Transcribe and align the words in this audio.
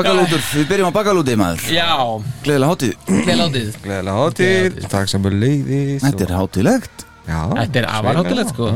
Bakalútur, 0.00 0.42
við 0.56 0.68
byrjum 0.70 0.88
á 0.88 0.92
bakalúti 0.96 1.34
maður. 1.36 1.64
Já, 1.76 1.88
Gleðilega 2.44 2.70
hátíð. 2.72 2.92
Vel 3.26 3.38
átið 3.44 3.66
Gleðilega 3.84 4.14
hátíð, 4.16 4.78
takk 4.94 5.10
sem 5.12 5.26
er 5.28 5.36
leiðis 5.42 6.04
Þetta 6.06 6.26
er 6.26 6.32
hátíðlegt. 6.38 7.04
Já, 7.28 7.40
Þetta 7.58 7.82
er 7.82 7.88
afar 7.90 8.20
hátilegt 8.20 8.54
sko. 8.54 8.70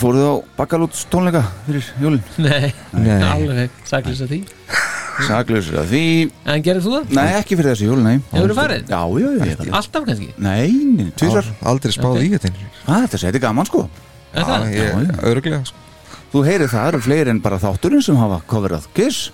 Fóruð 0.00 0.24
á 0.24 0.34
bakalúts 0.56 1.02
tónleika 1.12 1.42
fyrir 1.66 1.84
jólin? 2.00 2.22
Nei, 2.40 2.70
Nei. 2.96 3.18
alveg 3.28 3.82
saklis 3.88 4.22
að 4.24 4.32
því. 4.32 4.38
Saklausur 5.26 5.80
að 5.82 5.90
því. 5.92 6.02
En 6.48 6.62
gerir 6.64 6.84
þú 6.84 6.94
það? 6.94 7.16
Nei, 7.18 7.26
ekki 7.40 7.58
fyrir 7.58 7.74
þessu 7.74 7.88
jól, 7.90 7.98
nei. 8.04 8.14
Hefurðu 8.32 8.56
farið? 8.56 8.92
Já, 8.94 9.00
já, 9.18 9.28
já, 9.34 9.72
Alltaf 9.80 10.06
kannski? 10.06 10.28
Nei, 10.38 10.70
nei, 10.94 11.10
tvisar 11.18 11.50
Aldrei 11.68 11.92
spáð 11.92 12.22
í 12.22 12.30
þetta. 12.36 12.52
Hvað, 12.86 13.04
þetta 13.04 13.20
þetta 13.26 13.40
er 13.40 13.44
gaman 13.44 13.68
sko. 13.68 13.84
Er 14.38 15.20
Örglega 15.26 15.60
sko. 15.66 15.87
Þú 16.32 16.42
heyrið 16.44 16.72
það 16.74 16.88
eru 16.92 17.00
fleiri 17.06 17.32
en 17.32 17.38
bara 17.44 17.58
þátturinn 17.62 18.02
sem 18.04 18.18
hafa 18.20 18.40
coverað 18.50 18.88
Kiss. 18.96 19.30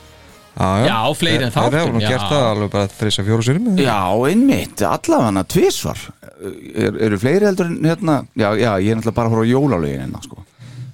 Já, 0.55 0.87
Já, 0.87 0.99
fleiri 1.19 1.43
en 1.49 1.51
Það 1.51 1.65
þáttum, 1.65 1.79
hefur 1.81 1.95
nú 1.97 2.03
já. 2.05 2.09
gert 2.13 2.29
það 2.31 2.45
alveg 2.53 2.69
bara 2.71 2.91
þrisa 2.95 3.25
fjóru 3.27 3.43
sérum 3.43 3.65
Já, 3.83 3.97
einmitt, 4.31 4.85
allavega 4.87 5.43
tvisvar. 5.51 6.05
Er, 6.79 7.01
Eru 7.09 7.19
fleiri 7.19 7.49
heldur 7.49 7.67
en 7.73 7.81
hérna 7.91 8.15
Já, 8.39 8.53
já, 8.61 8.71
ég 8.79 8.93
er 8.93 9.01
náttúrulega 9.01 9.17
bara 9.19 9.31
að 9.31 9.35
horfa 9.35 9.49
á 9.49 9.51
jólalögin 9.51 10.05
hérna 10.05 10.23
sko. 10.23 10.45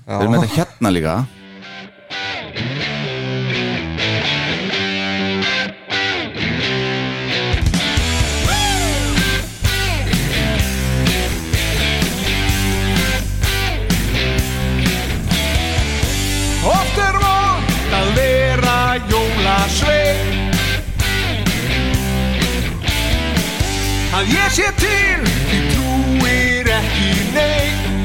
Við 0.08 0.24
erum 0.24 0.36
þetta 0.38 0.54
hérna 0.56 0.92
líka 0.96 1.16
Að 24.20 24.34
ég 24.36 24.50
sé 24.52 24.66
til, 24.76 25.20
því 25.48 25.58
trúir 25.70 26.66
ekki 26.74 27.12
neinn 27.32 28.02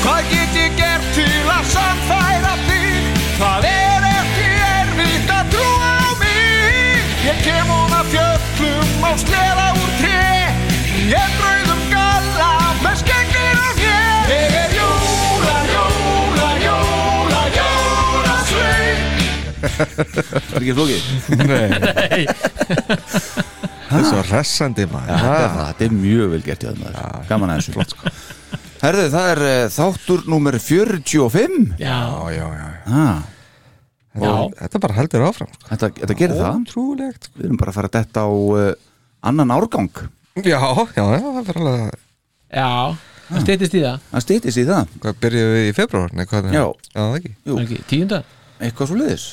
Hvað 0.00 0.30
get 0.30 0.56
ég 0.56 0.78
gert 0.78 1.04
til 1.12 1.44
að 1.52 1.68
samfæra 1.74 2.54
þig? 2.64 3.20
Það 3.36 3.68
er 3.68 4.08
ekki 4.14 4.48
erfitt 4.70 5.34
að 5.36 5.52
trúa 5.52 5.92
á 5.92 6.10
mig. 6.22 7.12
Ég 7.28 7.44
kem 7.44 7.68
hún 7.74 7.98
að 8.00 8.14
fjöllum 8.14 9.08
á 9.08 9.12
sleða 9.26 9.68
úr 9.74 9.83
Ég 19.74 19.82
er 19.84 20.54
er 20.54 20.62
ekki 20.62 20.74
flókið? 20.76 21.02
Nei. 21.44 22.24
Það 23.84 23.98
er 23.98 24.06
svo 24.08 24.22
hressandi 24.30 24.86
maður. 24.90 25.10
Þetta 25.12 25.34
er 25.34 25.52
það, 25.54 25.66
þetta 25.68 25.86
er 25.86 25.94
mjög 25.98 26.32
vel 26.32 26.40
gert 26.44 26.64
í 26.64 26.68
það 26.68 26.80
maður. 26.80 27.28
Gaman 27.28 27.52
að 27.52 27.60
þessu. 27.60 27.74
Flott 27.76 27.94
sko. 27.94 28.12
Herðu, 28.84 29.04
það 29.14 29.28
er 29.32 29.40
uh, 29.48 29.60
þáttur 29.72 30.26
nummer 30.28 30.56
45 30.60 31.54
Já, 31.80 31.98
Já, 32.34 32.34
já, 32.34 32.48
já. 32.58 32.66
Ah, 32.84 33.22
já, 34.20 34.32
Þetta 34.58 34.80
bara 34.84 34.96
heldur 34.98 35.24
áfram 35.24 35.50
sko. 35.54 35.68
þetta, 35.70 35.90
þetta 36.02 36.18
gerir 36.20 36.40
það. 36.40 36.58
Ótrúlegt. 36.60 37.28
Sko. 37.30 37.38
Við 37.38 37.48
erum 37.48 37.60
bara 37.62 37.72
að 37.72 37.78
fara 37.78 37.90
að 37.90 37.96
detta 37.98 38.26
á 38.26 38.30
uh, 38.30 38.68
annan 39.30 39.54
árgang. 39.56 40.04
Já, 40.34 40.58
já, 40.58 40.84
já, 40.98 41.04
það 41.22 41.42
fyrir 41.50 41.62
alveg 41.64 42.00
já 42.54 42.70
Það 43.24 43.40
steytist 43.40 43.74
í 43.74 43.80
það. 43.80 44.00
Það 44.10 44.24
stýtist 44.26 44.60
í 44.60 44.64
það. 44.68 44.90
Hvað 45.00 45.20
byrjuðum 45.22 45.54
við 45.54 45.66
í 45.66 45.74
februar? 45.78 46.10
Er 46.12 46.26
Já. 46.28 46.64
Já, 46.92 46.98
það 46.98 47.14
ekki. 47.18 47.30
Jú. 47.40 47.54
Er 47.56 47.62
ekki 47.64 47.78
Tíunda, 47.88 48.18
Eitthvað 48.60 48.90
svo 48.90 48.98
liðis 49.00 49.24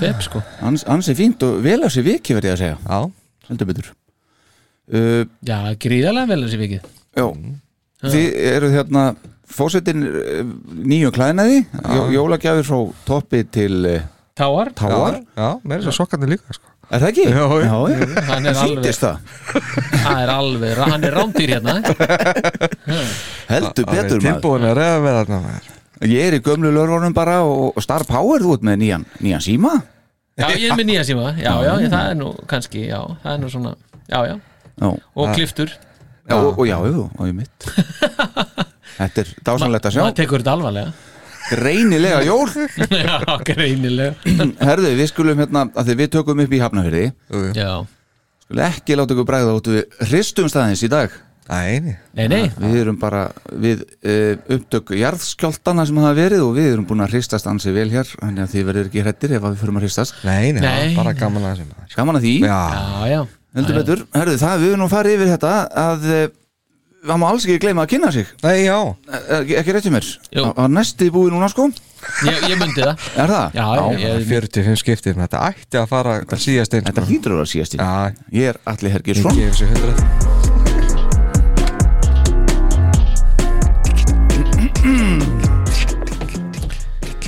feb 0.00 0.24
sko. 0.24 0.42
Ans, 0.64 0.84
Ansi 0.90 1.14
fínt 1.18 1.42
og 1.46 1.60
vel 1.64 1.80
að 1.82 1.94
sér 1.96 2.08
viki 2.08 2.36
verði 2.36 2.50
ég 2.52 2.56
að 2.56 2.62
segja. 2.64 2.80
Já, 2.88 3.48
Heldur 3.50 3.70
betur. 3.70 3.92
Uh, 4.84 5.22
Já, 5.44 5.58
gríðarlega 5.80 6.28
vel 6.32 6.42
þessi 6.44 6.60
vikið. 6.60 6.90
Já. 7.16 7.26
Þið 8.04 8.26
eru 8.50 8.68
hérna 8.74 9.04
Fósettin 9.54 10.04
uh, 10.08 10.42
nýju 10.84 11.12
klæðnaði 11.14 11.62
Jó, 11.62 12.02
Jólagjafir 12.12 12.66
frá 12.66 12.78
toppi 13.08 13.44
til 13.54 13.78
uh, 13.88 14.06
Táar, 14.34 14.72
táar 14.74 15.20
já, 15.20 15.36
já 15.38 15.48
meira 15.62 15.84
svo 15.84 15.92
sokkandi 15.94 16.26
líka 16.32 16.56
sko. 16.56 16.72
Er 16.90 17.00
það 17.00 17.10
ekki? 17.12 17.26
Já, 17.30 17.44
já. 17.62 17.76
já. 17.94 18.24
hann 18.28 18.48
er 18.50 18.56
Það 18.56 18.64
alveg 18.64 18.72
sýndist 18.74 19.04
það? 19.04 19.28
Það 19.92 20.18
er 20.24 20.32
alveg, 20.34 20.80
hann 20.90 21.06
er 21.06 21.16
rándýr 21.20 21.52
hérna. 21.54 21.76
Heldur 23.52 23.86
betur 23.88 24.18
maður. 24.18 24.26
Tilbúin 24.26 24.68
að 24.68 24.76
reyða 24.80 24.98
með 25.06 25.18
þarna 25.20 25.40
maður 25.46 25.73
Ég 26.02 26.26
er 26.26 26.36
í 26.38 26.42
gömlu 26.42 26.72
lörfunum 26.74 27.14
bara 27.14 27.40
og, 27.46 27.78
Star 27.84 28.02
Power 28.08 28.42
þú 28.42 28.56
ert 28.56 28.66
með 28.66 28.80
nýjan, 28.82 29.04
nýjan 29.22 29.44
síma. 29.44 29.74
Já, 30.34 30.48
ég 30.50 30.66
er 30.72 30.78
með 30.78 30.88
nýja 30.90 31.04
síma, 31.06 31.30
já, 31.38 31.52
já, 31.62 31.72
ég, 31.78 31.90
það 31.92 32.08
er 32.10 32.16
nú 32.18 32.30
kannski, 32.50 32.88
já, 32.88 32.98
það 33.22 33.36
er 33.36 33.42
nú 33.44 33.50
svona 33.52 33.74
Já, 34.10 34.18
já, 34.26 34.34
Já, 34.74 34.88
og 35.14 35.34
kliftur. 35.34 35.70
Já 36.28 36.34
og, 36.34 36.58
og 36.58 36.66
já, 36.66 36.76
já, 36.82 36.98
og 37.18 37.26
ég 37.28 37.34
mitt. 37.36 37.66
Þetta 38.98 39.22
er 39.22 39.30
dásanlegt 39.46 39.86
að 39.88 39.94
sjá. 39.94 40.02
Maður 40.02 40.16
tekur 40.18 40.42
þetta 40.42 40.54
alvarlega. 40.54 40.92
Greinilega 41.44 42.20
jól. 42.24 42.48
Já, 43.04 43.16
greinilega. 43.44 44.14
Herðu, 44.68 44.92
við 44.98 45.10
skulum 45.10 45.42
hérna 45.42 45.66
að 45.74 45.90
því 45.90 45.96
við 46.00 46.12
tökum 46.14 46.42
upp 46.44 46.54
í 46.54 46.60
Hafnafyrði 46.62 47.04
Já, 47.58 47.72
Skulum 48.44 48.62
ekki 48.68 48.96
láta 48.96 49.16
ykkur 49.16 49.28
bræða 49.28 49.56
út 49.58 49.68
við 49.72 49.98
hristum 50.08 50.48
staðins 50.52 50.84
í 50.86 50.90
dag 50.92 51.12
nei. 51.50 51.94
Nei, 52.16 52.26
nei. 52.30 52.42
Við 52.56 52.76
erum 52.80 52.98
bara 53.00 53.26
við 53.52 53.82
uh, 53.84 54.36
upptök 54.56 54.94
jarðskjáltana 54.98 55.84
sem 55.88 55.98
hafa 56.00 56.14
verið 56.18 56.44
og 56.46 56.54
við 56.56 56.70
erum 56.72 56.86
búin 56.88 57.04
að 57.04 57.16
hristast 57.16 57.48
ansi 57.50 57.74
vel 57.74 57.88
hér 57.92 58.08
þannig 58.14 58.46
að 58.46 58.54
þið 58.54 58.68
verður 58.70 58.90
ekki 58.90 59.04
hrettir 59.04 59.34
ef 59.36 59.44
að 59.44 59.56
við 59.56 59.64
förum 59.64 59.80
að 59.80 59.86
hristast. 59.88 60.16
Nei, 60.24 60.52
nei, 60.56 60.62
Nei. 60.64 60.94
bara 60.96 61.16
gaman 61.18 61.50
að 61.50 61.64
Gaman 61.94 62.18
að 62.20 62.26
því, 62.28 62.36
Já, 62.46 62.60
Já, 62.74 63.10
já. 63.12 63.20
Heldur 63.54 63.76
betur. 63.78 64.00
Herðu, 64.16 64.38
það 64.40 64.64
við 64.64 64.72
erum 64.72 64.82
nú 64.82 64.88
farið 64.90 65.16
yfir 65.18 65.30
þetta 65.36 65.52
að 65.84 66.08
uh, 66.10 66.24
það 67.04 67.20
má 67.20 67.26
alls 67.28 67.44
ekki 67.46 67.62
gleyma 67.62 67.84
að 67.84 67.90
kynna 67.94 68.12
sig. 68.14 68.30
Nei, 68.44 68.56
já. 68.64 68.78
Eh, 69.08 69.26
ekki, 69.40 69.58
ekki 69.60 69.74
rétt 69.76 69.88
hjá 69.88 69.94
mér. 69.94 70.08
Jú. 70.34 70.46
Á- 70.48 70.56
á 70.58 70.64
næsti 70.72 71.10
búið 71.14 71.34
núna 71.36 71.50
sko. 71.52 71.68
Ég, 72.26 72.40
ég 72.50 72.58
myndi 72.60 72.82
það. 72.84 73.04
Er 73.24 73.34
það? 73.34 73.58
Já, 73.60 73.66
ég, 74.02 74.26
45 74.32 74.82
skiptið, 74.82 75.20
þetta 75.24 75.44
ætti 75.50 75.80
að 75.80 75.90
fara 75.92 76.16
síðast 76.36 76.76
einn 76.76 76.88
Þetta 76.90 77.06
hlýtur 77.08 77.36
að 77.36 77.40
vera 77.42 77.52
síðast 77.54 77.78
Já, 77.80 77.92
Ég 78.34 78.52
er 78.52 78.60
Alli 78.74 78.90
ég 78.92 78.98
Hergirsson 78.98 80.43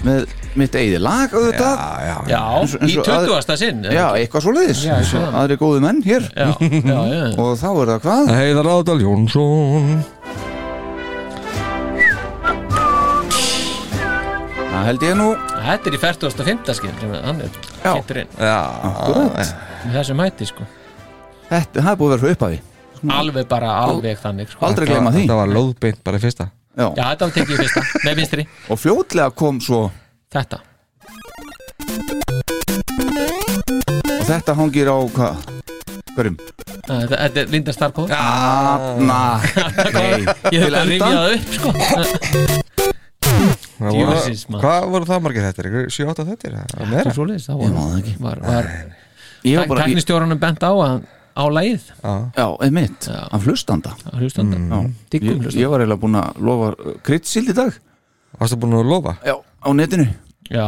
með 0.07 0.27
mitt 0.57 0.77
eigið 0.79 1.01
lag 1.03 1.33
auðvitað. 1.35 1.73
Já, 1.77 2.05
já, 2.07 2.17
já, 2.31 2.41
Eins 2.61 2.75
og- 2.77 2.83
eins 2.83 2.93
í 2.95 2.99
og 3.01 3.07
að- 3.07 3.27
20. 3.29 3.57
sinn 3.61 3.83
Já, 3.85 4.07
eitthvað 4.17 4.43
svo 4.45 4.53
leiðis 4.57 4.83
Já, 4.87 4.95
eins 4.97 5.15
og 5.19 5.35
aðri 5.41 5.57
góðu 5.61 5.81
menn 5.85 6.03
hér. 6.07 6.23
Já, 6.37 6.47
já, 6.61 7.01
já. 7.13 7.25
og 7.43 7.59
þá 7.61 7.69
er 7.83 7.91
það 7.93 8.01
hvað? 8.07 8.31
Heiðar 8.37 8.71
Ádal 8.77 9.01
Jónsson. 9.03 10.05
Það 14.77 14.85
held 14.91 15.03
ég 15.09 15.15
nú. 15.19 15.29
Þetta 15.67 15.89
er 15.91 15.95
í 15.97 16.01
45. 16.01 16.75
skinn 16.79 16.97
sem 17.01 17.13
hann 17.17 17.41
er 17.43 17.51
Já. 17.83 17.93
kynntur 17.97 18.21
inn. 18.23 18.29
Já, 18.39 18.57
með 19.87 19.97
þessum 19.97 20.21
hætti 20.23 20.47
sko. 20.47 20.67
Þetta, 21.51 21.81
það 21.83 21.91
er 21.93 21.97
búið 22.01 22.07
að 22.07 22.17
vera 22.17 22.23
svo 22.27 22.35
uppaði 22.37 22.61
alveg 23.13 23.45
bara 23.49 23.69
alveg 23.87 24.19
þannig 24.19 24.49
sko. 24.51 24.65
Aldrei 24.67 24.87
gleyma 24.89 25.11
því. 25.15 25.25
Þetta 25.27 25.37
var 25.39 25.51
lóðbeint 25.53 25.99
bara 26.07 26.17
í 26.19 26.23
fyrsta 26.23 26.47
Já. 26.77 26.91
Já, 26.93 27.05
þetta 27.09 27.25
var 27.25 27.33
tekið 27.33 27.53
í 27.55 27.59
fyrsta, 27.63 27.83
með 28.05 28.19
vinstri 28.21 28.43
Og 28.69 28.81
fljótlega 28.81 29.31
kom 29.33 29.61
svo 29.65 29.79
Þetta, 30.35 30.59
og 34.13 34.27
þetta 34.29 34.57
hangir 34.59 34.91
á 34.93 34.99
hvað? 35.17 35.47
Hverjum? 36.17 36.37
Þetta, 36.87 37.17
er 37.25 37.49
Linda 37.55 37.73
Starkó 37.73 38.05
Já, 38.11 38.21
Anna 38.21 39.21
Nei, 39.97 40.27
ég 40.53 40.67
þurfti 40.67 40.77
að 40.77 40.93
rifja 40.93 41.09
enda 41.09 41.17
það 41.17 41.33
upp 41.33 41.49
sko 41.57 41.69
Djöfisins, 43.77 44.47
maður. 44.49 44.63
Hvað 44.65 44.87
voru 44.93 45.09
það 45.09 45.25
margir 45.25 45.47
þetta? 45.49 45.73
7-8 45.97 46.29
þetta? 46.31 46.53
Það 46.57 46.79
var 46.83 46.93
meira 46.93 47.09
Svo 47.09 47.17
svoleiðis, 47.23 47.49
það 47.49 47.57
Ég 47.57 47.73
var, 47.73 47.81
það 47.81 47.99
ekki 48.03 48.15
var, 48.27 48.45
var 48.45 48.71
Ég 49.47 49.53
ég, 49.57 49.77
Teknistjóranum 49.81 50.41
bent 50.43 50.65
á 50.65 50.73
að 50.73 50.97
á 51.37 51.45
lagið. 51.53 51.83
Já, 52.03 52.13
já, 52.37 52.47
einmitt. 52.65 53.09
Af 53.13 53.45
hlustanda. 53.47 53.93
Á 54.09 54.17
hlustanda. 54.19 54.57
Já. 54.57 54.81
Diggum 55.13 55.41
hlustanda. 55.45 55.61
ég 55.63 55.71
var 55.71 55.81
eiginlega 55.85 56.01
búin 56.03 56.19
að 56.21 56.41
lofa 56.49 56.71
kryddsild 57.07 57.53
í 57.53 57.57
dag. 57.57 57.77
Varstu 58.41 58.57
búin 58.61 58.75
að 58.81 58.89
lofa? 58.91 59.17
Já, 59.25 59.37
á 59.37 59.69
netinu. 59.77 60.09
Já, 60.51 60.67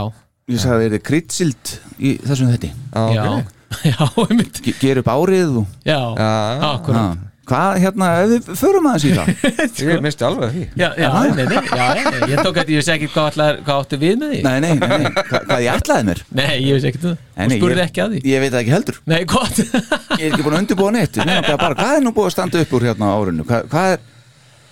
Ég 0.49 0.57
sagði 0.63 0.85
að 0.87 0.89
það 0.89 0.95
er 0.97 1.03
kryddsild 1.05 1.71
í 2.01 2.11
þessum 2.25 2.49
þetti 2.55 2.69
já, 3.13 3.25
já, 3.91 3.99
einmitt. 4.25 4.61
Ge- 4.65 4.73
Ger 4.81 5.01
upp 5.03 5.11
árið 5.13 5.59
og 5.61 5.67
Já, 5.85 5.99
Já, 6.17 6.29
akkurat 6.73 7.19
Hvað, 7.49 7.79
hérna, 7.81 8.07
ef 8.21 8.29
við 8.35 8.49
förum 8.61 8.87
aðeins 8.91 9.05
í 9.09 9.13
það? 9.17 9.29
Ég 9.89 10.03
misti 10.05 10.27
alveg 10.29 10.51
því. 10.53 10.65
Já, 10.83 10.89
já, 11.01 11.09
nei, 11.15 11.31
nei, 11.39 11.45
já, 11.49 11.87
já, 11.97 12.11
ég 12.29 12.43
tók 12.45 12.59
að 12.61 12.73
ég 12.75 12.81
vissi 12.83 12.93
ekki 12.93 13.09
hvað, 13.15 13.29
allar, 13.33 13.61
hvað 13.65 13.81
áttu 13.85 13.99
við 14.03 14.19
með 14.21 14.35
því. 14.35 14.41
Nei, 14.45 14.59
nei, 14.65 14.73
nei, 14.83 14.99
nei. 15.07 15.09
Hva, 15.17 15.41
hvað 15.49 15.65
ég 15.65 15.79
ætlaði 15.81 16.07
mér? 16.11 16.21
Nei, 16.43 16.53
ég 16.67 16.77
vissi 16.79 16.91
ekki 16.93 17.01
það. 17.07 17.17
Nei, 17.17 17.41
Þú 17.41 17.49
nei, 17.49 17.57
spurði 17.63 17.85
ekki 17.87 18.05
að 18.05 18.13
því. 18.17 18.21
Ég 18.35 18.45
veit 18.45 18.53
það 18.53 18.61
ekki 18.65 18.75
heldur. 18.77 19.01
Nei, 19.15 19.19
gott. 19.33 19.59
Ég 20.21 20.27
er 20.29 20.29
ekki 20.29 20.45
búin 20.45 20.59
að 20.59 20.63
undirbúa 20.67 20.93
neitt. 20.99 21.17
Ég 21.17 21.25
meina 21.33 21.43
bara, 21.49 21.59
bara, 21.65 21.79
Hvað 21.81 21.97
er 21.97 22.05
nú 22.05 22.13
búið 22.21 22.29
að 22.31 22.37
standa 22.37 22.63
upp 22.67 22.77
úr 22.79 22.87
hérna 22.91 23.09
á 23.09 23.15
árinu? 23.23 23.49
Hvað, 23.49 23.69
hvað 23.73 23.93
er 23.97 24.07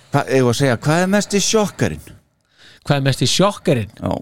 Hvað, 0.07 0.29
ég 0.37 0.45
var 0.47 0.53
að 0.53 0.59
segja, 0.61 0.77
hvað 0.85 1.01
er 1.03 1.09
mest 1.17 1.33
í 1.35 1.39
sjokkarinn? 1.43 2.05
Hvað 2.87 2.95
er 3.01 3.05
mest 3.09 3.23
í 3.25 3.27
sjokkarinn? 3.27 3.89
Já, 3.99 4.13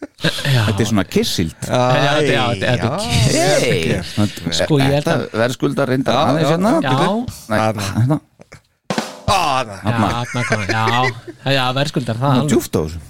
alveg. 12.33 12.49
djúft 12.53 12.75
á 12.75 12.81
þessu. 12.81 13.01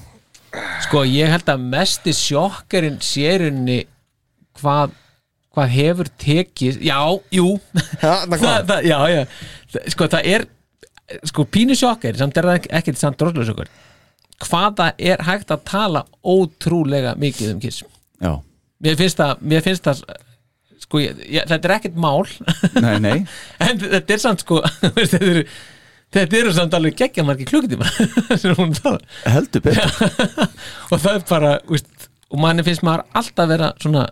Sko, 0.86 1.04
ég 1.06 1.30
held 1.30 1.51
að 1.54 1.66
mesti 1.72 2.13
sjokkarinn 2.18 2.98
sérunni 3.06 3.80
hvað 4.60 4.96
hvað 5.56 5.74
hefur 5.74 6.10
tekið 6.22 6.80
já, 6.86 7.00
jú. 7.34 7.48
Já, 8.00 8.13
það 8.30 8.39
það, 8.44 8.58
það, 8.70 8.88
já, 8.89 8.98
já. 9.13 9.22
Það- 9.74 9.92
sko, 9.96 10.08
það 10.13 10.30
er 10.36 10.46
sko, 11.30 11.46
pínu 11.50 11.78
sjokkar, 11.78 12.18
samt 12.20 12.38
er 12.38 12.50
það 12.51 12.68
ekkert 12.80 13.01
samt 13.01 13.18
droslusökkur 13.22 13.70
hvað 14.46 14.79
það 14.79 15.03
er 15.12 15.24
hægt 15.27 15.51
að 15.53 15.65
tala 15.67 16.05
ótrúlega 16.24 17.15
mikið 17.19 17.53
um 17.55 17.62
kiss? 17.63 17.84
Já, 18.19 18.34
mér 18.84 19.00
finnst 19.00 19.19
það, 19.19 19.43
mér 19.51 19.65
finnst 19.65 19.88
það 19.88 20.03
sko, 20.79 21.01
ég, 21.03 21.19
ég, 21.27 21.50
þetta 21.50 21.69
er 21.69 21.75
ekkert 21.75 22.00
mál. 22.00 22.24
Nei, 22.79 22.96
nei. 23.03 23.17
En 23.67 23.81
þetta 23.81 24.15
er 24.15 24.24
samt 24.24 24.46
sko 24.46 24.63
þetta 24.86 25.19
eru 25.19 25.43
Þetta 26.10 26.38
eru 26.39 26.51
samt 26.58 26.74
alveg 26.74 26.96
geggja 26.98 27.22
margir 27.22 27.46
klukkutíma 27.51 27.86
sem 28.41 28.55
hún 28.58 28.72
tala 28.74 28.98
Heldur 29.29 29.62
betur. 29.62 29.91
Og 30.89 30.96
það 30.96 31.12
er 31.12 31.25
bara 31.29 31.51
úst, 31.69 32.08
og 32.34 32.41
manni 32.41 32.65
finnst 32.65 32.81
maður 32.88 33.03
alltaf 33.19 33.51
vera 33.51 33.67
svona 33.77 34.08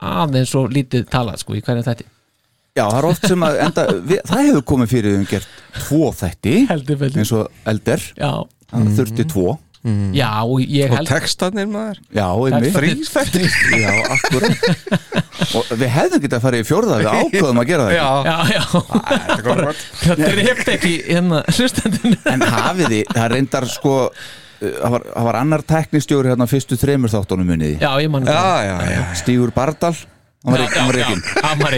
aðeins 0.00 0.52
og 0.60 0.68
lítið 0.74 1.06
talað 1.12 1.40
sko 1.40 1.56
í 1.56 1.62
hverju 1.64 1.86
þetta 1.86 2.08
Já, 2.76 2.84
það 2.84 2.98
er 2.98 3.08
oft 3.08 3.24
sem 3.26 3.42
að 3.42 3.56
enda 3.64 3.84
við, 3.98 4.20
Það 4.28 4.44
hefur 4.46 4.66
komið 4.70 4.92
fyrir 4.92 5.16
um 5.18 5.24
gert 5.28 5.56
tvo 5.80 6.10
þætti 6.20 6.52
heldur 6.68 7.00
veldur 7.00 7.22
eins 7.24 7.32
og 7.34 7.64
elder. 7.72 8.04
Já, 8.20 8.30
hann 8.72 8.94
þurfti 8.98 9.26
tvo. 9.30 9.58
Já 10.12 10.44
og 10.44 10.60
ég 10.60 10.90
Og 10.92 10.98
held 10.98 11.08
textarnir 11.08 11.68
maður? 11.72 12.02
Já, 12.12 12.26
Já, 13.80 13.92
akkurat. 14.12 14.66
Og 15.56 15.70
við 15.80 15.86
hefðum 15.88 16.20
getað 16.20 16.36
að 16.36 16.42
fara 16.44 16.58
í 16.60 16.66
fjórða 16.68 16.98
við 17.00 17.08
ákveðum 17.16 17.60
að 17.62 17.70
gera 17.70 17.86
það 17.86 17.94
ekki. 17.94 18.02
já, 18.28 18.36
já 18.52 18.64
það 20.02 20.20
drept 20.20 20.68
ekki 20.74 20.92
hérna 21.06 21.40
hlustandinn 21.48 22.18
En 22.34 22.44
hafið 22.44 22.92
þið, 22.92 23.14
það 23.16 23.26
reyndar 23.32 23.68
sko 23.72 23.94
það 24.60 24.94
var, 24.98 25.06
það 25.14 25.28
var 25.30 25.40
annar 25.40 25.64
teknistjóri 25.72 26.32
hérna 26.34 26.50
fyrstu 26.52 26.76
þremur 26.84 27.14
þáttunum 27.16 27.48
muniði 27.54 27.80
já, 27.80 27.90
ég 28.04 28.12
mann 28.12 28.28
Já, 28.28 28.44
já, 28.68 28.76
já. 28.92 29.02
Stígur 29.24 29.54
Bardal 29.56 29.94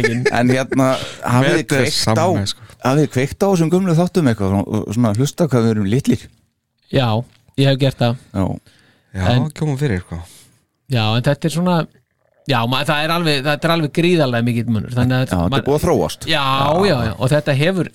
ekki 0.03 0.19
En 0.43 0.55
hérna, 0.59 0.91
hafið 1.23 1.55
þið 1.55 1.63
Þetta 1.63 1.79
er 1.79 1.87
kveikt 1.87 2.19
á 2.19 2.29
sko. 2.51 2.71
við 2.99 3.11
kveikt 3.15 3.43
á 3.43 3.47
þessum 3.47 3.71
gömlu 3.79 3.95
þáttum 4.03 4.33
eitthvað 4.33 4.63
svona 4.99 5.15
hlusta 5.15 5.47
hvað 5.47 5.69
við 5.69 5.77
erum 5.77 5.91
litlir 5.95 6.27
Já, 6.93 7.09
ég 7.59 7.69
hef 7.73 7.79
gert 7.81 7.99
það. 8.03 8.17
Já, 8.37 8.45
Já, 9.13 9.35
kemum 9.59 9.77
fyrir 9.81 10.01
sko. 10.05 10.19
Já, 10.93 11.05
en 11.17 11.23
þetta 11.27 11.49
er 11.49 11.55
svona 11.57 11.81
Já, 12.51 12.59
maður, 12.67 12.87
það 12.89 13.05
er 13.07 13.13
alveg, 13.15 13.37
þetta 13.47 13.69
er 13.69 13.73
alveg 13.77 13.93
gríðarlega 13.95 14.45
mikill 14.49 14.71
munur 14.75 14.91
já 14.91 15.03
þetta 15.07 15.37
er 15.47 15.63
búið 15.63 15.77
að 15.77 15.85
þróast. 15.85 16.25
Já, 16.27 16.43
já, 16.89 16.97
já, 17.07 17.13
og 17.23 17.29
þetta 17.31 17.55
hefur 17.61 17.91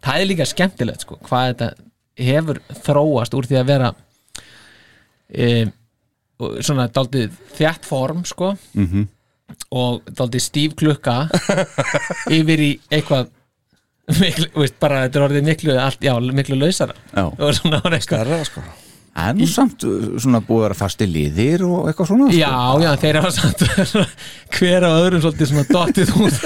það 0.00 0.14
er 0.22 0.28
líka 0.30 0.46
skemmtilegt 0.48 1.04
sko 1.04 1.18
hvað 1.28 1.50
þetta 1.50 1.68
hefur 2.30 2.60
þróast 2.86 3.36
úr 3.36 3.48
því 3.50 3.58
að 3.60 3.68
vera 3.68 3.90
e, 5.30 5.48
og 6.40 6.56
svona 6.64 6.86
daldið 6.96 7.36
þjætt 7.58 7.84
form 7.90 8.24
sko 8.28 8.54
Mhm. 8.74 9.04
og 9.74 10.00
daldið 10.16 10.44
stíf 10.46 10.74
klukka 10.80 11.18
yfir 12.38 12.60
í 12.64 12.70
eitthvað 12.90 13.28
miklu, 14.18 14.50
veist, 14.60 14.76
bara 14.82 15.04
þetta 15.06 15.20
er 15.20 15.26
orðið 15.28 15.48
miklu 15.50 15.80
allt, 15.80 16.04
já, 16.04 16.14
miklu 16.42 16.60
lausara. 16.60 16.94
Já. 17.14 17.24
og 17.26 17.58
svona 17.58 17.82
var 17.84 17.98
eitthvað 17.98 18.20
Stærra 18.20 18.44
sko. 18.48 18.62
En 19.20 19.40
samt 19.50 19.82
uh, 19.84 20.12
svona 20.22 20.38
búið 20.44 20.60
að 20.60 20.64
vera 20.68 20.76
fasti 20.78 21.06
liðir 21.10 21.64
og 21.66 21.88
eitthvað 21.90 22.08
svona 22.12 22.28
sko. 22.28 22.38
Já, 22.38 22.52
já, 22.84 22.90
þeir 23.02 23.18
hafa 23.18 23.32
samt 23.34 23.64
hver 24.54 24.86
á 24.86 24.90
öðrum 24.92 25.22
svolítið 25.24 25.50
svona 25.50 25.64
dottið 25.66 26.12
út. 26.20 26.38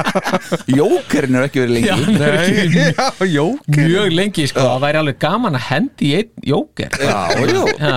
Jókerinn 0.78 1.40
er 1.40 1.48
ekki 1.48 1.64
verið 1.64 1.74
lengi. 1.74 1.90
Já, 1.90 1.96
hann 1.98 2.22
er 2.22 2.38
ekki 2.38 2.84
Já, 2.86 3.26
jó 3.34 3.46
mjög 3.74 4.14
lengi 4.14 4.46
sko, 4.52 4.62
það 4.62 4.84
væri 4.86 5.02
alveg 5.02 5.20
gaman 5.26 5.58
að 5.58 5.66
hendi 5.72 6.08
í 6.08 6.14
einn 6.20 6.50
jóker. 6.54 6.98
Já, 7.02 7.18
já, 7.34 7.62
Já, 7.82 7.96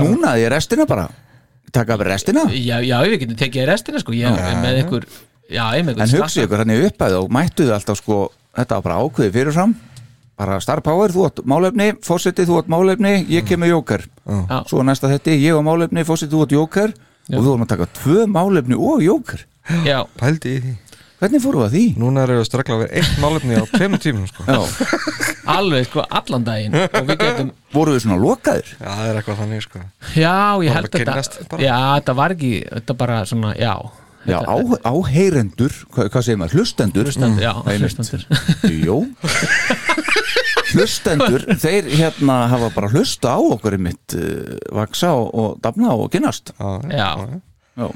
núna 0.00 0.34
því 0.34 0.48
restina 0.56 0.88
bara. 0.90 1.06
Taka 1.72 1.96
upp 1.96 2.04
restina. 2.10 2.48
Já, 2.52 2.80
já, 2.84 2.98
við 3.06 3.20
getum 3.22 3.38
tekið 3.38 3.70
restina 3.70 4.02
sko, 4.02 4.16
ég 4.18 4.34
er 4.34 4.58
með 4.60 4.82
ykkur 4.82 5.06
Já, 5.52 5.64
ykkur 5.78 6.02
En 6.02 6.12
hugsið 6.16 6.46
ykkur 6.46 6.62
hann 6.62 6.74
í 6.74 6.82
upphæð 6.88 7.16
og 7.20 7.32
mættuðu 7.36 7.74
alltaf 7.76 8.00
sko 8.00 8.20
Þetta 8.52 8.78
var 8.78 8.86
bara 8.88 9.00
ákveðið 9.06 9.36
fyrirfram 9.38 9.74
Bara 10.42 10.58
star 10.64 10.80
power, 10.82 11.12
þú 11.12 11.26
átt 11.28 11.42
málefni 11.46 11.92
Fósiti, 12.02 12.46
þú 12.48 12.62
átt 12.62 12.70
málefni, 12.72 13.12
ég 13.30 13.44
kemur 13.46 13.68
jóker. 13.68 14.06
Já. 14.26 14.62
Svo 14.66 14.82
næsta 14.82 15.10
þetta, 15.12 15.36
ég 15.38 15.54
á 15.54 15.60
málefni 15.62 16.02
Fósiti, 16.08 16.32
þú 16.32 16.46
átt 16.46 16.54
jóker. 16.56 16.94
Og 17.30 17.36
þú 17.36 17.50
vorum 17.52 17.66
að 17.66 17.70
taka 17.74 17.88
tvö 18.00 18.24
málefni 18.32 18.78
og 18.78 19.04
jóker. 19.04 19.44
Já, 19.86 20.00
Pældi 20.18 20.56
í 20.56 20.62
því. 20.64 20.72
Hvernig 21.22 21.42
fórum 21.44 21.62
við 21.62 21.68
að 21.68 21.74
því? 21.76 21.82
Núna 22.02 22.24
erum 22.24 22.34
við 22.34 22.42
að 22.42 22.48
strakla 22.48 22.76
við 22.80 22.94
eitt 22.98 23.18
málefni 23.22 23.54
á 23.54 23.64
tveimur 23.70 24.00
tímum 24.02 24.24
sko. 24.26 24.42
Já, 24.48 24.96
alveg 25.56 25.86
sko 25.86 26.02
allan 26.18 26.46
daginn. 26.48 26.74
Og 26.82 27.04
við 27.06 27.20
getum, 27.20 27.52
voru 27.76 27.94
við 27.94 28.02
svona 28.08 28.18
lokaðir? 28.18 28.72
Já, 28.72 28.88
það 28.88 29.04
er 29.06 29.20
eitthvað 29.20 29.42
þannig 29.44 29.62
sko. 29.68 29.82
Já, 30.16 30.34
ég 30.66 30.72
Bara 30.72 30.80
held 30.80 30.96
að 30.98 31.20
þetta. 31.20 31.60
Já, 31.62 31.76
þetta 32.00 32.16
var 32.18 32.34
ekki, 32.34 32.52
þetta 32.72 32.96
bara 33.04 33.20
svona, 33.30 33.52
já 33.54 33.74
Já, 34.28 34.38
á, 34.46 34.54
áheyrendur, 34.86 35.72
hvað, 35.94 36.08
hvað 36.14 36.22
segir 36.26 36.38
maður, 36.38 36.60
hlustendur? 36.60 37.08
Hlustendur, 37.08 37.42
já, 37.42 37.52
einmitt. 37.66 37.96
hlustendur. 37.98 38.22
Jó 38.86 38.96
Hlustendur, 40.72 41.42
þeir 41.60 41.88
hérna 41.98 42.36
hafa 42.52 42.68
bara 42.72 42.88
hlusta 42.94 43.34
á 43.36 43.38
okkur 43.42 43.76
í 43.76 43.80
mitt 43.88 44.14
uh, 44.16 44.56
vaksa 44.78 45.10
og, 45.18 45.28
og 45.34 45.56
dafna 45.64 45.92
og 45.98 46.06
kynnast. 46.14 46.54
Já, 46.88 47.10
Já, 47.76 47.88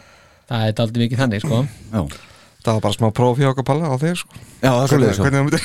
það 0.50 0.66
er 0.66 0.82
aldrei 0.84 1.04
mikið 1.06 1.22
þannig 1.24 1.44
sko. 1.46 1.62
Já, 1.94 2.02
Það 2.66 2.74
var 2.74 2.82
bara 2.82 2.96
smá 2.96 3.06
próf 3.14 3.36
hjá 3.38 3.46
okkar 3.52 3.62
palla 3.68 3.86
á 3.86 3.96
þig 4.02 4.16
sko. 4.18 4.40
Já 4.58 4.70
það 4.72 4.80
er 4.82 4.88
svo 4.90 4.96
leiðis 4.98 5.18
Hvernig 5.22 5.38
það 5.38 5.44
myndir 5.46 5.62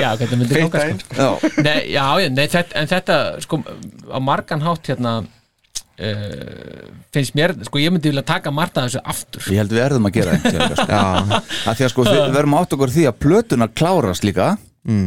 Já, 0.00 0.08
hvernig 0.16 0.38
myndi 0.40 0.54
Eitt 0.56 0.62
ganga 0.62 0.78
daginn 0.78 1.00
sko. 1.02 1.12
Já, 1.18 1.28
Nei, 1.66 1.80
já, 1.92 2.04
já, 2.22 2.28
nei, 2.32 2.46
þetta, 2.54 2.78
en 2.80 2.88
þetta 2.88 3.16
sko, 3.44 3.58
á 4.08 4.18
margan 4.24 4.64
hátt 4.64 4.88
hérna 4.88 5.12
uh, 6.00 6.88
finnst 7.14 7.36
mér, 7.38 7.54
sko, 7.68 7.80
ég 7.82 7.92
myndi 7.94 8.10
vilja 8.12 8.24
taka 8.26 8.52
margt 8.54 8.78
af 8.80 8.88
þessu 8.88 9.02
aftur. 9.12 9.46
Ég 9.52 9.62
held 9.62 9.72
við 9.76 9.84
erðum 9.86 10.08
að 10.08 10.18
gera 10.18 10.36
þetta 10.42 10.76
sko. 10.82 11.00
Að 11.70 11.78
því 11.80 11.86
að 11.88 11.94
sko 11.94 12.06
við 12.08 12.36
verðum 12.36 12.58
átt 12.60 12.76
okkur 12.76 12.94
því 12.96 13.08
að 13.10 13.18
plötuna 13.26 13.68
klárast 13.72 14.26
líka. 14.26 14.54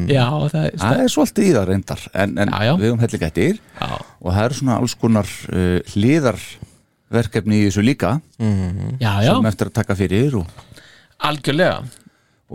Já, 0.08 0.24
það 0.54 0.62
er, 0.70 1.00
er 1.04 1.10
svolítið 1.12 1.48
í 1.50 1.51
það 1.51 1.65
reyndar 1.68 2.04
en, 2.15 2.38
en 2.39 2.51
Já, 2.54 2.60
já. 2.63 2.70
við 2.80 2.86
höfum 2.88 3.01
hellig 3.04 3.20
gættir 3.25 3.58
já, 3.60 3.89
og 4.00 4.30
það 4.30 4.46
eru 4.46 4.56
svona 4.56 4.77
alls 4.80 4.94
konar 5.01 5.32
uh, 5.51 5.82
hliðarverkefni 5.92 7.58
í 7.60 7.65
þessu 7.65 7.84
líka 7.84 8.13
já, 8.39 9.10
já, 9.25 9.34
sem 9.34 9.50
eftir 9.51 9.68
að 9.68 9.75
taka 9.75 9.98
fyrir 10.00 10.38
og, 10.39 10.63
algjörlega. 11.27 11.84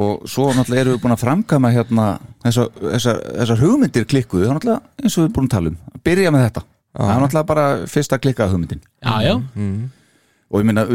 Og 0.01 0.25
svo 0.31 0.49
náttúrulega 0.57 0.87
erum 0.87 0.97
við 0.97 1.03
búin 1.05 1.17
að 1.19 1.23
framkama 1.27 1.75
hérna 1.75 2.07
þessar, 2.47 2.73
þessar, 2.87 3.23
þessar 3.43 3.63
hugmyndir 3.67 4.09
klikkuðu 4.09 4.49
eins 4.55 4.65
og 4.65 5.21
við 5.21 5.27
erum 5.27 5.37
búin 5.37 5.51
að 5.51 5.55
tala 5.59 5.75
um. 5.75 5.79
Að 5.93 6.03
byrja 6.09 6.33
með 6.33 6.47
þetta 6.47 6.65
það 6.97 7.15
er 7.15 7.25
náttúrulega 7.25 7.51
bara 7.53 7.67
fyrsta 7.91 8.19
klikkað 8.23 8.55
hugmyndin. 8.55 8.85
Já, 9.03 9.15
já, 9.25 9.35
og 10.51 10.63
ég 10.63 10.67
minna, 10.67 10.87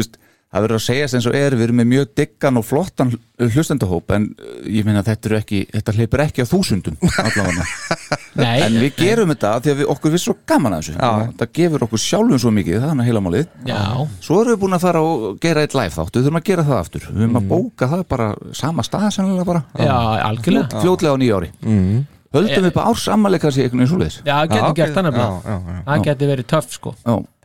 það 0.56 0.64
verður 0.64 0.78
að 0.78 0.84
segjast 0.84 1.16
eins 1.16 1.26
og 1.28 1.36
er 1.36 1.54
við 1.56 1.66
erum 1.66 1.80
með 1.80 1.88
mjög 1.90 2.10
diggan 2.20 2.60
og 2.60 2.64
flottan 2.66 3.12
hlustendahóp 3.40 4.12
en 4.16 4.28
uh, 4.38 4.58
ég 4.70 4.86
minna 4.86 5.02
þetta 5.04 5.42
þetta 5.42 5.94
hleypur 5.96 6.22
ekki 6.24 6.44
á 6.44 6.48
þúsundum 6.48 6.96
allavega. 7.02 7.66
Nei. 8.36 8.60
En 8.66 8.76
við 8.78 8.98
gerum 9.00 9.32
þetta 9.32 9.52
af 9.56 9.64
því 9.64 9.72
að 9.72 9.78
við, 9.80 9.90
okkur 9.94 10.12
við 10.14 10.22
svo 10.22 10.34
gaman 10.48 10.76
að 10.76 10.82
þessu. 10.84 10.96
Já. 10.96 11.28
það 11.40 11.52
gefur 11.58 11.86
okkur 11.86 12.02
sjálfum 12.02 12.42
svo 12.42 12.52
mikið, 12.52 12.76
það 12.76 12.86
er 12.86 12.92
hann 12.92 13.06
heila 13.08 13.22
málið. 13.24 13.46
Já, 13.68 13.80
svo 14.28 14.40
erum 14.42 14.52
við 14.52 14.60
búin 14.64 14.76
að 14.76 14.84
fara 14.86 15.04
og 15.06 15.38
gera 15.42 15.64
eitt 15.64 15.76
live 15.76 15.94
þáttu 15.96 16.20
við 16.20 16.28
þurfum 16.28 16.40
að 16.40 16.50
gera 16.50 16.66
það 16.68 16.82
aftur, 16.82 17.06
við 17.08 17.24
höfum 17.24 17.40
að 17.40 17.48
bóka 17.54 17.88
það 17.94 18.04
bara 18.12 18.28
sama 18.60 18.84
stað 18.86 19.08
sennilega 19.16 19.48
bara. 19.48 19.64
Já, 19.80 19.96
algjörlega. 20.28 20.84
Fljótlega 20.84 21.16
á 21.16 21.20
nýja 21.22 21.40
ári. 21.40 21.50
Mm. 21.64 22.04
Höldum 22.34 22.64
við 22.66 22.72
bara 22.74 22.90
árs 22.92 23.06
ammali 23.12 23.38
kannski 23.42 23.62
einhvern 23.64 23.82
veginn 23.82 23.92
svoleiðis. 23.92 24.18
Já, 24.26 24.34
það 24.34 24.50
getur 24.54 24.74
gert 24.80 24.96
þannig 24.98 25.16
bara 25.16 25.28
já 25.46 25.84
Það 25.86 26.04
getur 26.08 26.32
verið 26.32 26.48
töff 26.52 26.72
sko. 26.74 26.94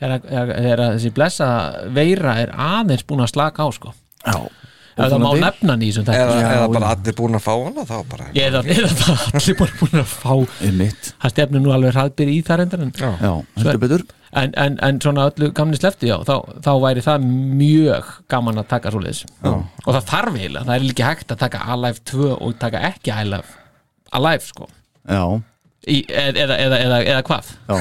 Þegar, 0.01 0.83
þessi 0.97 1.13
blessa 1.15 1.47
veira 1.93 2.35
er 2.41 2.55
aðeins 2.55 3.05
búin 3.07 3.25
að 3.25 3.33
slaka 3.35 3.65
á 3.65 3.69
sko. 3.75 3.93
Já. 4.25 4.37
Ef 4.91 5.07
það 5.07 5.21
má 5.23 5.29
nefna 5.39 5.75
þessum 5.79 6.09
Eða, 6.11 6.31
þetta 6.35 6.55
eða 6.57 6.65
bara 6.75 6.89
allir 6.93 7.15
búin 7.15 7.37
að 7.37 7.43
fá 7.45 7.51
hana 7.55 7.85
þá 7.87 7.93
bara. 8.11 8.25
Eða, 8.35 8.61
eða 8.75 8.89
það 8.99 9.21
allir 9.39 9.57
bara 9.61 9.77
búin 9.79 10.01
að 10.01 10.09
fá. 10.11 10.33
Einmitt, 10.67 11.11
Það 11.21 11.33
stefnir 11.35 11.63
nú 11.63 11.71
alveg 11.75 11.95
hraðbyr 11.95 12.31
í 12.33 12.39
það 12.47 12.59
reyndar 12.61 12.83
en, 12.83 12.91
Já. 12.99 13.11
já, 13.21 13.31
heldur 13.61 13.79
betur. 13.85 14.03
En, 14.41 14.51
en, 14.63 14.75
en 14.87 14.99
svona 15.03 15.29
öllu 15.31 15.49
gamni 15.55 15.79
slefti 15.79 16.07
já, 16.11 16.17
þá, 16.27 16.35
þá 16.63 16.71
væri 16.83 17.05
það 17.07 17.25
mjög 17.61 18.11
gaman 18.31 18.61
að 18.61 18.69
taka 18.75 18.91
svoleiðis. 18.93 19.23
Og 19.47 19.89
það 19.95 20.05
þarf 20.11 20.37
eiginlega, 20.37 20.67
það 20.67 20.75
er 20.75 20.85
líka 20.89 21.09
hægt 21.09 21.33
að 21.35 21.41
taka 21.45 21.63
Alive 21.73 22.05
2 22.11 22.29
og 22.35 22.53
taka 22.61 22.83
ekki 22.91 23.15
Alive 23.15 23.57
Alive 24.17 24.43
sko. 24.45 24.67
Já, 25.07 25.23
í, 25.89 26.01
eða, 26.05 26.43
eða, 26.43 26.57
eða, 26.61 26.79
eða, 26.85 26.97
eða 27.13 27.21
hvað? 27.25 27.51
Já, 27.65 27.75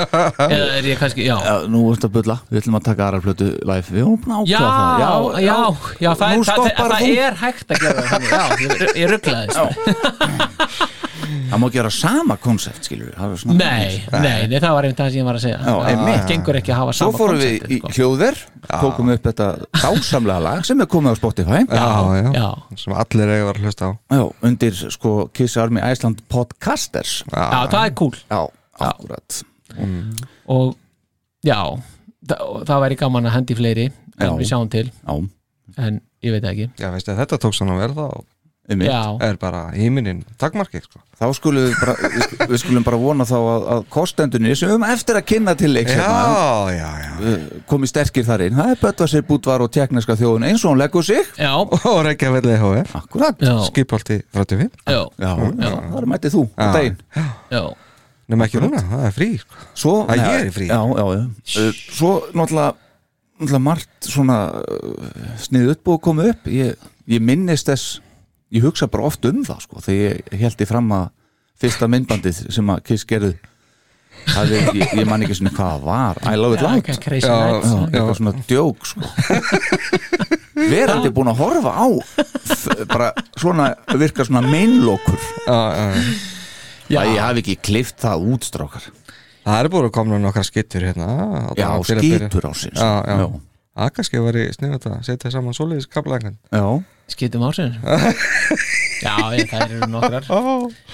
eða 0.56 0.70
er 0.78 0.88
ég 0.88 0.98
kannski, 1.02 1.26
já. 1.28 1.36
Já 1.44 1.68
nú 1.70 1.84
ertu 1.92 2.08
að 2.08 2.16
bulla. 2.16 2.38
Við 2.50 2.62
ætlum 2.62 2.78
að 2.80 2.86
taka 2.88 3.06
aðra 3.08 3.22
plötu 3.24 3.50
live. 3.60 3.86
Við 3.90 4.02
erum 4.02 4.18
búin 4.24 4.36
að 4.40 4.50
Já, 4.50 4.58
já, 4.58 4.64
það. 4.64 5.38
Já, 5.44 5.58
já, 6.06 6.10
það, 6.10 6.26
er, 6.26 6.44
það, 6.48 6.64
það, 6.64 6.92
það 6.94 7.24
er 7.28 7.40
hægt 7.44 7.74
að 7.76 7.84
gera 7.86 8.06
það 8.10 8.28
já, 8.32 8.42
ég, 8.64 8.84
ég 9.04 9.14
rugglaði 9.14 9.48
það 11.50 11.60
má 11.62 11.66
gera 11.74 11.90
sama 11.94 12.36
koncept 12.42 12.88
skilur 12.88 13.10
við 13.12 13.44
Nei, 13.54 14.02
nei, 14.12 14.46
nei, 14.50 14.58
það 14.60 14.74
var 14.76 14.86
einmitt 14.88 15.00
það 15.00 15.10
sem 15.14 15.18
ég 15.20 15.26
var 15.28 15.38
að 15.38 15.44
segja. 15.44 15.58
Já, 15.64 15.74
einmitt. 15.90 16.18
Það 16.20 16.28
gengur 16.32 16.58
ekki 16.60 16.72
að 16.74 16.78
hafa 16.80 16.94
Svo 16.94 17.06
sama 17.08 17.18
fórum 17.20 17.40
við 17.40 17.52
konceptið, 17.54 17.74
í 17.74 17.78
sko. 17.80 17.92
hljóðver 17.98 18.40
tókum 18.84 19.10
upp 19.14 19.28
þetta 19.28 19.48
dásamlega 19.82 20.44
lag 20.46 20.64
sem 20.68 20.84
er 20.84 20.90
komið 20.94 21.14
á 21.14 21.16
Spotify. 21.20 21.60
Já, 21.64 21.88
já, 22.18 22.30
Já. 22.34 22.48
sem 22.84 22.96
allir 23.04 23.32
eiga 23.34 23.40
að 23.42 23.48
vera 23.50 23.58
að 23.58 23.64
hlusta 23.68 23.84
á. 23.88 23.90
Já, 24.14 24.22
undir 24.50 24.78
sko 24.98 25.14
Kiss 25.34 25.56
Army 25.60 25.80
Iceland 25.92 26.22
Podcasters. 26.32 27.16
Já, 27.32 27.66
það 27.72 27.80
er 27.84 27.94
cool. 28.00 28.14
Já, 28.30 28.40
akkurat. 28.90 29.40
Og 30.48 30.74
já, 31.44 31.60
það, 32.28 32.44
það 32.68 32.84
væri 32.86 32.98
gaman 33.00 33.28
að 33.30 33.36
hendi 33.38 33.56
fleiri 33.58 33.86
en 33.88 34.28
Já. 34.28 34.34
við 34.38 34.50
sjáum 34.52 34.68
til, 34.70 34.86
Já, 35.02 35.14
en 35.88 36.00
ég 36.24 36.34
veit 36.36 36.46
ekki. 36.46 36.68
Já, 36.78 36.88
veistu 36.94 37.12
að 37.14 37.20
þetta 37.24 37.38
tók 37.42 37.56
svona 37.56 37.78
vel 37.80 37.90
þá 37.96 38.06
um 38.72 38.80
Já, 38.80 39.00
er 39.20 39.36
bara 39.36 39.66
híminin 39.76 40.22
takmarkið 40.40 40.86
sko. 40.86 41.00
Þá 41.20 41.26
skulum 41.36 41.66
við 41.66 41.74
bara, 41.80 41.94
við- 42.14 42.46
við 42.50 42.58
skulum 42.62 42.84
bara 42.86 42.96
vona 42.98 43.24
þá 43.28 43.34
að, 43.38 43.66
að 43.74 43.82
kostendunni 43.92 44.54
sem 44.56 44.68
við 44.68 44.72
höfum 44.74 44.86
eftir 44.88 45.18
að 45.20 45.26
kynna 45.30 45.54
til 45.60 45.70
hérna, 45.76 46.06
Já, 46.08 46.72
já, 46.74 46.88
já. 47.04 47.36
komið 47.70 47.92
sterkir 47.92 48.24
þar 48.26 48.44
inn, 48.46 48.56
það 48.58 48.72
er 48.72 48.80
Böttvarsir 48.82 49.26
Búdvar 49.28 49.62
og 49.66 49.70
tekniska 49.76 50.16
þjóðun 50.18 50.46
eins 50.48 50.64
og 50.64 50.72
hún 50.72 50.80
leggur 50.80 51.04
sig. 51.06 51.28
Já, 51.38 51.52
Og 51.92 52.00
reykja 52.08 52.32
velið 52.34 52.56
HF 52.64 52.96
Akkurat, 53.02 53.36
já, 53.44 53.54
Skipholti 53.68 54.20
35 54.32 54.70
já, 54.88 55.02
já, 55.20 55.32
já, 55.60 55.70
það 55.92 55.98
er 56.02 56.08
mætið 56.14 56.36
þú 56.38 56.44
á 56.56 56.64
daginn. 56.74 56.96
Já, 57.52 57.62
Nefnum 58.24 58.42
ekki 58.46 58.60
núna, 58.64 58.80
það 58.88 59.02
er 59.04 59.12
frí 59.12 59.26
sko. 59.44 59.58
Svo, 59.76 59.94
Að 60.08 60.16
Nei, 60.16 60.24
ég 60.32 60.46
er 60.48 60.52
frí. 60.56 60.66
Já, 60.72 60.80
já, 60.80 61.04
já. 61.12 61.24
Uh, 61.60 61.82
Svo 61.92 62.12
náttúrulega, 62.32 62.70
náttúrulega 63.36 63.60
margt 63.66 64.08
svona 64.08 64.38
uh, 64.56 65.10
sniðið 65.44 65.74
upp 65.74 65.90
og 65.92 66.00
komið 66.08 66.30
upp. 66.32 66.48
Ég, 66.48 66.86
ég 67.12 67.20
minnist 67.20 67.68
þess 67.68 67.98
ég 68.54 68.64
hugsa 68.64 68.88
bara 68.90 69.08
oft 69.10 69.24
um 69.28 69.42
það 69.46 69.64
sko 69.66 69.82
þegar 69.84 70.20
ég 70.32 70.44
held 70.44 70.62
í 70.64 70.68
fram 70.70 70.92
að 70.94 71.10
fyrsta 71.64 71.88
myndbandið 71.90 72.40
sem 72.54 72.70
að 72.74 72.82
Kiss 72.88 73.06
gerðu 73.08 73.34
það 74.24 74.52
er, 74.56 74.68
ég, 74.78 74.94
ég 75.00 75.08
man 75.08 75.24
ekki 75.24 75.36
svona 75.38 75.52
hvað 75.56 75.84
var. 75.84 76.20
I 76.30 76.38
love 76.38 76.56
it 76.56 76.62
já, 76.62 76.68
loud. 76.70 76.86
Já, 76.86 76.94
Já, 77.20 77.36
eitthvað 77.90 78.18
svona 78.20 78.34
djók 78.48 78.86
sko. 78.88 79.08
Verandi 80.54 81.10
búin 81.14 81.30
að 81.32 81.40
horfa 81.42 81.72
á 81.74 81.86
bara 82.92 83.10
svona 83.36 83.70
virka 84.00 84.26
svona 84.26 84.44
meinlokur. 84.46 85.18
Já, 85.44 85.58
já, 85.74 85.86
já 86.94 87.00
að 87.02 87.10
ég 87.10 87.24
hafi 87.24 87.42
ekki 87.44 87.56
klift 87.70 87.98
það 88.04 88.28
út 88.34 88.46
strákar. 88.48 88.86
Það 89.44 89.58
er 89.60 89.70
búin 89.74 89.88
að 89.90 89.96
koma 89.98 90.20
nokkra 90.22 90.44
skittur 90.46 90.86
hérna. 90.88 91.08
Já, 91.58 91.66
allavega 91.68 91.82
til 91.90 91.98
að 91.98 92.06
byrja. 92.06 92.30
skítur 92.30 92.48
á 92.48 92.52
sig 92.56 92.72
Já, 92.78 92.92
já. 93.04 93.26
Að 93.74 93.92
kannski 93.96 94.22
var 94.22 94.38
í 94.38 94.46
sniðvægt 94.54 94.88
að 94.90 95.00
setja 95.08 95.32
saman 95.34 95.56
svoleiðis 95.56 95.88
kablaðingan 95.90 96.36
Já, 96.54 96.66
skýtum 97.10 97.44
ásinn 97.48 97.74
já, 99.04 99.14
ég, 99.34 99.50
það 99.50 99.64
eru 99.66 99.88
nokkrar. 99.92 100.28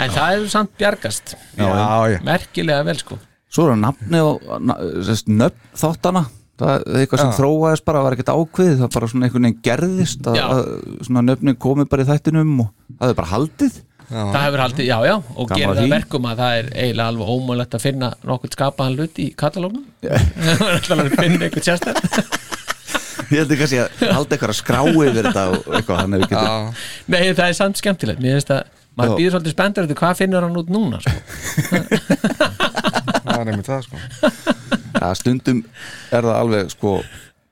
En 0.01 0.15
það 0.15 0.37
eru 0.37 0.49
samt 0.51 0.73
bjargast. 0.81 1.37
Já, 1.59 1.69
já, 2.11 2.19
merkilega 2.27 2.87
vel 2.89 2.97
sko. 2.99 3.19
Svo 3.51 3.67
er 3.67 3.75
það 3.75 3.83
nafni 3.85 4.23
og 4.25 4.49
nöfn 4.67 5.61
þáttana 5.79 6.25
það 6.61 6.75
er 6.75 6.99
eitthvað 7.03 7.23
sem 7.23 7.31
Já. 7.31 7.37
þróaðist 7.39 7.87
bara, 7.89 8.03
var 8.05 8.17
ekkert 8.17 8.33
ákveðið. 8.35 8.81
Það 8.81 8.91
bara 8.97 9.11
svona 9.13 9.29
einhvern 9.29 9.47
veginn 9.47 9.63
gerðist 9.65 10.27
að, 10.29 10.41
Já. 10.41 10.45
að 10.49 11.07
svona 11.07 11.23
nöfnin 11.29 11.61
komið 11.65 11.89
bara 11.93 12.05
í 12.05 12.11
þættinum 12.11 12.53
og 12.65 12.69
það 12.99 13.15
er 13.15 13.17
bara 13.21 13.33
haldið. 13.35 13.79
Það 14.11 14.41
hefur 14.43 14.61
haldið, 14.65 14.87
já 14.89 14.97
já, 15.07 15.13
og 15.39 15.51
gerir 15.53 15.69
að 15.71 15.77
það 15.79 15.93
verkum 15.93 16.25
að 16.27 16.41
það 16.41 16.55
er 16.59 16.71
eiginlega 16.75 17.11
alveg 17.13 17.29
ómögulegt 17.31 17.77
að 17.77 17.85
finna 17.85 18.09
nokkuð 18.27 18.55
skapaðan 18.57 18.97
hlut 18.99 19.21
í 19.23 19.27
katalógnum 19.39 19.85
það 20.03 20.65
er 20.67 20.73
alltaf 20.81 21.03
að 21.05 21.13
finna 21.15 21.47
eitthvað 21.47 21.69
sérstar 21.69 22.01
ég 23.31 23.39
heldur 23.39 23.61
kannski 23.61 23.81
að 23.85 24.05
halda 24.11 24.37
eitthvað 24.37 24.53
að 24.55 24.59
skrá 24.59 24.81
yfir 24.91 25.17
þetta 25.21 25.47
og 25.55 25.73
eitthvað 25.79 26.13
við 26.17 26.27
getum 26.27 26.37
já, 26.41 26.83
nei, 27.15 27.25
það 27.31 27.47
er 27.47 27.57
samt 27.61 27.81
skemmtilegt, 27.81 28.23
mér 28.25 28.39
finnst 28.39 28.55
að 28.57 28.63
maður 28.99 29.15
Já. 29.15 29.17
býður 29.21 29.35
svolítið 29.37 29.55
spenntur 29.55 29.87
eftir 29.87 29.99
hvað 30.01 30.19
finnur 30.19 30.47
hann 30.47 30.61
út 30.61 30.71
núna 30.73 31.01
sko. 31.01 31.13
það 33.25 33.35
er 33.39 33.51
einmitt 33.53 33.71
það 33.71 33.83
sko. 33.87 33.97
Að 35.01 35.15
stundum 35.21 35.61
er 36.11 36.27
það 36.27 36.37
alveg 36.37 36.73
sko 36.75 36.95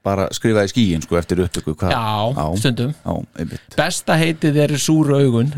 bara 0.09 0.29
skrifa 0.33 0.65
í 0.65 0.71
skíin 0.73 1.03
sko 1.05 1.19
eftir 1.21 1.43
upptöku 1.45 1.75
hvað, 1.79 1.93
já, 1.95 2.45
stundum. 2.63 2.93
Já, 3.05 3.15
einmitt. 3.43 3.77
Besta 3.79 4.19
heitið 4.21 4.61
eru 4.67 4.81
súru 4.83 5.19
augun 5.23 5.53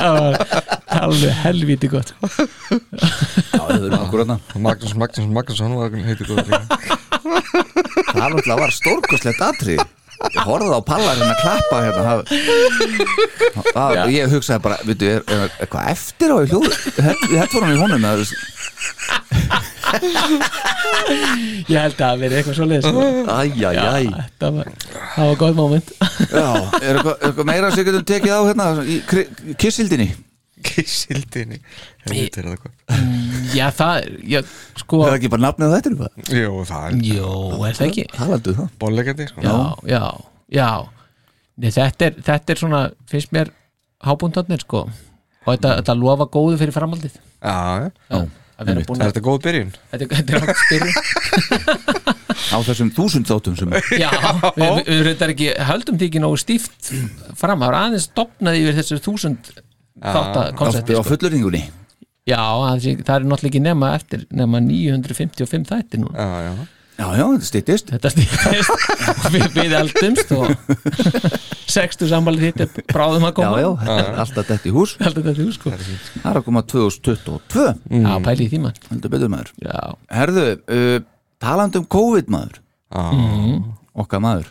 var 0.00 0.40
alveg 1.04 1.36
helvíti 1.44 1.90
gott. 1.90 2.14
Já, 2.20 3.60
það 3.60 3.86
er 3.90 3.98
okkur 4.00 4.24
þarna. 4.24 4.40
Magnús 4.56 4.96
Magnús 4.98 5.30
Magnússon 5.36 5.78
var 5.78 5.94
heiti 6.08 6.28
góður 6.28 6.48
líka 6.48 6.99
það 7.24 8.20
náttúrulega 8.20 8.60
var 8.64 8.72
stórkoslegt 8.76 9.42
atrið 9.48 9.80
ég 10.20 10.42
horfði 10.44 10.76
á 10.76 10.80
pallarinn 10.84 11.30
að 11.32 11.38
klappa 11.40 11.76
hérna. 11.80 12.02
Það, 12.04 13.68
það, 13.72 13.92
ég 14.12 14.34
hugsaði 14.34 14.60
bara 14.66 14.76
veitu, 14.84 15.06
er, 15.14 15.22
er 15.32 15.46
eitthvað 15.64 15.86
eftir 15.94 16.34
á 16.34 16.36
í 16.44 16.50
hljóð 16.50 16.66
þetta 16.98 17.54
var 17.54 17.64
hann 17.64 17.72
í 17.72 17.80
honum 17.80 18.04
eða, 18.10 18.24
ég 21.70 21.78
held 21.80 21.94
að 21.94 22.00
það 22.00 22.20
verið 22.24 22.36
eitthvað 22.40 22.56
svo 22.58 22.66
leið 22.68 22.84
æj, 22.90 22.92
æj, 23.30 23.60
Já, 23.64 23.70
æj. 23.96 24.08
þetta 24.20 24.50
var, 24.56 24.70
það 25.14 25.30
var 25.30 25.38
gott 25.42 25.56
moment. 25.58 25.92
Já, 26.30 26.46
er 26.80 26.98
eitthvað, 27.00 27.16
eitthvað 27.30 27.48
meira 27.50 27.70
sem 27.72 27.80
við 27.80 27.88
getum 27.90 28.06
tekið 28.12 28.32
á 28.36 28.40
hérna 28.50 28.68
í 28.84 28.98
kri- 29.10 29.28
kissildinni? 29.64 30.08
Kissildinni? 30.68 31.58
Helviti 32.04 32.42
er 32.42 32.50
það 32.50 32.58
gott 32.66 32.76
já 33.56 33.66
það, 33.76 33.92
er- 34.00 34.16
já, 34.34 34.40
sko. 34.82 35.02
Er 35.04 35.12
það 35.12 35.18
ekki 35.18 35.30
bara 35.34 35.44
nafnið 35.46 35.70
á 35.70 35.76
þetta 35.76 36.10
Jú, 36.40 36.64
það 36.70 36.88
er 36.88 36.98
Jó, 37.10 37.30
er 37.68 37.78
það 37.78 37.86
ekki? 37.88 38.06
það 38.16 38.32
valdu 38.34 38.56
það. 38.58 38.72
Bónleikandi 38.82 39.28
sko. 39.30 39.46
Já, 39.46 39.56
já, 39.90 40.02
já. 40.60 40.70
Nei, 41.60 41.70
þetta, 41.76 42.10
er, 42.10 42.20
þetta 42.30 42.54
er 42.54 42.60
svona, 42.64 42.82
finnst 43.10 43.32
mér 43.36 43.52
hábúndarnir 44.06 44.64
sko. 44.64 44.84
Og 45.46 45.54
þetta, 45.54 45.76
þetta 45.80 45.98
lofa 46.00 46.28
góðu 46.32 46.60
fyrir 46.60 46.76
framhaldið. 46.76 47.16
Já, 47.40 47.56
já. 47.84 47.90
Já, 48.10 48.20
að 48.60 48.70
vera 48.70 48.84
búin 48.88 49.00
Er 49.00 49.06
að 49.06 49.12
þetta 49.12 49.24
góð 49.24 49.38
byrjun? 49.46 49.70
Þetta, 49.92 50.08
þetta 50.18 50.36
er 50.36 50.44
átt 50.44 50.62
spyrja 50.64 52.18
á 52.50 52.56
þessum 52.66 52.90
þúsund 52.96 53.28
þáttum 53.28 53.56
sem 53.58 53.74
Já, 54.02 54.10
við, 54.56 54.80
við, 54.86 55.02
reyndar 55.06 55.32
ekki 55.34 55.50
höldum 55.70 55.98
því 56.00 56.08
ekki 56.10 56.22
nógu 56.22 56.40
stíft 56.40 56.90
fram, 57.38 57.60
það 57.60 57.66
var 57.66 57.78
aðeins 57.80 58.08
stopnaði 58.10 58.64
yfir 58.64 58.78
þessu 58.80 59.00
þúsund 59.04 59.52
þátt 60.00 60.40
að 60.40 60.50
á, 60.56 60.64
sko. 60.80 61.02
fullurringunni 61.10 61.62
Já, 62.28 62.36
það 62.42 62.82
sé- 62.84 62.98
það 63.00 63.14
er 63.16 63.24
náttúrulega 63.30 63.50
ekki 63.54 63.62
nema 63.64 63.94
eftir 63.96 64.26
nema 64.30 64.60
955 64.60 65.70
þætti 65.70 66.02
nú 66.02 66.10
Já, 66.12 66.28
já. 66.44 66.52
Já, 67.00 67.06
já, 67.16 67.24
þetta 67.32 67.46
stýttist 67.48 67.90
Þetta 67.94 68.10
stýttist 68.12 69.30
við, 69.32 69.46
við 69.56 69.74
eldumst 69.78 70.32
og 70.36 70.50
sextu 71.74 72.08
sambalið 72.10 72.44
hitt 72.48 72.60
er 72.64 72.84
bráðum 72.90 73.24
að 73.24 73.30
já, 73.30 73.36
koma. 73.38 73.60
Já, 73.62 73.68
þetta 73.80 74.04
er 74.04 74.20
alltaf 74.24 74.48
þetta 74.50 74.68
í 74.68 74.72
hús. 74.74 74.94
Alltaf 75.00 75.26
þetta 75.28 75.44
er 75.46 75.52
sko. 75.54 75.72
Það 75.78 76.28
er 76.32 76.40
að 76.40 76.46
koma 76.48 76.62
2022 76.72 77.66
Já, 78.02 78.10
pæli 78.26 78.46
í 78.46 78.50
því 78.52 78.60
maður. 78.64 78.88
Heldur 78.90 79.14
betur 79.14 79.32
maður. 79.32 79.52
Já, 79.64 79.78
herðu, 80.18 80.46
uh, 80.76 80.96
talandi 81.42 81.80
um 81.80 81.86
COVID 81.96 82.32
maður. 82.34 82.60
Já, 82.90 83.04
okkar 84.04 84.24
maður. 84.26 84.50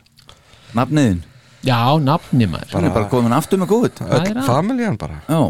Nafniðin, 0.79 1.21
já 1.65 1.79
nafni 2.01 2.47
maður. 2.49 2.75
Er 2.79 2.93
bara 2.95 3.11
komin 3.11 3.35
aftur 3.35 3.59
með 3.61 3.71
COVID. 3.73 4.03
Er 4.07 4.19
öll 4.21 4.35
að? 4.37 4.43
familjan 4.47 4.99
bara. 5.01 5.21
Já, 5.27 5.41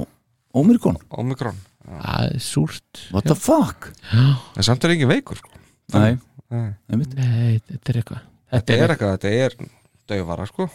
Omikron, 0.60 0.98
Omikron 1.14 1.58
Það 1.90 2.26
er 2.30 2.40
súrt. 2.46 3.04
What 3.12 3.26
the 3.30 3.36
fuck? 3.36 3.90
En 4.14 4.64
samt 4.66 4.84
er 4.86 4.94
ekki 4.96 5.08
veikur 5.10 5.40
sko. 5.42 5.50
Nei, 5.96 6.18
Nei. 6.50 6.68
Nei, 6.90 7.60
þetta 7.66 7.94
er 7.94 7.98
eitthvað. 8.02 8.22
Þetta 8.54 8.74
er 8.78 8.94
eitthvað, 8.94 9.16
þetta 9.18 9.32
er 9.46 9.56
döfara 10.10 10.46
sko. 10.50 10.70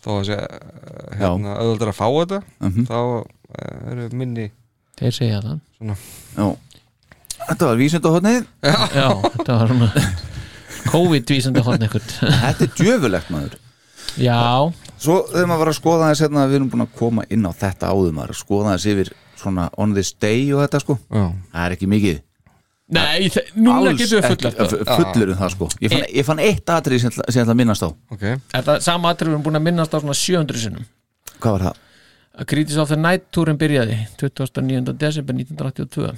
Þó 0.00 0.10
að 0.18 0.22
sé 0.30 0.36
eh, 0.40 1.16
hérna, 1.20 1.56
auðvitað 1.60 1.90
að 1.92 1.98
fá 1.98 2.06
þetta 2.08 2.38
Mhm. 2.64 2.84
þá 2.88 2.98
eh, 3.60 3.90
eru 3.92 4.08
minni 4.16 4.46
Þeir 5.00 5.12
segja 5.16 5.40
það. 5.44 5.58
já. 6.36 6.46
þetta 7.50 7.66
var 7.68 7.76
vísindahotnið 7.80 8.46
Já, 8.64 9.08
þetta 9.36 9.58
var 9.60 9.68
svona 9.68 9.90
COVID-vísandi 10.90 11.62
hotn 11.66 11.84
eitthvað 11.84 12.06
þetta 12.40 12.64
er 12.66 12.72
djöfulegt 12.78 13.30
maður. 13.32 13.56
Já, 14.20 14.40
svo 15.00 15.18
þegar 15.30 15.48
maður 15.50 15.62
var 15.64 15.70
að 15.72 15.78
skoða 15.78 16.08
þess 16.10 16.24
hérna, 16.24 16.46
við 16.50 16.58
erum 16.60 16.70
búin 16.72 16.84
að 16.86 16.94
koma 16.98 17.24
inn 17.30 17.44
á 17.46 17.52
þetta 17.60 17.90
áður 17.92 18.14
maður 18.16 18.32
að 18.34 18.40
skoða 18.40 18.72
þess 18.76 18.88
yfir 18.94 19.12
svona 19.40 19.68
on 19.80 19.94
this 19.96 20.12
day 20.12 20.50
og 20.52 20.62
þetta 20.64 20.80
sko. 20.84 20.98
Já, 21.10 21.24
það 21.54 21.64
er 21.66 21.76
ekki 21.76 21.88
mikið. 21.90 22.20
Nei, 22.90 23.28
þe- 23.30 23.44
núna 23.54 23.76
Alls 23.92 24.00
getum 24.00 24.18
við 24.18 24.24
ekki- 24.26 24.50
fullast 24.50 24.58
f- 24.66 24.96
fullur 24.98 25.28
um 25.30 25.36
það 25.38 25.50
sko. 25.54 25.68
Ég 25.80 25.92
fann, 25.92 26.06
ég 26.20 26.24
fann 26.26 26.40
eitt 26.42 26.72
atrið 26.74 27.00
sem, 27.04 27.10
ætla- 27.12 27.26
sem 27.30 27.38
ég 27.40 27.44
ætla 27.46 27.54
að 27.54 27.60
minnast 27.60 27.84
á. 27.86 27.88
Ok. 28.10 28.24
Þetta 28.54 28.74
sama 28.82 29.12
atrið 29.14 29.28
við 29.30 29.34
erum 29.36 29.44
búin 29.46 29.58
að 29.60 29.62
minnast 29.68 29.94
á 29.94 29.98
svona 30.02 30.16
700 30.18 30.58
sinnum? 30.64 30.84
Hvað 31.40 31.52
var 31.58 31.60
það? 31.68 31.76
að 32.40 32.46
Kritis 32.46 32.76
of 32.78 32.88
the 32.88 32.96
Night 32.96 33.24
túrin 33.34 33.58
byrjaði 33.58 33.96
29. 34.16 34.92
desember 34.96 35.34
1982 35.34 36.12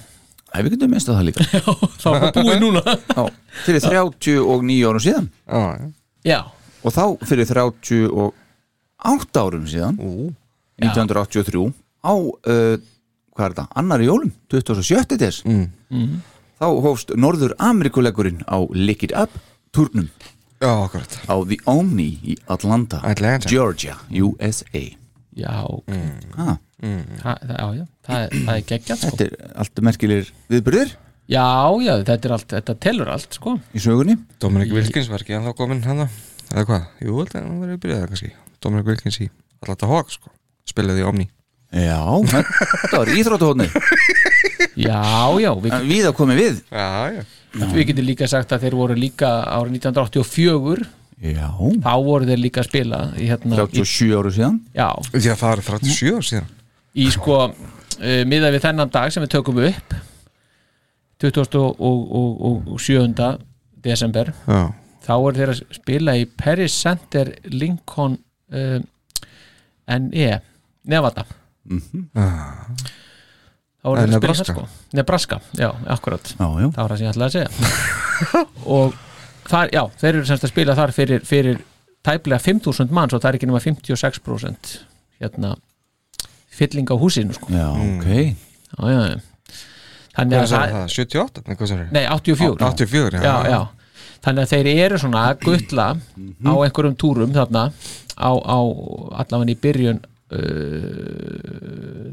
Æ, 0.52 0.60
við 0.62 0.70
getum 0.76 0.90
minnst 0.92 1.08
á 1.08 1.16
það 1.16 1.24
líka. 1.28 1.44
Já, 1.56 1.64
þá 1.98 2.08
var 2.12 2.32
búið 2.36 2.58
núna. 2.60 2.82
Já, 3.16 3.22
fyrir 3.64 3.80
39 3.80 4.84
árum 4.88 5.00
síðan. 5.02 5.28
Já, 5.48 5.60
já. 5.80 5.86
Já, 6.24 6.40
og 6.84 6.92
þá 6.92 7.04
fyrir 7.26 7.46
38 7.48 8.32
árum 9.42 9.64
síðan 9.66 9.96
Ú, 9.98 10.32
1983 10.80 11.72
á, 12.04 12.12
uh, 12.12 12.76
hvað 13.36 13.46
er 13.46 13.54
þetta, 13.54 13.66
annari 13.80 14.06
jólum 14.08 14.32
27. 14.52 15.16
des. 15.20 15.42
Mm. 15.44 16.20
þá 16.60 16.66
hófst 16.84 17.12
Norður 17.18 17.54
Amerikuleikurinn 17.58 18.42
á 18.46 18.58
Lick 18.74 19.02
It 19.08 19.12
Up 19.18 19.30
turnum. 19.74 20.08
Já, 20.62 20.70
akkurat. 20.84 21.16
Á 21.26 21.34
The 21.48 21.58
Omni 21.66 22.10
í 22.22 22.36
Atlanta, 22.46 23.00
Atlanta. 23.02 23.48
Georgia, 23.50 23.96
USA 24.14 24.84
já, 25.34 25.48
ha, 25.48 26.58
það, 26.82 27.38
það, 27.48 27.56
já, 27.56 27.66
já. 27.78 27.86
Það, 28.04 28.18
er- 28.20 28.34
það 28.44 28.52
er 28.58 28.66
geggjart 28.68 29.00
sko. 29.00 29.16
Þetta 29.16 29.24
er 29.24 29.56
allt 29.62 29.82
merkilegir 29.88 30.30
viðbyrðir 30.52 30.92
Já, 31.32 31.46
já, 31.80 31.92
þetta 32.04 32.28
er 32.28 32.32
allt, 32.36 32.48
þetta 32.52 32.74
telur 32.82 33.08
allt 33.08 33.36
sko. 33.38 33.54
Í 33.72 33.80
sögunni? 33.80 34.16
Dominic 34.42 34.72
Wilkins 34.74 35.08
var 35.08 35.22
ekki 35.24 35.36
ennþá 35.38 35.54
komin 35.56 35.80
hann 35.86 36.02
eða 36.04 36.64
hvað, 36.68 36.86
jú, 37.00 37.14
þetta 37.22 37.38
er 37.38 37.46
hann 37.46 37.60
verið 37.62 37.76
að 37.78 37.82
byrja 37.86 37.98
það 38.02 38.08
kannski. 38.12 38.30
Dominic 38.62 38.90
Wilkins 38.90 39.20
í 39.22 39.28
Atlanta 39.62 39.88
Hawks 39.88 40.18
sko. 40.18 40.30
spilaði 40.68 41.02
í 41.02 41.08
Omni 41.08 41.28
Já, 41.72 42.00
þetta 42.28 42.98
var 42.98 43.08
íþróttahóðni 43.16 43.68
Já, 44.76 45.00
já, 45.40 45.52
við, 45.56 45.72
Við 45.88 46.04
að 46.08 46.14
komið 46.16 46.36
við. 46.40 46.56
Já, 46.68 47.12
já. 47.16 47.22
Við 47.72 47.86
getum 47.90 48.06
líka 48.08 48.26
sagt 48.28 48.52
að 48.52 48.60
þeir 48.66 48.76
voru 48.76 48.94
líka 48.96 49.28
árið 49.52 49.72
1984 49.78 50.86
Já, 51.22 51.48
þá 51.84 51.92
voru 52.02 52.26
þeir 52.26 52.40
líka 52.42 52.60
að 52.62 52.68
spila 52.68 52.98
í, 53.14 53.28
hérna, 53.30 53.54
í, 53.54 53.56
37 53.78 54.16
áru 54.18 54.30
síðan. 54.34 54.56
Já, 54.74 54.88
Já, 55.14 55.34
það 55.38 55.52
er 55.52 55.60
37 55.68 56.16
ár 56.16 56.24
síðan. 56.26 56.48
Í 56.92 57.06
sko 57.14 57.36
uh, 57.46 57.52
miðað 58.28 58.54
við 58.56 58.64
þennan 58.66 58.92
dag 58.92 59.08
sem 59.14 59.22
við 59.24 59.32
tökum 59.36 59.58
upp 59.64 59.88
27. 61.22 63.38
desember 63.82 64.32
Já, 64.46 64.60
þá 65.06 65.12
eru 65.14 65.36
þeir 65.38 65.50
að 65.52 65.60
spila 65.76 66.12
í 66.18 66.24
Paris 66.26 66.74
Center 66.82 67.26
Lincoln 67.52 68.16
uh, 68.52 68.80
NE 69.92 70.40
Nevada 70.90 71.22
þá 73.82 73.88
voru 73.90 74.02
þeir 74.02 74.08
að 74.08 74.12
spila 74.12 74.12
Eh, 74.12 74.12
þar 74.12 74.12
Nebraska. 74.14 74.52
sko. 74.52 74.66
Nebraska, 74.98 75.40
já, 75.58 75.68
akkurat. 75.90 76.32
Já, 76.38 76.46
já, 76.62 76.68
það 76.70 76.82
var 76.82 76.92
það 76.92 76.98
sem 76.98 77.06
ég 77.06 77.12
ætlaði 77.12 77.26
að 77.26 77.34
segja. 77.36 77.50
Og 78.76 78.94
þar, 79.50 79.72
já, 79.74 79.82
þeir 80.02 80.14
eru 80.14 80.24
semst 80.30 80.46
að 80.46 80.52
spila 80.54 80.76
þar 80.78 80.92
fyrir, 80.94 81.24
fyrir 81.26 81.58
tæplega 82.06 82.40
5.000 82.42 82.94
manns 82.94 83.12
og 83.14 83.22
það 83.22 83.28
er 83.32 83.38
ekki 83.40 83.48
nema 83.50 83.62
56% 83.62 84.72
hérna 85.22 85.52
fylling 86.52 86.90
á 86.90 86.96
húsinu 86.98 87.34
sko. 87.36 87.46
Já, 87.50 87.68
ok. 87.70 88.08
Já, 88.72 88.80
já, 88.92 89.00
já. 89.12 89.18
þannig 90.16 90.38
að 90.38 90.48
það, 90.52 90.72
það? 90.76 90.88
78? 90.96 91.42
Nei, 91.46 91.56
hvað 91.56 91.70
sagði 91.72 91.86
nei, 91.96 92.04
84 92.06 92.66
84, 92.68 93.22
já, 93.22 93.22
já, 93.24 93.50
já. 93.52 93.60
þannig 94.26 94.42
að 94.46 94.50
þeir 94.54 94.70
eru 94.86 94.98
svona 95.02 95.22
að 95.30 95.38
guttla 95.46 95.86
á 95.96 96.52
einhverjum 96.66 96.96
túrum 97.00 97.32
þarna 97.34 97.62
á, 98.18 98.30
á 98.30 98.58
allavega 99.22 99.54
í 99.54 99.58
byrjun 99.62 100.02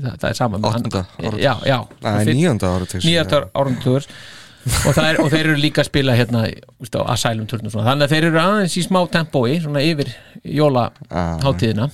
það, 0.04 0.18
það 0.20 0.28
er 0.30 0.38
sama 0.38 0.58
með 0.60 0.74
hann- 0.74 0.84
Áttunda 0.84 1.04
Nei, 2.04 2.36
nýjönda 2.36 2.72
ára 2.76 2.86
til 2.90 3.02
nýjastar 3.06 3.48
árumtugur 3.54 4.06
og, 4.06 4.94
það 4.94 5.06
er, 5.10 5.20
og 5.24 5.30
þeir 5.32 5.46
eru 5.46 5.56
líka 5.60 5.82
að 5.84 5.90
spila 5.90 6.16
hérna 6.18 6.44
á 6.50 7.02
Asylum 7.16 7.48
turnum 7.50 7.72
svona. 7.72 7.88
þannig 7.92 8.08
að 8.08 8.14
þeir 8.16 8.28
eru 8.30 8.40
aðeins 8.44 8.78
í 8.78 8.84
smá 8.86 9.00
tempói 9.12 9.60
svona 9.64 9.82
yfir 9.86 10.12
jólaháttíðina 10.44 11.90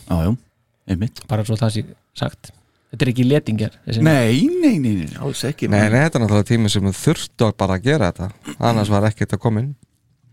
einmitt. 0.89 1.21
Bara 1.29 1.43
svo 1.45 1.55
það 1.57 1.71
sé 1.73 1.85
sagt. 2.15 2.51
Þetta 2.93 3.05
er 3.05 3.09
ekki 3.11 3.25
letingjar 3.27 3.71
þessi 3.87 4.01
Nei, 4.05 4.45
nei, 4.61 4.75
nei, 4.79 4.91
nei, 5.01 5.15
alls 5.19 5.41
ekki 5.43 5.67
Nei, 5.67 5.89
nei, 5.89 5.99
þetta 6.05 6.19
er 6.19 6.23
náttúrulega 6.23 6.47
tími 6.51 6.69
sem 6.71 6.85
þurftu 6.95 7.47
að 7.49 7.55
bara 7.57 7.75
að 7.79 7.87
gera 7.89 8.11
þetta. 8.11 8.29
Annars 8.69 8.91
var 8.93 9.07
ekkert 9.09 9.33
að 9.35 9.41
koma 9.43 9.59
inn. 9.65 9.73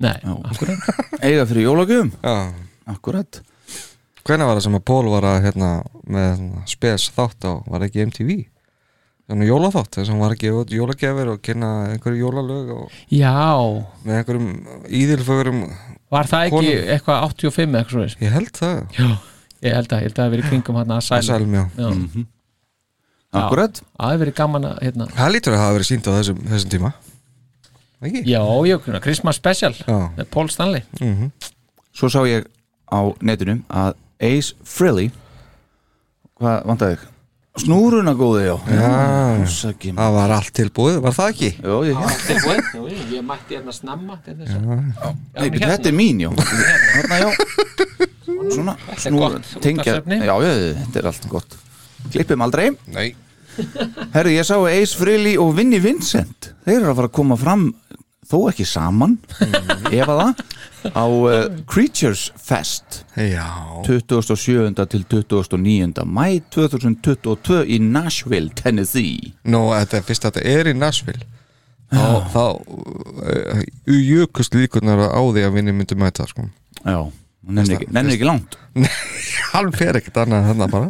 Nei, 0.03 0.13
akkurat. 0.23 0.85
Eiga 1.23 1.47
fyrir 1.49 1.67
jólagjöfum, 1.67 2.13
akkurat 2.93 3.41
hvenær 4.27 4.49
var 4.51 4.59
það 4.59 4.65
sem 4.67 4.79
að 4.79 4.85
Pól 4.91 5.05
var 5.13 5.27
að 5.29 5.39
hérna, 5.47 5.71
með 6.07 6.27
hérna, 6.31 6.65
spes 6.71 7.07
þátt 7.17 7.47
á, 7.49 7.53
var 7.67 7.79
það 7.83 7.87
ekki 7.89 8.05
MTV 8.09 8.35
þannig 9.33 9.49
jólaþátt, 9.53 9.91
þess 9.97 10.09
að 10.09 10.13
hann 10.13 10.23
var 10.25 10.35
ekki 10.37 10.53
út 10.59 10.73
jólagjafir 10.75 11.31
og 11.33 11.43
kynna 11.47 11.71
einhverju 11.93 12.25
jólalög 12.27 12.73
og 12.75 12.97
Já, 13.15 13.33
með 14.05 14.19
einhverjum 14.19 14.49
íðilfögurum 15.01 15.61
var 16.13 16.29
það 16.29 16.47
ekki 16.49 16.57
Konum. 16.59 16.91
eitthvað 16.97 17.27
85 17.31 17.79
eitthvað 17.81 18.11
svo 18.13 18.27
ég 18.27 18.37
held 18.37 18.53
það, 18.59 18.83
Já, 18.99 19.09
ég 19.63 19.77
held 19.79 19.95
að, 19.95 20.03
ég 20.03 20.09
held 20.09 20.13
að 20.13 20.19
það 20.19 20.27
hafi 20.27 20.37
verið 20.37 20.51
kringum 20.51 20.81
hann 20.83 20.95
að 20.99 21.13
Asylum, 21.19 21.57
já. 21.57 21.65
Já, 21.79 22.27
Já. 23.33 23.47
Akkurat 23.47 23.79
það 23.81 24.11
hefur 24.11 24.21
verið 24.27 24.35
gaman 24.37 24.65
að 24.69 24.81
hérna. 24.85 25.05
Það 25.17 25.31
lítur 25.33 25.55
að 25.57 25.63
hafa 25.63 25.77
verið 25.79 25.89
sínt 25.89 26.05
á 26.05 26.13
þessum, 26.13 26.41
þessum 26.51 26.73
tíma. 26.75 26.91
Ekki? 28.03 28.21
Já, 28.29 28.43
já, 28.69 28.75
Christmas 29.01 29.39
special 29.41 29.73
Já. 29.79 29.99
með 30.19 30.27
Paul 30.35 30.51
Stanley. 30.53 30.83
Svo 31.97 32.11
sá 32.13 32.19
ég 32.29 32.45
á 32.93 33.01
netinu 33.25 33.63
að 33.73 33.95
Ace 34.23 34.55
Frehley. 34.67 35.11
Hvað 36.41 36.69
vantaði 36.71 36.99
þig? 36.99 37.09
Snúruna 37.63 38.15
góði, 38.17 38.47
já. 38.47 38.55
Já. 38.73 39.65
Það 39.93 40.15
var 40.15 40.33
allt 40.39 40.53
tilbúið, 40.57 40.95
var 41.05 41.17
það 41.17 41.33
ekki? 41.35 41.51
Jó, 41.61 41.75
ég 41.85 41.99
hér 42.01 42.15
Tilbúið, 42.25 42.61
já, 42.63 42.85
já, 42.89 43.03
ég 43.13 43.27
mætti 43.29 43.59
hérna 43.59 43.75
snemma 43.77 44.17
til 44.25 44.37
þess 44.39 44.55
að 44.57 44.71
Nei, 44.73 45.51
byrju, 45.53 45.67
þetta 45.69 45.91
er 45.91 45.97
mín, 45.99 46.23
já. 46.25 46.31
Þarna, 46.39 47.19
já. 47.21 47.29
Svona, 48.53 48.77
snúr, 49.05 49.37
gott 49.37 49.53
tengja. 49.63 49.99
Já, 50.01 50.33
já, 50.33 50.53
þetta 50.81 51.03
er 51.03 51.11
allt 51.13 51.29
gott. 51.31 51.59
Klippum 52.15 52.47
aldrei. 52.49 52.71
Nei. 52.95 53.11
Herru, 54.17 54.33
ég 54.33 54.49
sá 54.49 54.57
Ace 54.57 54.97
Frehley 54.97 55.37
og 55.41 55.53
Vinnie 55.59 55.83
Vincent. 55.85 56.55
Þeir 56.65 56.79
eru 56.79 56.95
að 56.95 57.03
fara 57.03 57.11
að 57.13 57.17
koma 57.21 57.37
fram 57.37 57.69
Þó 58.33 58.39
ekki 58.49 58.65
saman 58.69 59.19
Ef 59.93 60.09
að 60.09 60.23
það 60.23 60.43
Á 60.83 61.05
uh, 61.07 61.45
Creatures 61.71 62.25
Fest 62.41 63.03
Já 63.15 63.47
27. 63.87 64.73
til 64.91 65.05
29. 65.05 66.07
mæ 66.09 66.41
2022 66.51 67.61
í 67.77 67.79
Nashville, 67.85 68.51
Tennessee 68.59 69.35
Nú, 69.45 69.69
þetta 69.77 70.01
er 70.01 70.09
fyrst 70.09 70.27
að 70.27 70.41
þetta 70.41 70.57
er 70.57 70.73
í 70.73 70.77
Nashville 70.81 71.29
þá, 71.93 72.07
þá 72.33 72.45
uh, 72.57 73.63
jökust 73.87 74.57
líkunar 74.57 75.05
á 75.13 75.21
því 75.21 75.45
að 75.47 75.59
vinni 75.59 75.75
myndi 75.77 75.99
mæta 75.99 76.27
sko. 76.29 76.47
Já, 76.83 76.99
nennir 77.45 77.77
ekki, 77.77 77.91
nennir 77.93 78.17
ekki 78.17 78.29
langt 78.29 78.57
hann 79.53 79.73
fer 79.77 79.99
ekkert 80.01 80.23
annað 80.25 80.41
en 80.41 80.51
þannig 80.53 80.73
bara 80.73 80.89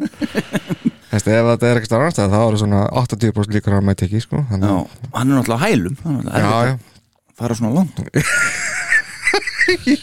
ef 1.13 1.27
þetta 1.27 1.69
er 1.69 1.81
ekkert 1.81 1.97
annars 1.99 2.17
þá 2.17 2.23
er 2.25 2.33
það 2.37 2.61
svona 2.63 2.85
80% 3.03 3.59
líkur 3.59 3.77
að 3.77 3.85
mæti 3.89 4.07
ekki 4.09 4.23
sko. 4.25 4.45
Já, 4.47 4.55
Þannig, 4.55 4.97
hann 5.13 5.27
er 5.27 5.41
náttúrulega 5.41 5.67
hælum 5.67 5.99
það 6.01 6.33
er 6.33 6.47
já, 6.47 6.55
já. 6.71 6.92
Fara 7.39 7.55
svona 7.57 7.73
langt 7.75 8.01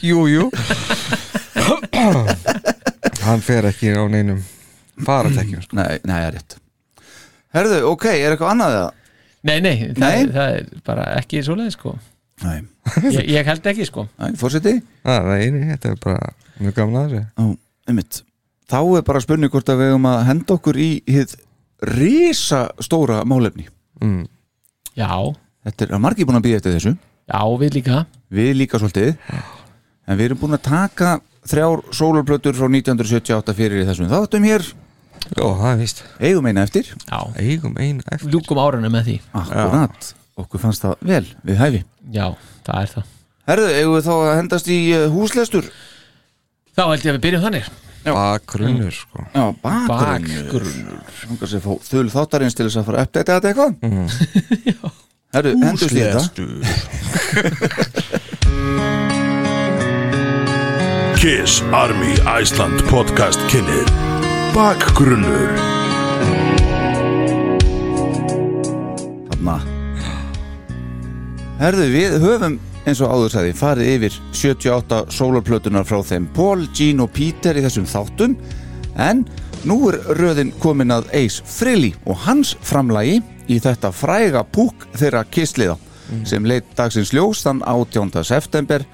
jú, 0.01 0.27
jú. 0.29 0.49
Hann 3.25 3.41
fer 3.45 3.67
ekki 3.69 3.91
á 3.93 4.01
neinum 4.09 4.39
faratekjum 5.05 5.61
sko. 5.63 5.75
Nei, 5.77 5.99
nei, 6.03 6.15
það 6.15 6.27
er 6.27 6.33
rétt. 6.37 6.51
Herðu, 7.55 7.77
ok, 7.91 8.05
er 8.13 8.31
eitthvað 8.33 8.53
annað 8.53 8.71
eða? 8.77 8.89
Nei, 9.49 9.57
nei, 9.63 9.75
það, 9.81 9.91
Nei? 10.03 10.15
Er, 10.21 10.31
það 10.35 10.49
er 10.55 10.63
bara 10.89 11.03
ekki 11.19 11.37
svoleið 11.45 11.71
sko. 11.75 11.91
Nei, 12.43 12.57
ég, 13.09 13.21
ég 13.35 13.43
held 13.51 13.63
ekki 13.71 13.85
sko. 13.87 14.01
Nei, 14.19 14.31
fórseti 14.39 14.73
ah, 15.03 15.21
nei, 15.27 15.43
nei, 15.53 15.63
þetta 15.73 15.87
er 15.93 15.97
bara 16.03 16.21
mjög 16.59 16.73
gaman 16.79 16.99
að 17.01 17.05
þessu. 17.13 17.23
Ó, 17.35 17.37
einmitt. 17.91 18.13
Þá 18.69 18.79
er 18.83 19.03
bara 19.07 19.23
spurning 19.23 19.51
hvort 19.53 19.71
að 19.71 19.79
við 19.81 19.87
höfum 19.93 20.09
að 20.09 20.25
henda 20.29 20.51
okkur 20.55 20.75
í 20.79 20.89
hið 21.09 21.29
risa 21.89 22.61
stóra 22.83 23.17
málefni. 23.27 23.65
Mm. 24.03 24.25
Já, 24.99 25.11
Þetta 25.67 25.81
er 25.85 25.91
að 25.95 26.03
margir 26.03 26.25
búin 26.27 26.39
að 26.39 26.45
býða 26.47 26.59
eftir 26.61 26.73
þessu 26.77 26.93
já, 27.29 27.41
við 27.61 27.79
líka. 27.79 28.03
Við 28.33 28.51
líka 28.59 28.81
svolítið. 28.81 29.15
En 30.09 30.17
við 30.17 30.29
erum 30.29 30.41
búin 30.41 30.57
að 30.57 30.63
taka 30.67 31.15
þrjár 31.49 31.83
sólarplötur 31.95 32.57
frá 32.57 32.67
1978 32.67 33.55
fyrir 33.57 33.83
í 33.83 33.87
þessum 33.89 34.09
þáttum 34.11 34.47
hér. 34.49 34.65
Jó, 35.37 35.45
það 35.59 35.69
er 35.71 35.77
víst. 35.79 36.01
Eigum 36.21 36.47
eina 36.49 36.63
eftir. 36.65 36.89
Já, 37.05 37.19
Eigum 37.37 37.75
einu 37.77 38.05
eftir. 38.05 38.31
Ljúkum 38.33 38.61
árunum 38.61 38.93
með 38.93 39.09
því. 39.09 39.17
Akkurat, 39.37 40.13
okkur 40.39 40.63
fannst 40.63 40.85
það 40.85 40.95
vel 41.11 41.25
við 41.45 41.59
hæfi. 41.59 41.83
Já, 42.15 42.25
það 42.65 42.81
er 42.81 42.93
það. 42.95 43.11
Herðu, 43.49 43.69
eigum 43.75 43.97
við 43.97 44.07
þá 44.07 44.15
að 44.15 44.33
hendast 44.39 44.71
í 44.71 44.79
uh, 44.95 45.05
húslestur? 45.13 45.69
Þá 46.77 46.83
held 46.87 47.05
ég 47.05 47.11
að 47.11 47.17
við 47.19 47.23
byrjum 47.27 47.45
þannig. 47.45 47.69
Bakgrunnur 48.05 48.95
sko. 48.95 49.25
Já, 49.33 49.43
bakgrunn 49.59 50.23
Bakgrunnur 50.23 51.01
Þannig 51.19 51.41
að 51.43 51.65
fá 51.65 51.89
þul 51.89 52.05
þáttarins 52.13 52.55
til 52.55 52.65
þess 52.69 52.79
að 52.79 52.87
fara 52.87 53.01
að 53.01 53.09
uppdæta 53.09 53.35
þetta 53.35 53.51
eitthvað 53.51 54.93
Herðu, 55.29 55.51
hendust 55.61 55.93
í 55.93 56.01
þetta 56.01 56.31
Kiss 61.21 61.59
Army 61.69 62.15
Iceland 62.25 62.81
podcast 62.89 63.37
kynir 63.51 63.85
Bakgrunnur. 64.55 65.53
Þarna. 69.29 69.59
Herðu, 71.61 71.85
við 71.93 72.17
höfum 72.25 72.57
eins 72.89 72.97
og 73.05 73.13
áður 73.13 73.35
sagði 73.35 73.53
farið 73.61 73.93
yfir 73.99 74.19
78 74.33 75.05
sólarplötunar 75.13 75.85
frá 75.85 76.01
þeim. 76.09 76.25
Paul, 76.33 76.65
Gene 76.73 77.05
og 77.05 77.13
Peter 77.13 77.53
í 77.53 77.61
þessum 77.67 77.85
þáttum. 77.85 78.33
En 78.97 79.27
nú 79.61 79.83
er 79.93 80.01
röðin 80.17 80.49
komin 80.57 80.89
að 80.97 81.13
Ace 81.13 81.45
Frehley 81.45 81.93
og 82.09 82.17
hans 82.25 82.57
framlagi 82.65 83.21
í 83.49 83.59
þetta 83.63 83.91
fræga 83.95 84.43
púk 84.45 84.87
þeirra 84.97 85.25
kistliða 85.29 85.77
sem 86.25 86.45
leitt 86.45 86.71
dagsins 86.77 87.11
ljós 87.13 87.43
þann 87.45 87.61
18. 87.65 88.23
september 88.25 88.85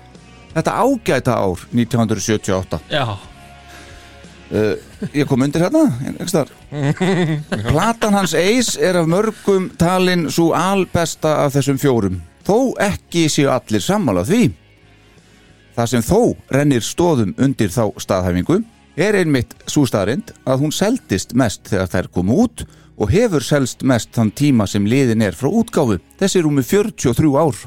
þetta 0.56 0.76
ágæta 0.82 1.38
ár 1.40 1.64
1978 1.72 2.82
Já, 2.92 3.06
ég 5.16 5.26
kom 5.28 5.42
undir 5.42 5.64
hérna 5.66 5.86
platan 7.72 8.14
hans 8.14 8.36
Ace 8.38 8.78
er 8.82 9.00
af 9.00 9.08
mörgum 9.10 9.70
talin 9.80 10.28
svo 10.32 10.52
albesta 10.54 11.40
af 11.46 11.56
þessum 11.56 11.80
fjórum. 11.82 12.22
Þó 12.46 12.76
ekki 12.84 13.26
séu 13.32 13.50
allir 13.50 13.82
sammála 13.82 14.26
því. 14.28 14.52
Það 15.76 15.92
sem 15.92 16.06
þó 16.06 16.20
rennir 16.54 16.86
stóðum 16.86 17.34
undir 17.42 17.74
þá 17.74 17.90
staðhæfingu 18.00 18.62
er 18.96 19.18
einmitt 19.20 19.56
svo 19.68 19.84
staðrind 19.90 20.32
að 20.48 20.62
hún 20.62 20.76
seldist 20.76 21.34
mest 21.36 21.66
þegar 21.68 21.90
þær 21.92 22.12
komu 22.16 22.38
út 22.46 22.64
og 22.98 23.12
hefur 23.12 23.44
selst 23.44 23.84
mest 23.84 24.14
þann 24.16 24.32
tíma 24.32 24.68
sem 24.68 24.86
liðin 24.88 25.24
er 25.26 25.36
frá 25.36 25.50
útgáfu 25.50 26.00
þessi 26.20 26.44
rúmi 26.46 26.64
43 26.64 27.34
ár 27.40 27.66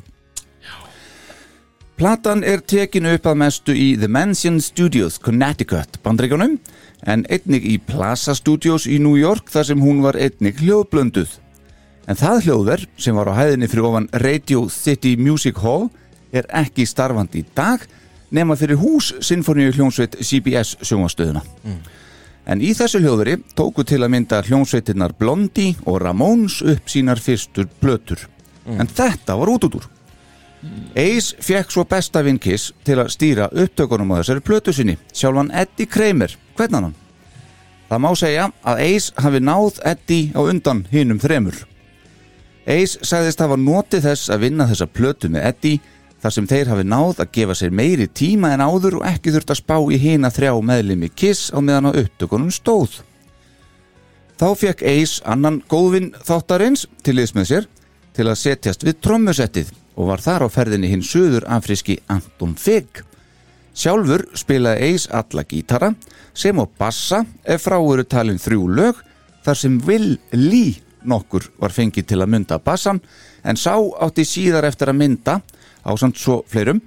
Platan 1.99 2.45
er 2.47 2.61
tekinu 2.63 3.11
upp 3.17 3.25
að 3.27 3.39
mestu 3.41 3.75
í 3.75 3.97
The 3.99 4.07
Mansion 4.07 4.61
Studios, 4.63 5.17
Connecticut, 5.19 5.97
bandreikunum, 6.05 6.53
en 7.03 7.25
einnig 7.27 7.65
í 7.67 7.73
Plaza 7.83 8.37
Studios 8.39 8.85
í 8.87 9.01
New 9.03 9.17
York 9.19 9.51
þar 9.51 9.67
sem 9.67 9.83
hún 9.83 10.05
var 10.05 10.15
einnig 10.15 10.61
hljóðblönduð. 10.63 11.33
En 12.07 12.21
það 12.21 12.45
hljóðver 12.47 12.85
sem 13.03 13.19
var 13.19 13.33
á 13.35 13.39
hæðinni 13.41 13.67
fyrir 13.67 13.89
ofan 13.91 14.07
Radio 14.23 14.69
City 14.71 15.17
Music 15.19 15.59
Hall 15.59 15.89
er 16.31 16.47
ekki 16.55 16.87
starfandi 16.87 17.43
í 17.43 17.49
dag 17.59 17.83
nema 18.31 18.55
fyrir 18.55 18.79
hús 18.79 19.11
Sinfoníu 19.19 19.75
hljónsveit 19.75 20.15
CBS 20.23 20.77
sjóngastöðuna. 20.79 21.43
En 22.49 22.63
í 22.65 22.73
þessu 22.73 23.03
hljóðveri 23.03 23.37
tóku 23.57 23.85
til 23.85 24.01
að 24.01 24.13
mynda 24.15 24.41
hljónsveitinnar 24.47 25.13
Blondie 25.21 25.77
og 25.85 26.01
Ramones 26.01 26.63
upp 26.65 26.89
sínar 26.89 27.21
fyrstur 27.21 27.69
blötur. 27.83 28.25
En 28.65 28.89
þetta 28.89 29.37
var 29.37 29.53
út 29.53 29.67
út 29.69 29.79
úr. 29.81 29.89
Ace 30.99 31.37
fekk 31.45 31.71
svo 31.71 31.85
besta 31.87 32.23
vinn 32.25 32.41
Kiss 32.43 32.73
til 32.85 32.97
að 32.99 33.13
stýra 33.15 33.51
upptökunum 33.53 34.11
á 34.17 34.21
þessari 34.21 34.43
plötu 34.43 34.73
sinni, 34.75 34.97
sjálfan 35.13 35.53
Eddie 35.55 35.87
Kramer. 35.87 36.35
Hvernig 36.57 36.89
hann? 36.89 36.97
Það 37.89 38.03
má 38.05 38.09
segja 38.19 38.49
að 38.67 38.83
Ace 38.85 39.13
hafi 39.23 39.41
náð 39.45 39.79
Eddie 39.93 40.33
á 40.35 40.41
undan 40.43 40.83
hinum 40.91 41.21
þremur. 41.23 41.63
Ace 42.69 42.99
sagðist 43.07 43.41
hafa 43.41 43.57
notið 43.57 44.09
þess 44.09 44.33
að 44.33 44.43
vinna 44.45 44.67
þessa 44.69 44.89
plötu 44.91 45.31
með 45.33 45.47
Eddie 45.53 45.81
þar 46.23 46.35
sem 46.35 46.47
þeir 46.51 46.71
hafi 46.73 46.85
náð 46.87 47.23
að 47.23 47.33
gefa 47.37 47.57
sér 47.59 47.75
meiri 47.75 48.09
tíma 48.11 48.53
en 48.55 48.65
áður 48.65 48.99
og 49.01 49.07
ekki 49.07 49.33
þurft 49.35 49.53
að 49.55 49.61
spá 49.61 49.77
í 49.79 49.99
hina 50.03 50.31
þrjá 50.35 50.53
meðlimi 50.71 51.11
Kiss 51.15 51.53
á 51.55 51.59
meðan 51.63 51.91
á 51.91 51.99
upptökunum 52.03 52.51
stóð. 52.55 53.01
Þá 54.39 54.49
fekk 54.59 54.85
Ace 54.87 55.23
annan 55.27 55.61
góðvinn 55.71 56.13
þáttarins 56.27 56.87
til 57.03 57.17
liðs 57.19 57.35
með 57.35 57.51
sér 57.51 57.69
til 58.15 58.27
að 58.27 58.41
setjast 58.41 58.87
við 58.87 58.99
trommusettið 59.03 59.71
og 59.99 60.11
var 60.13 60.23
þar 60.23 60.47
á 60.47 60.49
ferðinni 60.51 60.91
hinn 60.91 61.07
söður 61.07 61.47
afríski 61.51 61.99
Anton 62.11 62.55
Figg. 62.59 63.03
Sjálfur 63.79 64.27
spilaði 64.39 64.93
Ace 64.93 65.11
alla 65.15 65.45
gítara 65.47 65.93
sem 66.35 66.59
á 66.59 66.65
bassa 66.67 67.25
ef 67.47 67.67
frá 67.67 67.79
eru 67.79 68.07
talin 68.07 68.39
þrjú 68.43 68.67
lög 68.75 69.03
þar 69.47 69.59
sem 69.59 69.79
Will 69.87 70.17
Lee 70.35 70.79
nokkur 71.09 71.47
var 71.59 71.75
fengið 71.75 72.09
til 72.11 72.19
að 72.23 72.33
mynda 72.35 72.59
bassan 72.63 73.01
en 73.47 73.59
sá 73.59 73.75
átti 74.03 74.27
síðar 74.27 74.67
eftir 74.69 74.91
að 74.91 74.99
mynda 75.03 75.39
á 75.85 75.93
samt 75.99 76.21
svo 76.21 76.43
fleirum. 76.49 76.81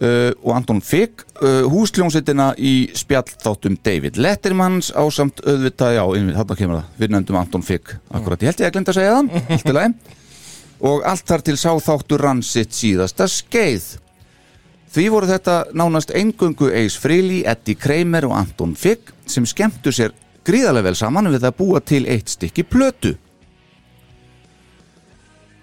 Uh, 0.00 0.30
og 0.40 0.54
Anton 0.56 0.78
Figg 0.80 1.26
uh, 1.42 1.66
húsljónsettina 1.68 2.54
í 2.56 2.88
spjallþáttum 2.96 3.74
David 3.84 4.16
Lettermans 4.16 4.88
á 4.96 5.04
samt 5.12 5.42
auðvitað, 5.44 5.98
já, 5.98 6.04
þarna 6.38 6.56
kemur 6.56 6.78
það. 6.78 6.94
Við 7.02 7.12
nefndum 7.12 7.36
Anton 7.36 7.66
Figg, 7.66 7.92
akkurat, 8.08 8.40
ég 8.40 8.48
held 8.48 8.62
ég 8.62 8.70
að 8.70 8.78
glinda 8.78 8.94
að 8.94 9.00
segja 9.00 9.18
það. 9.18 9.34
Allt 9.56 9.68
í 9.68 9.74
lagi. 9.76 10.16
Og 10.80 11.04
allt 11.04 11.26
þar 11.28 11.44
til 11.44 11.56
sá 11.60 11.68
þáttur 11.84 12.24
rann 12.24 12.40
sitt 12.40 12.72
síðasta 12.72 13.26
skeið. 13.28 13.90
Því 14.90 15.04
voru 15.12 15.28
þetta 15.28 15.56
nánast 15.76 16.10
eingöngu 16.16 16.72
Ace 16.72 16.96
Frehley, 16.98 17.44
Eddie 17.44 17.76
Kramer 17.76 18.24
og 18.26 18.38
Anton 18.40 18.72
Figg 18.74 19.12
sem 19.28 19.44
skemmtu 19.44 19.92
sér 19.92 20.16
gríðarlega 20.48 20.88
vel 20.88 20.96
saman 20.98 21.28
við 21.30 21.44
að 21.46 21.58
búa 21.60 21.84
til 21.84 22.06
eitt 22.08 22.32
stykki 22.32 22.64
plötu. 22.66 23.18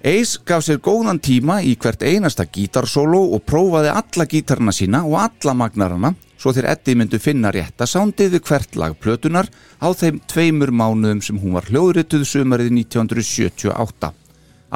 Ace 0.08 0.40
gaf 0.48 0.62
sér 0.64 0.78
góðan 0.80 1.18
tíma 1.20 1.58
í 1.68 1.74
hvert 1.76 2.04
einasta 2.06 2.46
gítarsólo 2.48 3.26
og 3.36 3.42
prófaði 3.44 3.90
alla 3.92 4.26
gítarna 4.30 4.72
sína 4.72 5.02
og 5.04 5.18
alla 5.20 5.56
magnarana 5.58 6.14
svo 6.40 6.54
þegar 6.56 6.78
Eddie 6.78 6.96
myndu 6.96 7.20
finna 7.20 7.52
rétta 7.52 7.84
sándið 7.90 8.38
við 8.38 8.44
hvert 8.48 8.78
lag 8.80 8.96
plötunar 9.04 9.50
á 9.84 9.88
þeim 9.92 10.22
tveimur 10.32 10.72
mánuðum 10.72 11.20
sem 11.26 11.42
hún 11.42 11.58
var 11.58 11.68
hljóðrituð 11.68 12.24
sumarið 12.30 12.72
1978. 12.78 14.14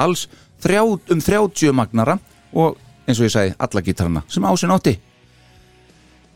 Alls 0.04 0.26
þrjá, 0.60 0.82
um 0.84 1.24
30 1.24 1.72
magnara 1.80 2.18
og 2.52 2.76
eins 3.06 3.22
og 3.22 3.30
ég 3.30 3.32
sagði 3.32 3.56
alla 3.56 3.84
gítarna 3.88 4.24
sem 4.28 4.44
ásinn 4.44 4.74
átti. 4.76 4.98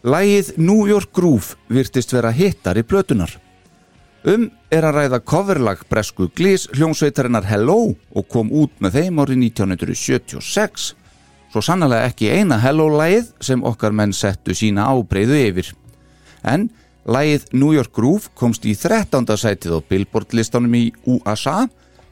Lægið 0.07 0.55
New 0.57 0.87
York 0.89 1.13
Groove 1.13 1.59
virtist 1.69 2.17
vera 2.17 2.33
hittar 2.33 2.81
í 2.81 2.87
plötunar. 2.87 3.43
Um 4.27 4.49
er 4.75 4.83
að 4.83 4.97
ræða 4.97 5.19
coverlag 5.23 5.83
bresku 5.87 6.27
glís 6.35 6.65
hljómsveitarinnar 6.75 7.45
Hello 7.47 7.93
og 8.11 8.25
kom 8.27 8.49
út 8.51 8.73
með 8.83 8.97
þeim 8.99 9.21
árið 9.23 9.39
1976. 9.53 10.87
Svo 11.53 11.63
sannlega 11.63 12.09
ekki 12.09 12.33
eina 12.35 12.59
Hello-lægið 12.59 13.29
sem 13.47 13.63
okkar 13.63 13.95
menn 13.95 14.11
settu 14.11 14.57
sína 14.59 14.89
ábreyðu 14.91 15.39
yfir. 15.45 15.71
En 16.43 16.67
lægið 17.07 17.47
New 17.55 17.71
York 17.77 17.95
Groove 17.95 18.33
komst 18.35 18.67
í 18.67 18.75
13. 18.75 19.31
sætið 19.31 19.79
á 19.79 19.81
Billboard 19.87 20.35
listanum 20.35 20.75
í 20.75 20.89
USA 21.07 21.69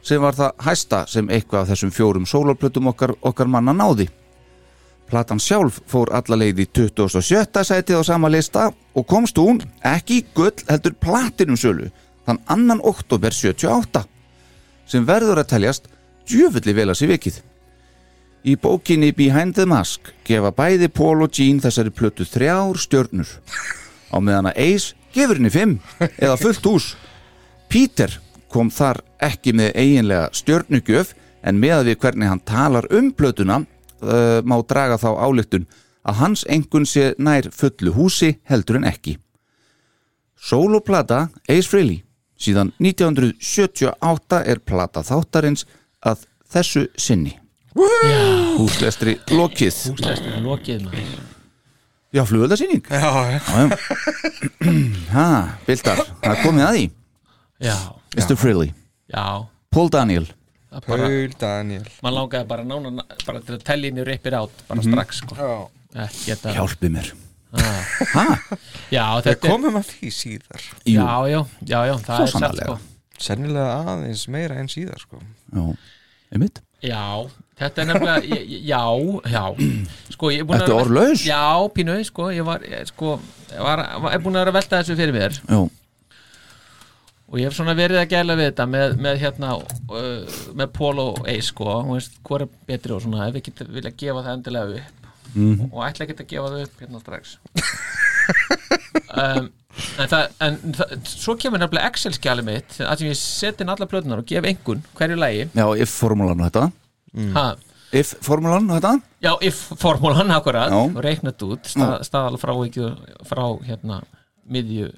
sem 0.07 0.23
var 0.23 0.39
það 0.39 0.69
hæsta 0.69 1.03
sem 1.11 1.27
eitthvað 1.35 1.65
af 1.65 1.73
þessum 1.73 1.95
fjórum 1.99 2.31
sólarplötum 2.31 2.95
okkar, 2.95 3.17
okkar 3.27 3.51
manna 3.51 3.75
náði. 3.75 4.07
Platan 5.11 5.43
sjálf 5.43 5.83
fór 5.91 6.15
alla 6.15 6.39
leið 6.39 6.63
í 6.63 6.71
27. 6.79 7.67
sætið 7.67 8.01
á 8.01 8.03
sama 8.07 8.31
lista 8.31 8.71
og 8.71 9.07
komst 9.11 9.37
hún 9.43 9.61
ekki 9.83 10.23
gull 10.37 10.55
heldur 10.71 10.95
platinum 11.03 11.59
sölu 11.59 11.91
þann 12.27 12.41
annan 12.51 12.83
oktober 12.85 13.35
78 13.35 14.05
sem 14.89 15.07
verður 15.09 15.43
að 15.43 15.51
teljast 15.55 15.89
djöfulli 16.29 16.75
vel 16.77 16.91
að 16.91 16.99
sér 17.01 17.13
vikið. 17.15 17.39
Í 18.45 18.57
bókinni 18.61 19.13
Behind 19.17 19.57
the 19.57 19.65
Mask 19.69 20.11
gefa 20.29 20.53
bæði 20.53 20.91
Paul 20.93 21.25
og 21.25 21.33
Gene 21.33 21.65
þessari 21.65 21.93
plötu 21.95 22.27
þrjár 22.29 22.77
stjörnur 22.81 23.31
á 24.13 24.17
meðan 24.21 24.51
að 24.51 24.61
Ace 24.67 24.93
gefur 25.15 25.41
henni 25.41 25.53
fimm 25.53 25.79
eða 26.25 26.37
fullt 26.41 26.69
hús. 26.69 26.91
Peter 27.73 28.13
kom 28.53 28.69
þar 28.71 29.01
ekki 29.25 29.55
með 29.57 29.73
eiginlega 29.81 30.29
stjörnugjöf 30.37 31.15
en 31.45 31.59
með 31.61 31.79
að 31.79 31.89
við 31.89 31.99
hvernig 32.05 32.31
hann 32.31 32.45
talar 32.45 32.89
um 32.93 33.11
plötuna 33.17 33.63
uh, 33.65 34.41
má 34.45 34.57
draga 34.69 35.01
þá 35.01 35.11
ályktun 35.25 35.67
að 36.05 36.21
hans 36.21 36.45
engun 36.53 36.85
sé 36.85 37.15
nær 37.17 37.49
fullu 37.49 37.95
húsi 37.97 38.35
heldur 38.45 38.77
en 38.81 38.89
ekki. 38.93 39.17
Soloplata 40.37 41.31
Ace 41.49 41.71
Frehley 41.71 42.04
síðan 42.41 42.73
1978 42.83 44.43
er 44.51 44.59
plata 44.65 45.03
þáttarins 45.07 45.65
að 46.05 46.27
þessu 46.55 46.87
sinni. 46.97 47.37
Húslestri 48.59 49.17
lokið. 49.35 49.75
Húslæstur 49.93 50.37
lokið 50.45 50.89
Já, 52.15 52.23
flugöldasýning. 52.31 52.85
Já, 52.87 53.11
já. 53.35 53.41
Ha, 55.15 55.27
Bildar, 55.67 56.05
það 56.23 56.39
komið 56.45 56.65
að 56.69 56.77
því. 56.79 56.85
Já, 57.65 57.75
Mr. 58.15 58.37
Frehley, 58.39 58.71
já 59.11 59.25
Paul 59.75 59.91
Daniel. 59.91 60.27
bara, 60.87 61.07
Paul 61.09 61.35
Daniel 61.39 61.85
Man 62.03 62.15
langaði 62.15 62.47
bara 62.51 62.65
nána 62.67 63.03
bara 63.27 63.41
til 63.43 63.55
að 63.57 63.65
í 64.03 64.05
rippir 64.07 64.35
átt 64.39 64.63
bara 64.69 64.81
Mhm. 64.83 64.91
strax 64.93 65.21
sko. 65.23 65.35
Já. 65.39 65.51
Ekki 66.05 66.31
þetta 66.35 66.55
Hjálpi 66.55 66.91
mér. 66.91 67.13
Já, 67.55 69.05
Við 69.19 69.29
þetta 69.29 69.49
komum 69.49 69.79
að 69.79 69.89
því 69.93 70.11
síðar. 70.19 70.65
Já, 70.91 71.07
já, 71.31 71.41
já, 71.69 71.79
já, 71.89 71.95
það 71.95 72.17
Svo 72.19 72.25
er 72.25 72.27
satt 72.27 72.35
sannarlega. 72.35 72.77
sko. 72.77 72.91
Sennilega 73.25 73.75
aðeins 73.95 74.25
meira 74.35 74.57
en 74.61 74.71
síðar 74.73 75.01
sko. 75.05 75.21
Já, 75.55 75.65
einmitt. 76.35 76.59
Já, 76.85 77.05
þetta 77.61 77.81
er 77.85 77.87
nefnilega 77.93 78.27
ég- 78.35 78.49
ég- 78.51 78.67
Já, 78.69 78.83
já. 79.31 79.45
Sko, 80.17 80.31
ég 80.35 80.43
er 80.43 80.45
búin 80.49 80.59
Þetta 80.61 80.67
er 80.67 80.75
að 80.75 80.83
orðlaus. 80.83 81.23
Já, 81.25 81.45
pínu, 81.79 81.95
sko, 82.05 82.27
ég 82.35 82.45
var 82.45 82.61
ég, 82.69 82.87
sko, 82.91 83.15
ég 83.55 83.63
var, 83.65 83.85
var, 84.03 84.13
er 84.13 84.19
búin 84.25 84.35
að 84.37 84.43
vera 84.45 84.51
að 84.53 84.59
velta 84.61 84.83
þessu 84.83 84.97
fyrir 84.99 85.15
mér. 85.17 85.39
Já, 85.49 85.63
og 87.25 87.39
ég 87.41 87.49
hef 87.49 87.55
svona 87.57 87.75
verið 87.75 87.99
að 88.03 88.11
gæla 88.13 88.35
við 88.37 88.51
þetta 88.51 88.67
með, 88.69 88.93
með 89.01 89.17
hérna 89.23 89.55
uh, 89.57 90.35
með 90.55 90.69
Paul 90.77 90.99
og 91.03 91.23
Ace 91.27 91.49
sko. 91.49 91.71
Hún 91.83 91.97
veist 91.97 92.19
hvað 92.23 92.45
er 92.45 92.53
betri 92.69 92.93
og 92.95 93.01
svona 93.03 93.29
ef 93.31 93.35
við 93.39 93.47
getum 93.49 93.73
vilja 93.75 93.91
gefa 93.97 94.23
það 94.27 94.37
endilega 94.37 94.83
upp 94.83 95.04
Mhm. 95.35 95.69
og 95.73 95.85
ætla 95.89 96.07
ekki 96.07 96.17
að 96.23 96.31
gefa 96.31 96.51
það 96.55 96.65
upp 96.69 96.81
hérna 96.85 97.01
strax. 97.05 97.37
Um, 99.15 99.49
en 100.01 100.09
það 100.11 100.23
en 100.43 100.57
það, 100.75 100.93
svo 101.07 101.35
kemur 101.39 101.61
nefnilega 101.63 101.91
Excel-skjali 101.91 102.43
mitt 102.47 102.77
að 102.83 103.01
sem 103.03 103.09
ég 103.11 103.19
set 103.19 103.61
inn 103.63 103.71
alla 103.71 103.87
plötunar 103.91 104.23
og 104.23 104.27
gef 104.31 104.47
engun 104.49 104.81
hverju 104.99 105.19
lægi 105.19 105.45
já, 105.55 105.67
if-formúlan 105.85 106.41
og 106.43 106.49
þetta. 106.49 106.65
ha, 107.37 107.45
If-formúlan 107.95 108.71
og 108.71 108.81
þetta. 108.81 108.93
já, 109.23 109.33
if-formúlan 109.51 110.33
akkurat. 110.35 110.75
Reiknat 111.05 111.43
út 111.47 111.71
stað, 111.71 112.03
staðal 112.09 112.41
frá 112.43 112.55
frá 113.29 113.45
hérna 113.69 114.01
miðju 114.51 114.91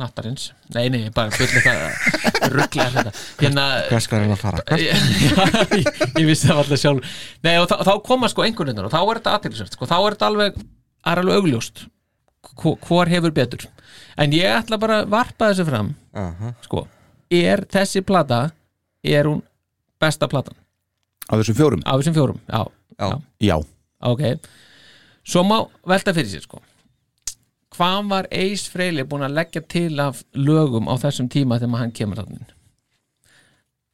nattarins. 0.00 0.50
Nei, 0.74 0.88
nei, 0.92 1.06
bara 1.14 1.32
byrja 1.32 1.62
þetta 1.64 2.50
rugglega 2.52 2.90
þetta 2.92 3.12
hérna. 3.40 3.62
Hvað 3.88 4.02
skal 4.04 4.20
hann 4.22 4.34
að 4.34 4.42
fara? 4.42 4.64
Já, 4.76 4.96
ég, 5.72 5.88
ég 6.20 6.26
vissi 6.28 6.50
það 6.50 6.60
alltaf 6.62 6.80
sjálf 6.82 7.14
Nei, 7.46 7.54
og 7.62 7.68
þá, 7.70 7.76
þá 7.88 7.92
koma 8.04 8.28
sko 8.32 8.44
einhvern 8.44 8.82
og 8.84 8.92
þá 8.92 8.98
er 9.00 9.20
þetta 9.22 9.34
aðtilsvært, 9.38 9.76
sko, 9.78 9.88
þá 9.88 9.96
er 10.02 10.16
þetta 10.18 10.28
alveg 10.30 10.58
það 10.60 11.12
er 11.14 11.22
alveg 11.22 11.40
augljóst 11.40 11.86
hvor 12.56 13.10
hefur 13.10 13.32
betur. 13.34 13.64
En 14.20 14.32
ég 14.36 14.52
ætla 14.60 14.78
bara 14.80 15.00
að 15.02 15.10
varpa 15.16 15.48
þessu 15.50 15.64
fram 15.66 15.90
Aha. 16.16 16.52
sko, 16.64 16.84
er 17.32 17.64
þessi 17.72 18.04
plata 18.06 18.44
er 19.06 19.26
hún 19.28 19.40
besta 20.00 20.28
platan? 20.30 20.54
Af 21.26 21.40
þessum 21.40 21.56
fjórum. 21.58 21.82
af 21.84 21.98
þessum 22.00 22.14
fjórum, 22.20 22.38
já, 22.46 22.62
Já. 23.00 23.08
Já. 23.42 23.56
ok. 24.12 24.22
Svo 25.26 25.42
má 25.44 25.58
velta 25.88 26.14
fyrir 26.16 26.30
sér 26.36 26.44
sko 26.46 26.60
hvað 27.76 28.08
var 28.10 28.26
Ace 28.32 28.70
Frehley 28.72 29.04
búin 29.04 29.24
að 29.26 29.34
leggja 29.38 29.62
til 29.68 30.00
af 30.00 30.22
lögum 30.34 30.88
á 30.88 30.94
þessum 31.00 31.28
tíma 31.32 31.58
þegar 31.60 31.78
hann 31.82 31.92
kemur 31.96 32.16
þannig 32.22 32.52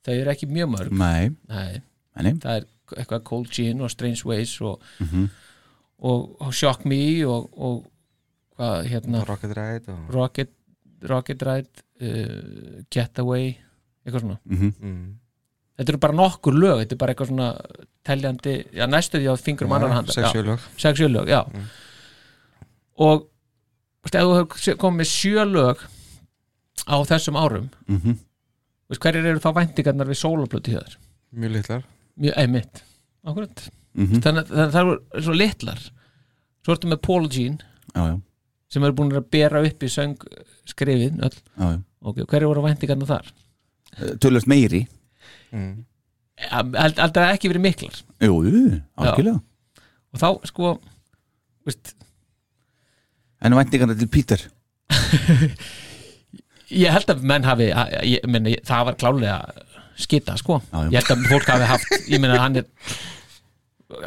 þau 0.02 0.14
eru 0.16 0.30
ekki 0.32 0.48
mjög 0.50 0.70
mörg. 0.72 0.92
Nei, 0.98 1.30
Nei, 1.48 1.82
nei, 2.18 2.32
það 2.42 2.56
er 2.56 2.64
eitthvað 2.98 3.22
Cold 3.24 3.50
Gin 3.54 3.80
og 3.80 3.90
Strange 3.92 4.24
Ways 4.26 4.56
og, 4.60 4.82
Mhm. 5.00 5.28
og, 6.02 6.36
og 6.42 6.52
Shock 6.54 6.84
Me 6.84 6.98
og, 7.24 7.46
og 7.56 7.86
hvað 8.58 8.88
hérna? 8.90 9.22
Rocket 9.28 9.54
Ride 9.56 9.92
og... 9.94 10.10
Rocket, 10.14 10.50
Rocket 11.08 11.42
Ride 11.42 11.84
uh, 12.02 12.82
Getaway 12.90 13.54
eitthvað 14.04 14.20
svona. 14.26 14.38
Mhm. 14.44 14.72
mm. 14.80 15.18
þetta 15.78 15.88
eru 15.94 15.98
bara 16.02 16.18
nokkur 16.18 16.52
lög, 16.58 16.82
þetta 16.82 16.92
er 16.92 16.98
bara 17.00 17.14
eitthvað 17.14 17.30
svona 17.32 17.48
teljandi, 18.04 18.56
já 18.74 18.86
næstu 18.90 19.18
því 19.22 19.30
á 19.30 19.34
fingurum 19.38 19.72
annar 19.72 19.94
handar 19.94 20.12
Sexual 20.18 20.44
lög. 20.50 20.66
sexual 20.76 21.10
lög, 21.14 21.30
já. 21.30 21.40
Og 22.98 23.28
ef 24.04 24.10
þú 24.26 24.36
hefur 24.40 24.76
komið 24.82 24.98
með 25.02 25.10
sjö 25.12 25.44
lög 25.46 25.82
á 26.88 26.96
þessum 27.06 27.36
árum 27.38 27.68
Mhm. 27.88 28.18
veist, 28.90 29.00
hverjir 29.02 29.26
eru 29.26 29.38
þá 29.40 29.52
væntingarnar 29.54 30.06
við 30.10 30.18
sólaplötu 30.20 30.72
hjá 30.74 30.82
þér? 30.82 30.96
Mjög 31.34 31.52
litlar 31.52 31.82
Mjög 32.18 32.34
einmitt, 32.36 32.82
akkurat 33.24 33.68
Mhm. 33.94 34.20
þannig 34.20 34.50
að 34.50 34.72
það 34.72 34.80
eru 34.82 35.22
svo 35.22 35.32
litlar 35.36 35.78
svo 36.64 36.74
ertu 36.74 36.88
með 36.88 37.02
Paul 37.02 37.28
Jean 37.28 37.58
Já, 37.94 38.06
já, 38.08 38.20
sem 38.68 38.82
eru 38.84 38.92
búin 38.92 39.12
að 39.12 39.30
bera 39.30 39.62
upp 39.62 39.78
í 39.82 39.88
söng 39.88 40.16
skrifin 40.66 41.20
öll, 41.22 41.38
já, 41.58 41.70
já. 41.76 41.82
ok, 42.02 42.16
hverju 42.26 42.46
voru 42.48 42.62
væntingarnar 42.62 43.06
þar? 43.06 43.32
Eh, 43.98 44.14
Tölvöld 44.16 44.46
meiri. 44.46 44.86
mm. 45.52 45.84
Aldrei 46.50 47.36
ekki 47.36 47.48
verið 47.52 47.60
miklar 47.62 48.02
Jú, 48.20 48.42
jú, 48.44 48.82
algjörlega. 48.98 49.42
og 50.14 50.18
þá 50.20 50.46
sko 50.46 50.80
veist, 51.66 51.94
En 53.42 53.56
væntingarna 53.58 53.94
til 53.98 54.08
Peter. 54.12 54.42
ég 56.82 56.92
held 56.94 57.10
að 57.12 57.22
menn 57.28 57.44
hafi 57.46 57.68
ég, 57.72 58.24
meni, 58.30 58.56
það 58.66 58.86
var 58.88 58.98
klálega 59.00 59.36
skita 60.00 60.36
sko, 60.40 60.60
Já, 60.72 60.78
já. 60.86 60.90
ég 60.94 60.98
held 61.02 61.10
að 61.16 61.26
fólk 61.32 61.50
hafi 61.52 61.68
haft 61.68 61.96
ég 62.10 62.22
meina 62.22 62.38
hann 62.40 62.56
er 62.62 62.68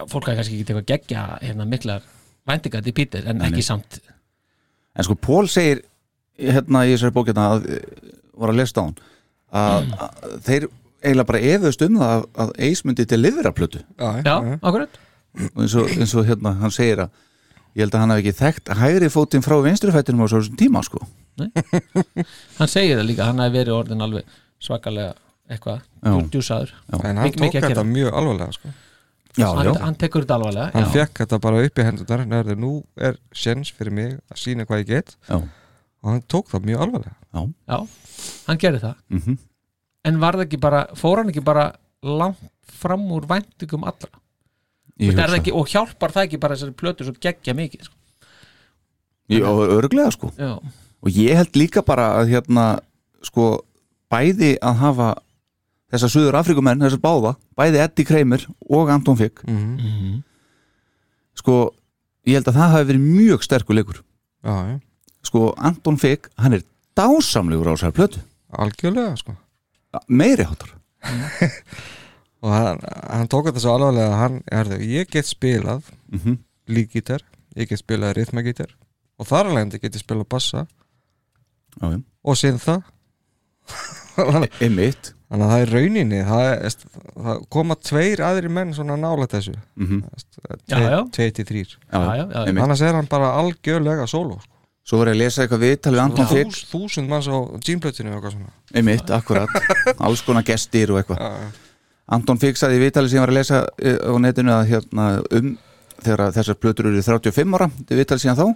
fólk 0.10 0.26
hafi 0.30 0.40
kannski 0.40 0.58
ekki 0.60 0.68
tekað 0.72 0.88
gegja 0.90 1.26
hérna 1.44 1.68
miklar 1.70 2.06
væntingar 2.50 2.84
til 2.86 2.96
Peter 2.98 3.28
en 3.30 3.40
Nei, 3.42 3.50
ekki 3.52 3.66
samt. 3.66 4.00
En 4.96 5.06
sko, 5.06 5.18
Pól 5.20 5.50
segir 5.52 5.84
hérna 6.40 6.86
í 6.88 6.96
þessari 6.96 7.16
bókjarna 7.16 7.46
að 7.56 7.68
var 8.36 8.52
að 8.52 8.60
lesta 8.62 8.82
á 8.82 8.86
hann 8.88 8.98
að, 9.56 9.94
að 10.02 10.40
þeir 10.48 10.66
eiginlega 11.06 11.30
bara 11.30 11.44
efust 11.54 11.86
um 11.86 12.00
það 12.02 12.16
að, 12.16 12.26
að 12.44 12.54
Ace 12.70 12.88
myndi 12.90 13.06
til 13.08 13.22
livraplötu 13.22 13.82
já, 13.86 14.10
Já, 14.26 14.36
akkurat. 14.58 14.98
Og 15.54 15.62
eins 15.66 15.76
og, 15.78 15.92
eins 15.94 16.16
og 16.18 16.26
hérna 16.28 16.56
hann 16.64 16.74
segir 16.74 17.06
að 17.06 17.22
ég 17.76 17.84
held 17.84 17.96
að 17.96 18.04
hann 18.04 18.14
hafi 18.14 18.24
ekki 18.24 18.40
þekkt 18.40 18.72
hægri 18.80 19.12
fótinn 19.12 19.44
frá 19.46 19.58
vinstrifættinum 19.66 20.24
á 20.24 20.28
svo 20.32 20.42
tíma 20.60 20.82
sko. 20.86 21.02
Hann 22.60 22.72
segir 22.72 22.96
það 22.96 23.08
líka, 23.10 23.28
hann 23.28 23.42
hafi 23.44 23.58
verið 23.58 23.76
orðin 23.76 24.06
alveg 24.06 24.36
svakalega 24.64 25.14
eitthvað 25.52 25.84
djúsaður. 26.32 26.74
En 26.96 27.20
hann 27.20 27.36
tók 27.36 27.52
þetta 27.52 27.74
gera. 27.74 27.86
mjög 27.90 28.20
alvarlega 28.22 28.56
sko. 28.56 28.74
Já, 29.36 29.50
hann, 29.52 29.68
já, 29.68 29.74
hann 29.84 29.98
tekur 30.00 30.24
þetta 30.24 30.38
alvarlega 30.40 30.70
hann 30.72 30.86
já. 30.86 30.92
fekk 30.94 31.22
þetta 31.26 31.40
bara 31.44 31.64
upp 31.68 31.80
í 31.82 31.86
hendunar 31.90 32.22
nærði, 32.32 32.56
nú 32.56 32.72
er 32.96 33.18
sjens 33.36 33.74
fyrir 33.76 33.92
mig 33.98 34.14
að 34.32 34.40
sína 34.40 34.68
hvað 34.70 34.86
ég 34.86 34.92
get. 34.94 35.18
Já, 35.28 35.42
og 36.06 36.14
hann 36.14 36.24
tók 36.32 36.48
það 36.54 36.70
mjög 36.72 36.86
alvarlega. 36.88 37.18
Já. 37.36 37.42
Já, 37.74 38.24
hann 38.48 38.64
gerði 38.64 38.86
það. 38.88 39.04
Mm 39.12 39.44
En 40.06 40.20
var 40.22 40.36
það 40.38 40.44
ekki 40.44 40.58
bara, 40.62 40.80
fór 40.94 41.18
hann 41.18 41.32
ekki 41.32 41.42
bara 41.42 41.64
langt 42.06 42.52
fram 42.70 43.08
úr 43.10 43.24
væntingum 43.26 43.88
allra 43.90 44.12
ekki, 45.00 45.54
og 45.54 45.68
hjálpar 45.72 46.14
það 46.16 46.28
ekki 46.28 46.40
bara 46.40 46.56
þessari 46.56 46.76
plötu 46.80 47.08
svo 47.08 47.16
geggja 47.20 47.56
mikið 47.58 47.88
sko. 47.90 47.96
og 49.52 49.64
örglega 49.76 50.12
sko. 50.14 50.32
Já, 50.40 50.56
og 50.60 51.10
ég 51.10 51.36
held 51.36 51.56
líka 51.60 51.84
bara 51.86 52.12
að 52.22 52.36
hérna 52.36 52.80
sko 53.26 53.66
bæði 54.12 54.56
að 54.62 54.80
hafa 54.84 55.10
þessa 55.92 56.10
Suður 56.12 56.40
Afrikumenn, 56.40 56.82
þessa 56.86 57.02
báða 57.02 57.36
bæði 57.58 57.82
Eddie 57.84 58.06
Kramer 58.08 58.48
og 58.70 58.90
Anton 58.90 59.18
Figg. 59.20 59.44
Mm 59.48 60.24
sko, 61.36 61.74
ég 62.26 62.40
held 62.40 62.48
að 62.48 62.56
það 62.56 62.74
hafi 62.74 62.88
verið 62.90 63.02
mjög 63.06 63.44
sterkur 63.44 63.76
leikur. 63.76 63.98
Já, 64.46 64.56
já, 64.72 64.78
sko, 65.28 65.42
Anton 65.58 65.98
Figg, 66.00 66.30
hann 66.40 66.56
er 66.58 66.64
dásamlegur 66.96 67.68
á 67.70 67.76
þessari 67.76 67.98
plötu, 67.98 68.22
algjörlega 68.56 69.18
sko. 69.20 69.36
meiri 70.08 70.44
hátar 70.44 70.72
og 72.46 72.54
hann, 72.54 72.82
hann 73.10 73.32
tók 73.32 73.50
þetta 73.50 73.64
svo 73.64 73.76
alvarlega 73.76 74.12
að 74.12 74.20
hann, 74.22 74.40
herðu, 74.54 74.80
ég 74.86 75.10
get 75.12 75.30
spilað 75.30 75.90
mm 76.12 76.20
-hmm. 76.20 76.38
líkgítar, 76.70 77.26
ég 77.58 77.70
get 77.70 77.82
spilað 77.82 78.16
rithmagítar 78.20 78.76
og 79.18 79.30
þar 79.30 79.52
alveg 79.52 79.82
get 79.82 79.96
ég 79.96 80.04
spilað 80.04 80.30
bassa 80.30 80.66
já, 81.82 81.92
já. 81.92 82.00
og 82.24 82.40
síðan 82.40 82.64
það 82.64 82.82
þannig 84.16 84.58
einmitt 84.62 85.14
að 85.36 85.42
það 85.42 85.62
er 85.62 85.72
rauninni 85.74 86.20
það, 86.24 86.48
er, 86.54 86.76
það 87.26 87.46
koma 87.50 87.76
tveir 87.82 88.22
aðri 88.24 88.52
menn 88.58 88.74
svona 88.78 88.98
nála 89.00 89.28
þessu 89.28 89.56
mm 89.76 90.04
já. 90.68 91.08
23 91.12 91.66
já, 91.66 91.78
já, 91.92 92.28
já, 92.30 92.46
einmitt. 92.46 92.64
annars 92.64 92.82
er 92.82 92.94
hann 92.94 93.10
bara 93.10 93.34
algjörlega 93.40 94.06
sóló 94.08 94.40
sko. 94.40 94.54
svo 94.86 95.02
var 95.02 95.08
ég 95.08 95.18
að 95.18 95.24
lesa 95.24 95.42
eitthvað 95.42 95.66
viðtal 95.66 95.94
við 95.94 96.04
Anton 96.04 96.28
Figg 96.28 96.52
Þús, 96.52 96.66
þúsund 96.72 97.10
manns 97.10 97.28
á 97.28 97.38
gymplötinu 97.60 98.12
og 98.12 98.16
eitthvað 98.16 98.38
svona 98.38 98.54
einmitt, 98.74 99.10
akkurat, 99.10 99.50
alls 100.06 100.22
konar 100.22 100.44
gestir 100.44 100.92
og 100.92 101.02
eitthvað. 101.02 101.64
Anton 102.14 102.38
Figg 102.42 102.58
saði 102.60 102.78
í 102.78 102.84
viðtali 102.84 103.10
sem 103.10 103.18
ég 103.18 103.24
var 103.26 103.32
að 103.34 103.40
lesa 103.40 103.62
eh, 103.82 103.96
á 103.98 104.14
netinu 104.22 104.54
að 104.54 104.68
hérna 104.70 105.06
um 105.40 105.56
þegar 106.06 106.26
að 106.28 106.36
þessar 106.38 106.58
plötur 106.62 106.90
eru 106.92 107.02
35 107.02 107.56
ára 107.58 107.70
þetta 107.72 107.96
er 107.96 108.02
viðtali 108.02 108.22
síðan 108.26 108.38
þá. 108.38 108.48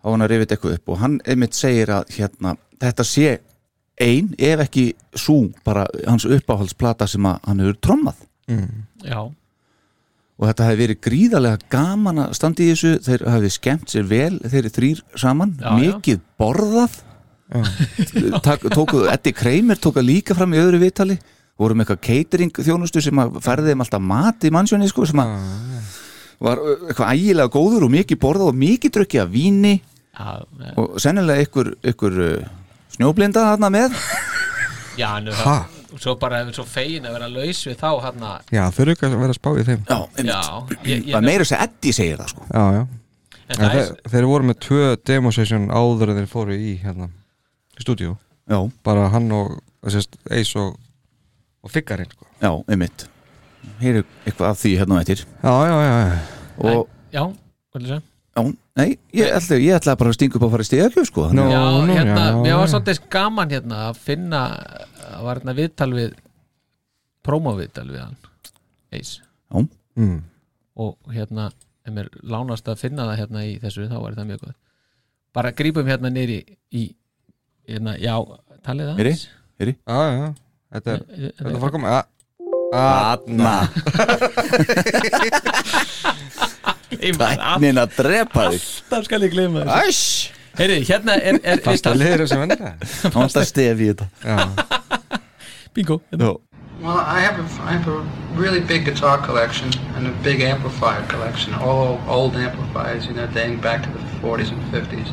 Þá 0.00 0.08
var 0.08 0.14
hann 0.16 0.24
að 0.24 0.32
rifið 0.32 0.54
eitthvað 0.56 0.74
upp 0.78 0.88
og 0.94 0.98
hann 1.02 1.18
einmitt 1.28 1.54
segir 1.58 1.92
að 1.92 2.14
hérna, 2.16 2.54
þetta 2.80 3.04
sé 3.06 3.34
ein 4.00 4.30
ef 4.40 4.62
ekki 4.64 4.84
svo 5.20 5.36
bara 5.66 5.84
hans 6.08 6.24
uppáhaldsplata 6.24 7.06
sem 7.10 7.26
að 7.28 7.36
hann 7.46 7.60
hefur 7.60 7.76
trommað. 7.84 8.22
Já. 9.04 9.20
og 10.40 10.48
þetta 10.48 10.64
hefði 10.66 10.80
verið 10.80 10.98
gríðarlega 11.04 11.68
gaman 11.70 12.18
að 12.24 12.32
standa 12.34 12.64
í 12.64 12.70
þessu, 12.72 12.94
þeir 13.04 13.22
hafi 13.30 13.50
skemmt 13.54 13.92
sér 13.92 14.08
vel 14.10 14.40
þeir 14.42 14.58
eru 14.64 14.72
þrýr 14.74 15.02
saman, 15.20 15.52
Já, 15.60 15.68
já. 15.68 15.76
mikið 15.84 16.24
borðað. 16.40 16.96
Tak, 18.46 18.62
tóku, 18.72 19.04
Eddie 19.10 19.34
Kramer 19.34 19.78
tók 19.82 19.96
að 20.00 20.06
líka 20.08 20.34
fram 20.38 20.52
í 20.54 20.58
öðru 20.62 20.80
viðtali 20.82 21.16
voru 21.60 21.76
með 21.76 21.84
eitthvað 21.86 22.02
catering 22.08 22.60
þjónustu 22.66 23.02
sem 23.04 23.20
að 23.22 23.38
færði 23.44 23.72
þeim 23.72 23.84
alltaf 23.84 24.04
mat 24.10 24.46
í 24.48 24.52
mannsjóni 24.54 24.88
sko, 24.90 25.06
sem 25.08 25.20
að 25.22 25.34
var 26.40 26.60
ö, 26.60 26.76
eitthvað 26.88 27.10
ægilega 27.14 27.52
góður 27.52 27.86
og 27.86 27.92
mikið 27.92 28.20
borðað 28.22 28.52
og 28.52 28.60
mikið 28.60 28.94
drukkið 28.96 29.22
af 29.24 29.34
víni. 29.34 29.74
Já, 30.20 30.30
já, 30.40 30.70
og 30.80 30.96
sennilega 31.00 31.44
ykkur, 31.44 31.68
ykkur 31.92 32.16
uh, 32.24 32.48
snjóblinda 32.96 33.44
þarna 33.52 33.70
með. 33.72 34.00
Já 34.98 35.10
Ha? 35.20 35.52
það, 35.90 36.00
svo 36.00 36.14
bara 36.20 36.40
svo 36.52 36.64
fegin 36.68 37.06
að 37.08 37.14
vera 37.16 37.28
laus 37.30 37.60
við 37.66 37.76
þá 37.80 37.90
hann 38.04 38.24
já 38.52 38.62
þau 38.74 38.80
eru 38.84 38.92
ekki 38.94 39.06
að 39.08 39.14
vera 39.20 39.34
að 39.34 39.38
spá 39.38 39.50
í 39.52 39.66
þeim. 39.68 39.84
Já, 39.88 40.00
ég, 40.84 41.06
það 41.06 41.20
er 41.20 41.26
meira 41.28 41.44
þess 41.46 41.56
að 41.56 41.62
Eddie 41.66 41.96
segir 41.96 42.20
það 42.20 42.32
sko. 42.34 42.48
Já, 42.50 42.64
já. 42.76 42.82
en 42.84 43.54
En 43.54 43.56
það 43.62 43.72
þeir, 43.74 43.80
er, 43.84 44.10
þeir 44.12 44.28
voru 44.30 44.48
með 44.50 44.58
tvö 44.66 44.82
demosession 45.10 45.64
áður 45.74 46.12
en 46.12 46.20
þeir 46.20 46.28
fóru 46.30 46.56
í 46.58 46.74
hérna 46.82 47.08
í 47.76 47.84
stúdíu 47.84 48.12
Já, 48.50 48.58
bara 48.86 49.08
hann 49.12 49.30
og 49.34 49.56
sérst, 49.86 50.16
Ace 50.30 50.58
og, 50.58 50.76
og 51.62 51.70
Figgarinn 51.74 52.10
sko. 52.12 52.26
já, 52.42 52.50
einmitt 52.68 53.06
Hér 53.80 53.98
er 54.00 54.04
eitthvað 54.24 54.48
af 54.54 54.58
því 54.62 54.70
hérna 54.80 54.96
á 54.96 55.00
eftir 55.04 55.20
já, 55.20 55.52
já, 55.68 55.76
já, 55.84 55.96
já. 56.00 56.20
og, 56.64 56.88
já, 57.12 57.22
hvað 57.72 57.82
er 57.84 57.90
það? 57.90 58.02
já, 58.36 58.42
nei, 58.80 58.88
ég 59.12 59.34
ætla, 59.36 59.58
ég 59.60 59.76
ætla 59.76 59.96
bara 60.00 60.10
að 60.12 60.16
stinga 60.16 60.38
upp 60.38 60.46
að 60.46 60.52
fara 60.54 60.64
í 60.64 60.68
stegagjöf 60.70 61.06
sko. 61.10 61.24
Þannig 61.28 61.50
Já, 61.52 61.60
nú, 61.60 61.92
hérna, 61.92 62.24
já, 62.30 62.36
mér 62.40 62.54
var 62.56 62.66
já. 62.68 62.72
svolítið 62.72 63.00
gaman 63.12 63.50
hérna 63.52 63.80
að 63.90 63.98
finna 64.06 64.40
að 65.10 65.24
var 65.26 65.40
hérna 65.42 65.54
viðtal 65.58 65.90
við 65.98 66.14
prómoviðtal 67.26 67.88
við 67.90 68.00
hann 68.04 68.16
Ace 68.96 69.20
Mm. 70.00 70.20
og 70.78 70.94
hérna, 71.12 71.48
ef 71.84 71.92
mér 71.92 72.06
lánast 72.22 72.68
að 72.70 72.78
finna 72.78 73.04
það 73.08 73.18
hérna 73.18 73.40
í 73.44 73.56
þessu, 73.60 73.88
þá 73.90 73.96
var 74.00 74.14
það 74.16 74.28
mjög 74.30 74.44
góð 74.44 74.52
bara 75.34 75.50
grípum 75.52 75.88
hérna 75.90 76.08
nýri 76.14 76.36
í, 76.72 76.84
hérna, 77.68 77.96
já, 78.00 78.14
talið 78.64 78.86
það 78.92 79.00
Heyri? 79.02 79.10
aðeins? 79.10 79.24
Heyri? 79.60 79.74
já, 79.82 79.98
já, 80.14 80.30
þetta 80.74 80.96
er 80.96 81.00
Eh, 81.10 81.24
eh, 81.24 81.32
þetta 81.36 81.50
er 81.50 81.60
fara 81.60 81.70
að 81.70 81.76
koma 81.78 82.04
Þarna. 82.70 83.54
Gleyma 86.90 87.26
þér, 87.30 87.40
Tæknin 87.40 87.80
að 87.82 87.96
drepa 87.96 88.44
þig. 88.52 88.60
Alltaf 88.60 89.08
skal 89.08 89.24
ég 89.26 89.32
gleyma 89.34 89.64
þessu. 89.64 89.88
Æsj 89.88 90.38
Heyri, 90.60 90.76
hérna 90.84 91.14
er, 91.16 91.38
er 91.46 91.60
fasta 91.64 91.92
viðtal 91.94 91.98
liður 92.02 92.28
sem 92.28 92.40
vennilega 92.42 92.74
Nátt 93.14 93.36
að 93.38 93.46
stefi 93.48 93.90
þetta. 93.92 94.06
Já, 94.26 94.38
bingo, 95.76 96.00
hérna. 96.10 96.30
Já, 96.30 96.38
Well, 96.80 96.96
I 96.96 97.20
have 97.20 97.38
a, 97.38 97.44
I 97.60 97.72
have 97.76 97.88
a 97.92 98.00
really 98.40 98.60
big 98.60 98.86
guitar 98.86 99.18
collection 99.20 99.68
and 99.96 100.06
a 100.06 100.10
big 100.24 100.40
amplifier 100.40 101.02
collection, 101.08 101.52
all 101.54 102.00
old 102.08 102.36
amplifiers, 102.36 103.04
you 103.06 103.12
know, 103.12 103.26
dating 103.34 103.60
back 103.60 103.82
to 103.82 103.90
the 103.90 103.98
40s 104.22 104.50
and 104.50 104.62
50s. 104.72 105.12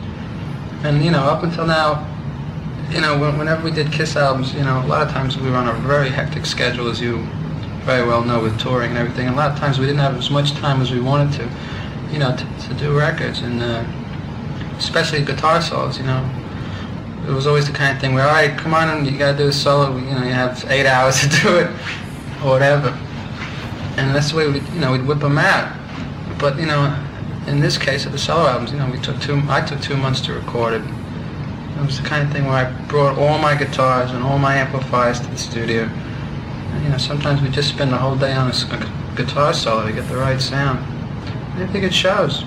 And, 0.85 1.03
you 1.03 1.11
know, 1.11 1.23
up 1.23 1.43
until 1.43 1.65
now, 1.67 2.07
you 2.89 3.01
know, 3.01 3.17
whenever 3.17 3.63
we 3.63 3.71
did 3.71 3.91
Kiss 3.91 4.15
albums, 4.15 4.53
you 4.53 4.61
know, 4.61 4.83
a 4.83 4.87
lot 4.87 5.05
of 5.05 5.11
times 5.11 5.37
we 5.37 5.49
were 5.49 5.57
on 5.57 5.67
a 5.67 5.73
very 5.81 6.09
hectic 6.09 6.45
schedule, 6.45 6.87
as 6.89 7.01
you 7.01 7.17
very 7.83 8.07
well 8.07 8.23
know, 8.23 8.41
with 8.41 8.59
touring 8.59 8.91
and 8.91 8.99
everything. 8.99 9.27
And 9.27 9.35
a 9.35 9.37
lot 9.37 9.51
of 9.51 9.59
times 9.59 9.79
we 9.79 9.85
didn't 9.85 10.01
have 10.01 10.15
as 10.17 10.29
much 10.29 10.53
time 10.53 10.81
as 10.81 10.91
we 10.91 10.99
wanted 10.99 11.33
to, 11.39 11.49
you 12.11 12.19
know, 12.19 12.35
to, 12.35 12.67
to 12.67 12.73
do 12.75 12.97
records, 12.97 13.41
and 13.41 13.61
uh, 13.61 13.83
especially 14.77 15.23
guitar 15.23 15.61
solos, 15.61 15.97
you 15.97 16.05
know 16.05 16.23
it 17.27 17.31
was 17.31 17.45
always 17.45 17.67
the 17.67 17.73
kind 17.73 17.93
of 17.93 18.01
thing 18.01 18.13
where, 18.13 18.25
all 18.25 18.33
right, 18.33 18.57
come 18.57 18.73
on, 18.73 18.87
and 18.89 19.05
you 19.05 19.17
gotta 19.17 19.37
do 19.37 19.49
a 19.49 19.53
solo. 19.53 19.95
You 19.97 20.15
know, 20.15 20.23
you 20.23 20.31
have 20.31 20.63
eight 20.69 20.85
hours 20.87 21.19
to 21.21 21.27
do 21.27 21.57
it, 21.57 21.67
or 22.41 22.51
whatever. 22.51 22.97
And 23.97 24.15
that's 24.15 24.31
the 24.31 24.37
way 24.37 24.47
we, 24.47 24.59
you 24.59 24.79
know, 24.79 24.93
we'd 24.93 25.05
whip 25.05 25.19
them 25.19 25.37
out. 25.37 25.75
But 26.39 26.57
you 26.57 26.65
know, 26.65 26.95
in 27.47 27.59
this 27.59 27.77
case 27.77 28.05
of 28.05 28.11
the 28.13 28.17
solo 28.17 28.47
albums, 28.47 28.71
you 28.71 28.77
know, 28.77 28.89
we 28.89 28.99
took 28.99 29.19
two. 29.19 29.41
I 29.49 29.61
took 29.61 29.81
two 29.81 29.97
months 29.97 30.21
to 30.21 30.33
record 30.33 30.73
it. 30.73 30.83
It 31.77 31.85
was 31.85 31.97
the 32.01 32.07
kind 32.09 32.23
of 32.25 32.31
thing 32.33 32.45
where 32.45 32.57
I 32.65 32.65
brought 32.87 33.17
all 33.17 33.37
my 33.39 33.55
guitars 33.55 34.11
and 34.11 34.23
all 34.23 34.39
my 34.39 34.55
amplifiers 34.55 35.19
to 35.19 35.27
the 35.27 35.37
studio. 35.37 35.83
And, 35.83 36.83
you 36.83 36.89
know, 36.89 36.97
sometimes 36.97 37.41
we 37.41 37.49
just 37.49 37.69
spend 37.69 37.91
the 37.91 37.97
whole 37.97 38.15
day 38.15 38.33
on 38.33 38.47
a, 38.49 38.55
a 38.75 38.77
gu- 38.83 38.91
guitar 39.15 39.53
solo 39.53 39.85
to 39.87 39.93
get 39.93 40.07
the 40.09 40.17
right 40.17 40.41
sound. 40.41 40.79
And 41.53 41.63
I 41.63 41.67
think 41.71 41.83
it 41.85 41.93
shows. 41.93 42.43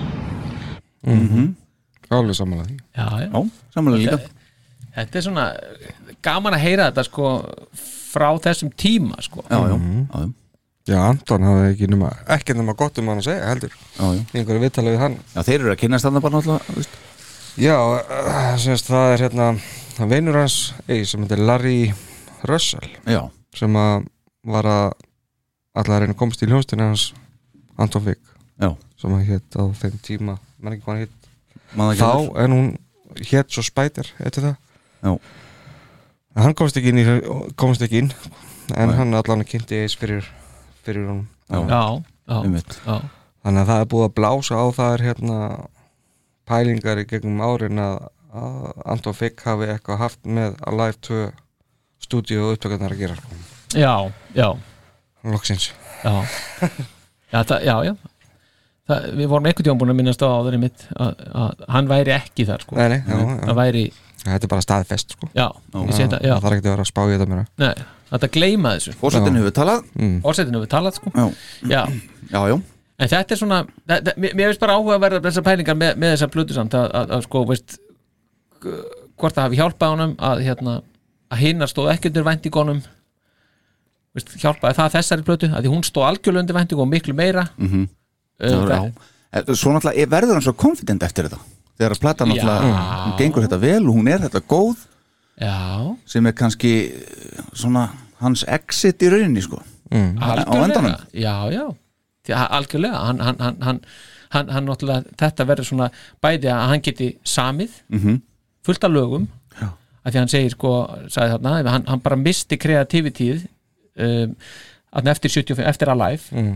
alveg 2.11 2.35
samanlega 2.35 2.67
því 2.67 2.77
já, 2.97 3.05
já. 3.21 3.27
já 3.31 3.41
samanlega 3.73 4.03
líka 4.03 4.19
þetta 4.95 5.17
er 5.19 5.25
svona 5.25 5.45
gaman 6.25 6.57
að 6.57 6.63
heyra 6.65 6.89
þetta 6.89 7.05
sko 7.07 7.29
frá 8.11 8.27
þessum 8.43 8.71
tíma 8.75 9.21
sko 9.23 9.45
Já, 9.47 9.55
já, 9.55 9.77
já, 9.77 10.19
já, 10.19 10.29
já, 10.91 10.99
Anton 11.07 11.47
hafði 11.47 11.69
ekki 11.71 11.89
nema 11.93 12.11
ekki 12.35 12.57
nema 12.57 12.75
gott 12.75 12.99
um 12.99 13.11
hann 13.13 13.23
að 13.23 13.29
segja 13.29 13.47
heldur 13.47 13.71
já, 13.71 14.09
já. 14.11 14.25
í 14.35 14.41
einhverju 14.41 14.63
við 14.65 14.99
hann 14.99 15.17
já 15.35 15.41
Þeir 15.47 15.59
eru 15.61 15.73
að 15.75 15.81
kynast 15.85 16.07
þarna 16.07 16.23
bara 16.25 16.35
náttúrulega 16.37 16.67
þú 16.67 16.77
veist. 16.81 16.99
Já, 17.59 17.75
uh, 17.77 18.57
semst 18.61 18.87
það 18.89 19.13
er 19.15 19.23
hérna 19.25 19.47
vinur 20.11 20.37
hans, 20.41 20.57
ei, 20.87 21.03
sem 21.05 21.23
heitir 21.23 21.41
Larry 21.43 21.91
Russell 22.47 22.87
Já, 23.05 23.25
sem 23.57 23.75
að 23.77 24.05
var 24.47 24.65
að 24.69 24.93
allar 25.77 25.97
að 25.97 26.03
reyna 26.05 26.15
að 26.15 26.19
komast 26.21 26.41
í 26.43 26.49
hljónstinni 26.49 26.87
hans 26.87 27.09
Anton 27.81 28.05
Vig 28.05 28.21
já, 28.61 28.71
sem 28.99 29.13
að 29.17 29.27
hétt 29.29 29.57
á 29.59 29.63
þeim 29.81 29.99
tíma 30.05 30.37
mann 30.61 30.75
ekki 30.75 30.85
hvað 30.85 30.95
hann 30.95 31.03
hétt 31.05 31.99
þá 32.01 32.41
en 32.43 32.55
hún 32.55 32.71
hétt 33.31 33.53
svo 33.53 33.63
Spider 33.65 34.07
eftir 34.23 34.47
það 34.49 34.57
Já. 35.01 35.15
En 36.37 36.43
hann 36.45 36.53
komst 36.55 36.77
ekki 36.77 36.91
inn, 36.93 36.99
í, 37.01 37.05
komst 37.59 37.81
ekki 37.83 38.03
inn 38.03 38.11
en 38.77 38.91
Nei. 38.91 38.95
hann 38.99 39.15
allan 39.17 39.41
kynnti 39.47 39.81
eis 39.83 39.95
fyrir, 39.99 40.27
fyrir 40.85 41.07
hún 41.09 41.23
Já. 41.49 41.59
já, 41.67 41.81
já. 42.29 42.97
þannig 43.43 43.61
að 43.63 43.71
það 43.71 43.81
er 43.81 43.89
búið 43.91 44.05
að 44.05 44.13
blása 44.19 44.59
á 44.61 44.65
það 44.77 44.93
er 44.93 45.03
hérna 45.09 45.39
pælingar 46.49 47.01
í 47.01 47.05
gegnum 47.09 47.41
árin 47.45 47.81
að, 47.81 47.97
að 48.33 48.69
Anton 48.95 49.17
Fick 49.17 49.43
hafi 49.47 49.69
eitthvað 49.73 50.01
haft 50.03 50.21
með 50.25 50.57
Alive 50.71 50.97
2 51.07 51.21
stúdíu 52.01 52.41
og 52.45 52.55
upptökarnar 52.57 52.95
að 52.95 53.03
gera 53.05 53.17
sko. 53.19 53.41
já, 53.77 53.93
já, 54.35 54.47
loksins. 55.23 55.71
Já. 56.01 56.15
Já, 57.31 57.43
það, 57.47 57.57
já, 57.63 57.75
já. 57.87 57.93
Það, 58.89 59.05
við 59.15 59.27
vorum 59.31 59.45
einhvern 59.47 59.67
tíma 59.67 59.79
búin 59.79 59.93
að 59.93 59.99
minnast 60.01 60.23
á 60.25 60.27
áður 60.27 60.57
mitt 60.59 60.81
að, 60.97 61.21
að 61.37 61.61
hann 61.71 61.87
væri 61.91 62.13
ekki 62.17 62.47
þar 62.49 62.65
sko. 62.65 62.75
Nei, 62.79 62.87
nei, 62.91 63.03
já, 63.05 63.53
væri, 63.55 63.83
þetta 64.25 64.47
er 64.47 64.51
bara 64.51 64.65
staðfest 64.65 65.15
sko. 65.15 65.29
já, 65.37 65.45
ég 65.77 65.93
sé 65.95 66.07
þetta 66.07 66.19
já, 66.25 66.33
það 66.33 66.43
þarf 66.47 66.57
ekki 66.57 66.67
að 66.67 66.73
vera 66.73 66.83
að 66.87 66.89
spá 66.89 67.01
í 67.05 67.13
þetta 67.13 67.29
mér 67.31 67.45
nei, 67.61 67.85
þetta 68.11 68.29
gleyma 68.35 68.73
þessu. 68.75 68.95
Fórsetin 68.99 69.39
hefur 69.39 69.55
talað. 69.61 69.87
Orsetinu 70.33 70.63
við 70.65 70.71
talað 70.73 70.97
sko. 70.99 71.13
Já, 71.15 71.25
já, 71.71 71.81
já, 72.33 72.41
já. 72.51 72.57
En 73.01 73.09
þetta 73.11 73.33
er 73.35 73.39
svona 73.41 73.59
þetta, 73.89 74.13
mér 74.21 74.35
mér 74.37 74.51
finnst 74.51 74.61
bara 74.63 74.77
áhuga 74.77 74.95
að 74.99 75.03
verða 75.07 75.21
þessar 75.27 75.45
pælingar 75.49 75.77
með, 75.81 75.95
með 76.03 76.13
þessar 76.15 76.31
plötu 76.35 76.57
samt 76.57 76.75
að, 76.77 76.87
að, 77.01 77.13
að 77.17 77.25
sko, 77.27 77.43
veist 77.49 77.77
hvort 78.61 79.35
það 79.37 79.45
hafi 79.47 79.59
hjálpað 79.61 79.93
honum 79.95 80.13
að 80.31 80.43
hérna, 80.45 80.75
að 81.33 81.41
hinnar 81.45 81.71
stóð 81.71 81.91
ekki 81.95 82.11
undir 82.11 82.25
væntingunum 82.27 82.81
veist, 84.17 84.35
hjálpaði 84.41 84.77
það 84.79 84.93
þessari 84.97 85.25
plötu 85.27 85.49
að 85.51 85.65
því 85.65 85.73
hún 85.73 85.85
stóð 85.87 86.07
algjörlega 86.09 86.45
undir 86.45 86.57
væntingum 86.59 86.85
og 86.87 86.91
miklu 86.93 87.15
meira. 87.17 87.47
Mm 87.57 87.87
já. 88.41 88.79
Eh, 89.31 89.43
Svo 89.55 89.71
náttúrulega 89.71 90.01
er- 90.01 90.09
verður 90.11 90.33
hann 90.35 90.41
svo 90.43 90.53
confident 90.57 91.03
eftir 91.05 91.27
þetta? 91.29 91.37
Þegar 91.79 91.93
að 91.95 91.99
plata 92.01 92.25
náttúrulega 92.25 92.71
hún 93.05 93.13
gengur 93.19 93.45
þetta 93.45 93.59
vel 93.61 93.83
og 93.87 93.93
hún 93.95 94.09
er 94.11 94.19
þetta 94.25 94.41
góð 94.49 94.81
já, 95.39 95.95
sem 96.05 96.25
er 96.27 96.33
kannski 96.35 96.71
eh, 96.89 97.45
svona 97.53 97.85
hans 98.19 98.43
exit 98.47 99.01
í 99.01 99.09
rauninni 99.13 99.41
sko. 99.45 99.61
Mm. 99.91 100.17
á 100.19 100.53
endanum. 100.65 100.97
Já, 101.13 101.35
já, 101.53 101.63
því, 102.27 102.33
að- 102.37 102.49
algjörlega 102.59 103.03
hann, 103.07 103.19
hann, 103.19 103.39
hann, 103.39 103.61
hann, 103.67 103.79
hann, 104.35 104.49
hann 104.55 104.65
náttúrulega 104.69 105.15
þetta 105.21 105.45
verður 105.49 105.69
svona 105.71 105.91
bæði 106.23 106.51
að 106.53 106.67
hann 106.71 106.81
geti 106.87 107.11
samið 107.25 107.71
Mhm. 107.89 108.21
fullt 108.65 108.83
af 108.83 108.91
lögum 108.91 109.27
Já. 109.59 109.69
að 110.05 110.11
því 110.11 110.19
hann 110.21 110.27
segir 110.35 110.51
sko, 110.55 110.73
sagði 111.09 111.37
þarna 111.37 111.71
hann, 111.71 111.85
hann 111.87 111.99
bara 111.99 112.15
misti 112.15 112.57
kreativitíð 112.57 113.47
um, 113.97 114.35
eftir 114.93 115.29
75, 115.29 115.65
eftir 115.67 115.89
Alive 115.89 116.21
mm. 116.31 116.55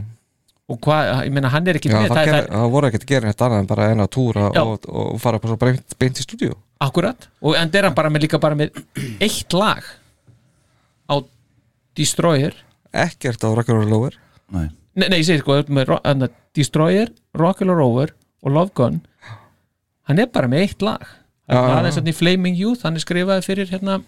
og 0.70 0.80
hvað, 0.82 1.09
ég 1.26 1.32
meina 1.34 1.49
hann 1.49 1.68
er 1.68 1.76
ekki 1.80 1.89
Já, 1.89 1.97
með 1.97 2.07
það, 2.09 2.16
það, 2.16 2.26
ger, 2.26 2.36
það, 2.36 2.47
það 2.59 2.72
voru 2.76 2.88
ekkert 2.89 3.03
að 3.07 3.11
gera 3.13 3.26
neitt 3.30 3.41
annað 3.47 3.59
en 3.63 3.68
bara 3.74 3.89
eina 3.91 4.07
túra 4.07 4.45
og, 4.63 4.88
og 4.89 5.20
fara 5.22 5.39
bara 5.43 5.57
beint, 5.66 5.97
beint 5.99 6.22
í 6.22 6.26
stúdíu 6.26 6.55
akkurat 6.86 7.28
og 7.41 7.55
en 7.57 7.70
er 7.74 7.88
hann 7.89 7.95
bara 7.97 8.09
með 8.13 8.26
líka 8.28 8.39
bara 8.41 8.55
með 8.59 8.76
eitt 9.24 9.53
lag 9.55 9.84
á 11.09 11.16
Destroyer 11.95 12.53
ekkert 12.95 13.43
á 13.45 13.49
Rock'n'Roll 13.55 13.89
Lower 13.91 14.16
Nei. 14.53 14.68
Nei, 14.95 15.07
nei, 15.09 15.19
ég 15.21 15.27
segir 15.27 15.43
sko 15.43 15.59
með 15.69 16.29
Destroyer, 16.55 17.11
Rock'n'Roll 17.35 17.79
Rover 17.79 18.15
og 18.45 18.55
Love 18.55 18.73
Gun. 18.77 19.01
Hann 20.09 20.21
er 20.21 20.29
bara 20.31 20.49
með 20.51 20.65
eitt 20.65 20.85
lag. 20.85 21.05
Aðeins 21.45 21.95
já. 21.95 22.01
hérna 22.01 22.13
í 22.13 22.17
Flaming 22.17 22.57
Youth 22.57 22.85
hann 22.87 22.97
er 22.97 23.03
skrifaði 23.03 23.45
fyrir 23.45 23.69
hérna 23.69 23.99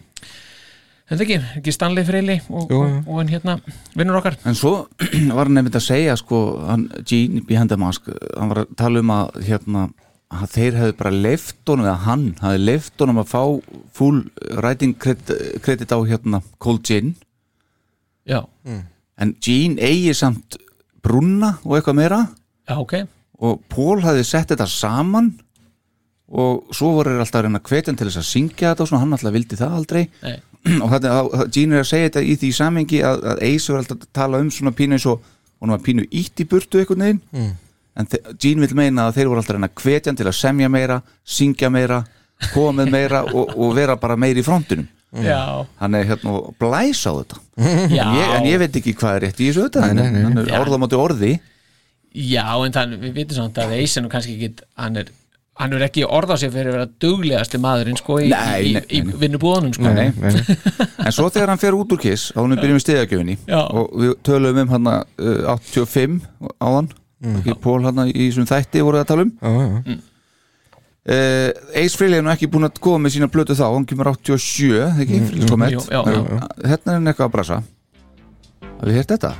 þetta 1.07 1.23
ekki, 1.23 1.38
ekki 1.59 1.73
Stanley 1.75 2.05
Freyli 2.07 2.39
og, 2.49 2.71
og, 2.73 2.95
og 3.05 3.19
hann 3.19 3.29
hérna 3.31 3.57
vinnur 3.93 4.19
okkar. 4.19 4.39
En 4.47 4.57
svo 4.57 4.73
var 5.38 5.45
hann 5.45 5.57
nefnt 5.59 5.77
að 5.77 5.85
segja 5.85 6.17
sko, 6.19 6.41
hann, 6.67 6.88
Gene 7.07 7.43
Behind 7.47 7.71
the 7.71 7.79
Mask 7.79 8.09
hann 8.09 8.51
var 8.51 8.63
að 8.65 8.75
tala 8.79 9.03
um 9.03 9.13
að 9.15 9.39
hérna 9.47 9.88
að 10.27 10.49
þeir 10.57 10.77
hefði 10.81 10.97
bara 10.99 11.13
leift 11.15 11.71
honum 11.71 11.88
eða 11.88 11.99
hann 12.03 12.25
hefði 12.41 12.63
leift 12.65 13.03
honum 13.03 13.21
að 13.21 13.29
fá 13.31 13.43
full 13.95 14.25
writing 14.57 14.97
credit, 14.99 15.93
á 15.93 15.99
hérna 16.09 16.41
Cold 16.63 16.83
Gin. 16.89 17.13
Já, 18.27 18.41
en 18.67 19.38
Gene 19.39 19.79
eigi 19.79 20.11
samt 20.17 20.57
brunna 21.03 21.53
og 21.63 21.77
eitthvað 21.77 21.97
meira. 21.99 22.21
Já, 22.67 22.75
ok. 22.81 22.93
Og 23.43 23.59
Paul 23.69 24.01
hefði 24.01 24.23
sett 24.25 24.49
þetta 24.53 24.65
saman 24.69 25.31
og 26.27 26.73
svo 26.75 26.89
voru 26.97 27.13
þeir 27.13 27.21
alltaf 27.23 27.39
að 27.39 27.45
reyna 27.47 27.59
að 27.61 27.69
hvetja 27.71 27.91
hann 27.91 27.99
til 28.01 28.07
þess 28.09 28.19
að 28.19 28.27
syngja 28.27 28.71
þetta 28.73 28.83
og 28.83 28.89
svona, 28.89 29.01
hann 29.05 29.15
alltaf 29.15 29.35
vildi 29.37 29.59
það 29.59 29.75
aldrei. 29.77 30.01
Nei. 30.23 30.35
og 30.83 30.89
þetta, 30.91 31.13
að- 31.21 31.45
Gene 31.55 31.77
er 31.77 31.85
að 31.85 31.89
segja 31.91 32.09
þetta 32.09 32.23
í 32.27 32.33
því 32.41 32.49
samengi 32.57 32.99
að, 33.07 33.23
að 33.31 33.43
Ace 33.47 33.71
er 33.71 33.79
alltaf 33.79 34.01
að 34.01 34.09
tala 34.19 34.41
um 34.43 34.49
svona 34.51 34.73
pínu 34.75 34.97
eins 34.97 35.05
og 35.07 35.23
hann 35.61 35.71
var 35.73 35.85
pínu 35.85 36.03
ítt 36.11 36.43
í 36.43 36.47
burtu 36.49 36.81
einhvern 36.81 37.05
veginn. 37.05 37.21
Mm. 37.31 37.53
en 37.97 38.09
Gene 38.41 38.61
vil 38.65 38.75
meina 38.77 39.07
að 39.07 39.15
þeir 39.21 39.29
voru 39.31 39.39
alltaf 39.41 39.53
að 39.55 39.59
reyna 39.61 39.71
að 39.71 39.81
hvetja 39.85 40.11
hann 40.11 40.19
til 40.19 40.27
að 40.29 40.35
semja 40.41 40.67
meira, 40.69 40.99
syngja 41.23 41.69
meira 41.73 42.01
koma 42.53 42.83
með 42.83 42.91
meira 42.93 43.23
og, 43.31 43.55
og 43.57 43.71
vera 43.77 43.95
bara 43.97 44.17
meira 44.19 44.37
í 44.41 44.45
frontinum. 44.45 44.85
já, 44.85 44.96
hann 45.14 45.95
er 45.95 46.10
hérna 46.10 46.34
og 46.36 46.49
blæs 46.60 47.03
á 47.08 47.12
þetta. 47.16 47.38
Já, 47.58 48.03
en 48.03 48.18
ég, 48.18 48.34
en 48.38 48.49
ég 48.49 48.60
veit 48.60 48.80
ekki 48.82 48.95
hvað 48.97 49.16
er 49.16 49.24
rétt 49.28 49.39
í 49.39 49.47
þessu 49.49 49.68
þetta 49.68 49.93
nei. 49.93 50.10
hann 50.26 50.41
er 50.41 50.49
Já. 50.51 50.58
orðamátti 50.60 50.99
orði. 50.99 51.38
Já, 52.18 52.43
en 52.66 52.76
þannig 52.76 53.05
við 53.05 53.16
vitum 53.22 53.39
samt 53.39 53.62
að 53.62 53.78
er 53.78 54.03
nú 54.03 54.12
kannski 54.12 54.36
ekki 54.36 54.68
hann 54.76 54.99
er, 54.99 55.10
hann 55.62 55.74
er 55.78 55.86
ekki 55.88 56.05
orðað 56.05 56.43
sér 56.43 56.53
fyrir 56.53 56.72
að 56.72 56.78
vera 56.78 56.89
duglegasti 57.05 57.62
maðurinn 57.62 57.99
sko 57.99 58.20
í, 58.24 58.30
í, 58.32 58.74
í, 58.74 58.84
í 58.99 59.01
vinnubúðunum 59.24 59.74
sko. 59.78 59.93
Nei, 59.95 60.12
nei. 60.18 60.58
en 61.05 61.16
svo 61.16 61.30
þegar 61.32 61.53
hann 61.53 61.62
fer 61.62 61.78
út 61.78 61.95
úr 61.95 62.01
kiss 62.03 62.32
þá 62.34 62.41
hann 62.43 62.58
byrjum 62.60 62.80
við 62.80 62.86
stiðagjöfinni 62.86 63.38
og 63.55 63.97
við 64.01 64.14
töluðum 64.28 64.64
um 64.66 64.76
hann 64.76 64.91
uh, 64.93 65.55
85 65.55 66.20
áðan 66.60 66.91
ekki 67.38 67.58
Pól 67.64 67.80
hann 67.86 68.03
í 68.12 68.28
þessum 68.28 68.45
þætti 68.49 68.84
voruð 68.86 69.01
að 69.05 69.12
tala 69.12 69.26
um. 69.26 69.34
Já, 69.41 69.49
já. 69.58 69.97
uh, 69.97 70.05
Ace 71.08 71.95
Frehley 71.95 72.20
er 72.20 72.26
nú 72.26 72.34
ekki 72.34 72.49
búin 72.51 72.68
að 72.68 72.82
koma 72.84 73.05
með 73.05 73.16
sína 73.16 73.30
blötu 73.32 73.55
þá 73.55 73.68
hann 73.70 73.86
kemur 73.88 74.12
87, 74.12 74.82
ekki, 75.05 75.22
mm, 75.24 75.68
jú, 75.72 75.84
já, 75.88 76.01
já, 76.03 76.18
já. 76.20 76.47
hérna 76.74 76.91
er 76.91 76.97
hann 76.97 77.12
eitthvað 77.14 77.30
að 77.30 77.36
brasa 77.38 77.60
hafið 78.78 78.89
þið 78.91 78.97
heyrt 78.99 79.14
þetta? 79.16 79.32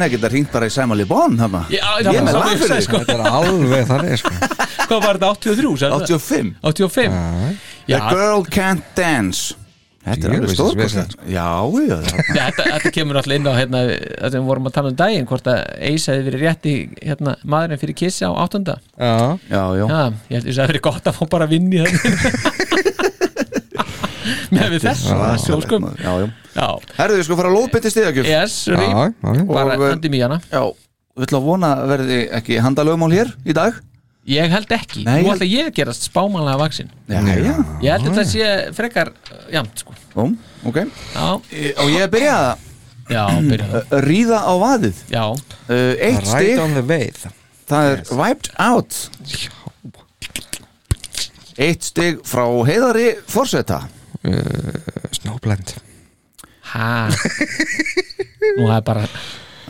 Hann 0.00 0.08
ekki 0.08 0.20
að 0.20 0.34
ringt 0.34 0.52
bara 0.54 0.66
í 0.68 0.74
hann 1.44 1.56
Já, 1.70 1.86
ég 2.00 2.10
er 2.10 2.26
með 2.26 2.34
það 2.34 2.40
lag 2.40 2.50
ég 2.50 2.60
fyrir 2.64 2.70
sagði, 2.70 2.80
þig. 2.80 2.88
sko. 2.88 3.00
þetta 3.04 3.16
er 3.16 3.24
alveg 3.40 3.88
þannig 3.92 4.20
sko. 4.20 4.34
hvað 4.90 5.06
var 5.06 5.20
þetta 5.20 5.32
83? 5.36 5.72
sagði 5.84 5.92
það? 5.92 6.04
85 6.10 6.52
85 6.72 7.18
The 7.90 7.96
já, 7.96 8.04
Girl 8.14 8.44
Can't 8.54 8.94
Dance. 8.96 9.56
Þetta 10.00 10.28
er 10.30 10.32
alveg 10.32 10.54
já, 11.28 11.48
já 11.84 11.96
þetta, 12.32 12.64
þetta 12.64 12.92
kemur 12.94 13.18
alltaf 13.20 13.34
inn 13.36 13.48
á 13.50 13.52
hérna, 13.52 13.80
sem 14.32 14.38
við 14.38 14.46
vorum 14.48 14.68
að 14.70 14.76
tala 14.78 14.92
um 14.92 14.96
daginn 14.96 15.26
hvort 15.28 15.50
að 15.52 15.58
Ace 15.90 16.08
hefði 16.08 16.24
verið 16.30 16.44
rétt 16.46 16.68
í 16.70 16.74
hérna, 17.04 17.34
maðurinn 17.44 17.82
fyrir 17.82 17.98
kissi 18.00 18.24
á 18.24 18.32
áttunda. 18.32 18.78
Já, 18.96 19.36
Já, 19.52 19.62
já. 19.76 19.84
Já, 19.84 20.00
ég 20.32 20.38
held 20.38 20.48
að 20.48 20.62
það 20.62 20.72
verið 20.72 20.84
gott 20.88 21.10
að 21.12 21.18
fá 21.18 21.22
bara 21.36 21.48
að 21.50 21.52
vinni 21.58 21.84
með 24.54 24.74
við 24.74 24.86
Já, 26.50 26.66
Herðu, 26.96 27.18
við 27.20 27.26
sko 27.28 27.36
fara 27.38 27.50
að 27.50 27.56
lóðbytti 27.56 27.92
stiðagjöf 27.94 28.26
yes, 28.30 28.54
rým, 28.74 29.44
bara 29.50 29.76
eh, 29.76 29.84
hendi 29.92 30.10
mý 30.10 30.20
hana 30.24 30.40
Já, 30.50 30.64
við 31.14 31.26
ætlum 31.28 31.38
að 31.40 31.46
vona 31.46 31.70
að 31.76 31.92
verði 31.94 32.18
ekki 32.40 32.58
handalögumál 32.64 33.10
hér 33.14 33.30
í 33.46 33.54
dag. 33.56 33.76
Ég 34.30 34.50
held 34.52 34.72
ekki, 34.74 35.04
Nei, 35.06 35.22
nú 35.22 35.30
ég- 35.30 35.36
ætla 35.36 35.48
ég 35.48 35.68
að 35.70 35.76
gerast 35.78 36.08
spámanlega 36.10 36.58
vaksin 36.60 36.90
Já, 37.08 37.20
já. 37.24 37.54
Ég 37.80 37.94
held 37.94 38.02
að 38.02 38.08
þetta 38.10 38.24
sé 38.28 38.48
frekar 38.76 39.12
uh, 39.14 39.44
jamt 39.54 39.84
sko. 39.84 39.94
Ó, 40.18 40.26
ok. 40.68 40.80
Já, 41.14 41.28
Og 41.30 41.92
ég 41.94 42.04
er 42.04 42.10
byrjað 42.12 42.48
að 42.50 42.66
já, 43.14 43.24
byrja. 43.48 43.68
það 43.72 43.94
uh, 43.94 44.02
ríða 44.06 44.42
á 44.42 44.52
vaðið? 44.64 45.04
Já, 45.14 45.24
uh, 45.30 45.78
Eitt 45.94 46.20
right 46.20 46.34
stig, 46.34 46.58
on 46.66 46.76
the 46.76 46.84
way 46.84 47.10
það 47.70 47.90
er 47.94 48.04
wiped 48.18 48.50
out. 48.58 48.98
Eitt 51.60 51.84
stig 51.86 52.20
frá 52.26 52.44
heiðari 52.66 53.12
forseta 54.24 55.16
Snowblend. 55.16 55.76
Ha? 56.72 57.08
Nú 58.58 58.66
það 58.66 58.76
er 58.76 58.84
bara 58.86 59.04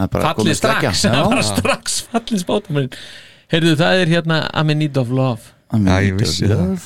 er 0.04 0.12
bara 0.12 0.32
fallið 0.34 0.56
strax. 0.58 1.02
Það 1.06 1.18
er 1.18 1.32
bara 1.34 1.46
strax 1.46 1.98
fallið 2.10 2.42
spátumurinn 2.44 2.94
Heyrðu, 3.50 3.72
það 3.80 4.00
er 4.04 4.10
hérna 4.12 4.36
I'm 4.54 4.70
in 4.70 4.78
need 4.78 4.98
of 5.00 5.08
love. 5.10 5.50
I'm 5.74 5.88
in 5.88 6.16
need 6.16 6.22
of 6.22 6.50
love. 6.50 6.84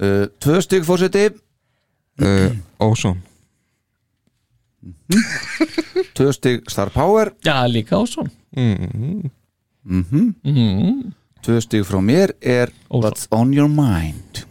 Uh, 0.00 0.26
Tvö 0.40 0.60
stig 0.64 0.84
fórseti 0.84 1.26
uh, 2.20 2.52
Ozone 2.80 3.20
Tvö 6.16 6.32
stig 6.32 6.68
Star 6.72 6.92
Power. 6.92 7.32
Já, 7.44 7.64
líka 7.68 7.96
Ásson 7.96 8.30
mm. 8.56 9.30
mm. 9.84 11.12
Tvö 11.44 11.60
stig 11.60 11.84
frá 11.88 12.00
mér 12.00 12.36
er 12.40 12.72
Ósson. 12.88 13.02
What's 13.02 13.28
on 13.30 13.52
your 13.52 13.68
mind 13.68 14.44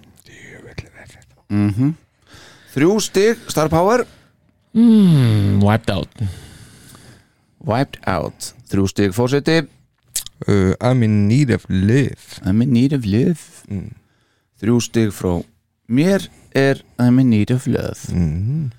mm 1.49 1.95
Þrjú 2.69 2.99
stig 3.01 3.39
Star 3.49 3.65
Power. 3.67 4.03
Mm, 4.77 5.57
Wiped 5.65 5.89
out. 5.89 6.21
Wiped 7.65 7.97
Out. 8.05 8.53
Þrjú 8.69 8.85
stig 8.91 9.15
fórseti 9.17 9.63
uh, 10.47 10.73
I'm 10.79 11.01
in 11.03 11.27
need 11.27 11.49
of 11.49 11.65
love 11.69 12.39
I'm 12.45 12.61
in 12.61 12.71
need 12.73 12.93
of 12.93 13.05
love 13.09 13.63
Mm. 13.69 13.91
Þrjú 14.61 14.77
stig 14.81 15.09
frá 15.13 15.39
mér 15.89 16.27
er 16.57 16.79
I'm 16.99 17.19
in 17.21 17.29
need 17.29 17.51
of 17.53 17.67
love. 17.67 18.09
Mm. 18.13 18.71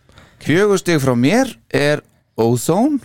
Fjögur 0.42 0.78
stig 0.80 0.98
frá 1.02 1.14
mér 1.14 1.52
er 1.68 2.02
Ozone. 2.36 2.98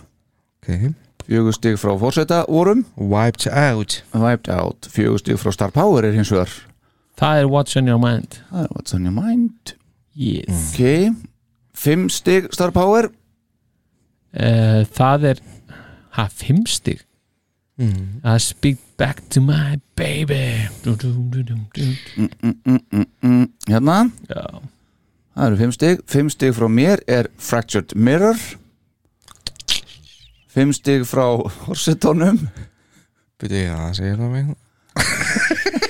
Okay. 0.62 0.90
Fjögur 1.26 1.54
stig 1.54 1.78
frá 1.78 1.94
fórseta 1.98 2.44
vorum 2.48 2.84
Wiped 2.96 3.46
out. 3.50 4.02
Wiped 4.14 4.48
Out. 4.50 4.88
Fjögur 4.90 5.18
stig 5.22 5.38
frá 5.42 5.52
Star 5.52 5.70
Power 5.74 6.04
er 6.04 6.16
hins 6.16 6.30
vegar 6.32 6.50
Það 7.16 7.40
er 7.40 7.46
What's 7.48 7.76
on 7.76 7.86
your 7.88 7.98
mind? 7.98 8.40
Það 8.50 8.62
er 8.66 8.72
What's 8.76 8.94
on 8.94 9.06
your 9.08 9.14
mind? 9.16 9.74
Yes. 10.16 10.72
Ok 10.74 11.14
Fimm 11.76 12.08
stig 12.08 12.46
Star 12.56 12.70
Power. 12.72 13.10
Uh, 14.36 14.84
Það 14.96 15.24
er 15.32 15.40
Ha, 16.16 16.26
fimm 16.32 16.62
stig? 16.66 17.02
Mm. 17.78 18.22
I 18.24 18.38
speak 18.40 18.78
back 18.96 19.20
to 19.30 19.40
my 19.40 19.76
baby. 19.96 20.64
Du, 20.84 20.94
du, 20.96 21.10
du, 21.12 21.42
du, 21.42 21.54
du. 21.74 21.82
mm, 22.16 22.28
mm, 22.42 22.54
mm, 22.64 22.80
mm, 22.92 23.06
mm. 23.22 23.48
Hérna? 23.68 23.98
Já. 24.30 24.44
Það 25.36 25.46
eru 25.50 25.56
fimm 25.60 25.72
stig. 25.76 26.00
Fimm 26.08 26.30
stig 26.32 26.54
frá 26.56 26.68
mér 26.72 27.02
er 27.06 27.28
Fractured 27.36 27.92
Mirror. 27.94 28.40
Fimm 30.48 30.72
stig 30.72 31.04
frá 31.04 31.26
Horsetonum 31.66 32.46
Byrju, 33.36 33.58
já, 33.66 33.74
það 33.76 33.96
segir 33.98 34.16
það 34.16 34.30
mig 34.32 34.54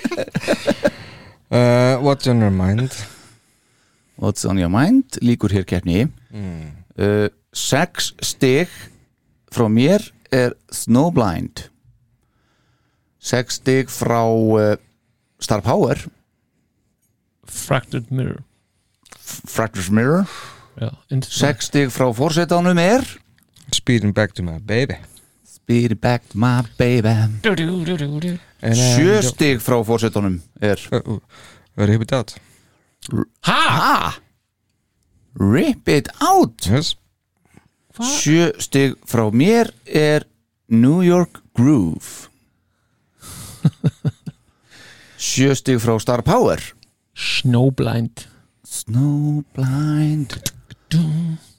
uh, 1.57 2.03
What's 2.03 2.27
on 2.27 2.41
your 2.41 2.51
mind? 2.51 2.93
What's 4.17 4.45
on 4.45 4.59
your 4.59 4.69
mind? 4.71 5.05
Líkur 5.21 5.51
hér 5.53 5.65
keppni. 5.65 6.07
Mm. 6.33 6.71
uh, 6.99 7.29
Sex 7.57 8.13
stig 8.21 8.69
frá 9.53 9.69
mér 9.73 10.03
er 10.33 10.53
Snowblind 10.71 11.71
Sex 13.19 13.55
stig 13.61 13.89
frá 13.89 14.21
uh, 14.29 14.77
Star 15.41 15.61
Power. 15.65 15.97
Fractured 17.47 18.11
mirror. 18.11 18.43
Fractured 19.47 19.91
Mirror. 19.91 20.27
Into- 21.11 21.31
Sex 21.31 21.67
stig 21.71 21.89
frá 21.91 22.11
fórsetanum 22.15 22.79
er? 22.79 23.03
Speeding 23.73 24.13
back 24.13 24.33
to 24.35 24.43
my 24.43 24.59
baby 24.59 24.97
Speed 25.67 26.01
back 26.01 26.23
to 26.29 26.39
my 26.39 26.63
baby. 26.79 27.15
Du, 27.43 27.57
du, 27.57 27.85
du, 27.85 27.97
du, 27.97 28.21
du. 28.21 28.39
And 28.63 28.75
I 28.77 28.79
Sjö 28.79 29.17
don't- 29.19 29.27
stig 29.33 29.59
frá 29.61 29.81
fórsetanum 29.85 30.37
er 30.63 30.79
Uh, 30.93 31.01
uh, 31.15 31.19
Rip 31.77 32.03
it 32.03 32.13
out? 32.13 32.37
Ha? 33.43 33.63
Ha? 33.79 34.15
Rip 35.35 35.89
it 35.89 36.09
out? 36.23 36.67
Yes. 36.71 36.95
Sjö 37.99 38.53
stig 38.63 38.95
frá 39.11 39.27
mér 39.35 39.73
er 39.87 40.23
New 40.69 41.03
York 41.03 41.43
Groove. 41.59 42.29
Sjö 45.19 45.51
stig 45.59 45.81
frá 45.83 45.99
Star 45.99 46.23
Power. 46.23 46.63
Snowblind 47.17 48.29
Snowblind 48.63 50.39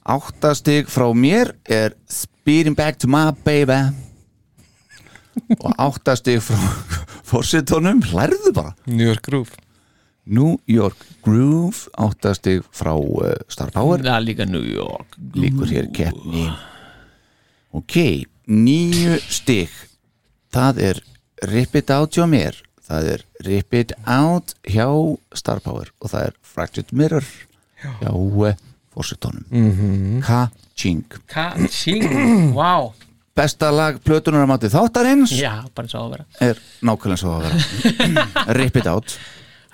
Átta 0.08 0.54
stig 0.56 0.88
frá 0.88 1.12
mér 1.12 1.52
er 1.68 1.92
Speeding 2.48 2.74
back 2.74 2.96
to 2.96 3.06
my 3.06 3.30
baby. 3.44 3.76
Og 5.60 5.72
átta 5.76 6.14
stig 6.16 6.38
frá 6.40 6.56
fórsetunum, 7.28 7.98
hlærðu 8.08 8.54
bara. 8.56 8.70
New 8.88 9.04
York 9.04 9.26
Groove. 9.26 9.58
New 10.24 10.54
York 10.64 10.96
Groove. 11.26 11.90
Átta 12.00 12.32
stig 12.38 12.64
frá 12.72 12.94
uh, 12.96 13.34
Star 13.52 13.68
Power. 13.74 14.00
Það 14.00 14.14
er 14.14 14.24
líka 14.24 14.46
New 14.48 14.64
York 14.64 15.18
líkur 15.36 15.68
hér 15.68 15.90
keppni. 15.92 16.46
Ok, 17.76 17.98
nýju 18.48 19.18
stig. 19.28 19.74
Það 20.48 20.80
er 20.86 21.02
Rip 21.52 21.76
It 21.82 21.92
Out 21.92 22.16
hjá 22.16 22.24
mér. 22.32 22.62
Það 22.88 23.10
er 23.12 23.26
Rip 23.50 23.76
It 23.82 23.92
Out 24.06 24.56
hjá 24.64 24.88
Star 25.36 25.60
Power. 25.60 25.92
Og 26.00 26.16
það 26.16 26.30
er 26.30 26.40
Fractured 26.54 26.96
Mirror 26.96 27.28
hjá 27.84 28.16
fórsetunum 28.98 29.46
mm 29.48 29.70
-hmm. 29.72 30.20
Ka-ching 30.26 31.06
Ka-ching, 31.30 32.04
wow. 32.58 32.92
Besta 33.38 33.70
lag 33.70 34.00
plötunar 34.02 34.42
að 34.42 34.50
mati 34.50 34.68
þáttarins 34.68 35.32
Já, 35.38 35.62
bara 35.74 35.88
svo 35.88 36.06
að 36.06 36.10
vera. 36.10 36.24
er 36.40 36.62
nákvæmlega 36.82 37.20
svo 37.22 37.34
að 37.36 37.42
vera. 37.46 38.54
Rip 38.58 38.76
It 38.76 38.86
Out. 38.86 39.18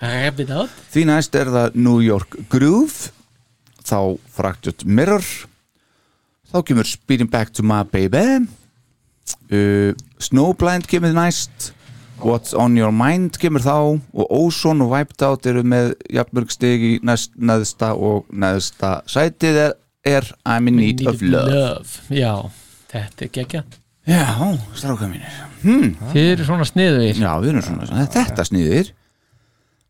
Rip 0.05 0.41
it 0.43 0.51
out. 0.51 0.73
Því 0.93 1.05
næst 1.09 1.37
er 1.39 1.49
það 1.49 1.77
New 1.81 2.01
York 2.05 2.37
Groove 2.53 3.13
þá 3.85 4.19
Fractured 4.35 4.85
Mirror. 4.85 5.25
Þá 6.53 6.59
kemur 6.69 6.89
Speeding 6.89 7.31
Back 7.31 7.55
to 7.57 7.65
My 7.65 7.85
Baby. 7.89 8.45
Uh, 9.49 9.95
Snowblind 10.21 10.89
kemur 10.91 11.15
næst 11.17 11.73
What's 12.23 12.55
on 12.55 12.77
Your 12.79 12.93
Mind 12.95 13.39
kemur 13.43 13.63
þá 13.65 13.75
og 13.75 14.29
Ozone 14.33 14.85
og 14.87 14.93
Wiped 14.95 15.23
Out 15.27 15.47
eru 15.51 15.65
með 15.67 15.95
jafnmörg 16.15 16.53
stig 16.55 16.85
í 16.87 16.93
næst, 17.05 17.33
neðsta 17.37 17.93
og 17.99 18.29
neðsta 18.31 19.01
sætið 19.11 19.59
er, 19.65 19.75
er 20.07 20.29
I'm 20.47 20.71
in 20.71 20.79
Need, 20.79 21.03
of 21.11 21.25
Love. 21.25 21.83
Já, 22.15 22.37
þetta 22.93 23.27
er 23.27 23.33
gekkja 23.35 23.65
Já, 24.05 24.25
stráka 24.77 25.09
mínir. 25.09 25.33
Hmm. 25.63 25.95
Þið 26.13 26.31
eru 26.35 26.47
svona 26.47 26.67
sniðugir. 26.69 27.21
Já, 27.25 27.31
við 27.41 27.55
erum 27.55 27.65
svona, 27.65 28.07
þetta 28.13 28.45
sniðir 28.45 28.91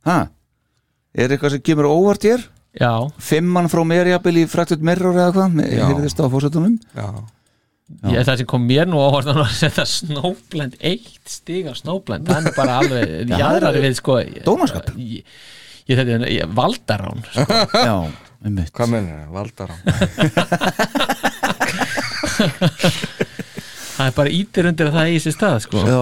Ha, 0.05 0.19
er 1.17 1.33
eitthvað 1.33 1.57
sem 1.57 1.65
kemur 1.65 1.89
á 1.89 1.93
óvart 1.97 2.27
hér? 2.29 2.43
Já. 2.79 2.93
Fimmann 3.23 3.71
frá 3.73 3.81
mér 3.87 4.11
jafnvel 4.13 4.43
í 4.43 4.49
Fractured 4.51 4.85
Mirror 4.85 5.17
eða 5.17 5.33
hvað? 5.37 5.63
Já. 5.71 5.87
Heyrðist 5.89 6.21
á 6.21 6.27
fórsetunum 6.29 6.77
Já 6.95 7.09
Ég, 7.85 8.23
það 8.25 8.39
sem 8.41 8.47
kom 8.49 8.63
mér 8.65 8.87
nú 8.89 8.97
á 8.97 9.13
orðan 9.13 9.43
að 9.43 9.51
setja 9.59 9.85
Snowblind, 9.89 10.79
eitt 10.81 11.29
stig 11.29 11.67
af 11.69 11.77
Snowblind 11.83 12.25
það 12.31 12.49
er 12.49 12.55
bara 12.57 12.79
alveg 12.81 13.11
Já, 13.29 13.37
jaðrari 13.43 13.83
við 13.85 13.95
sko 13.99 14.15
Dónaskap. 14.47 14.89
Ég, 14.97 15.21
ég 15.91 16.01
þetta 16.01 16.17
er 16.33 16.49
valdarán 16.57 17.21
sko. 17.29 17.45
Já, 17.89 17.97
einmitt 18.41 18.73
Hvað 18.73 18.89
mennir 18.95 19.15
það? 19.21 19.29
Valdar 19.37 19.69
á 19.69 19.77
það 23.95 24.07
er 24.09 24.15
bara 24.17 24.31
ítir 24.35 24.67
undir 24.71 24.89
að 24.91 24.97
það 24.99 25.09
eigi 25.11 25.21
sér 25.25 25.35
stað 25.37 25.57
sko. 25.65 25.83
Já, 25.87 26.01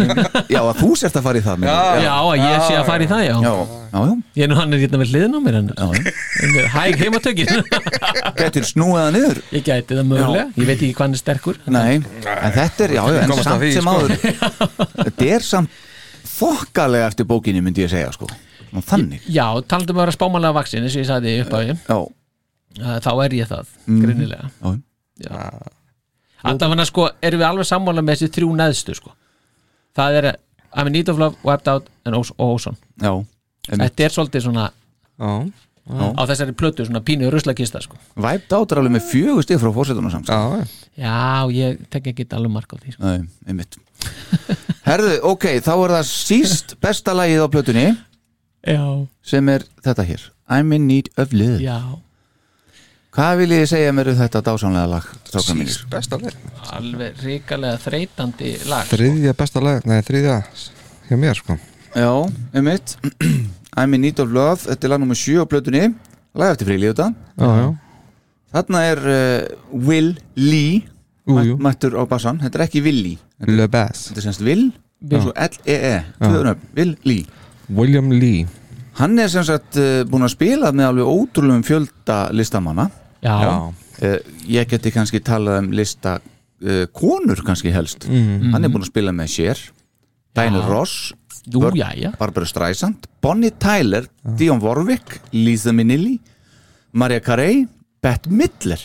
já, 0.54 0.60
að 0.60 0.80
þú 0.80 0.88
sért 1.00 1.16
að 1.20 1.24
fara 1.26 1.40
í 1.40 1.44
það 1.46 1.64
já, 1.66 2.14
að 2.14 2.42
ég 2.42 2.64
sé 2.66 2.74
að 2.78 2.86
fara 2.90 3.06
í 3.06 3.08
það 3.10 3.22
já, 3.24 3.32
já, 3.40 3.52
já, 3.90 4.00
já. 4.00 4.14
ég 4.40 4.44
er 4.46 4.50
nú 4.52 4.58
hann 4.60 4.76
er 4.76 4.82
hérna 4.84 5.00
við 5.02 5.12
hliðin 5.14 5.36
á 5.36 5.40
mér 5.46 5.58
er 5.60 6.68
hæg 6.74 7.00
heimatökin. 7.04 7.52
Getur 8.40 8.68
snúið 8.68 9.00
það 9.00 9.10
niður? 9.16 9.40
Ég 9.56 9.64
gæti 9.70 9.98
það 9.98 10.10
mögulega, 10.12 10.44
ég 10.60 10.68
veit 10.70 10.76
ekki 10.78 10.92
hvað 10.98 11.06
hann 11.06 11.16
er 11.16 11.22
sterkur. 11.24 11.60
Nei, 11.70 11.96
en 11.96 12.54
þetta 12.58 12.86
er, 12.86 12.96
já, 12.98 13.02
já 13.16 13.22
en 13.24 13.34
samt 13.40 13.64
því, 13.64 13.72
sem 13.78 13.88
sko. 13.88 13.96
áður 13.96 14.12
Þetta 15.00 15.30
er 15.38 15.48
samt 15.48 15.80
þokkalega 16.36 17.10
eftir 17.10 17.28
bókinni 17.28 17.64
myndi 17.64 17.84
ég 17.86 17.92
segja, 17.92 18.12
sko. 18.16 18.28
Nú, 18.70 18.84
Þannig. 18.86 19.24
Já, 19.26 19.48
talandum 19.66 19.98
að 19.98 20.04
vera 20.04 20.14
spámanlega 20.14 20.54
vaksin 20.60 20.84
eins 20.86 20.94
og 20.94 21.02
ég 21.02 21.08
sagði 21.08 21.32
upp 21.42 21.56
á 21.56 21.58
ég 21.64 21.80
Já, 21.90 21.98
þá 23.02 23.10
er 23.24 23.34
ég 23.40 23.48
það, 23.50 23.72
Mhm. 23.88 24.00
greinilega 24.04 24.50
já, 26.40 26.48
Já. 26.48 26.52
Allavega 26.54 26.86
sko 26.88 27.08
erum 27.22 27.40
við 27.42 27.48
alveg 27.48 27.68
sammála 27.68 28.04
með 28.04 28.16
þessi 28.16 28.34
þrjú 28.36 28.50
neðstu 28.56 28.96
sko. 28.96 29.14
Það 29.96 30.20
er 30.20 30.30
I'm 30.70 30.86
in 30.86 30.92
need 30.92 31.08
of 31.10 31.18
love, 31.18 31.36
wiped 31.44 31.68
out 31.68 31.88
og 32.06 32.30
Ozone. 32.38 32.76
Já. 33.02 33.12
Þetta 33.70 34.04
er 34.06 34.14
svolítið 34.14 34.46
svona 34.48 34.70
Já 35.20 35.32
á 35.90 36.22
þessari 36.28 36.54
plötu 36.54 36.84
svona 36.86 37.02
pínu 37.04 37.30
ruslakista 37.32 37.80
sko. 37.82 37.96
Væpt 38.20 38.52
átur 38.54 38.80
alveg 38.80 38.94
með 38.98 39.06
fjögur 39.10 39.46
stig 39.46 39.60
frá 39.60 39.72
fórsetunum 39.74 40.12
samt 40.12 40.28
sko. 40.28 40.36
Já, 40.36 40.66
Já, 41.00 41.50
ég 41.54 41.80
tek 41.90 42.10
ekki 42.12 42.26
alveg 42.36 42.52
mark 42.52 42.70
á 42.70 42.76
því 42.78 42.94
sko. 42.94 43.02
Nei, 43.06 43.24
einmitt. 43.48 43.78
Herðu, 44.88 45.16
ok, 45.32 45.48
þá 45.64 45.72
er 45.74 45.94
það 45.96 46.06
síst 46.10 46.76
besta 46.82 47.14
lagið 47.16 47.42
á 47.44 47.48
plötunni 47.52 47.86
Já, 48.60 48.84
sem 49.24 49.48
er 49.52 49.66
þetta 49.82 50.06
hér. 50.06 50.28
I'm 50.50 50.74
in 50.76 50.86
need 50.86 51.10
of 51.16 51.34
love. 51.34 51.60
Já 51.62 51.80
Hvað 53.20 53.34
vil 53.42 53.50
ég 53.52 53.66
segja 53.68 53.92
mér 53.92 54.08
um 54.14 54.16
þetta 54.16 54.40
dásamlega 54.40 54.88
lag? 54.88 55.08
Síst 55.28 55.82
besta 55.92 56.16
lag. 56.16 56.36
Alveg 56.72 57.18
ríkalega 57.20 57.76
þreytandi 57.82 58.52
lag 58.64 58.86
sko. 58.86 58.96
Þriðja 58.96 59.34
besta 59.36 59.60
lag, 59.60 59.82
nei 59.84 59.98
þriðja 60.06 60.36
hjá 61.10 61.18
mér 61.20 61.36
sko. 61.36 61.56
Já, 61.92 62.08
einmitt. 62.56 62.94
I'm 63.76 63.92
in 63.98 64.06
need 64.06 64.22
of 64.24 64.32
love, 64.32 64.62
þetta 64.62 64.88
er 64.88 64.92
lag 64.94 65.02
nummer 65.02 65.18
7 65.20 65.36
á 65.36 65.44
plötunni. 65.52 65.90
Lag 66.32 66.54
eftir 66.54 66.70
fríli 66.70 66.88
þetta 66.88 67.10
Já, 67.12 67.50
já. 67.58 67.66
Þarna 68.54 68.84
er 68.88 69.02
uh, 69.12 69.82
Will 69.90 70.14
Lee 70.40 70.78
Ú, 71.28 71.36
mættur 71.60 71.98
á 72.00 72.08
bassan, 72.08 72.40
þetta 72.40 72.56
er 72.56 72.64
ekki 72.70 72.80
Willi 72.86 73.18
Le 73.50 73.66
Bass. 73.68 74.06
þetta 74.08 74.22
er 74.22 74.26
semst 74.30 74.46
Will 74.46 74.70
L-E-E, 75.04 75.92
tvöðunum, 76.22 76.64
Will 76.78 76.96
Lee. 77.04 77.28
William 77.68 78.08
Lee. 78.16 78.48
Hann 78.96 79.20
er 79.20 79.28
sem 79.28 79.44
sagt 79.44 79.76
uh, 79.76 80.06
búin 80.08 80.24
að 80.24 80.38
spila 80.38 80.72
með 80.72 80.88
alveg 80.94 81.12
ótrúlegum 81.12 81.68
fjölda 81.68 82.22
listamanna 82.32 82.88
uh, 83.22 84.18
Ég 84.48 84.68
geti 84.70 84.90
kannski 84.94 85.20
talað 85.20 85.58
um 85.64 85.70
lista 85.76 86.18
uh, 86.20 86.86
konur 86.96 87.42
kannski 87.46 87.72
helst. 87.74 88.06
Mhm. 88.08 88.52
Hann 88.54 88.64
er 88.64 88.72
búin 88.72 88.84
að 88.86 88.92
spila 88.92 89.12
með 89.12 89.28
Cher 89.36 89.58
Diana 90.34 90.62
Ross 90.68 91.12
Jú, 91.50 91.60
Bar- 91.62 91.72
já, 91.74 91.88
já. 91.96 92.10
Barbara 92.18 92.46
Streisand, 92.46 93.06
Bonnie 93.22 93.50
Tyler 93.50 94.04
Dion 94.36 94.60
Warwick, 94.60 95.20
Lisa 95.32 95.72
Minnelli 95.72 96.18
Maria 96.92 97.20
Carey, 97.20 97.66
Bette 98.02 98.28
Midler 98.30 98.80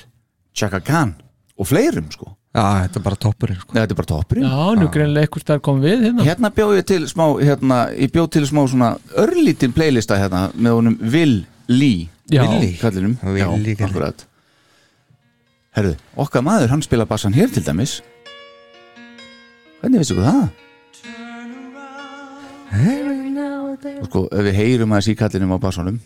Chaka 0.56 0.80
Khan 0.80 1.14
og 1.60 1.68
fleirum 1.68 2.08
sko. 2.12 2.32
Já, 2.56 2.86
þetta 2.88 3.00
er 3.02 3.04
bara 3.04 3.18
toppurinn 3.20 3.58
sko. 3.60 3.74
Þetta 3.76 3.92
er 3.92 3.98
bara 4.00 4.08
toppurinn. 4.08 4.46
Já, 4.48 4.76
nú 4.80 4.88
greinlega 4.92 5.28
eitthvað 5.28 5.44
stær 5.44 5.60
kom 5.64 5.82
við 5.84 6.06
hérna. 6.06 6.24
Hérna 6.24 6.52
bjóð 6.56 6.78
ég 6.80 6.86
til 6.88 7.02
smá 7.12 7.26
hérna, 7.44 7.80
Ég 8.00 8.12
bjóð 8.16 8.30
til 8.38 8.46
smá 8.48 8.62
svona 8.72 8.90
örlítin 9.20 9.74
playlista 9.76 10.16
hérna 10.20 10.46
með 10.56 10.78
honum 10.78 10.96
Will 11.12 11.36
Lee 11.68 12.10
kallinum. 12.82 13.18
Herðu, 15.76 15.96
okkar 16.16 16.44
maður, 16.46 16.72
hann 16.72 16.84
spila 16.86 17.06
bassan 17.10 17.34
hér 17.36 17.50
til 17.52 17.64
dæmis. 17.66 18.00
Hvernig 19.82 20.02
veistu 20.02 20.16
hvað 20.18 20.30
það? 20.32 20.48
Og 24.00 24.08
sko, 24.10 24.22
ef 24.32 24.46
við 24.48 24.56
heyrum 24.58 24.94
aðeins 24.96 25.12
í 25.12 25.18
kallinum 25.20 25.56
á 25.56 25.60
bassanum. 25.62 26.00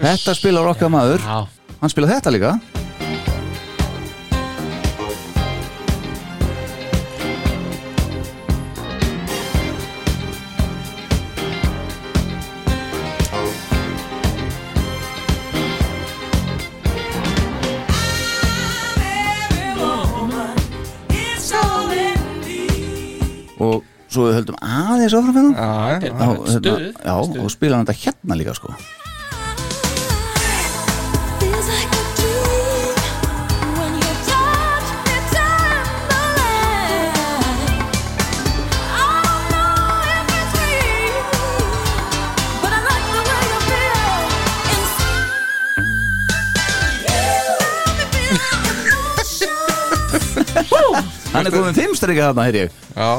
Þetta 0.00 0.32
spilar 0.34 0.64
okkar 0.72 0.88
maður. 0.88 1.20
Já, 1.20 1.44
Hann 1.80 1.88
spila 1.88 2.10
þetta 2.10 2.30
líka. 2.34 2.58
Og 23.60 23.84
svo 24.08 24.26
við 24.26 24.38
höldum 24.38 24.56
aðeins 24.60 25.14
áfram 25.16 25.36
hérna. 25.36 25.52
Já, 25.56 26.00
þetta 26.00 26.08
já, 26.08 26.28
bara 26.28 26.52
Já, 26.52 27.12
hérna, 27.16 27.44
og 27.44 27.52
spila 27.52 27.76
hann 27.80 27.88
þetta 27.88 28.02
hérna 28.04 28.40
líka 28.40 28.56
sko 28.56 28.76
Hann 51.30 51.46
er 51.46 51.54
komið 51.54 51.76
fimmstrika 51.78 52.30
þarna, 52.30 52.48
heyr 52.48 52.56
ég. 52.64 52.70
Já 52.96 53.10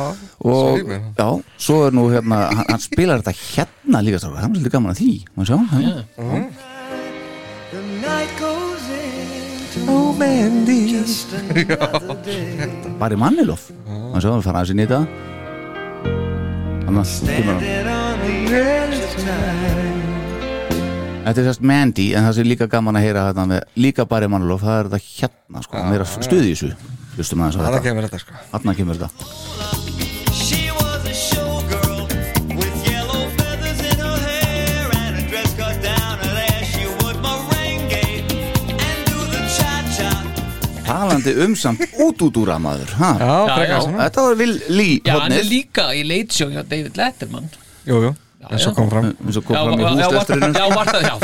og 0.42 0.88
man. 0.88 1.14
já, 1.18 1.42
svo 1.62 1.86
er 1.86 1.94
nú 1.94 2.08
hérna 2.10 2.50
hann, 2.50 2.66
hann 2.70 2.82
spilar 2.82 3.22
þetta 3.22 3.34
hérna 3.38 4.02
líka 4.06 4.18
strákar, 4.22 4.42
hann 4.42 4.52
er 4.52 4.58
svolítið 4.58 4.74
gaman 4.74 4.92
að 4.94 5.00
því 5.02 5.12
má 5.38 5.42
sjá, 5.46 5.58
hérna. 5.72 6.04
bara 13.02 13.14
í 13.14 13.20
mannilof 13.22 13.70
má 13.86 14.18
sjá, 14.22 14.32
við 14.34 14.46
fara 14.48 14.58
aðeins 14.62 14.74
inn 14.74 14.82
í 14.82 14.88
þetta. 14.90 15.02
Þannig 16.86 17.02
að 17.02 17.10
kemur 17.36 17.54
hann 17.54 17.64
Þetta 21.22 21.38
er 21.38 21.46
sérst 21.46 21.62
Mandy 21.62 22.08
en 22.18 22.26
það 22.26 22.40
er 22.42 22.48
líka 22.50 22.66
gaman 22.68 22.98
að 22.98 23.04
heyra 23.06 23.28
þetta 23.30 23.44
með 23.52 23.62
líka 23.78 24.04
bara 24.10 24.26
í 24.26 24.32
mannilof, 24.34 24.66
það 24.66 24.80
er 24.80 24.86
þetta 24.90 25.02
hérna 25.22 25.62
sko, 25.68 25.84
meira 25.86 26.06
stuði 26.10 26.50
í 26.50 26.56
þessu 26.56 26.72
hlustum 27.18 27.44
aðeins 27.44 27.60
á 27.60 27.62
þetta. 27.68 27.84
kemur 27.88 28.08
þetta 28.08 28.22
sko. 28.24 28.44
Þarna 28.54 28.78
kemur 28.78 29.02
þetta. 29.02 29.10
Talandi 40.92 41.32
um 41.46 41.54
samt 41.56 41.80
út 42.04 42.20
út 42.26 42.38
úr 42.42 42.50
að 42.52 42.64
maður 42.66 42.90
ha? 43.00 43.12
Já, 43.16 43.36
Já, 43.48 43.64
já. 43.70 43.78
Þetta 44.02 44.24
var 44.26 44.36
Will 44.42 44.58
Lee 44.76 44.98
Já, 45.06 45.14
hann 45.22 45.36
er 45.38 45.46
líka 45.48 45.86
í 45.96 46.02
Late 46.04 46.36
Show 46.36 46.50
hjá 46.52 46.66
David 46.68 46.98
Letterman. 47.00 47.48
Jú, 47.88 48.02
jú, 48.08 48.12
eins 48.50 48.66
og 48.68 48.76
kom 48.76 48.90
fram. 48.92 49.08
Eins 49.24 49.40
og 49.40 49.46
kom 49.48 49.56
Já, 49.56 49.62
fram 49.64 49.80
í 49.80 49.84
já 49.88 51.16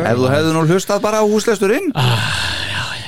Ef 0.00 0.18
þú 0.18 0.26
hefðu 0.32 0.56
nú 0.56 0.64
hlustað 0.72 1.04
bara 1.04 1.22
á 1.22 1.24
húslesturinn 1.28 1.92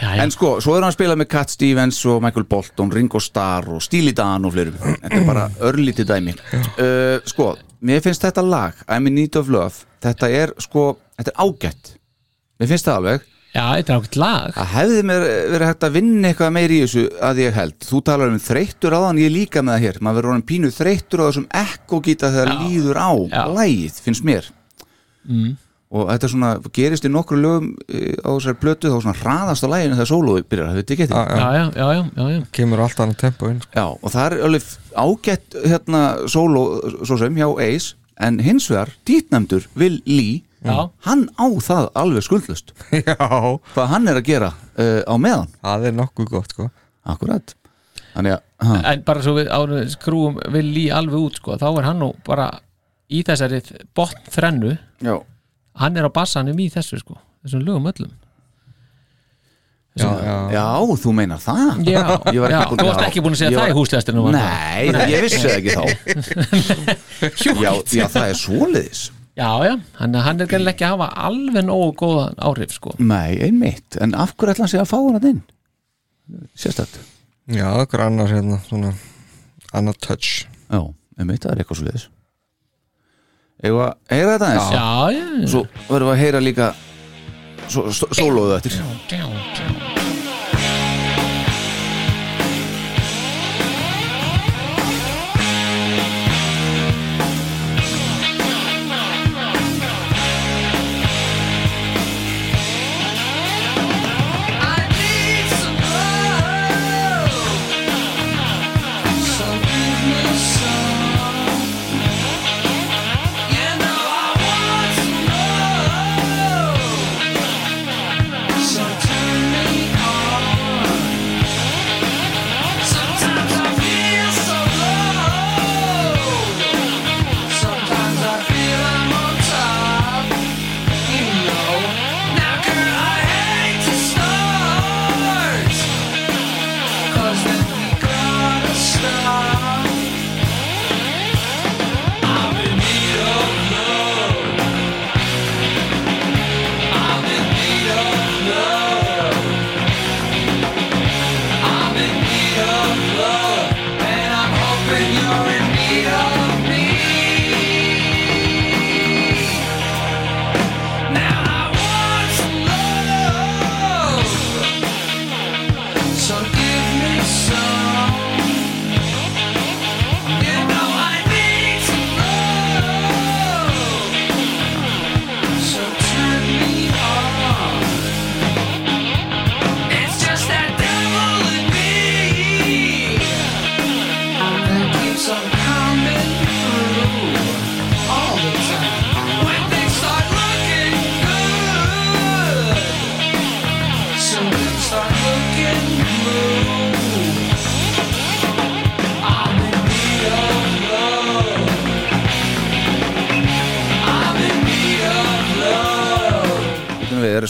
já, 0.01 0.09
já. 0.16 0.22
En 0.24 0.32
sko, 0.34 0.57
svo 0.64 0.76
er 0.76 0.82
hann 0.84 0.90
að 0.90 0.97
spila 0.99 1.16
með 1.18 1.30
Cat 1.32 1.53
Stevens 1.55 2.01
og 2.09 2.22
Michael 2.24 2.47
Bolton, 2.51 2.92
Ringo 2.92 3.20
Starr 3.22 3.68
og 3.76 3.84
Steely 3.84 4.14
Dan 4.16 4.47
og 4.49 4.55
fleirum 4.57 4.76
Þetta 4.80 5.20
er 5.20 5.28
bara 5.28 5.47
örlítið 5.70 6.11
dæmi 6.11 6.34
uh, 6.36 7.22
Sko, 7.28 7.53
mér 7.86 8.03
finnst 8.05 8.26
þetta 8.26 8.44
lag 8.47 8.82
I'm 8.88 9.09
in 9.11 9.16
need 9.18 9.38
of 9.40 9.49
love 9.53 9.86
Þetta 10.05 10.30
er 10.42 10.53
sko, 10.62 10.92
þetta 11.18 11.32
er 11.34 11.40
ágætt 11.47 11.97
Mér 12.61 12.72
finnst 12.74 12.88
það 12.88 13.03
alveg 13.03 13.32
Já, 13.57 13.62
þetta 13.72 13.92
er 13.92 14.01
ákveðt 14.01 14.16
lag 14.20 14.57
Það 14.57 14.72
hefði 14.74 15.03
mér 15.09 15.22
verið 15.55 15.70
hægt 15.70 15.84
að 15.86 15.94
vinna 15.97 16.28
eitthvað 16.30 16.51
meir 16.53 16.74
í 16.74 16.80
þessu 16.82 17.05
að 17.24 17.38
ég 17.40 17.55
held. 17.57 17.76
Þú 17.88 18.01
talar 18.05 18.32
um 18.34 18.42
þreyttur 18.42 18.97
á 18.97 19.01
þann, 19.07 19.20
ég 19.22 19.32
líka 19.32 19.62
með 19.64 19.76
það 19.78 19.84
hér. 19.86 19.99
Maður 20.05 20.18
verður 20.18 20.32
honum 20.34 20.49
pínu 20.51 20.72
þreyttur 20.76 21.22
á 21.24 21.26
þessum 21.30 21.47
ekkogíta 21.62 22.32
þegar 22.34 22.53
líður 22.66 23.01
á 23.01 23.11
lægið, 23.57 24.01
finnst 24.05 24.26
mér. 24.28 24.51
mm. 25.24 25.55
Og 25.95 26.09
þetta 26.11 26.26
er 26.26 26.30
svona, 26.32 26.49
gerist 26.74 27.05
í 27.07 27.11
nokkru 27.14 27.37
lögum 27.39 27.66
eh, 27.87 28.16
á 28.18 28.30
þessari 28.34 28.59
plötu 28.59 28.91
þá 28.91 28.97
svona 29.05 29.18
hraðast 29.20 29.62
á 29.62 29.68
læginu 29.70 29.95
þegar 29.95 30.09
sólói 30.11 30.41
byrjar, 30.51 30.72
þetta. 30.82 31.20
já, 31.30 31.37
Já, 31.39 31.66
já, 31.78 31.84
já, 32.16 32.24
já, 32.34 32.41
kemur 32.59 32.80
alltaf 32.82 33.05
annað 33.05 33.20
tempo 33.20 33.51
inn 33.53 33.61
sko. 33.62 33.70
Já, 33.78 33.84
og 33.95 34.11
það 34.11 34.26
er 34.26 34.43
alveg 34.49 34.66
ágætt 35.05 35.57
hérna 35.70 36.01
sóló, 36.32 36.64
svo 37.07 37.18
sem, 37.20 37.39
hjá 37.39 37.47
Ace, 37.68 37.95
en 38.18 38.41
hins 38.43 38.66
vegar, 38.72 38.91
dýtnæmdur 39.07 39.68
Will 39.78 40.01
Lee, 40.11 40.41
Já. 40.66 40.89
hann 41.07 41.28
á 41.39 41.47
það 41.62 41.87
alveg 42.03 42.24
skuldlust. 42.26 42.72
Já, 43.07 43.14
Hvað 43.76 43.87
hann 43.93 44.09
er 44.11 44.18
að 44.18 44.26
gera 44.26 44.49
uh, 44.51 45.05
á 45.07 45.14
meðan. 45.22 45.53
það 45.62 45.87
er 45.93 45.97
nokkuð 46.01 46.30
gott 46.32 46.51
sko 46.57 46.66
Akkurat. 47.07 47.55
Þannig 48.16 48.34
að, 48.34 48.43
ha, 48.66 48.80
En 48.91 49.03
bara 49.07 49.22
svo 49.22 49.37
við 49.37 49.53
árum 49.55 49.87
skrúum 49.93 50.41
við 50.51 50.66
lí 50.74 50.84
alveg 50.91 51.28
út 51.28 51.39
sko, 51.39 51.55
þá 51.61 51.68
er 51.70 51.87
hann 51.93 52.01
nú 52.03 52.11
bara 52.26 52.49
í 53.12 53.20
þessari 53.22 53.61
botn 53.95 54.26
þrennu 54.34 54.72
já. 55.07 55.14
Hann 55.80 55.96
er 56.00 56.06
á 56.08 56.10
bassanum 56.12 56.58
í 56.62 56.68
þessu 56.72 56.98
sko 57.02 57.18
þessum 57.44 57.62
lögum 57.66 57.86
öllum. 57.92 58.12
Já, 59.96 60.08
já, 60.20 60.32
Já, 60.52 60.64
þú 61.00 61.12
meinar 61.16 61.38
það? 61.40 61.78
Já, 61.88 62.00
Ég 62.36 62.40
var 62.42 62.52
já. 62.52 62.58
ekki 62.60 62.74
búinn- 62.76 62.80
þú 62.82 62.86
varst 62.90 63.04
ekki 63.06 63.22
búin 63.24 63.32
að 63.32 63.38
segja 63.40 63.50
ég 63.50 63.56
það 63.56 63.62
var- 63.62 63.70
í 63.72 63.76
húsleistinu 63.78 64.24
Nei, 64.34 64.82
ég 65.08 65.22
vissi 65.24 65.38
það 65.40 65.54
ekki 65.56 65.72
þá. 65.72 65.84
Já, 67.64 67.70
já, 67.96 68.04
það 68.12 68.26
er 68.28 68.36
svoleiðis. 68.40 69.04
Já, 69.36 69.48
já, 69.68 69.72
hann, 70.00 70.14
hann 70.26 70.40
er 70.44 70.48
gæðilega 70.50 70.72
ekki 70.74 70.84
að 70.88 70.92
hafa 70.94 71.08
alveg 71.28 71.64
nógu 71.68 71.88
góðan 72.00 72.36
áhrif 72.44 72.72
sko. 72.76 72.92
Nei, 73.00 73.36
einmitt, 73.44 73.96
en 74.00 74.12
af 74.16 74.32
hverju 74.36 74.52
ætla 74.54 74.64
hann 74.66 74.72
sig 74.74 74.80
að 74.84 74.90
fá 74.92 74.96
hann 75.00 75.18
að 75.18 75.26
inn? 75.32 75.40
Sérstætt 76.56 76.96
já, 77.56 77.66
okkur 77.84 78.02
annars 78.08 78.32
hérna 78.34 78.56
svona 78.68 78.92
annað 79.76 79.98
touch. 80.08 80.30
Já, 80.72 80.80
einmitt, 81.20 81.44
það 81.44 81.52
er 81.52 81.62
eitthvað 81.64 81.80
svoleiðis 81.82 82.06
Eða 83.66 83.86
að 83.88 84.16
heyra 84.16 84.36
þetta 84.36 84.50
eins? 84.52 84.68
Já, 84.72 84.86
já, 85.16 85.24
já. 85.42 85.48
Svo 85.52 85.62
verðum 85.88 86.10
við 86.10 86.14
að 86.14 86.22
heyra 86.24 86.44
líka 86.44 86.68
Sólóðu 87.66 88.52
eftir 88.60 88.76
já, 88.78 88.86
já. 89.10 89.26
I 89.26 89.75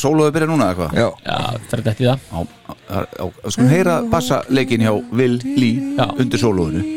sólóðu 0.07 0.34
byrja 0.38 0.48
núna 0.52 0.70
eða 0.72 0.78
hvað? 0.80 0.98
Já, 1.02 1.09
Já, 1.26 1.36
það. 1.36 1.61
Er 1.76 1.84
þetta 1.90 2.04
í 2.04 2.11
það 2.11 3.52
skulum 3.54 3.72
heyra 3.74 3.96
bassaleikin 4.12 4.84
hjá 4.86 4.92
Will 5.18 5.38
Lee 5.59 5.96
undir 6.16 6.40
sólóðinu 6.42 6.95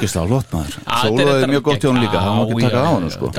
ógislega 0.00 0.30
flott 0.30 0.54
maður. 0.54 0.78
Þetta 0.86 1.26
er 1.34 1.52
mjög 1.52 1.64
gott 1.68 1.84
hjá 1.84 1.90
hún 1.90 2.00
líka, 2.00 2.20
það 2.20 2.36
má 2.36 2.42
ekki 2.44 2.64
taka 2.64 2.80
á 2.80 2.90
hann 2.90 3.06
já, 3.06 3.12
sko. 3.16 3.30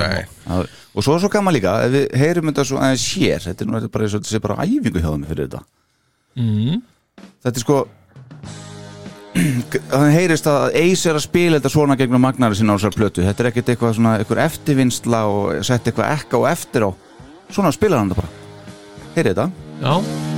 Og 0.91 1.05
svo 1.05 1.16
er 1.16 1.24
svo 1.24 1.32
gaman 1.32 1.55
líka, 1.55 1.78
ef 1.86 1.93
við 1.93 2.05
heyrum 2.20 2.51
þetta 2.51 2.66
svo 2.68 2.80
aðeins 2.82 3.05
hér 3.16 3.45
Þetta 3.45 3.64
er 3.64 3.70
nú 3.70 3.80
bara, 3.88 4.05
eins 4.05 4.16
og 4.18 4.22
þetta 4.22 4.34
sé 4.34 4.41
bara 4.43 4.57
æfingu 4.66 4.99
hjá 4.99 5.07
þeim 5.07 5.28
fyrir 5.30 5.47
þetta. 5.47 5.62
Mm. 6.41 6.82
Þetta 7.45 7.62
er 7.62 7.66
sko 7.66 7.78
Það 9.91 10.09
heyrist 10.12 10.49
að 10.51 10.66
Ace 10.82 11.07
er 11.07 11.18
að 11.18 11.24
spila 11.24 11.59
þetta 11.59 11.72
svona 11.72 11.95
gegnum 11.99 12.24
magnari 12.24 12.57
sinna 12.59 12.76
á 12.76 12.78
þessar 12.80 12.97
plötu. 12.97 13.24
Þetta 13.24 13.45
er 13.45 13.49
ekkert 13.51 13.72
eitthvað 13.72 13.95
svona, 13.99 14.18
eitthvað 14.20 14.43
eftirvinnsla 14.43 15.24
og 15.32 15.64
sett 15.68 15.88
eitthvað 15.88 16.18
ekka 16.18 16.41
og 16.41 16.49
eftir 16.51 16.88
á. 16.88 16.89
Svona 17.51 17.72
spilar 17.76 18.03
hann 18.03 18.12
það 18.12 18.22
bara. 18.24 18.36
Heyrið 19.16 19.32
þetta? 19.32 19.47
Já, 19.82 20.30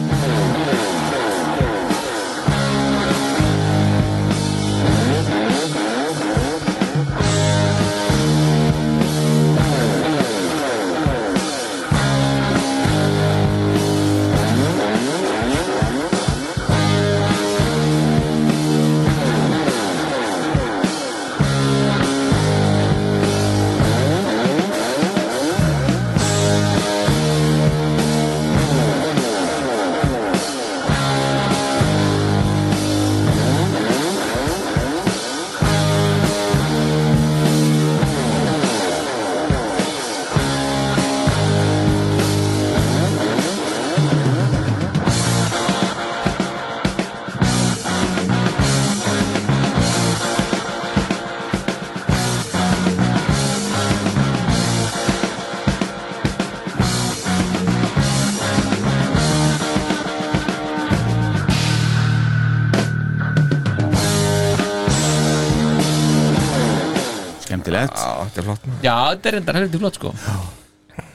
Já, 67.91 68.11
þetta 68.23 68.39
er 68.41 68.47
flott 68.49 68.67
maður. 68.67 68.81
já 68.88 68.95
þetta 69.11 69.29
er 69.34 69.38
enda 69.41 69.53
helviti 69.59 69.81
flott 69.84 69.99
sko. 69.99 70.13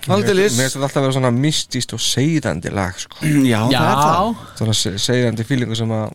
Aldeilis. 0.08 0.54
Mér 0.56 0.64
finnst 0.66 0.76
þetta 0.78 0.86
alltaf 0.88 1.04
vera 1.04 1.14
svona 1.18 1.30
mystíst 1.34 1.92
og 1.94 2.00
seiðandi 2.02 2.70
lag 2.74 2.96
sko. 2.98 3.18
Já, 3.24 3.60
Já, 3.74 3.78
það 3.78 3.90
er 3.92 4.00
það. 4.08 4.40
Svona 4.60 4.76
se- 4.80 4.96
seiðandi 5.04 5.44
fílingu 5.48 5.76
sem 5.78 5.92
að 5.98 6.06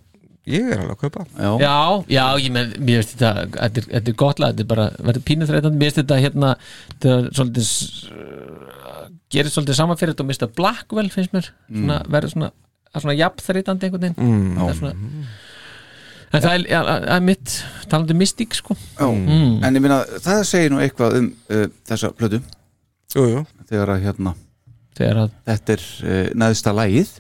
ég 0.54 0.72
er 0.74 0.82
alveg 0.84 0.98
að 0.98 1.04
kaupa. 1.06 1.26
Já, 1.38 1.52
já, 1.62 1.76
já, 2.18 2.24
ég 2.44 2.52
með, 2.58 2.74
mér 2.84 3.04
finnst 3.04 3.14
þetta 3.16 3.46
þetta 3.54 3.84
er, 3.84 3.88
þetta 3.94 4.12
er 4.14 4.18
gott 4.24 4.42
lag, 4.44 4.52
þetta 4.56 4.66
er 4.66 4.72
bara 4.74 4.88
verður 5.08 5.26
pínu 5.30 5.48
þreytandi, 5.48 5.80
mér 5.80 5.92
finnst 5.94 6.02
þetta 6.02 6.18
hérna 6.26 6.50
þetta 6.90 7.14
er 7.14 7.30
svolítið 7.38 7.70
s- 7.70 8.10
gerir 9.34 9.54
svolítið 9.54 9.78
saman 9.80 9.98
fyrir 10.02 10.14
þetta 10.14 10.26
og 10.26 10.28
mér 10.30 10.36
finnst 10.36 10.44
þetta 10.48 10.58
Blackwell 10.60 11.10
finnst 11.14 11.34
mér, 11.38 11.48
svona, 11.72 12.02
verður 12.18 12.34
svona 12.36 12.50
það 12.54 13.00
er 13.00 13.06
svona 13.06 13.18
jafn 13.22 13.46
þreytandi 13.48 13.88
einhvern 13.88 14.04
veginn. 14.04 14.20
Mm. 14.20 14.58
Það 14.60 14.74
er 14.74 14.80
svona, 14.82 14.94
en 16.34 16.42
það 16.44 16.54
er, 16.56 16.68
það 16.74 17.10
er 17.16 17.26
mitt 17.28 17.56
talandi 17.92 18.16
mystík 18.18 18.56
sko 18.58 18.76
Já. 18.78 19.08
En 19.08 19.78
ég 19.78 19.82
minna, 19.84 20.00
það 20.24 20.44
segir 20.50 20.74
nú 20.74 20.82
eitthvað 20.84 21.20
um 21.20 21.28
uh, 21.54 21.68
þessa 21.90 22.14
plötu 22.18 22.40
Jú, 23.14 23.26
jú 23.30 23.44
Þegar 23.70 23.92
að 23.94 24.08
hérna, 24.08 24.34
þegar 24.98 25.20
að, 25.26 25.36
þetta 25.50 25.76
er 25.78 25.84
uh, 26.04 26.26
neðsta 26.44 26.74
lagið 26.76 27.12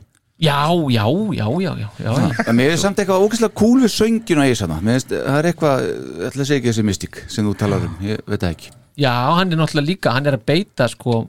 já, 0.44 0.58
já, 0.92 1.06
já, 1.38 1.46
já, 1.64 1.72
já, 1.80 1.90
já, 2.04 2.14
já. 2.18 2.32
En 2.50 2.58
mér 2.58 2.74
er 2.74 2.80
samt 2.82 2.98
eitthvað 3.00 3.22
ógeðslega 3.28 3.56
cool 3.62 3.84
við 3.86 3.94
sönginu 3.94 4.44
að 4.44 4.50
ég 4.50 4.60
finnst, 4.60 5.14
það 5.14 5.38
er 5.40 5.48
eitthvað, 5.52 5.84
ég 5.86 6.26
ætla 6.28 6.44
að 6.44 6.50
segja 6.50 6.60
ekki 6.60 6.72
þessi 6.72 6.86
mystík 6.90 7.20
sem 7.32 7.48
þú 7.48 7.54
talar 7.62 7.86
um, 7.88 7.94
ég 8.04 8.24
veit 8.28 8.42
það 8.42 8.56
ekki 8.58 8.72
Já, 9.00 9.14
hann 9.38 9.54
er 9.54 9.58
náttúrulega 9.62 9.88
líka, 9.90 10.12
hann 10.14 10.28
er 10.30 10.36
að 10.38 10.44
beita 10.50 10.88
sko, 10.92 11.20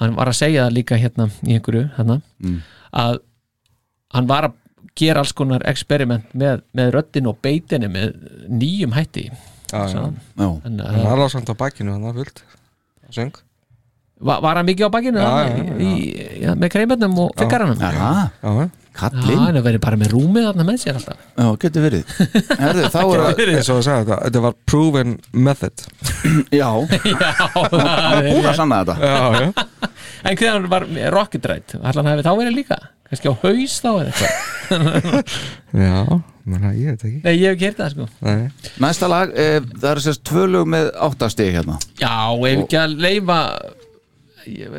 hann 0.00 0.14
var 0.16 0.30
að 0.30 0.38
segja 0.38 0.66
það 0.68 0.76
líka 0.78 1.00
hérna 1.00 1.26
í 1.44 1.56
einhverju, 1.58 1.86
hérna 1.98 2.20
Mm. 2.44 2.60
að 3.00 3.18
hann 4.14 4.28
var 4.30 4.46
að 4.50 4.54
gera 4.98 5.22
alls 5.24 5.32
konar 5.36 5.64
experiment 5.70 6.28
með, 6.38 6.62
með 6.76 6.92
röddin 6.98 7.30
og 7.30 7.40
beitinni 7.44 7.88
með 7.90 8.14
nýjum 8.48 8.94
hætti 8.96 9.28
Já, 9.74 9.80
já. 9.90 9.98
Hann. 10.04 10.18
Já, 10.38 10.46
Þannig 10.62 10.86
Hann 10.86 11.08
að, 11.10 11.18
var 11.18 11.32
samt 11.32 11.50
á 11.50 11.54
bakinu, 11.58 11.94
hann 11.96 12.04
var 12.06 12.14
fullt 12.18 12.44
Söng. 13.14 13.34
Var, 14.24 14.40
var 14.44 14.60
hann 14.60 14.68
mikið 14.68 14.86
á 14.86 14.90
bakinu? 14.94 15.18
Já, 15.18 15.30
hann, 15.34 15.58
já, 15.58 15.64
já. 15.64 15.76
í, 15.82 16.40
já, 16.44 16.50
með 16.54 16.72
kreimennum 16.76 17.18
og 17.24 17.34
fengaranum 17.40 17.80
Já, 17.82 17.90
Já, 17.90 18.54
já 18.62 18.68
kallinn 18.94 19.40
hann 19.42 19.58
er 19.58 19.64
verið 19.64 19.82
bara 19.84 19.98
með 20.00 20.14
rúmið 20.14 20.48
þarna 20.48 20.66
með 20.68 20.80
sér 20.82 20.98
alltaf. 21.00 21.22
Já, 21.34 21.46
getur 21.64 21.84
verið. 21.84 22.14
Herðu, 22.60 22.88
þá 22.94 22.98
er 23.02 23.22
að, 23.24 23.42
eins 23.44 23.70
og 23.70 23.80
að 23.80 23.86
segja 23.86 24.00
þetta, 24.04 24.18
þetta 24.26 24.42
var 24.44 24.56
proven 24.70 25.14
method. 25.48 25.86
Já, 26.60 26.68
Já, 27.12 27.30
hann 27.54 27.78
var 27.78 28.28
búin 28.28 28.50
að 28.50 28.58
sanna 28.60 28.82
þetta. 28.82 28.98
Já, 29.04 29.40
já. 29.40 29.70
En 30.24 30.38
hvernig 30.40 30.52
hann 30.54 30.68
var 30.72 30.86
Rocket 31.12 31.48
Ride, 31.50 31.80
allan 31.84 32.12
hefði 32.12 32.24
þá 32.24 32.32
verið 32.38 32.60
líka? 32.62 32.78
Kannski 33.10 33.28
á 33.28 33.34
haus 33.42 33.74
þá 33.84 33.90
eða 33.90 34.06
eitthvað. 34.08 35.34
Já, 35.84 36.20
menna, 36.48 36.70
ég 36.72 36.94
veit 36.94 37.02
ekki. 37.04 37.18
Nei, 37.26 37.34
ég 37.34 37.50
hef 37.50 37.56
ekki 37.58 37.68
heyrt 37.68 37.80
það 37.82 37.90
sko. 37.92 38.06
Nei. 38.24 38.70
Næsta 38.80 39.10
lag, 39.12 39.34
e, 39.36 39.60
það 39.74 39.90
er 39.90 40.00
sérst 40.06 40.22
tvö 40.30 40.46
lög 40.54 40.70
með 40.72 40.88
áttastig 41.04 41.50
hérna. 41.52 41.76
Já, 42.00 42.14
ef 42.32 42.64
ekki 42.64 42.80
að 42.80 42.96
leifa 43.04 43.38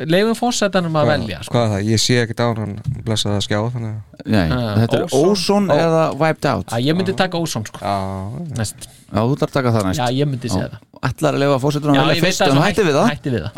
leifum 0.06 0.36
fórsetanum 0.38 0.94
að 1.00 1.08
velja 1.12 1.38
sko. 1.44 1.52
Hvað 1.56 1.64
er 1.66 1.70
það? 1.74 1.86
Ég 1.90 2.02
sé 2.02 2.16
ekkert 2.22 2.42
á 2.42 2.46
hann 2.58 2.74
blessa 3.06 3.30
það 3.34 3.42
skjá 3.46 3.58
þannig. 3.74 3.94
Nei, 4.26 4.46
Ah, 4.50 4.72
þetta 4.80 4.96
er 4.98 5.04
Ozone. 5.06 5.30
Ozone 5.32 5.76
eða 5.86 6.02
Wiped 6.20 6.48
Out. 6.50 6.66
Að 6.76 6.86
ég 6.86 6.98
myndi 6.98 7.14
taka 7.18 7.38
Ósson 7.42 7.64
sko. 7.68 7.78
Já, 7.82 9.20
þú 9.22 9.36
þarf 9.42 9.52
taka 9.54 9.72
það 9.76 9.86
næst. 9.88 10.00
Já, 10.02 10.06
ég 10.20 10.30
myndi 10.30 10.50
segja 10.50 10.68
það. 10.72 10.82
Ætlar 11.06 11.36
að 11.36 11.42
lefa 11.44 11.58
fórsetunum 11.62 11.94
Já, 11.94 12.00
að 12.02 12.08
velja 12.10 12.24
fyrst 12.26 12.40
en 12.46 12.62
hætti 12.64 12.84
við 12.86 12.96
það? 12.96 13.08
hætti 13.12 13.30
við 13.34 13.42
það. 13.46 13.52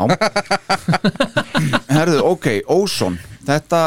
Herðu, 1.95 2.19
ok, 2.29 2.47
Ozone 2.75 3.17
Þetta 3.49 3.79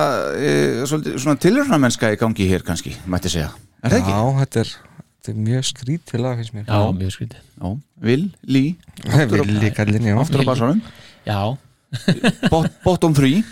er 0.42 0.86
svolítið 0.90 1.18
svona 1.22 1.38
tilhörnamennska 1.42 2.08
í 2.10 2.16
gangi 2.18 2.46
hér 2.50 2.64
kannski, 2.66 2.96
mætti 3.06 3.30
segja. 3.30 3.52
Er 3.84 3.92
það 3.92 3.98
ekki? 4.00 4.14
Já, 4.16 4.22
þetta 4.40 4.62
er, 4.64 4.70
þetta 5.12 5.30
er 5.30 5.36
mjög 5.46 5.66
skrítið 5.68 6.22
lag 6.24 6.40
finnst 6.40 6.54
mér. 6.56 6.64
Já, 6.66 6.80
mjög 6.98 7.12
skrítið. 7.14 7.44
Já, 7.62 7.68
Will, 8.08 8.24
Lee, 8.50 8.72
Það 9.04 9.36
vil 9.36 9.52
líka 9.62 9.86
linja 9.86 10.16
aftur 10.18 10.42
á 10.42 10.46
bassanum 10.48 10.80
Já, 11.28 11.38
bot, 12.53 12.70
Bottom 12.84 13.14
3 13.16 13.43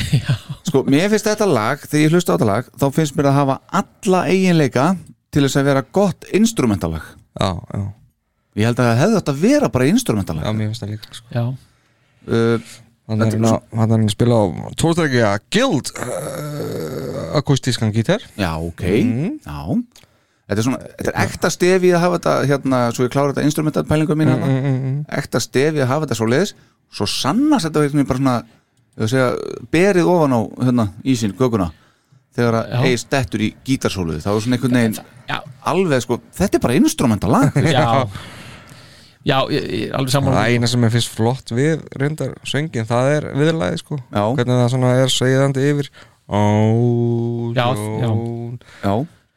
Sko, 0.68 0.82
mér 0.88 1.08
finnst 1.12 1.28
þetta 1.28 1.48
lag 1.48 1.80
þegar 1.84 2.04
ég 2.06 2.14
hlusta 2.14 2.32
á 2.32 2.34
þetta 2.36 2.50
lag, 2.50 2.68
þá 2.80 2.86
finnst 2.96 3.16
mér 3.18 3.30
að 3.30 3.38
hafa 3.40 3.56
alla 3.82 4.20
eiginleika 4.32 4.84
til 5.30 5.44
þess 5.46 5.60
að 5.60 5.68
vera 5.70 5.82
gott 6.00 6.28
instrumentalag 6.36 7.04
Já, 7.40 7.50
já, 7.74 7.82
Ég 8.58 8.66
held 8.66 8.80
að 8.82 8.88
það 8.90 9.00
hefði 9.04 9.18
átt 9.20 9.32
að 9.32 9.42
vera 9.44 9.68
bara 9.72 9.90
instrumentalag 9.90 10.46
já, 10.48 10.54
mér 10.56 10.70
finnst 10.72 10.84
það 10.86 10.94
líka 10.94 11.18
sko. 11.18 11.26
já, 11.36 11.44
uh, 12.30 12.70
Hann 13.10 13.24
er 13.24 13.32
Þetta 13.32 13.50
hérna- 13.50 13.96
að 13.98 14.10
spila 14.12 14.36
á 14.38 14.44
tórstækja 14.78 15.30
Guild 15.50 15.88
uh, 15.98 17.38
akustískan 17.40 17.90
gítar. 17.94 18.22
Já, 18.38 18.52
ok. 18.62 18.84
Mhm. 18.86 19.40
Já 19.42 19.58
Þetta 20.50 20.58
er, 20.58 20.66
svona, 20.66 20.78
þetta 20.98 21.10
er 21.12 21.18
ekta 21.28 21.50
stefi 21.54 21.90
að 21.94 22.00
hafa 22.02 22.16
þetta 22.18 22.32
hérna, 22.50 22.78
svo 22.96 23.04
ég 23.06 23.12
klára 23.14 23.30
þetta 23.30 23.44
instrumentalpælingu 23.46 24.16
mín 24.18 24.32
Mm, 24.34 24.40
hérna, 24.42 25.04
ekta 25.20 25.40
stefi 25.44 25.78
að 25.84 25.90
hafa 25.92 26.06
þetta 26.08 26.18
svo 26.18 26.26
leiðis 26.26 26.54
svo 26.90 27.06
sannast 27.06 27.68
þetta 27.68 27.84
einhvern 27.84 28.00
veginn 28.00 28.08
bara 28.10 28.18
svona 28.18 28.34
ég 28.98 29.04
að 29.06 29.12
segja, 29.12 29.28
berið 29.70 30.10
ofan 30.10 30.34
á 30.34 30.40
hérna, 30.66 30.86
ísinn, 31.06 31.36
göguna 31.38 31.68
þegar 32.34 32.58
að 32.60 32.74
Já. 32.74 32.80
Ace 32.90 33.06
dettur 33.14 33.44
í 33.46 33.52
gítarsóluðu 33.66 34.20
þá 34.24 34.28
er 34.32 34.42
svona 34.42 34.58
einhvern 34.58 34.76
veginn 34.80 34.98
Já. 35.30 35.38
alveg 35.70 36.02
sko, 36.02 36.18
þetta 36.34 36.58
er 36.58 36.64
bara 36.66 36.78
instrumental 36.82 37.30
lag 37.30 37.62
Já. 37.76 37.86
Já, 39.20 39.36
ég, 39.52 39.64
ég, 39.68 39.90
alveg 39.94 40.14
saman 40.14 40.32
Það 40.32 40.50
eina 40.54 40.68
sem 40.72 40.84
er 40.86 40.92
fyrst 40.94 41.10
flott 41.12 41.50
við 41.52 41.82
reyndar 42.00 42.30
söngin, 42.48 42.86
það 42.88 43.08
er 43.18 43.26
viðlagi 43.36 43.80
sko. 43.82 43.98
Já. 44.08 44.22
Hvernig 44.38 44.60
það 44.62 44.70
svona 44.72 44.92
er 44.96 45.12
segðandi 45.12 45.66
yfir. 45.74 45.90
Ó, 46.24 46.40
Já, 47.52 47.66
Jón. 48.00 48.56
Já, 48.80 48.94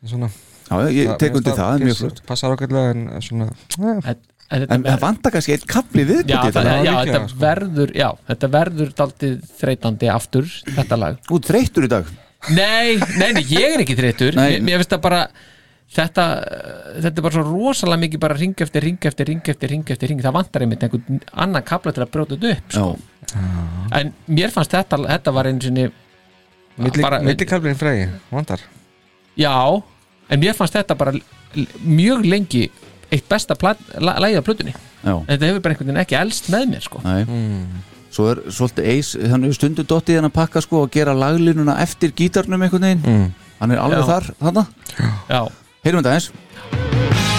Svona 0.07 0.29
já, 0.69 0.75
ég 0.95 1.15
tek 1.21 1.39
undir 1.39 1.53
það, 1.53 1.63
það 1.63 1.73
er 1.79 1.87
mjög 1.87 1.99
flott. 2.01 2.21
Passar 2.29 2.55
ákveðlega 2.55 2.93
en 2.93 3.25
svona 3.25 3.49
eh, 3.51 4.15
En, 4.53 4.65
En 4.75 4.83
það 4.85 4.99
vantar 5.01 5.33
kannski 5.33 5.53
einn 5.55 5.63
kapli 5.71 6.03
við 6.05 6.27
Já, 6.29 6.37
það, 6.53 6.67
já, 6.67 6.73
líklega, 6.83 7.05
þetta 7.07 7.31
sko. 7.31 7.39
verður 7.41 7.93
Já, 7.97 8.09
þetta 8.27 8.49
verður 8.53 8.91
daldið 8.99 9.37
þreytandi 9.61 10.09
aftur 10.13 10.51
Þetta 10.67 10.99
lag. 10.99 11.15
Þú 11.25 11.39
ert 11.39 11.49
þreyttur 11.49 11.87
í 11.87 11.89
dag. 11.93 12.11
Nei, 12.53 12.99
nei, 13.17 13.29
nei, 13.39 13.41
ég 13.47 13.77
er 13.77 13.81
ekki 13.85 13.95
þreyttur. 13.97 14.35
Nei. 14.37 14.59
Mér, 14.61 14.83
finnst 14.83 14.93
það 14.93 15.01
bara 15.07 15.21
þetta, 15.93 16.25
þetta 17.03 17.11
er 17.13 17.25
bara 17.25 17.35
svo 17.35 17.43
rosalega 17.47 18.01
mikið 18.03 18.21
bara 18.23 18.37
ring 18.37 18.63
eftir 18.65 18.85
ring 18.87 19.07
eftir 19.09 19.29
ring 19.29 19.49
eftir 19.53 19.73
ring 19.73 19.91
eftir 19.95 20.11
ring 20.11 20.21
það 20.23 20.35
vantar 20.37 20.65
einmitt 20.65 20.85
einhvern 20.85 21.19
annan 21.45 21.65
kapla 21.67 21.93
til 21.95 22.05
að 22.05 22.13
brjóta 22.13 22.37
þetta 22.37 22.53
upp 22.57 22.77
sko. 22.77 22.85
Já, 23.33 23.41
en 23.99 24.13
mér 24.27 24.53
fannst 24.53 24.73
þetta, 24.73 24.99
þetta 25.05 25.35
var 25.35 25.49
einu 25.49 25.65
sinni 25.65 25.87
Millikalbrin 26.77 27.77
fregi, 27.77 28.07
vandar 28.33 28.63
já, 29.37 29.53
en 30.29 30.39
mér 30.41 30.57
fannst 30.57 30.75
þetta 30.77 30.97
bara 30.97 31.13
mjög 31.83 32.25
lengi 32.25 32.67
eitt 33.13 33.25
besta 33.29 33.55
lægið 33.57 34.37
af 34.39 34.45
plötunni. 34.47 34.75
Já, 35.03 35.15
en 35.17 35.27
þetta 35.27 35.49
hefur 35.49 35.63
bara 35.65 35.75
einhvern 35.75 35.89
veginn 35.91 36.03
ekki 36.03 36.19
elst 36.19 36.49
með 36.53 36.69
mér 36.73 36.87
sko. 36.87 37.03
næ 37.03 37.81
Svo 38.13 38.27
er 38.29 38.43
svolítið 38.53 38.89
Ace, 38.91 39.29
hann 39.31 39.45
er 39.47 39.55
stundu 39.57 39.81
dottið 39.89 40.19
hann 40.19 40.29
að 40.29 40.35
pakka 40.35 40.61
sko 40.61 40.83
og 40.85 40.91
gera 40.93 41.15
laglínuna 41.17 41.79
eftir 41.81 42.13
gítarnum 42.13 42.61
einhvern 42.61 42.85
veginn. 42.85 43.01
Mm. 43.01 43.31
Hann 43.57 43.73
er 43.73 43.81
alveg 43.81 44.03
Já. 44.03 44.09
þar, 44.11 44.27
þarna. 44.37 44.65
Já, 45.31 45.41
Heyrum 45.81 46.03
þetta 46.03 46.13
eins 46.13 47.32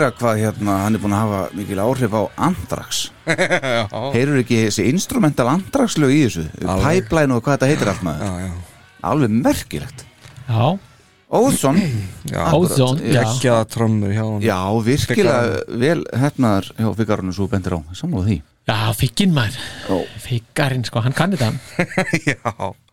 Heyra 0.00 0.14
hvað 0.16 0.38
hérna, 0.40 0.74
hann 0.80 0.94
er 0.96 1.00
búin 1.02 1.12
að 1.12 1.20
hafa 1.20 1.38
mikil 1.52 1.80
áhrif 1.82 2.14
á 2.16 2.22
Andrax 2.46 3.00
Heyrur 4.14 4.38
ekki 4.40 4.60
þessi 4.62 4.86
instrumental 4.88 5.44
Andrax-lög 5.52 6.14
í 6.14 6.22
þessu? 6.22 6.44
Alveg. 6.64 6.86
Pipeline 7.04 7.36
og 7.36 7.42
hvað 7.44 7.58
þetta 7.58 7.68
heitir 7.68 7.90
allt 7.92 8.06
maður? 8.06 8.22
Já, 8.24 8.46
já. 8.46 8.86
Alveg 9.10 9.34
merkilegt. 9.44 10.06
Já, 10.48 10.64
Óðsson. 11.36 11.82
Já, 12.32 12.40
Ózón, 12.56 13.02
já. 13.04 13.20
Gekkjaða 13.20 13.68
trommur 13.76 14.16
hjá 14.16 14.22
hann 14.24 14.46
Já, 14.46 14.56
virkilega 14.88 15.78
vel 15.84 16.00
hefnaðar 16.24 16.72
hjá 16.80 16.88
Figarunum 17.02 17.36
svo 17.36 17.50
bendir 17.52 17.76
á. 17.76 17.80
Sammála 18.00 18.30
því. 18.30 18.38
Já, 18.72 18.78
figginn 18.96 19.36
maður. 19.36 20.00
Figgarinn 20.24 20.88
sko, 20.88 21.04
hann 21.04 21.16
kanni 21.20 21.36
það 21.36 21.60
Já, 22.32 22.40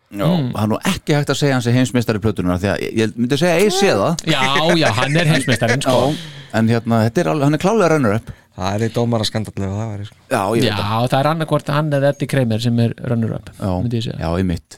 Já, 0.07 0.27
það 0.55 0.73
er 0.77 0.91
ekki 0.93 1.15
hægt 1.17 1.31
að 1.33 1.39
segja 1.41 1.55
hans 1.57 1.67
er 1.67 1.75
heimsmeistari 1.75 2.23
plötunar 2.23 2.59
því 2.61 2.69
að 2.71 2.83
ég, 2.87 3.15
myndi 3.17 3.35
að 3.35 3.41
segja 3.43 3.55
að 3.57 3.63
ég 3.65 3.73
sé 3.75 3.89
það. 3.91 4.27
Já, 4.31 4.41
já, 4.79 4.89
hann 5.01 5.17
er 5.19 5.31
heimsmeistarinn 5.33 5.83
sko. 5.83 6.01
En 6.55 6.69
hérna, 6.71 7.01
þetta 7.07 7.23
er 7.23 7.29
alveg, 7.33 7.49
hann 7.49 7.57
er 7.57 7.63
klálega 7.65 7.89
runner 7.95 8.19
up 8.21 8.35
það 8.57 8.73
er 8.73 8.85
í 8.87 8.89
dómara 8.93 9.25
skandallega 9.27 9.75
það 9.77 9.89
væri 9.91 10.05
sko. 10.07 10.15
Já, 10.31 10.39
ég 10.57 10.63
já, 10.65 10.71
veit 10.71 10.79
það. 10.79 11.07
það 11.11 11.19
er 11.19 11.29
annarkvort 11.31 11.67
hann 11.75 11.91
eða 11.93 12.11
Eddie 12.13 12.29
Kramer 12.31 12.63
sem 12.63 12.79
er 12.81 12.95
runner 13.11 13.35
up 13.37 13.51
Já, 13.53 13.67
myndi 13.69 13.99
ég 13.99 14.05
segja. 14.07 14.17
Já, 14.23 14.29
í 14.41 14.47
mitt 14.47 14.77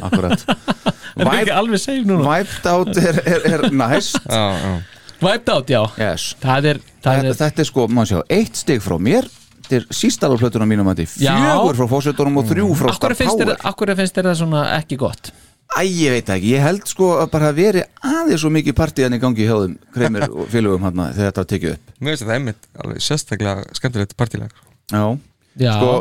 Akkurat 0.00 0.44
Wiped 1.18 2.68
out 2.70 3.00
er, 3.02 3.18
er, 3.26 3.46
er 3.48 3.64
næst. 3.74 4.20
Já, 4.22 4.44
já. 4.62 4.72
Wiped 5.18 5.50
out, 5.50 5.72
já, 5.72 5.80
yes. 5.98 6.28
það 6.38 6.70
er, 6.70 6.80
það 7.02 7.16
þetta, 7.18 7.32
er 7.32 7.38
þetta 7.40 7.64
er 7.64 7.68
sko, 7.72 7.86
maður 7.90 8.10
sjá, 8.12 8.20
eitt 8.38 8.60
stig 8.60 8.84
frá 8.84 8.94
mér 9.02 9.26
Þetta 9.68 9.98
sísta 9.98 10.28
alveg 10.28 10.40
plötuna 10.44 10.68
mínum 10.68 10.88
að 10.88 11.04
Já. 11.20 11.34
Fjögur 11.36 11.76
frá 11.78 11.88
fósettunum 11.92 12.40
og 12.40 12.48
þrjú 12.48 12.70
frá 12.78 12.88
akkur 12.88 12.96
Star 12.98 13.14
finnst, 13.18 13.36
þér, 13.40 13.52
Power. 13.52 13.68
akkur 13.70 13.92
finnst 13.98 14.16
þér 14.18 14.28
það 14.30 14.38
svona 14.42 14.62
ekki 14.78 14.98
gott? 15.00 15.30
Æ, 15.68 15.80
ég 15.84 16.14
veit 16.14 16.24
það 16.24 16.38
ekki, 16.38 16.52
ég 16.54 16.64
held 16.64 16.86
sko 16.88 17.08
að 17.20 17.26
bara 17.34 17.50
veri 17.52 17.82
aðeins 18.00 18.40
svo 18.40 18.48
mikið 18.54 18.76
partíðan 18.78 19.18
í 19.18 19.20
gangi 19.20 19.44
hjá 19.44 19.56
þeim 19.60 19.74
Kreimir 19.92 20.24
og 20.40 20.46
félögum 20.48 20.86
hann 20.88 21.02
þegar 21.12 21.28
þetta 21.28 21.44
tekið 21.52 21.74
upp. 21.74 21.92
Mér 22.00 22.14
finnst 22.14 22.24
þetta 22.24 22.38
einmitt 22.38 22.70
alveg 22.80 23.04
sérstaklega 23.04 23.76
skemmtilegt 23.76 24.16
partílag 24.16 24.54
Já, 24.88 25.04
já, 25.60 25.72
sko 25.76 25.92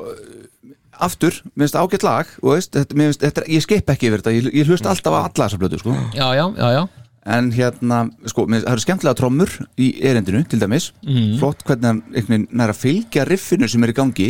aftur, 1.03 1.41
mér 1.53 1.67
finnst 1.67 1.77
ágætt 1.77 2.05
lag 2.07 2.31
og 2.41 2.53
veist, 2.55 2.71
þetta, 2.73 2.97
finnst, 3.01 3.25
þetta, 3.25 3.43
ég 3.51 3.65
skip 3.65 3.91
ekki 3.93 4.09
yfir 4.09 4.23
þetta. 4.23 4.35
Ég, 4.37 4.47
ég 4.61 4.71
hlust 4.71 4.87
alltaf 4.89 5.13
á 5.13 5.19
alla 5.27 5.45
þessa 5.49 5.59
blötu 5.61 5.81
sko. 5.81 5.93
já, 6.15 6.27
já, 6.37 6.45
já, 6.55 6.67
já. 6.77 6.83
En 7.27 7.49
hérna, 7.51 8.05
sko, 8.31 8.45
það 8.47 8.65
eru 8.71 8.83
skemmtilega 8.85 9.17
trommur 9.19 9.51
í 9.77 9.89
erindinu, 10.07 10.45
til 10.47 10.59
dæmis 10.61 10.91
Mhm. 11.03 11.37
flott 11.41 11.63
hvernig 11.67 11.85
hann 11.89 12.03
einhvern 12.13 12.27
veginn 12.27 12.47
nær 12.55 12.71
að 12.71 12.81
fylgja 12.85 13.25
riffinu 13.27 13.67
sem 13.67 13.83
er 13.83 13.91
í 13.91 13.97
gangi 13.97 14.29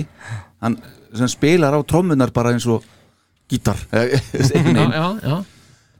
hann 0.62 0.78
sem 1.14 1.28
spilar 1.30 1.74
á 1.78 1.82
trommunar 1.86 2.32
bara 2.34 2.52
eins 2.54 2.66
og 2.68 2.84
gítar 3.50 3.78
já, 3.92 4.04
já, 4.34 5.20
já. 5.30 5.44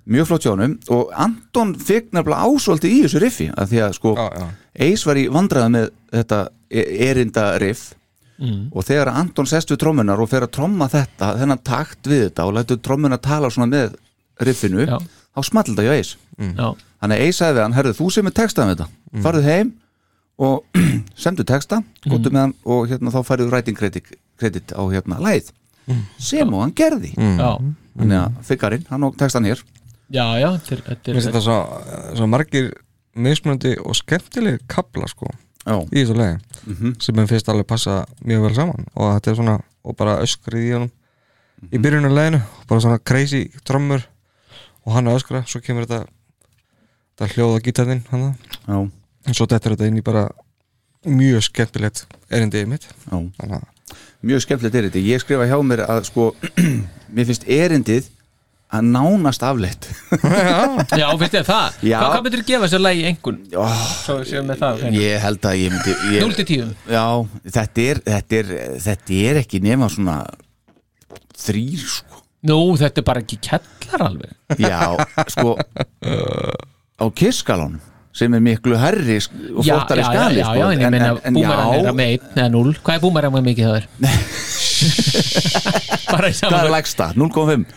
mjög 0.08 0.28
flott 0.28 0.44
hjá 0.44 0.52
honum 0.56 0.78
og 0.90 1.12
Anton 1.16 1.76
fikk 1.76 2.12
nefnilega 2.12 2.44
ásvöldi 2.48 2.90
í 2.92 3.04
þessu 3.06 3.22
riffi 3.22 3.48
að 3.54 3.68
því 3.72 3.82
að 3.86 3.94
sko 4.00 4.16
Ace 4.80 5.06
var 5.08 5.16
í 5.22 5.28
vandræða 5.30 5.70
með 5.74 5.90
þetta 6.12 6.48
e- 6.72 6.90
erinda 7.10 7.58
riff 7.60 7.94
Mm. 8.38 8.68
og 8.72 8.84
þegar 8.86 9.10
Anton 9.18 9.48
sest 9.50 9.72
við 9.72 9.80
trommunar 9.82 10.20
og 10.22 10.30
fer 10.30 10.44
að 10.46 10.52
tromma 10.54 10.86
þetta 10.88 11.32
þennan 11.40 11.64
takt 11.66 12.04
við 12.06 12.28
þetta 12.30 12.44
og 12.46 12.54
lætur 12.54 12.78
trommuna 12.86 13.18
tala 13.18 13.50
svona 13.50 13.66
með 13.72 13.96
riffinu 14.46 14.86
Já. 14.86 15.00
Þá 15.38 15.42
small 15.46 15.64
þetta 15.70 15.86
hjá 15.86 15.94
Ace 16.00 16.18
Já. 16.58 16.68
þannig 17.02 17.22
Ace 17.28 17.38
sagði 17.38 17.58
við 17.60 17.64
hann, 17.64 17.76
herðu 17.78 17.94
þú 18.02 18.08
sem 18.14 18.28
er 18.32 18.36
textað 18.42 18.66
með 18.72 18.76
þetta 18.78 18.90
Mm. 19.08 19.22
farðu 19.24 19.42
heim 19.48 19.70
og 20.38 20.82
sendu 21.24 21.44
texta 21.48 21.78
gotu 22.06 22.30
með 22.30 22.42
hann 22.42 22.54
og 22.66 22.90
hérna 22.92 23.14
þá 23.14 23.22
færðu 23.24 23.46
writing 23.52 23.78
credit, 23.78 24.10
credit 24.38 24.74
á 24.76 24.82
hérna 24.92 25.18
læð 25.24 25.54
sem 26.20 26.52
og 26.54 26.62
hann 26.66 26.74
gerði 26.76 27.14
Mm. 27.16 27.38
Já. 27.40 27.52
þannig 27.98 28.20
að 28.20 28.44
Fikarinn, 28.50 28.86
hann 28.90 29.04
og 29.08 29.16
textan 29.18 29.46
hér 29.48 29.64
Já, 30.12 30.26
já, 30.40 30.50
þetta 30.60 31.12
er, 31.12 31.18
er 31.18 31.42
svo, 31.42 31.56
svo 32.16 32.28
margir 32.28 32.74
mismunandi 33.16 33.74
og 33.82 33.96
skemmtileg 33.98 34.60
kabla 34.70 35.08
sko 35.10 35.28
Já. 35.66 35.80
í 35.92 36.04
þessu 36.04 36.16
lagi 36.16 36.38
Mhm. 36.68 36.94
sem 37.02 37.16
mér 37.16 37.28
finnst 37.28 37.48
alveg 37.50 37.68
passa 37.68 38.06
mjög 38.24 38.42
vel 38.46 38.56
saman 38.56 38.86
og 38.96 39.16
þetta 39.22 39.32
er 39.32 39.36
svona, 39.36 39.58
og 39.84 39.96
bara 39.98 40.20
öskrið 40.22 40.68
í 40.68 40.74
honum 40.74 40.92
í 41.72 41.78
byrjunum 41.82 42.14
leginu, 42.14 42.42
bara 42.68 42.80
svona 42.82 43.00
crazy 43.04 43.50
trommur 43.66 44.04
og 44.88 44.96
hann 44.96 45.10
að 45.12 45.20
öskra 45.20 45.44
svo 45.50 45.60
kemur 45.64 45.88
þetta 45.88 46.08
þetta 47.18 47.32
hljóða 47.36 47.64
gítarinn 47.66 48.04
hann 48.12 48.28
Já. 48.32 48.78
og 48.80 49.34
svo 49.36 49.48
þetta 49.48 49.60
er 49.72 49.76
þetta 49.76 49.90
inn 49.92 50.00
í 50.00 50.06
bara 50.06 50.28
mjög 51.08 51.44
skemmtilegt 51.50 52.06
erindið 52.34 52.70
mitt 52.72 52.88
að 53.12 53.64
mjög 54.28 54.44
skemmtilegt 54.46 54.78
erindi, 54.80 55.04
ég 55.12 55.22
skrifa 55.24 55.48
hjá 55.48 55.58
mér 55.64 55.86
að 55.88 56.06
sko, 56.10 56.32
mér 57.16 57.28
finnst 57.30 57.46
erindið 57.48 58.08
að 58.68 58.88
nánast 58.92 59.44
afleitt 59.48 59.86
Já, 61.00 61.08
finnst 61.20 61.36
þér 61.38 61.46
það? 61.48 61.78
Já. 61.88 62.00
Hvað, 62.02 62.18
myndir 62.26 62.42
þú 62.42 62.48
gefa 62.50 62.66
þessu 62.66 62.82
lagi 62.82 63.06
engun? 63.08 63.38
Svo 63.54 64.18
við 64.20 64.32
séum 64.34 64.50
með 64.50 64.64
það 64.64 64.68
á 64.68 64.76
hreinu. 64.82 65.04
ég 65.06 65.24
held 65.24 65.48
að 65.48 65.60
ég 65.62 65.76
myndi 65.76 65.96
ég, 66.18 66.26
0 66.26 66.36
til 66.40 66.48
10 66.50 66.74
já, 66.98 67.06
þetta 67.60 67.86
er, 67.86 68.02
þetta 68.10 68.42
er 68.42 68.52
þetta 68.88 69.22
er 69.30 69.42
ekki 69.44 69.64
nema 69.64 69.88
svona 69.94 70.18
þrýr 71.38 71.88
sko 71.88 72.07
Nú, 72.48 72.58
þetta 72.80 73.02
er 73.04 73.08
bara 73.10 73.22
ekki 73.26 73.38
kellar 73.48 74.02
alveg 74.08 74.60
já, 74.62 74.80
sko 75.34 75.56
á 76.98 77.06
kiskalunum 77.14 77.82
sem 78.18 78.34
er 78.34 78.42
miklu 78.42 78.78
herri 78.82 79.20
og 79.20 79.62
Já, 79.66 79.76
flottari 79.76 80.02
já, 80.02 80.08
skali 80.10 80.40
já, 80.42 80.46
sko. 80.48 80.58
já, 80.58 80.66
en 80.74 80.80
ég 80.82 80.90
meina 80.94 81.10
búmerang 81.22 81.74
er 81.76 81.84
já, 81.84 81.90
að 81.92 81.98
með 82.00 82.14
1 82.16 82.40
eða 82.42 82.48
0 82.56 82.72
Hvað 82.82 82.96
er 82.96 83.04
búmerang 83.04 83.36
með 83.36 83.44
mikið 83.52 83.68
það 83.68 83.78
er? 83.82 83.86
bara 86.08 86.32
í 86.32 86.38
hvað 86.40 86.58
er 86.64 86.72
lægsta? 86.74 87.10
0,5? 87.18 87.68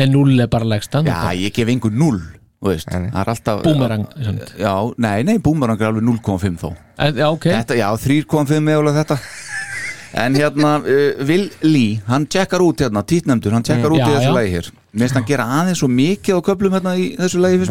Nei, 0.00 0.06
0 0.12 0.44
er 0.44 0.50
bara 0.52 0.68
legsta 0.74 1.00
já, 1.06 1.16
ég 1.40 1.54
gef 1.56 1.72
einhver 1.72 1.94
0 1.96 2.20
þú 2.60 2.68
veist, 2.68 2.90
það 2.92 3.06
er 3.22 3.30
alltaf 3.32 3.62
Búmerang, 3.64 4.04
samt. 4.20 4.52
já, 4.60 4.72
nei, 5.00 5.22
nei, 5.24 5.38
búmerang 5.40 5.80
er 5.80 5.88
alveg 5.90 6.04
0,5 6.04 6.60
þó 6.60 6.68
Já, 7.16 7.26
ok 7.32 7.46
Þetta, 7.48 7.78
já, 7.80 7.88
3,5 8.04 8.60
meðulega 8.66 9.00
þetta 9.00 9.16
En 10.12 10.34
hérna, 10.34 10.78
uh, 10.82 11.24
Will 11.26 11.50
Lee 11.62 12.00
Hann 12.08 12.24
tjekkar 12.26 12.60
út 12.64 12.80
hérna, 12.82 13.02
títnefndur 13.06 13.52
Hann 13.54 13.62
tjekkar 13.62 13.90
Mm, 13.90 13.96
út 13.96 14.06
í 14.08 14.14
þessu 14.16 14.30
já. 14.30 14.34
lagi 14.34 14.50
hér. 14.56 14.70
Mér 14.90 15.04
finnst 15.06 15.14
hann 15.14 15.26
gera 15.28 15.44
aðeins 15.60 15.78
svo 15.78 15.88
mikið 15.88 16.34
á 16.34 16.40
köflum 16.48 16.72
hérna 16.74 16.94
í 16.98 17.04
þessu 17.16 17.38
lagi 17.44 17.60
fyrst 17.62 17.70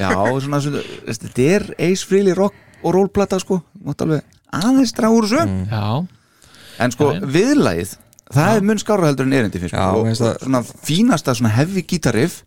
Já, 0.00 0.14
svona, 0.40 0.60
svona 0.64 0.82
Þetta 1.10 1.48
er 1.56 1.66
Ace 1.78 2.06
Frehley 2.08 2.32
rock 2.34 2.54
og 2.82 2.94
rollplata 2.96 3.38
sko. 3.40 3.60
Aðeins 3.84 4.92
draga 4.96 5.12
úr 5.18 5.28
þessu. 5.28 5.66
Já, 5.70 6.06
En 6.84 6.90
sko, 6.90 7.12
viðlagið 7.20 7.96
Það 8.34 8.56
er 8.58 8.64
mun 8.66 8.80
skára 8.82 9.08
heldur 9.08 9.28
en 9.28 9.36
erindi 9.38 9.60
fyrst 9.62 9.76
og, 9.78 10.08
svona 10.18 10.60
fínasta 10.64 11.34
svona 11.36 11.52
heavy 11.54 11.84
gítarriff. 11.88 12.40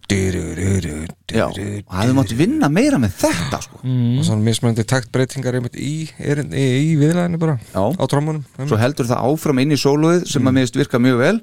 Já, 1.31 1.45
og 1.47 1.95
hefði 1.97 2.15
mátt 2.17 2.33
vinna 2.39 2.69
meira 2.71 2.99
með 3.01 3.15
þetta 3.23 3.61
sko. 3.63 3.81
Og 3.83 4.27
svona 4.27 4.45
mismunandi 4.45 4.85
taktbreytingar 4.87 5.59
í, 5.59 5.63
í, 5.79 5.95
í 6.11 6.91
viðlæðinu 6.99 7.39
bara 7.41 7.57
Já. 7.71 7.83
á 7.83 8.03
trommunum 8.09 8.43
svo 8.67 8.79
heldur 8.79 9.09
það 9.09 9.31
áfram 9.31 9.63
inn 9.63 9.75
í 9.75 9.79
sólóið 9.79 10.27
sem 10.31 10.47
að 10.47 10.59
miðist 10.59 10.79
virka 10.79 11.01
mjög 11.03 11.23
vel. 11.23 11.35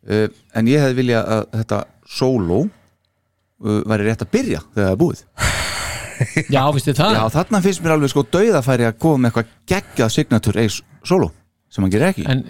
Uh, 0.00 0.26
en 0.56 0.68
ég 0.70 0.80
hefði 0.80 0.96
vilja 1.02 1.24
að 1.28 1.42
þetta 1.58 1.80
sóló 2.08 2.62
uh, 2.64 3.82
væri 3.84 4.06
rétt 4.08 4.24
að 4.24 4.30
byrja 4.32 4.62
þegar 4.70 4.86
það 4.86 4.94
er 4.94 5.02
búið. 5.02 5.24
Já, 6.52 6.62
þið 6.76 6.98
það? 6.98 7.14
já 7.16 7.22
þarna 7.32 7.60
finnst 7.64 7.80
mér 7.80 7.94
alveg 7.94 8.10
sko 8.12 8.24
dauðafæri 8.28 8.84
að 8.84 8.98
koma 9.00 9.22
með 9.22 9.30
eitthvað 9.30 9.52
geggjað 9.72 10.10
signatur 10.12 10.58
eis 10.60 10.74
sóló 11.00 11.30
sem 11.72 11.84
hann 11.84 11.92
gerir 11.94 12.10
ekki. 12.10 12.26
En 12.28 12.42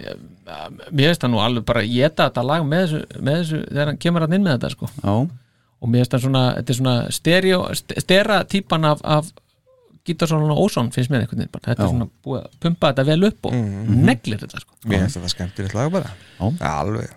mér 0.91 1.11
finnst 1.11 1.23
það 1.25 1.31
nú 1.33 1.41
alveg 1.43 1.65
bara 1.69 1.83
Geta 1.87 2.27
þetta 2.29 2.43
lag 2.47 2.65
með 2.67 2.83
þessu, 2.85 3.21
með 3.21 3.39
þessu 3.41 3.61
Þegar 3.69 3.91
hann 3.91 4.01
kemur 4.05 4.25
hann 4.25 4.35
inn 4.37 4.45
með 4.47 4.57
þetta 4.57 4.73
sko. 4.75 4.89
Já, 5.03 5.13
Og 5.81 5.89
mér 5.89 6.03
finnst 6.03 6.15
það 6.17 6.25
svona 6.27 6.43
Þetta 6.57 6.73
er 6.75 6.79
svona 6.81 6.95
stereo 7.19 7.61
Stera 7.79 8.41
típan 8.49 8.89
af, 8.91 9.01
af 9.17 9.31
Gítarsson 10.07 10.49
og 10.49 10.57
Ósson 10.63 10.87
finnst 10.93 11.11
mér 11.13 11.21
einhvern 11.23 11.43
veginn 11.43 11.51
bara. 11.53 11.67
Þetta 11.67 11.83
Já. 11.83 11.85
er 11.85 11.91
svona 11.93 12.07
búið 12.25 12.39
að 12.41 12.53
pumpa 12.65 12.89
þetta 12.89 13.03
vel 13.05 13.25
upp 13.27 13.49
og 13.51 13.57
neglir 14.09 14.39
þetta 14.41 14.61
sko. 14.63 14.77
Mér 14.89 15.03
finnst 15.03 15.19
þetta 15.19 15.29
skemmtilegt 15.35 15.75
lag 15.77 15.91
bara. 15.93 16.13
Já. 16.39 16.47
alveg. 16.71 17.11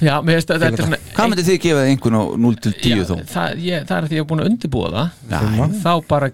Já, 0.00 0.14
mér 0.24 0.38
finnst 0.38 0.52
þetta 0.54 0.70
svona 0.80 0.98
hvað 1.12 1.30
myndið 1.32 1.48
þið 1.50 1.58
gefa 1.66 1.82
það 1.82 1.90
einhvern 1.92 2.16
á 2.16 2.24
0 2.46 2.58
til 2.64 2.72
10 2.78 2.94
Já, 2.96 3.04
þó? 3.10 3.14
það, 3.34 3.60
ég, 3.66 3.84
það 3.90 3.96
er 3.98 4.06
því 4.08 4.14
að 4.14 4.16
ég 4.16 4.24
er 4.24 4.28
búin 4.30 4.42
að 4.44 4.50
undirbúa 4.52 4.92
það. 4.94 5.20
Nei. 5.32 5.76
þá 5.82 5.92
bara 6.08 6.30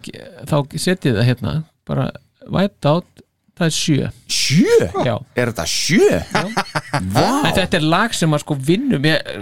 þá 0.53 0.57
setjið 0.87 1.19
það 1.19 1.29
hérna. 1.33 1.55
Bara 1.89 2.07
white 2.47 2.93
out, 2.93 3.18
það 3.59 3.69
er 3.69 3.75
sjö 3.77 4.09
sjö? 4.39 4.89
Já. 5.07 5.15
er 5.37 5.51
þetta 5.53 5.67
sjö? 5.69 6.19
Vá. 7.15 7.25
en 7.49 7.55
þetta 7.59 7.79
er 7.81 7.87
lag 7.93 8.15
sem 8.17 8.35
að 8.37 8.43
sko 8.45 8.57
vinnum 8.69 9.09
ég, 9.09 9.33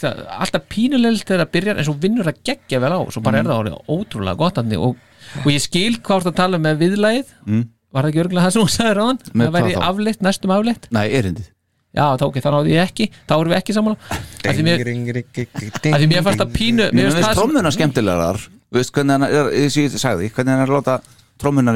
það, 0.00 0.22
alltaf 0.38 0.64
pínuleglt 0.72 1.24
þegar 1.28 1.44
það 1.44 1.52
byrjar 1.58 1.80
en 1.82 1.88
svo 1.88 1.96
vinnur 2.02 2.28
það 2.30 2.40
geggja 2.50 2.80
vel 2.84 2.92
á 2.96 3.00
svo 3.14 3.22
bara 3.24 3.42
er 3.42 3.48
það 3.50 3.60
orðið 3.62 3.78
ótrúlega 3.96 4.40
gott 4.42 4.60
hann 4.62 4.74
og, 4.78 4.96
og 5.44 5.50
ég 5.52 5.62
skil 5.64 5.98
hvað 6.00 6.08
þú 6.08 6.18
ert 6.24 6.32
að 6.32 6.40
tala 6.42 6.62
með 6.64 6.80
viðlagið 6.86 7.34
Mm. 7.48 7.62
var 7.92 8.04
það 8.04 8.10
ekki 8.12 8.20
örgulega 8.24 8.44
það 8.48 8.56
sem 8.56 8.64
hún 8.66 8.74
sagði 8.74 8.96
ráðan 8.98 9.20
Með 9.32 9.46
það 9.46 9.54
væri 9.58 9.70
hvað 9.72 9.78
þá? 9.78 9.88
afleitt, 9.92 10.20
næstum 10.26 10.50
afleitt 10.58 10.88
nei, 10.92 11.06
erindið 11.16 11.46
já, 11.96 12.04
þá 12.20 12.24
ok, 12.28 12.36
þá 12.44 12.48
náði 12.52 12.74
ég 12.74 12.82
ekki 12.90 13.06
þá 13.24 13.32
erum 13.38 13.52
við 13.54 13.58
ekki 13.62 13.76
saman 13.78 13.94
að 13.96 14.58
því 14.58 14.64
mér, 14.66 14.82
að 15.88 16.02
því 16.02 16.08
mér 16.12 16.26
fannst 16.26 16.42
það 16.42 16.52
pínu 16.58 16.88
mér 16.88 16.92
mér 16.92 17.06
finnst 17.08 17.16
finnst 17.16 17.24
það 17.24 17.30
sem- 17.32 17.38
trómmuna 17.40 17.72
skemmtilegar 17.74 18.40
veist 18.76 18.92
hvernig 18.92 19.16
hann 19.16 19.24
er, 19.28 19.48
ég 19.56 19.96
sagði 19.96 20.28
hvernig 20.36 20.52
hann 20.52 20.64
er 20.66 20.68
að 20.68 20.76
láta 20.76 20.98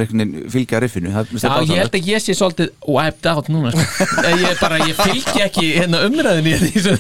veginn 0.03 0.35
fylgja 0.53 0.81
riffinu 0.83 1.13
Já, 1.13 1.53
ég 1.63 1.79
held 1.79 1.97
að 1.99 2.11
ég 2.11 2.25
sé 2.25 2.35
svolítið 2.37 2.73
wiped 2.89 3.29
out 3.31 3.49
núna 3.53 3.73
sko. 3.75 4.09
ég, 4.43 4.59
bara, 4.61 4.81
ég 4.83 4.99
fylgi 4.99 5.45
ekki 5.47 5.69
hérna 5.77 6.03
umræðinni 6.09 6.57
í 6.57 6.73
þessu, 6.77 6.97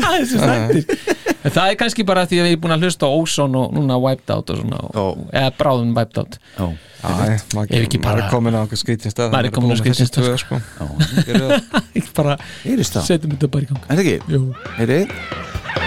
þessu 0.00 0.42
þættir 0.42 1.14
en 1.46 1.54
það 1.54 1.70
er 1.70 1.78
kannski 1.78 2.06
bara 2.06 2.26
því 2.26 2.40
að 2.42 2.48
ég 2.50 2.56
er 2.56 2.62
búin 2.62 2.74
að 2.74 2.86
hlusta 2.86 3.06
á 3.06 3.10
Ozone 3.12 3.62
og 3.62 3.74
núna 3.76 3.98
wiped 4.02 4.32
out 4.34 4.50
og 4.50 4.60
svona, 4.62 4.82
og, 4.98 5.24
eða 5.30 5.52
bráðum 5.60 5.94
wiped 5.96 6.20
out. 6.22 6.38
Já. 6.56 6.66
Já, 6.96 7.08
maður 7.54 7.74
Ef 7.76 7.84
ekki 7.86 8.00
maður 8.00 8.06
bara- 8.06 8.24
er 8.24 8.32
komin 8.32 8.56
á 8.56 8.62
stað 8.66 9.32
Maður 9.34 9.50
er 9.50 9.54
komin 9.54 9.70
á 9.70 9.76
skrítinn 9.78 10.10
stað, 10.10 10.30
sko. 10.42 10.60
Ég 11.94 12.12
bara 12.18 12.38
heyrist 12.64 12.96
það, 12.98 13.10
setjum 13.12 13.36
þetta 13.36 13.52
bara 13.52 13.68
í 13.68 13.70
gang. 13.70 13.84
Er 13.86 14.00
það 14.00 14.06
ekki? 14.06 14.18
Jú. 14.38 15.84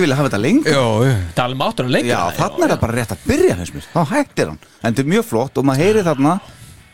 Ekki 0.00 0.06
viljað 0.06 0.20
hafa 0.22 0.30
þetta 0.30 0.40
lengur. 0.40 0.72
Já, 0.72 0.84
já. 1.10 1.16
Tala 1.36 1.56
um 1.56 1.62
áttur 1.66 1.84
og 1.84 1.92
lengur 1.92 2.08
Já, 2.14 2.20
þarna 2.38 2.64
er 2.64 2.70
það 2.72 2.80
bara 2.80 2.96
rétt 2.96 3.12
að 3.12 3.24
byrja 3.28 3.56
finnst 3.60 3.74
mér. 3.76 3.88
Þá 3.92 4.00
hættir 4.14 4.48
hann. 4.50 4.58
En 4.80 4.94
þetta 4.94 5.04
er 5.04 5.10
mjög 5.12 5.26
flott 5.28 5.60
og 5.60 5.66
maður 5.68 5.82
heyri 5.84 6.04
þarna 6.06 6.32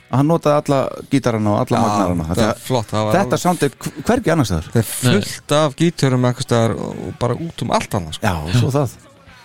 að 0.07 0.16
hann 0.20 0.28
notaði 0.30 0.57
alla 0.62 0.80
gítarana 1.11 1.52
og 1.52 1.59
alla 1.62 1.82
magnarana. 1.82 2.26
þetta 2.32 2.48
er 2.50 2.61
flott, 2.66 2.90
það 2.90 3.07
var 3.07 3.16
Þetta 3.16 3.26
alveg- 3.26 3.42
sound 3.42 3.62
er 3.62 3.70
hvergi 4.07 4.32
annars 4.34 4.52
þar 4.54 4.68
Það 4.72 4.80
er 4.82 4.88
fullt 4.90 5.54
af 5.61 5.76
gíturum 5.80 6.26
eitthvað 6.28 6.46
staðar 6.46 6.74
og 6.82 7.14
bara 7.22 7.34
út 7.46 7.62
um 7.66 7.72
allt 7.78 7.94
annars 7.98 8.18
sko. 8.20 8.26
Já, 8.26 8.61
svo 8.61 8.70
það. 8.74 8.94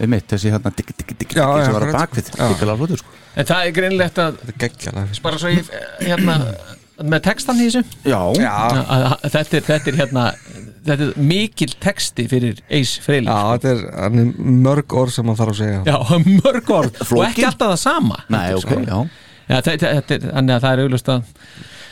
Einmitt, 0.02 0.28
þessi 0.30 0.50
hérna 0.54 0.72
digg, 0.74 0.94
digg, 0.98 1.16
digg, 1.18 1.34
sem 1.38 1.74
var 1.74 1.86
að 1.86 1.98
bakvið 1.98 2.98
sko. 3.02 3.18
En 3.36 3.46
það 3.48 3.66
er 3.66 3.72
greinlegt 3.78 4.18
að 4.22 4.38
Þetta 4.52 5.02
er 5.02 5.20
bara 5.24 5.38
svo 5.42 5.50
ég 5.54 5.70
hérna 6.02 6.38
með 7.02 7.24
textan 7.26 7.62
í 7.62 7.68
þessu? 7.70 7.82
Já, 8.06 8.20
Já, 8.38 8.52
að, 8.52 8.82
að, 8.92 9.16
þetta, 9.36 9.58
er, 9.58 9.66
þetta 9.70 9.92
er 9.92 10.00
hérna 10.02 10.26
þetta 10.86 11.08
er 11.08 11.26
mikil 11.32 11.70
texti 11.82 12.26
fyrir 12.30 12.62
Ace 12.74 13.02
Frehley 13.04 13.30
já 13.30 13.56
þetta 13.56 13.74
er, 13.76 13.84
er 14.06 14.16
mörg 14.66 14.96
orð 15.02 15.14
sem 15.16 15.30
hann 15.30 15.40
þarf 15.40 15.54
að 15.56 15.60
segja. 15.62 15.82
Já, 15.88 15.98
mörg 16.42 16.72
orð. 16.78 17.02
Og 17.08 17.26
ekki 17.28 17.46
alltaf 17.48 17.74
það 17.74 17.82
sama. 17.84 18.22
Nei, 18.34 18.46
ok, 18.58 18.74
já. 18.88 18.98
Já, 19.52 19.56
þetta, 19.60 19.94
þetta 20.00 20.18
er, 20.18 20.28
þannig 20.32 20.56
að 20.56 20.66
það 20.66 20.74
er 20.76 20.84
auglust 20.86 21.14
að 21.16 21.32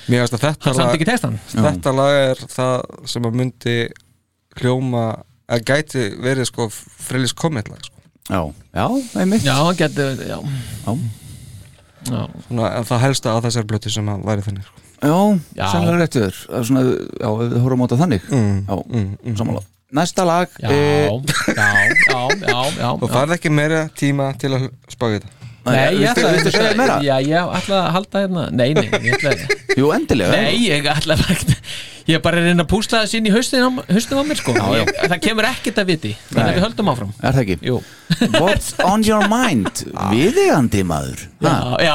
Mér 0.09 0.23
finnst 0.23 0.35
að 0.39 0.43
þetta 0.47 0.65
hann 0.69 0.75
samt 0.77 0.87
lag, 0.87 0.95
ekki 0.95 1.05
textan 1.05 1.35
þetta 1.53 1.91
lag 1.93 2.15
er 2.17 2.39
það 2.49 2.75
sem 3.11 3.27
að 3.29 3.35
myndi 3.37 3.75
hljóma 4.57 5.03
að 5.49 5.65
gæti 5.69 6.05
verið 6.23 6.47
sko 6.49 6.67
frilis 6.73 7.33
komið 7.37 7.69
lag 7.73 7.83
sko. 7.85 7.95
Já, 8.29 8.41
já, 8.77 8.85
einmitt. 9.17 9.45
Já, 9.45 9.55
hann 9.57 9.77
getur, 9.77 10.19
já. 10.21 10.37
Já. 10.85 10.91
Já, 12.09 12.21
Svona, 12.45 12.69
en 12.77 12.85
það 12.87 13.01
helsta 13.03 13.33
á 13.33 13.37
þessar 13.43 13.65
blötu 13.69 13.91
sem 13.93 14.09
að 14.13 14.21
væri 14.29 14.45
þannig 14.45 14.67
sko. 14.67 14.83
Já, 14.99 15.39
Já. 15.55 15.65
sannlega 15.71 15.97
rétt 16.01 16.15
við 16.17 16.25
þér. 16.27 16.39
Það 16.45 16.59
er 16.59 16.69
svona, 16.69 16.85
já, 17.23 17.29
við 17.39 17.59
horfum 17.63 17.81
á 17.81 17.85
þetta 17.87 17.99
þannig. 18.03 18.23
Mm, 18.29 18.57
Já, 18.67 18.75
mm, 18.85 19.11
mm. 19.23 19.35
samanlega 19.39 19.67
Næsta 19.89 20.21
lag 20.21 20.49
já, 20.61 20.69
eh, 20.69 21.09
já, 21.47 21.69
já, 22.05 22.19
já, 22.45 22.57
já, 22.77 22.89
og 23.01 23.09
farið 23.09 23.33
ekki 23.39 23.49
meira 23.49 23.79
tíma 23.97 24.27
til 24.37 24.51
að 24.53 24.67
spá 24.85 25.07
þetta 25.15 25.31
Nei, 25.73 26.01
ég 26.01 26.09
ætla 26.13 26.33
viltu 26.35 26.53
segja 26.55 26.73
meira? 26.79 26.97
Já, 27.05 27.15
ég 27.25 27.53
ætla 27.59 27.79
að 27.83 27.93
halda 27.97 28.23
hérna 28.25 28.47
Nei, 28.51 28.67
nei, 28.77 28.89
ég 28.89 29.15
ætla 29.19 29.35
Jú, 29.79 29.93
endilega. 29.95 30.41
Nei, 30.41 30.57
ég 30.65 30.89
ætla 30.93 31.17
ekki 31.29 31.57
Ég 32.09 32.17
er 32.17 32.21
bara 32.25 32.39
að 32.41 32.47
reyna 32.49 32.63
að 32.65 32.69
púsla 32.71 33.03
þess 33.03 33.17
inn 33.19 33.27
í 33.29 33.31
haustin 33.33 33.61
á, 33.61 33.69
mér 34.25 34.39
sko. 34.39 34.53
Já, 34.55 34.63
já. 34.79 34.81
Ég, 34.81 35.09
Það 35.11 35.19
kemur 35.27 35.45
ekkert 35.45 35.81
að 35.81 35.89
viti. 35.91 36.13
Þannig 36.31 36.47
að 36.47 36.55
við 36.55 36.63
höldum 36.65 36.89
áfram. 36.89 37.11
Er 37.19 37.35
það 37.35 37.41
ekki? 37.43 37.57
Jú. 37.67 37.75
What's 38.39 38.71
on 38.81 39.05
your 39.05 39.27
mind? 39.29 39.83
Viðegandi 40.15 40.81
maður. 40.89 41.21
Já, 41.45 41.53
já, 41.85 41.93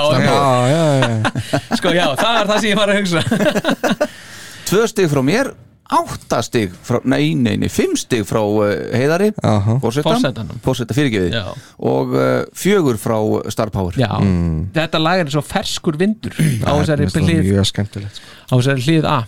sko, 1.81 1.95
já, 1.97 2.07
það 2.21 2.39
var 2.39 2.53
það 2.53 2.61
sem 2.63 2.69
ég 2.71 2.79
var 2.79 2.95
að 2.95 3.01
hugsa. 3.01 4.11
Tvö 4.71 4.87
stig 4.93 5.11
frá 5.11 5.23
mér 5.27 5.51
Átta 5.85 6.41
stig 6.45 6.73
frá, 6.87 7.01
nei, 7.05 7.35
nei, 7.37 7.59
nei, 7.61 7.69
fimm 7.73 7.93
stig 8.01 8.25
frá 8.29 8.41
uh, 8.41 8.65
Heiðari 8.95 9.31
Aha. 9.45 9.77
Forsetanum. 9.83 10.61
Fórseta 10.65 10.97
fyrirgefið. 10.97 11.37
Og 11.85 12.15
uh, 12.17 12.25
fjögur 12.57 12.97
frá 13.01 13.19
Star 13.53 13.73
Power. 13.75 13.97
Já, 14.01 14.09
þetta 14.79 15.03
lag 15.03 15.25
er 15.25 15.33
svo 15.35 15.45
ferskur 15.45 15.99
vindur 16.01 16.37
á 16.65 16.73
þessari 16.73 17.11
hlið 17.13 17.51
mjög 17.51 17.69
skemmtilegt 17.73 18.21
sko. 18.21 18.33
á 18.49 18.55
þessari 18.57 18.87
hlið 18.89 19.11
A. 19.13 19.19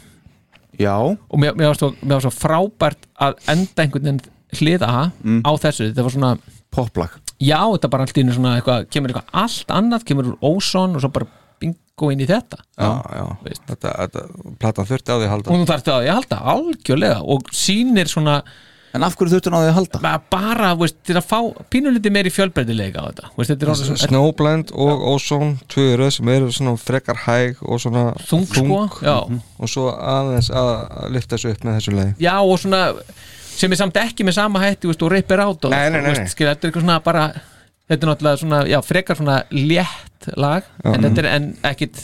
Já, 0.81 0.97
og 0.97 1.39
mér, 1.41 1.55
mér, 1.57 1.71
var 1.73 1.79
svo, 1.81 1.93
mér 2.03 2.19
var 2.19 2.27
svo 2.27 2.35
frábært 2.37 3.07
að 3.21 3.39
enda 3.53 3.85
einhvern 3.85 4.11
veginn 4.11 4.25
hlið 4.57 4.89
A 4.89 4.97
á 5.13 5.51
þessu, 5.61 5.91
þetta 5.91 6.09
var 6.09 6.17
svona 6.17 6.35
poplag 6.73 7.21
já, 7.43 7.61
þetta 7.61 7.91
bara 7.93 8.07
allt 8.07 8.17
í 8.17 8.25
einu 8.25 8.37
svona 8.37 8.55
eitthvað, 8.59 8.87
kemur 8.93 9.13
eitthvað 9.13 9.43
allt 9.43 9.75
annað, 9.77 10.07
kemur 10.09 10.31
úr 10.33 10.55
óson 10.55 10.97
og 10.97 11.05
svo 11.05 11.13
bara 11.13 11.29
bingo 11.97 12.13
inn 12.13 12.21
í 12.21 12.29
þetta. 12.29 12.59
Já, 12.77 12.93
já. 13.17 13.27
Þetta, 13.67 13.93
þetta, 14.05 14.23
platan 14.61 14.87
þurfti 14.89 15.13
á 15.13 15.17
því 15.17 15.27
að 15.27 15.33
halda. 15.35 15.51
Og 15.51 15.61
þú 15.63 15.67
þarfst 15.71 15.91
að 15.93 16.07
ég 16.07 16.17
halda 16.19 16.39
algjörlega. 16.53 17.21
Og 17.25 17.53
sýnir 17.57 18.11
svona 18.13 18.43
En 18.97 19.03
af 19.05 19.13
hverju 19.19 19.35
þurftu 19.35 19.51
hann 19.51 19.57
á 19.61 19.63
því 19.65 19.69
að 19.71 19.77
halda? 19.77 20.21
bara, 20.31 20.69
veist, 20.81 20.97
til 21.05 21.17
að 21.19 21.27
fá 21.29 21.41
pínuliti 21.69 22.09
meiri 22.13 22.31
fjölbreytilega 22.33 23.03
á 23.03 23.05
þetta. 23.11 23.31
Veist, 23.37 23.51
þetta 23.51 23.67
er 23.67 23.75
svona 23.81 24.01
Snowblind 24.07 24.71
og 24.73 25.03
Ozone 25.11 25.59
tvö 25.69 25.97
röð 26.01 26.13
sem 26.17 26.29
eru 26.33 26.49
svona 26.55 26.77
frekar 26.81 27.19
hæg 27.27 27.61
og 27.61 27.81
svona 27.83 28.05
þung 28.25 28.47
sko. 28.49 28.79
já. 29.05 29.19
og 29.59 29.69
svo 29.69 29.91
aðeins 29.93 30.49
að 30.49 30.71
að 31.03 31.11
lyfta 31.13 31.37
þessu 31.37 31.53
upp 31.53 31.65
með 31.67 31.77
þessu 31.77 31.97
leið 31.99 32.25
já 32.25 32.33
og 32.41 32.57
svona 32.63 32.81
sem 33.57 33.73
er 33.73 33.77
samt 33.83 33.97
ekki 34.01 34.25
með 34.25 34.39
sama 34.39 34.61
hætti 34.65 34.89
veist, 34.89 35.03
og 35.05 35.13
ripper 35.13 35.45
át 35.45 35.69
og, 35.69 35.71
Nei, 35.77 35.91
nei, 35.91 36.01
nei, 36.01 36.09
veist, 36.15 36.23
nei. 36.25 36.33
skil, 36.33 36.49
þetta 36.49 36.65
er 36.65 36.71
eitthvað 36.71 36.87
svona 36.87 36.99
bara 37.05 37.27
þetta 37.87 38.03
er 38.03 38.11
náttúrulega 38.11 38.41
svona, 38.43 38.61
já, 38.71 38.79
frekar 38.83 39.19
svona 39.21 39.39
létt 39.55 40.31
lag, 40.37 40.67
en 40.85 41.07
þetta 41.07 41.23
er 41.25 41.31
en 41.37 41.49
ekkit 41.71 42.03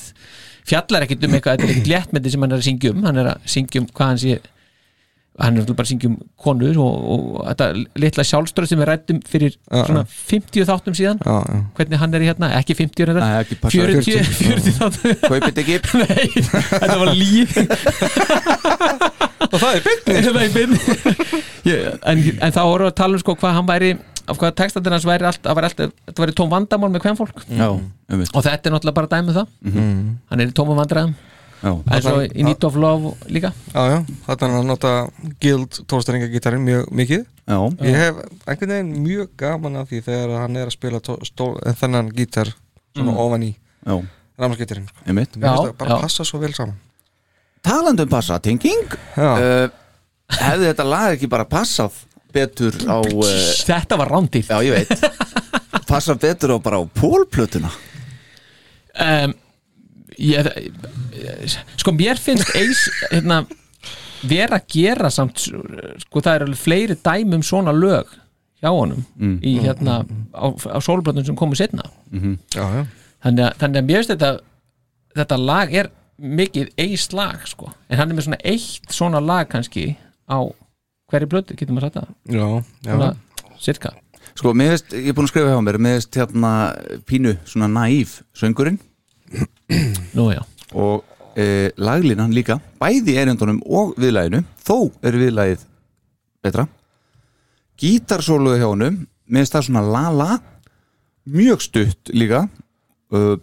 fjallar 0.69 1.03
ekkit 1.09 1.25
um 1.27 1.33
eitthvað 1.35 1.57
þetta 1.59 1.67
er 1.69 1.75
ekkit 1.77 1.91
létt 1.91 2.13
með 2.15 2.21
þetta 2.23 2.35
sem 2.37 2.45
hann 2.47 2.53
er 2.55 2.61
að 2.61 2.67
syngja 2.69 2.93
um. 2.95 3.05
Hann 3.09 3.23
er 3.23 3.31
að 3.33 3.47
syngja 3.51 3.83
um 3.83 3.89
hvað 3.91 4.13
hann 4.13 4.21
sé 4.23 4.41
hann 5.43 5.57
er 5.57 5.65
bara 5.73 5.81
að 5.87 5.89
syngja 5.89 6.09
um 6.11 6.17
konur 6.45 6.77
og, 6.85 6.97
og 7.15 7.39
þetta 7.49 7.67
litla 8.03 8.25
sjálfstöð 8.29 8.67
sem 8.69 8.79
við 8.83 8.89
rættum 8.91 9.21
fyrir 9.27 9.55
Já, 9.57 9.81
svona 9.89 10.03
50 10.13 10.67
þáttum 10.69 10.97
síðan. 10.99 11.23
Já, 11.25 11.37
já. 11.49 11.61
hvernig 11.79 12.03
hann 12.03 12.15
er 12.19 12.25
í 12.25 12.29
hérna, 12.29 12.51
ekki 12.61 12.77
50 12.79 13.09
reyndar, 13.09 13.25
Nei, 13.25 13.41
ekki 13.41 13.59
passa 13.63 13.81
40, 13.81 14.31
40 14.43 14.77
þáttum. 14.77 15.17
Kaupið 15.33 15.63
ekki 15.65 15.79
Nei, 16.03 16.27
þetta 16.69 16.99
var 17.01 17.13
líf 17.17 17.57
og 19.53 19.59
það 19.59 19.73
er. 19.73 19.83
Ég- 21.73 21.89
en, 22.09 22.23
en 22.43 22.55
þá 22.55 22.63
voru 22.69 22.89
að 22.91 22.97
tala 23.01 23.17
um 23.17 23.23
sko 23.25 23.35
hvað 23.41 23.57
hann 23.59 23.69
væri 23.69 23.91
af 24.29 24.39
hvað 24.39 24.55
textatir 24.61 24.95
hans 24.95 25.07
væri 25.09 25.27
allt, 25.29 25.45
væri 25.45 25.69
allt 25.69 25.83
þetta 25.83 26.25
væri 26.25 26.35
tóm 26.39 26.51
vandamál 26.53 26.91
með 26.93 27.05
hvern 27.07 27.19
fólk 27.19 27.43
Já, 27.49 27.69
um 27.73 28.23
og 28.23 28.45
þetta 28.45 28.69
er 28.69 28.75
náttúrulega 28.75 28.97
bara 28.99 29.11
dæmið 29.13 29.39
það. 29.41 29.53
Mm. 29.67 30.01
hann 30.31 30.43
er 30.43 30.51
í 30.51 30.57
tómum 30.57 30.81
vandræðum. 30.83 31.15
Já, 31.63 31.71
eins 31.95 32.07
og 32.11 32.25
í 32.27 32.43
Need 32.43 32.65
of 32.67 32.77
Love 32.83 33.13
líka. 33.31 33.53
Já, 33.71 33.83
já, 33.87 33.99
þetta 34.27 34.47
er 34.49 34.55
að 34.59 34.65
nota 34.67 34.93
guild 35.43 35.79
tólstrengagitarinn 35.91 36.65
mjög 36.67 36.89
mikið. 36.99 37.27
Já, 37.47 37.59
ég 37.87 37.99
hef 38.01 38.23
einhvern 38.51 38.73
veginn 38.75 39.05
mjög 39.05 39.29
gaman 39.39 39.79
af 39.79 39.91
því 39.91 40.01
þegar 40.09 40.33
hann 40.41 40.59
er 40.59 40.71
að 40.71 40.75
spila 40.75 41.03
stól, 41.29 41.53
þennan 41.79 42.11
gítar 42.17 42.51
svona 42.97 43.15
ofan 43.23 43.47
í 43.47 43.53
það 45.63 45.77
bara 45.79 45.95
já. 45.95 46.03
passa 46.03 46.27
svo 46.27 46.43
vel 46.43 46.51
saman. 46.57 46.75
Talandi 47.63 48.07
um 48.09 48.11
passa, 48.11 48.41
tenging. 48.43 48.99
Já, 49.15 49.31
uh, 49.31 49.79
Hefði 50.33 50.69
þetta 50.71 50.87
lag 50.89 51.15
ekki 51.15 51.29
bara 51.31 51.45
passað 51.49 51.99
betur 52.35 52.77
á 52.89 52.99
uh, 52.99 53.31
þetta 53.69 53.99
var 54.01 54.13
rándýrt. 54.13 54.51
Já, 54.51 54.59
ég 54.65 54.77
veit. 54.77 55.07
Passað 55.91 56.23
betur 56.25 56.57
á 56.57 56.59
bara 56.63 56.81
á 56.81 56.85
pólplötuna. 56.89 57.71
Um, 58.93 59.35
ég, 60.21 60.49
sko 61.81 61.95
mér 61.97 62.21
finnst 62.21 62.53
eis 62.57 62.87
hérna, 63.11 63.43
vera 64.29 64.59
að 64.61 64.69
gera 64.75 65.11
samt 65.13 65.41
sko 65.43 66.23
það 66.23 66.35
er 66.35 66.45
alveg 66.47 66.61
fleiri 66.61 66.99
dæmi 67.03 67.39
um 67.39 67.47
svona 67.47 67.75
lög 67.75 68.11
hjá 68.63 68.71
honum 68.71 69.03
í 69.43 69.57
hérna 69.65 70.03
á, 70.31 70.47
á 70.55 70.79
sólblöndum 70.85 71.27
sem 71.27 71.39
komu 71.39 71.59
setna 71.59 71.89
já, 72.13 72.63
já. 72.63 72.85
þannig 73.25 73.49
að, 73.49 73.57
þannig 73.63 73.81
að 73.81 73.89
mér 73.89 73.99
finnst 73.99 74.15
þetta 74.15 74.33
þetta 75.19 75.41
lag 75.43 75.75
er 75.75 75.91
mikið 76.23 76.71
eis 76.79 77.09
lag 77.17 77.43
sko, 77.51 77.73
en 77.89 77.99
hann 77.99 78.13
er 78.13 78.19
með 78.19 78.29
svona 78.29 78.43
eitt 78.47 78.95
svona 78.95 79.23
lag 79.25 79.49
kannski 79.51 79.97
á 80.31 80.39
hverju 81.13 81.31
blötu, 81.31 81.59
getur 81.59 81.77
maður 81.77 81.89
sagt 81.89 82.01
það? 82.01 82.15
Já, 82.33 82.47
já. 82.89 82.97
svona, 82.97 83.13
cirka 83.63 83.93
Sko, 84.33 84.55
veist, 84.57 84.93
ég 84.97 85.11
er 85.13 85.17
búin 85.17 85.29
að 85.29 85.33
skrifa 85.35 85.53
hjá 85.53 85.63
mér 85.65 85.79
Mér 85.83 85.99
veist 85.99 86.17
hérna 86.17 86.53
pínu 87.09 87.35
svona 87.45 87.69
naív 87.69 88.15
söngurinn. 88.39 88.79
Nú 90.17 90.31
já, 90.33 90.41
og 90.73 91.05
e, 91.37 91.73
laglínan 91.81 92.33
líka 92.33 92.59
bæði 92.81 93.17
erindunum 93.21 93.61
og 93.65 93.95
viðlæginu 94.01 94.43
þó 94.65 94.89
er 95.05 95.19
viðlægið 95.21 95.67
betra. 96.45 96.67
Gítarsóluðu 97.81 98.61
hjá 98.61 98.69
honum 98.69 98.99
mér 99.33 99.45
finnst 99.45 99.57
það 99.57 99.69
svona 99.69 99.85
la-la 99.89 100.31
mjög 101.33 101.65
stutt 101.65 102.13
líka 102.13 102.45
uh, 103.15 103.37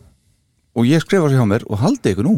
og 0.75 0.89
ég 0.89 1.01
skrifa 1.03 1.29
sér 1.29 1.41
hjá 1.41 1.49
mér 1.49 1.65
og 1.69 1.81
haldi 1.81 2.13
ykkur 2.13 2.27
nú 2.27 2.35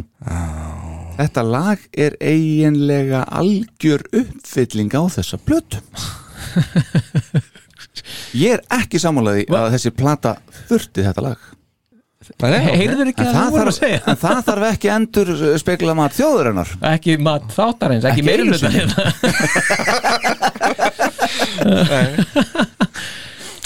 Þetta 1.22 1.42
lag 1.46 1.82
er 1.94 2.16
eiginlega 2.18 3.22
algjör 3.30 4.02
uppfylling 4.10 4.90
á 4.98 5.06
þessa 5.14 5.38
plötu. 5.38 5.78
Ég 8.34 8.56
er 8.56 8.62
ekki 8.74 8.98
sammálaði 9.02 9.44
að 9.54 9.74
þessi 9.76 9.92
plata 9.94 10.32
þurfti 10.70 11.04
þetta 11.06 11.22
lag. 11.28 11.50
Heyrður 12.42 13.10
ekki 13.12 13.26
að 13.26 13.28
það, 13.28 13.36
það 13.36 13.52
voru 13.54 13.72
að 13.72 13.76
segja? 13.76 14.00
en 14.08 14.18
það 14.22 14.40
þarf 14.48 14.66
ekki 14.70 14.90
endur 14.94 15.30
spekla 15.60 15.94
mat 15.98 16.14
þjóðurinnar 16.16 16.70
Ekki 16.92 17.16
mat 17.22 17.48
þáttarins, 17.52 18.06
ekki, 18.08 18.22
Ekki 18.24 18.46
hluta 18.46 18.60
sinni. 18.62 18.84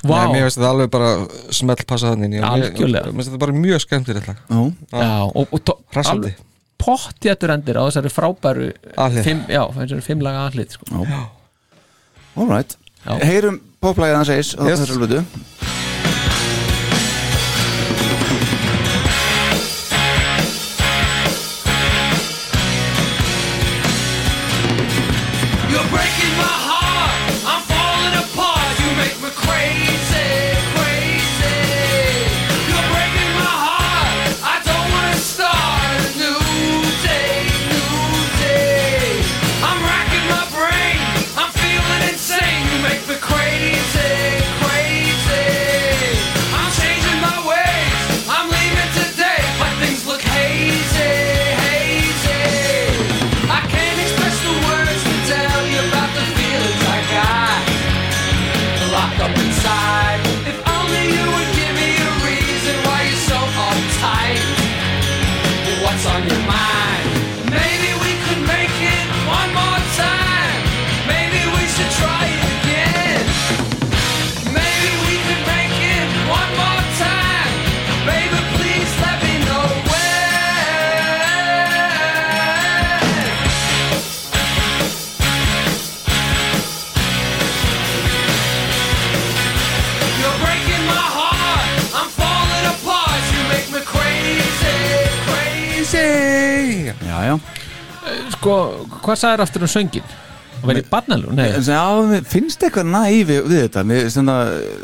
Vá. 0.05 0.17
Nei, 0.21 0.33
mér 0.33 0.43
finnst 0.45 0.59
þetta 0.59 0.71
alveg 0.71 0.89
bara 0.93 1.11
smelt 1.55 1.85
passa 1.89 2.11
þannig. 2.13 2.35
Mér 2.35 2.41
finnst 2.75 3.29
þetta 3.29 3.41
bara 3.45 3.55
mjög 3.57 3.79
skemmtilegt 3.85 4.27
lag. 4.29 4.43
Já, 4.49 4.59
Já, 4.91 5.15
og, 5.31 5.55
og 5.55 5.59
alveg 6.03 6.35
pottjættur 6.81 7.53
endir 7.55 7.77
á 7.79 7.83
þessari 7.87 8.11
frábæru 8.13 8.71
fimm, 9.23 9.45
Já, 9.49 9.63
þessari 9.75 10.03
fimm 10.05 10.21
laga 10.25 10.47
aðlið 10.49 10.75
sko. 10.75 10.85
all 12.35 12.49
right 12.49 12.75
Já. 13.05 13.19
Heyrum 13.21 13.59
poplægið 13.85 14.15
hans 14.17 14.29
eis 14.33 14.49
á 14.57 14.65
Yes. 14.65 14.79
þessari 14.81 14.97
plötu 15.03 15.19
crazy. 96.85 97.09
Já, 97.09 97.17
já 97.29 97.39
Sko, 98.35 98.53
hvað 99.01 99.17
sagðir 99.17 99.43
aftur 99.45 99.65
um 99.65 99.71
söngin? 99.71 100.13
Og 100.61 100.69
verið 100.69 100.87
barnalú? 100.89 101.33
Nei, 101.35 101.47
Já, 101.65 101.81
mér 102.07 102.23
finnst 102.29 102.63
eitthvað 102.63 102.87
nævi 102.93 103.23
við 103.27 103.55
þetta. 103.65 103.83
Svona, 104.13 104.35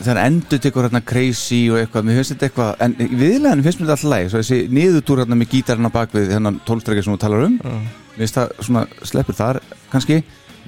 þegar 0.02 0.20
endur 0.26 0.62
tekur 0.62 0.88
hérna 0.88 1.02
crazy 1.06 1.62
og 1.72 1.80
eitthvað, 1.80 2.08
mér 2.08 2.20
finnst 2.20 2.34
þetta 2.36 2.50
eitthvað 2.50 2.84
en 2.86 2.96
viðleginu 3.00 3.66
finnst 3.66 3.82
mér 3.82 3.88
þetta 3.88 3.96
alltaf 3.98 4.12
læg 4.14 4.30
svo 4.32 4.42
þessi 4.42 4.60
niðurtúr 4.78 5.24
hérna 5.24 5.38
með 5.40 5.54
gítarinn 5.56 5.90
á 5.90 5.96
bakvið 5.96 6.34
þennan 6.36 6.60
tólstrækja 6.68 7.06
sem 7.06 7.16
þú 7.16 7.22
talar 7.24 7.46
um 7.48 7.56
mér 7.62 8.20
finnst 8.20 8.38
það 8.38 8.54
svona 8.68 8.84
sleppur 9.14 9.38
þar 9.38 9.62
kannski. 9.94 10.22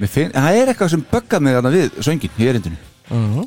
Finn, 0.10 0.32
það 0.34 0.56
er 0.62 0.72
eitthvað 0.72 0.94
sem 0.96 1.06
böggað 1.12 1.44
mig 1.46 1.58
þarna 1.58 1.74
við 1.74 2.00
söngin 2.08 2.40
í 2.42 2.48
erindinu. 2.50 3.46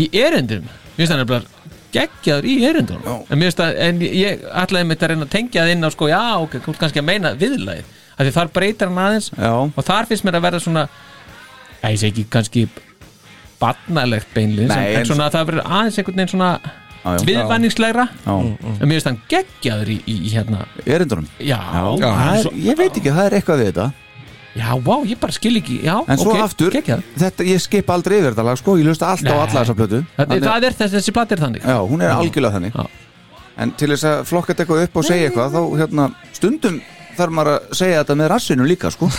Í 0.00 0.10
erindum 0.20 0.66
Mér 0.66 0.98
finnst 0.98 1.14
það 1.14 1.22
nefnilega 1.22 1.59
geggjaður 1.94 2.48
í 2.50 2.56
erindum 2.68 3.06
Já. 3.06 3.14
En 3.30 3.46
það, 3.60 3.80
en 3.86 4.04
ég 4.06 4.44
ætlaði 4.62 4.90
mitt 4.90 5.02
að 5.04 5.12
reyna 5.12 5.26
að 5.26 5.32
tengja 5.36 5.64
það 5.64 5.72
inn 5.74 5.88
á 5.88 5.90
sko, 5.94 6.10
já, 6.10 6.22
ok, 6.40 6.58
þú 6.64 6.74
ert 6.74 6.82
kannski 6.84 7.02
að 7.02 7.08
meina 7.08 7.32
viðlagið. 7.40 7.96
Af 8.16 8.26
því 8.26 8.34
þar 8.36 8.52
breytir 8.52 8.90
hann 8.90 9.00
aðeins 9.00 9.30
Já, 9.32 9.52
og 9.64 9.86
þar 9.86 10.10
finnst 10.10 10.26
mér 10.26 10.36
að 10.38 10.46
verða 10.48 10.62
svona 10.64 10.84
ég 11.88 12.00
sé 12.00 12.10
ekki 12.10 12.26
kannski 12.32 12.66
barnalegt 13.60 14.30
beinlið 14.34 14.68
en, 14.68 14.76
en 14.76 15.00
en 15.00 15.08
svona 15.08 15.30
það 15.32 15.50
verður 15.50 15.66
aðeins 15.68 15.98
einhvern 16.00 16.20
veginn 16.20 16.32
svona 16.34 16.50
viðvanningslegra 17.24 18.04
já. 18.12 18.34
en 18.36 18.84
mér 18.84 18.98
finnst 18.98 19.08
hann 19.08 19.20
geggjaður 19.30 19.92
í, 19.94 19.96
í, 20.04 20.16
í 20.28 20.32
hérna. 20.34 20.66
Erindunum? 20.84 21.28
Já, 21.40 21.56
Já, 21.56 22.10
er 22.36 22.50
ég 22.60 22.76
veit 22.76 22.92
ekki, 22.92 23.08
það 23.08 23.24
er 23.24 23.36
eitthvað 23.38 23.62
við 23.62 23.70
þetta 23.70 23.86
já, 24.56 24.70
vá, 24.82 24.94
ég 25.06 25.18
bara 25.20 25.32
skil 25.36 25.56
ekki 25.60 25.76
já, 25.84 25.94
En 26.08 26.18
svo 26.18 26.32
ok, 26.34 26.40
aftur, 26.44 26.70
geggjaður. 26.74 27.04
þetta, 27.22 27.44
ég 27.46 27.60
skip 27.62 27.90
aldrei 27.94 28.18
yfir 28.20 28.32
þetta 28.34 28.44
lag 28.48 28.58
sko, 28.58 28.76
ég 28.80 28.84
lusta 28.88 29.06
alltaf 29.12 29.30
á 29.30 29.36
Nei. 29.36 29.42
alla 29.44 29.60
þessa 29.64 29.76
plötu. 29.78 30.00
Það, 30.16 30.26
Þannig- 30.26 30.48
það 30.48 30.64
er 30.70 30.76
þess, 30.80 30.94
þessi 30.98 31.12
platt 31.14 31.32
er 31.32 31.38
þannig. 31.44 31.62
Já, 31.66 31.76
hún 31.90 32.02
er 32.02 32.10
algjörlega 32.16 32.54
þannig. 32.58 32.74
Já. 32.74 32.86
En 33.60 33.70
til 33.76 33.88
þess 33.92 34.04
að 34.08 34.24
flokka 34.24 34.54
þetta 34.54 34.64
eitthvað 34.64 34.82
upp 34.88 34.96
og 34.96 35.04
segja 35.04 35.28
eitthvað 35.30 35.54
þá 35.54 35.60
hérna, 35.82 36.08
stundum 36.32 36.80
þarf 37.18 37.32
maður 37.36 37.52
að 37.58 37.74
segja 37.76 38.02
þetta 38.04 38.14
með 38.16 38.28
rassinu 38.32 38.66
líka 38.66 38.90
sko. 38.90 39.10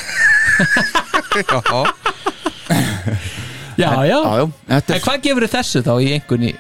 Já, 3.78 3.90
já, 4.06 4.18
Já, 4.20 4.45
þetta 4.68 4.94
en 4.94 4.98
er, 4.99 5.02
hvað 5.06 5.22
gefur 5.26 5.48
þessu 5.49 5.82
þá 5.86 5.91
í 6.03 6.10
einhverni 6.16 6.52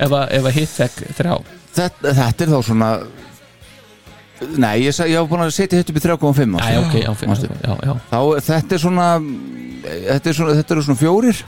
ef 0.00 0.12
að, 0.14 0.24
ef 0.38 0.46
að 0.48 0.54
hitt 0.58 0.72
fekk 0.72 1.00
þrjá? 1.18 1.34
Þetta, 1.74 2.12
þetta 2.20 2.44
er 2.46 2.52
þá 2.54 2.58
svona 2.68 2.88
Nei, 4.60 4.74
ég, 4.84 4.96
ég 5.10 5.18
var 5.20 5.28
búin 5.30 5.44
að 5.44 5.52
setja 5.56 5.78
þetta 5.80 5.92
upp 5.94 5.98
í 6.00 6.04
3,5 6.04 6.56
já, 6.60 6.80
ok, 6.80 6.94
já, 7.02 7.10
fyrir, 7.18 7.30
Manstu? 7.32 7.48
já, 7.62 7.74
já. 7.88 7.94
Þá, 8.10 8.18
þetta 8.48 8.76
er 8.78 8.82
svona 8.84 9.08
Þetta, 9.84 10.30
er 10.30 10.34
svona, 10.38 10.52
þetta 10.56 10.72
eru 10.74 10.82
svona 10.86 10.96
fjórir. 10.96 11.40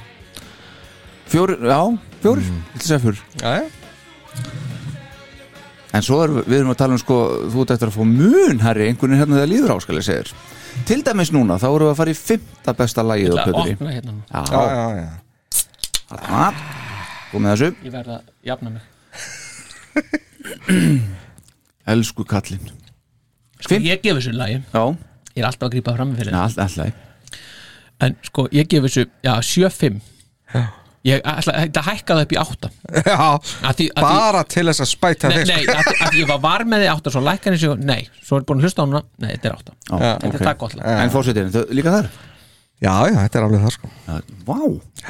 Fjórir, 1.33 1.59
já, 1.65 1.79
fjórir 2.21 2.45
mm. 2.51 2.59
Þetta 2.75 2.87
segja 2.91 3.01
fjórir? 3.07 3.23
Já, 3.41 3.49
já. 3.57 3.65
En 5.97 6.05
svo 6.05 6.19
er, 6.27 6.35
við 6.45 6.59
erum 6.59 6.73
að 6.75 6.81
tala 6.83 6.93
um 6.99 7.01
sko 7.01 7.17
Þú 7.55 7.63
ert 7.65 7.73
eftir 7.77 7.89
að 7.89 7.97
fá 7.97 8.03
mun 8.05 8.61
herri 8.67 8.91
einhvern 8.91 9.15
veginn 9.15 9.23
hérna 9.23 9.39
þegar 9.39 9.51
líður 9.55 9.73
á 9.73 9.77
skal 9.81 9.97
ég 9.97 10.05
segir 10.05 10.29
Til 10.91 11.01
dæmis 11.07 11.31
núna, 11.33 11.57
þá 11.57 11.67
erum 11.71 11.87
við 11.89 11.93
að 11.95 12.01
fara 12.03 12.13
í 12.13 12.19
fymta 12.21 12.75
besta 12.77 13.01
lagið 13.07 13.33
á 13.33 13.35
að 13.41 13.47
plötunni. 13.49 13.73
opna 13.79 13.91
hérna 13.95 14.13
Já, 14.29 14.41
Já, 14.53 14.61
já, 14.69 14.87
já. 15.01 15.09
þarna. 16.11 16.45
Komið 17.33 17.49
þessu. 17.55 17.69
Ég 17.87 17.93
verða 17.97 18.15
að 18.21 18.25
jafna 18.47 18.69
mig. 18.77 18.85
Elsku 21.87 22.27
kallinn 22.29 22.69
sko, 23.65 23.79
ég 23.81 24.03
gef 24.05 24.19
þessu 24.21 24.33
lagi 24.37 24.59
Já, 24.75 24.83
ég 25.37 25.43
er 25.43 25.49
alltaf 25.51 25.69
að 25.69 25.75
grípa 25.77 25.95
fram 25.97 26.11
með 26.13 26.23
fyrir 26.25 26.33
ja, 26.37 26.43
all, 26.47 26.59
alltaf 26.67 27.05
en 28.07 28.17
sko, 28.29 28.49
ég 28.53 28.69
gef 28.69 28.85
þessu, 28.89 29.07
já, 29.25 29.33
7-5 29.41 30.01
ég 31.07 31.23
ætla 31.23 31.53
að 31.63 31.87
hækka 31.87 32.15
það 32.19 32.23
upp 32.27 32.33
í 32.35 32.39
8 32.43 32.71
Já, 33.07 33.17
að 33.17 33.77
því, 33.79 33.85
að 33.95 34.07
því 34.07 34.17
bara 34.19 34.41
til 34.51 34.65
þess 34.67 34.83
að 34.83 34.89
spæta 34.91 35.29
Nei, 35.31 35.37
þig 35.39 35.51
nei 35.53 35.77
að, 35.77 35.83
því- 35.87 35.99
að 36.09 36.17
ég 36.21 36.31
var 36.33 36.41
var 36.43 36.65
með 36.67 36.83
því 36.83 36.89
8 36.97 37.13
svo 37.15 37.23
lækkan 37.29 37.55
þessu, 37.57 37.75
nei, 37.87 38.01
svo 38.27 38.41
er 38.41 38.47
búin 38.49 38.59
að 38.61 38.67
hlusta 38.67 38.83
á 38.83 38.85
hana 38.87 39.03
nei, 39.23 39.29
þetta 39.37 39.49
er 39.53 39.55
8, 39.61 39.77
Já, 39.77 39.97
þetta 40.01 40.31
ok. 40.31 40.35
er 40.41 40.47
það 40.49 40.59
gott 40.65 40.75
lag. 40.81 40.89
En 41.05 41.13
fórsetin, 41.15 41.53
þau- 41.55 41.69
líka 41.79 41.93
þar? 41.95 42.09
Já, 42.83 42.93
já, 43.09 43.15
þetta 43.23 43.39
er 43.41 43.47
alveg 43.47 43.63
það 43.69 43.75
sko. 43.77 43.93
Já, 44.09 44.17
Vá, 44.51 44.59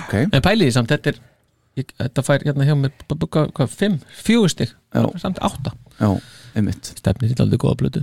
ok. 0.04 0.14
En 0.36 0.44
pæliði 0.44 0.74
samt, 0.76 0.92
þetta 0.92 1.10
er 1.14 1.16
ég, 1.80 1.88
þetta 2.04 2.26
fær 2.28 2.44
hérna 2.46 2.68
hjá 2.68 2.76
mér, 2.78 2.92
b- 3.08 3.16
b- 3.24 3.30
hvað, 3.32 3.48
hvað, 3.56 3.72
5 3.80 3.96
4 4.28 4.52
stig, 4.52 4.74
Já. 4.94 5.02
samt 5.24 5.40
8 5.48 5.72
Já, 5.96 6.10
einmitt. 6.56 6.92
Stefnir 6.98 7.30
þetta 7.32 7.44
aldrei 7.46 7.60
góða 7.62 7.76
blötu 7.82 8.02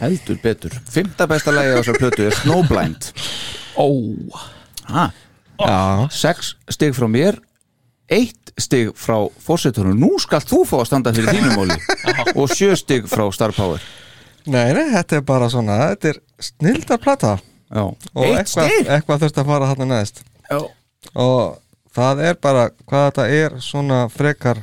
Heldur 0.00 0.38
betur. 0.42 0.74
Fymta 0.90 1.26
besta 1.30 1.52
lagið 1.54 1.76
á 1.76 1.78
þessar 1.82 1.98
plötu 2.00 2.26
er 2.30 2.36
Snowblind. 2.40 3.10
Ó, 3.76 3.86
ha, 4.92 5.10
Já, 5.60 6.08
Sex 6.12 6.54
stig 6.72 6.92
frá 6.96 7.06
mér 7.08 7.38
Eitt 8.12 8.52
stig 8.60 8.90
frá 8.96 9.16
fórsetunum 9.42 9.96
Nú 9.98 10.12
skal 10.22 10.42
þú 10.44 10.62
fá 10.68 10.76
að 10.82 10.88
standa 10.90 11.12
fyrir 11.16 11.32
þínum 11.32 11.56
móli 11.58 11.78
Og 12.36 12.52
sjö 12.52 12.74
stig 12.78 13.08
frá 13.10 13.24
Star 13.34 13.54
Power. 13.56 13.80
Nei, 14.46 14.70
nei, 14.76 14.84
þetta 14.94 15.16
er 15.18 15.24
bara 15.26 15.48
svona 15.50 15.78
Þetta 15.94 16.12
er 16.12 16.20
snilda 16.50 16.98
plata. 17.02 17.32
Já, 17.72 17.82
Og 17.82 18.22
eitt 18.22 18.42
eitthvað, 18.44 18.68
stig? 18.70 18.90
eitthvað 18.94 19.24
þurft 19.24 19.40
að 19.42 19.48
fara 19.50 19.70
þarna 19.72 19.88
neðst 19.94 20.20
Já, 20.52 20.60
Og 21.24 21.56
það 21.96 22.20
er 22.28 22.36
bara 22.44 22.66
hvað 22.84 23.06
þetta 23.08 23.26
er 23.40 23.56
svona 23.64 24.02
frekar 24.12 24.60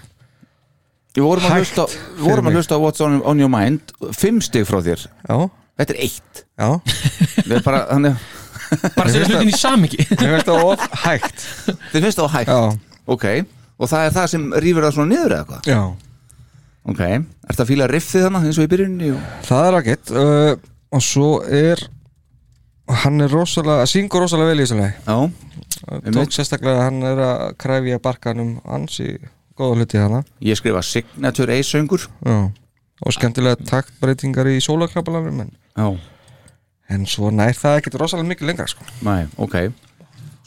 Við 1.14 1.26
vorum 1.27 1.45
að 1.45 1.60
hlusta, 1.61 1.84
vorum 2.18 2.48
að 2.49 2.56
hlusta 2.57 2.77
á 2.77 2.80
What's 2.81 3.03
on, 3.06 3.19
on 3.30 3.41
your 3.41 3.52
mind 3.53 3.91
Fimm 4.18 4.40
stig 4.41 4.65
frá 4.65 4.80
þér. 4.85 5.03
Já, 5.27 5.35
Þetta 5.77 5.94
er 5.94 5.99
eitt. 6.06 6.41
Já. 6.57 6.69
Við 7.48 7.52
erum 7.57 7.65
bara, 7.68 7.84
þannig 7.91 8.31
bara 8.95 9.11
sér 9.14 9.27
hlutin 9.27 9.52
í 9.52 9.57
samingi 9.57 9.99
Mér 10.18 10.31
finnst 10.38 10.49
það 10.49 10.64
of 10.72 10.88
hægt. 11.03 11.45
Þið 11.91 12.07
finnst 12.07 12.22
það 12.22 12.26
á 12.26 12.34
hægt? 12.38 12.53
Já, 12.53 12.94
Ok, 13.14 13.26
og 13.77 13.90
það 13.91 14.07
er 14.07 14.14
það 14.15 14.27
sem 14.31 14.44
rýfur 14.64 14.85
það 14.88 14.95
svona 14.95 15.11
niður 15.11 15.35
eða 15.38 15.48
hvað? 15.49 15.69
Já. 15.69 15.81
Ok, 16.94 17.02
ertu 17.49 17.64
að 17.64 17.69
fíla 17.69 17.88
riffið 17.91 18.26
þannig 18.26 18.48
eins 18.49 18.60
og 18.60 18.65
í 18.65 18.69
byrjunni 18.73 19.10
og... 19.15 19.26
Það 19.48 19.68
er 19.68 19.77
ágætt 19.80 20.14
uh, 20.19 20.53
og 20.94 21.03
svo 21.03 21.30
er 21.48 21.84
hann 23.03 23.23
er 23.23 23.31
rosalega, 23.31 23.85
syngur 23.88 24.23
rosalega 24.26 24.52
vel 24.52 24.60
í 24.60 24.65
þessu 24.65 24.80
lagi. 24.80 24.95
Já, 25.07 26.10
tók 26.15 26.34
sérstaklega 26.35 26.80
að 26.80 26.85
hann 26.88 26.99
er 27.11 27.22
að 27.27 27.44
kræfja 27.64 28.02
barkanum 28.03 28.53
hans 28.68 28.98
í 29.03 29.14
góða 29.59 29.77
hluti 29.80 30.01
hana 30.01 30.23
ég 30.43 30.57
skrifa 30.59 30.81
Signature 30.85 31.57
Ace 31.57 31.69
söngur 31.69 32.07
Já. 32.25 32.49
og 33.03 33.15
skemmtilega 33.15 33.59
taktbreytingar 33.69 34.49
í 34.51 34.59
sólaklapalanum 34.63 35.45
en, 35.45 35.53
en 36.89 37.07
svo 37.09 37.31
nær 37.34 37.55
það 37.57 37.80
ekkert 37.81 38.01
rosalega 38.01 38.34
mikið 38.34 38.51
lengra 38.51 38.67
sko. 38.69 38.85
næ, 39.05 39.30
ok. 39.38 39.57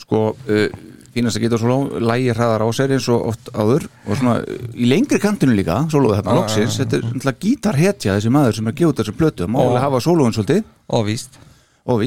Sko, 0.03 0.23
uh, 0.37 0.69
fínast 1.17 1.39
að 1.39 1.47
geta 1.47 1.59
sóló 1.61 1.79
lægi 2.03 2.35
hraðar 2.35 2.67
á 2.67 2.69
sér 2.77 2.93
eins 2.97 3.09
og 3.13 3.31
oft 3.33 3.49
áður 3.57 3.89
og 4.05 4.19
svona 4.19 4.37
uh, 4.43 4.69
í 4.77 4.89
lengri 4.91 5.21
kantinu 5.23 5.57
líka 5.57 5.81
sólóðu 5.93 6.21
Já, 6.21 6.37
loksins, 6.37 6.79
þetta 6.83 6.99
er 6.99 7.07
náttúrulega 7.09 7.43
gítarhetja 7.47 8.17
þessi 8.19 8.33
maður 8.35 8.59
sem 8.59 8.71
er 8.71 8.87
út 8.91 9.01
þessu 9.01 9.17
plötu. 9.17 9.49
Má 9.49 9.61
Já. 9.63 9.67
alveg 9.67 9.85
hafa 9.87 10.03
sólóðun 10.05 10.37
svolítið. 10.37 10.65
Og 10.93 11.07
víst. 11.09 11.39
Og 11.87 12.03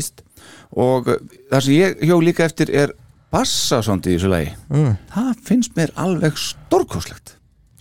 og 0.70 1.08
uh, 1.10 1.22
það 1.50 1.66
sem 1.66 1.78
ég 1.80 2.04
hjó 2.06 2.20
líka 2.22 2.46
eftir 2.46 2.70
er 2.70 2.94
bassasondi 3.34 4.14
í 4.14 4.18
þessu 4.18 4.30
lagi 4.32 4.52
mm. 4.70 4.94
það 5.14 5.32
finnst 5.50 5.76
mér 5.78 5.92
alveg 6.00 6.38
stórkostlegt 6.42 7.36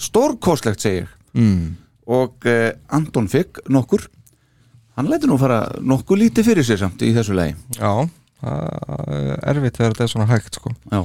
stórkostlegt 0.08 0.80
segir 0.84 1.06
ég 1.06 1.14
Mm. 1.38 1.76
og 2.08 2.46
uh, 2.48 2.70
Anton 2.96 3.26
Figg 3.28 3.58
nokkur 3.70 4.06
hann 4.96 5.06
lætur 5.12 5.28
nú 5.30 5.36
fara 5.38 5.58
nokkuð 5.84 6.18
lítið 6.22 6.46
fyrir 6.48 6.64
sér 6.66 6.80
samt 6.80 7.02
í 7.04 7.10
þessu 7.14 7.36
lagi 7.36 7.52
Já, 7.76 7.90
það 8.40 9.12
er 9.12 9.52
erfitt 9.52 9.76
þegar 9.76 9.92
þetta 9.92 10.06
er 10.06 10.12
svona 10.14 10.26
hægt 10.32 10.56
sko. 10.58 10.72
Já 10.88 11.02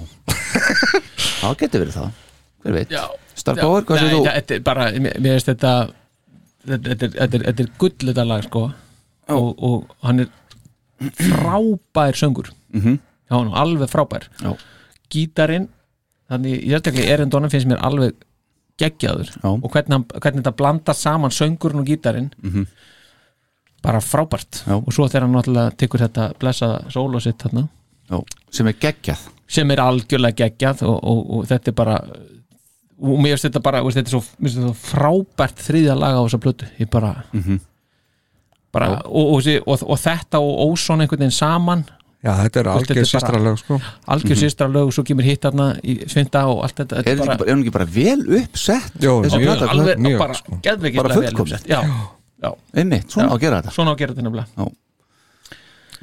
Það 1.44 1.58
getur 1.60 1.84
verið 1.84 1.98
það, 2.00 2.10
hver 2.64 2.78
veit 2.80 2.96
Já. 2.96 3.04
Star 3.36 3.60
Power, 3.60 3.84
hvað 3.84 4.00
segir 4.00 4.16
þú? 4.16 4.24
það- 4.26 4.38
Þetta 4.40 4.56
er 4.56 4.64
bara, 4.72 4.88
mér 5.04 5.20
finnst 5.28 5.52
þetta 5.52 5.74
þetta 6.72 6.96
er, 6.96 6.98
þetta 7.20 7.38
er, 7.38 7.46
þetta 7.50 7.64
er 7.68 7.72
gull 7.84 7.96
þetta 8.08 8.26
lag 8.32 8.48
sko 8.48 8.64
og, 9.36 9.64
og 9.70 9.96
hann 10.08 10.24
er 10.24 10.32
frábær 11.20 12.16
söngur 12.18 12.50
Mhm. 12.74 12.98
Já, 13.34 13.40
er 13.42 13.58
alveg 13.64 13.90
frábær. 13.92 14.30
Já. 14.44 14.54
gítarinn 15.14 15.68
þannig, 16.30 16.62
ég 16.64 16.78
ætla 16.80 16.94
ekki, 16.94 17.08
Erendonum 17.14 17.52
finnst 17.54 17.68
mér 17.70 17.82
alveg 17.86 18.14
geggjaður. 18.82 19.30
Já. 19.44 19.50
og 19.54 19.70
hvernig, 19.74 20.00
hvernig 20.18 20.42
þetta 20.44 20.56
blanda 20.58 20.94
saman 20.98 21.34
söngurinn 21.34 21.82
og 21.84 21.90
gítarinn. 21.90 22.32
Mhm. 22.42 22.68
bara 23.84 24.00
frábært. 24.00 24.62
Og 24.72 24.94
svo 24.96 25.10
þegar 25.12 25.26
hann 25.26 25.34
náttúrulega 25.36 25.74
tekur 25.76 26.00
þetta 26.00 26.30
blessaða 26.40 26.86
sóló 26.94 27.20
sitt 27.20 27.42
þarna. 27.44 27.66
Sem 28.50 28.68
er 28.72 28.78
geggjað. 28.80 29.26
Sem 29.48 29.72
er 29.72 29.82
algjörlega 29.84 30.38
geggjað 30.40 30.84
og, 30.88 31.00
og, 31.04 31.20
og 31.36 31.46
þetta 31.50 31.68
er 31.74 31.76
bara 31.76 31.98
og 33.04 33.20
mér 33.20 33.34
finnst 33.36 33.50
þetta 33.50 33.62
bara 33.66 33.82
þetta 33.84 34.08
er 34.08 34.14
svo, 34.16 34.22
þetta 34.40 34.70
frábært 34.80 35.60
þriðja 35.66 35.98
laga 36.00 36.22
á 36.22 36.24
þessa 36.24 36.40
plötu. 36.46 36.70
Ég 36.80 36.90
bara, 36.90 37.12
Mhm. 37.34 37.60
bara 38.72 39.02
og, 39.06 39.34
og, 39.68 40.00
þetta 40.00 40.40
og 40.40 40.64
Óson 40.72 41.02
einhvern 41.04 41.20
veginn 41.26 41.36
saman 41.36 41.84
Já, 42.24 42.32
þetta 42.40 42.60
er 42.62 42.68
algjör 42.72 42.96
bara- 42.96 43.10
sýstralög 43.12 43.58
sko. 43.60 43.80
algjör 44.08 44.38
sýstra 44.40 44.68
lög 44.72 44.88
og 44.88 44.94
svo 44.96 45.04
kemur 45.04 45.24
hitt 45.28 45.42
þarna 45.44 45.66
í 45.84 45.96
svinda 46.08 46.46
og 46.48 46.64
allt 46.64 46.76
þetta, 46.76 46.98
Er 47.00 47.04
þetta 47.04 47.26
bara- 47.26 47.50
er 47.52 47.72
bara 47.72 47.86
vel 47.86 48.22
uppsett? 48.40 48.94
Jó, 49.00 49.18
þessi 49.26 49.40
mjög, 49.42 49.58
plata? 49.58 49.72
alveg, 49.74 49.98
mjög, 49.98 50.20
bara, 50.20 50.34
sko. 50.34 50.60
Bara 51.04 51.14
já, 52.44 52.56
Einmitt, 52.76 53.08
svona 53.12 53.28
Já. 53.28 53.32
á 53.32 53.36
að 53.36 53.40
gera 53.42 53.62
þetta 53.62 53.72
svona 53.76 53.92
á 53.92 53.94
að 53.94 53.98
gera 53.98 54.14
þetta 54.14 54.24
nefnilega 54.24 54.72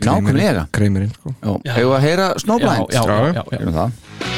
Nákvæmlega 0.01 0.67
sko. 1.15 1.35
Já. 1.65 1.73
hefur 1.75 1.97
að 1.97 2.01
heyra 2.01 2.35
Snowblind 2.39 2.89
já, 2.91 3.03
já, 3.05 3.45
já, 3.73 4.30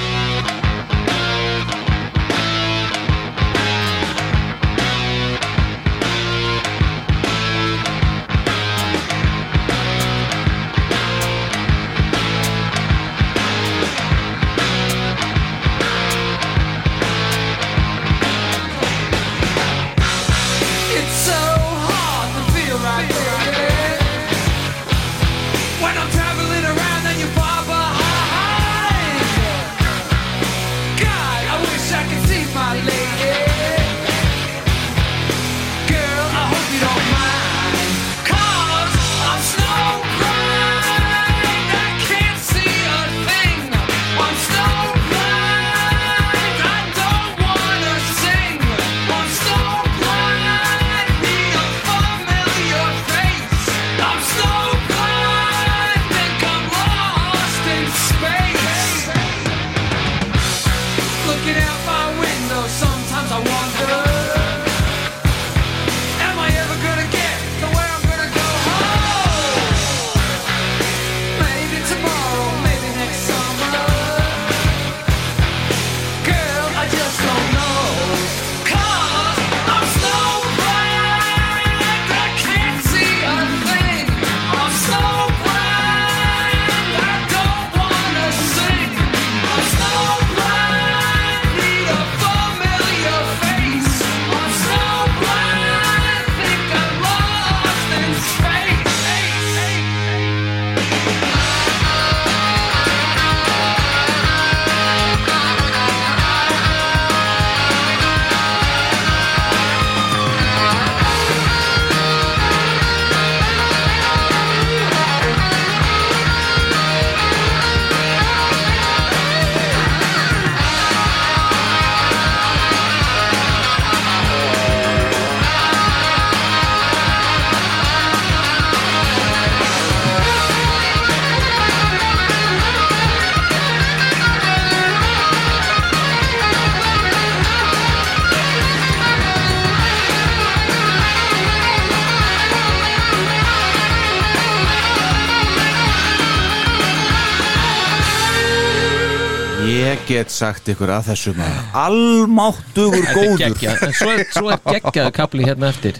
get 150.23 150.31
sagt 150.31 150.69
ykkur 150.71 150.91
að 150.93 151.09
þessu 151.11 151.33
maður. 151.35 151.63
Almáttugur 151.83 153.07
góður. 153.11 153.57
svo 153.97 154.11
er, 154.15 154.25
svo 154.31 154.53
er 154.55 154.61
geggjaðu 154.69 155.15
kapli 155.17 155.47
hérna 155.49 155.71
eftir. 155.73 155.99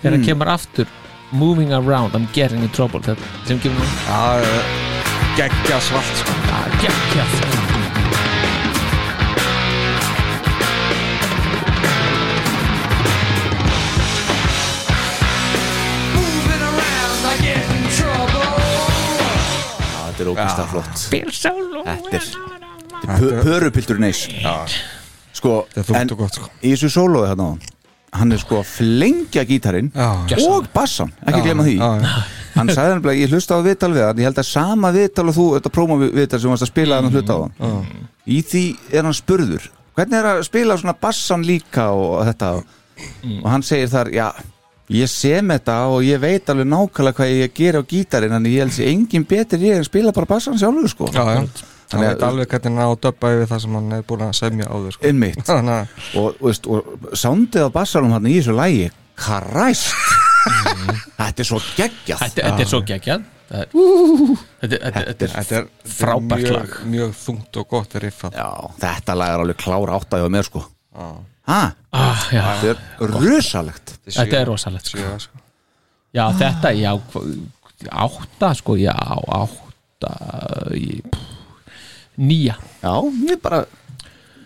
Þegar 0.00 0.16
hann 0.16 0.24
kemur 0.26 0.50
aftur 0.56 0.90
moving 1.34 1.72
around, 1.72 2.14
I'm 2.14 2.26
getting 2.34 2.62
in 2.62 2.72
trouble. 2.74 3.00
Þetta, 3.04 3.22
sem 3.46 3.60
kemur 3.62 3.78
nú 3.78 3.86
geggja 5.38 5.78
svart 5.82 6.18
sko. 6.20 6.34
ja, 6.48 6.58
geggjað 6.82 7.36
Moving 16.14 16.66
around, 16.70 17.22
I 17.30 17.36
get 17.42 17.70
in 17.78 17.86
trouble. 17.94 18.50
Já, 19.84 20.02
Þetta 20.10 20.26
er 20.26 20.34
ógæsta 20.34 20.68
flott. 20.74 21.08
Bill 21.14 21.32
Solo 21.34 21.86
Þetta 21.86 22.18
er 22.18 22.63
Pörupiltur 23.06 24.00
neys 24.02 24.24
Sko, 25.34 25.64
en 25.74 26.10
og 26.14 26.18
gott 26.18 26.36
sko. 26.38 26.48
í 26.62 26.74
þessu 26.74 26.92
sólóði 26.94 27.32
þarna 27.32 27.46
á 27.46 27.50
hann 27.52 27.62
Hann 28.14 28.30
er 28.30 28.38
sko 28.38 28.60
að 28.60 28.68
flengja 28.70 29.42
gítarinn 29.48 29.88
Já. 29.90 30.38
Og 30.46 30.68
bassan, 30.74 31.10
ekki 31.26 31.40
Já, 31.40 31.46
glemma 31.48 31.64
því. 31.66 31.72
Já, 31.80 31.88
já. 31.98 32.12
hann 32.54 32.68
sagði 32.70 32.92
nefnilega, 32.94 33.18
ég 33.24 33.32
hlusta 33.34 33.56
á 33.58 33.66
viðtal 33.66 33.90
við 33.90 34.04
hann. 34.06 34.20
Ég 34.22 34.28
held 34.28 34.38
að 34.38 34.46
sama 34.46 34.92
viðtal 34.94 35.24
og 35.26 35.34
þú, 35.34 35.46
þetta 35.56 35.72
próma 35.74 35.96
viðtal 36.04 36.40
sem 36.44 36.52
varst 36.54 36.66
að 36.68 36.70
spila 36.70 37.00
hann 37.00 37.10
hluta 37.10 37.34
á 37.34 37.38
hann. 37.42 37.88
Í 38.30 38.38
því 38.46 38.62
er 38.94 39.08
hann 39.08 39.18
spurður 39.18 39.66
hvernig 39.98 40.18
er 40.20 40.30
að 40.30 40.44
spila 40.46 40.78
svona 40.78 40.94
bassan 41.02 41.42
líka 41.46 41.88
og 41.90 42.22
þetta? 42.30 42.52
Og 43.42 43.50
hann 43.50 43.66
segir 43.66 43.90
þar, 43.90 44.14
já 44.14 44.28
ég 44.94 45.10
sem 45.10 45.50
þetta 45.50 45.76
og 45.90 46.02
ég 46.04 46.20
veit 46.22 46.50
alveg 46.52 46.68
nákvæmlega 46.70 47.18
hvað 47.18 47.34
ég 47.34 47.54
ger 47.56 47.78
á 47.80 47.82
gítarinn 47.82 48.34
en 48.36 48.46
ég 48.46 48.62
held 48.62 48.74
sér 48.76 48.90
engin 48.92 49.24
betur 49.26 49.62
ég 49.64 49.80
en 49.80 49.86
spila 49.86 50.12
bara 50.14 50.28
bassan 50.36 50.58
sjálfur 50.60 50.90
sko. 50.92 51.10
Já, 51.10 51.24
já 51.40 51.72
Hann 51.92 52.00
veit 52.00 52.16
að- 52.16 52.28
alveg 52.28 52.48
hvernig 52.48 52.70
hann 52.78 52.86
á 52.86 52.90
að 52.94 53.00
döbba 53.04 53.32
yfir 53.34 53.48
það 53.52 53.60
sem 53.64 53.74
hann 53.78 53.92
er 53.92 54.02
búin 54.08 54.24
að 54.26 54.32
semja 54.38 54.66
áður 54.70 54.92
sko. 54.96 55.06
Einmitt. 55.10 55.42
Þannig 55.48 55.74
að 55.74 55.86
og, 56.16 56.24
og, 56.24 56.40
veist, 56.48 56.66
og 56.66 57.10
soundið 57.24 57.66
á 57.66 57.70
bassalum 57.74 58.14
hann 58.16 58.26
í 58.30 58.34
þessu 58.40 58.56
lægi 58.56 58.88
karæst 59.14 59.94
þetta 61.20 61.44
er 61.44 61.48
svo 61.48 61.60
geggjað. 61.76 62.18
Þetta, 62.24 62.42
þetta 62.48 62.64
er 62.66 62.70
svo 62.72 62.80
geggjað. 62.88 63.30
Það 63.44 63.60
er- 63.60 63.70
Þetta 64.64 64.78
þetta- 64.80 65.04
þetta 65.04 65.24
er 65.26 65.32
Þetta 65.34 65.56
er 65.60 65.66
frábært 65.94 66.50
lag. 66.54 66.70
mjög 66.88 67.10
þungt 67.20 67.58
og 67.60 67.68
gott 67.68 67.94
riffað. 68.02 68.38
Já, 68.40 68.48
þetta 68.80 69.16
lag 69.20 69.34
er 69.34 69.42
alveg 69.44 69.58
klára 69.60 69.98
áttaði 70.00 70.24
á 70.26 70.30
mér 70.32 70.48
sko. 70.48 70.62
Ha, 70.94 71.58
ah, 71.92 72.22
já. 72.32 72.42
þetta 72.62 72.70
er 73.04 73.10
rusalegt 73.20 73.90
Þetta 74.08 74.38
er 74.40 74.46
rosalegt 74.48 74.88
sko. 74.88 75.04
Sko. 75.20 75.42
Já, 76.14 76.24
þetta, 76.40 76.70
já 76.78 76.92
hva- 77.12 77.26
Átta, 77.90 78.52
sko, 78.56 78.76
já, 78.80 78.94
átta 78.96 80.12
í, 80.78 81.02
pff, 81.04 81.33
Nýja. 82.20 82.54
Já, 82.82 82.92
ég 83.30 83.40
bara, 83.42 83.64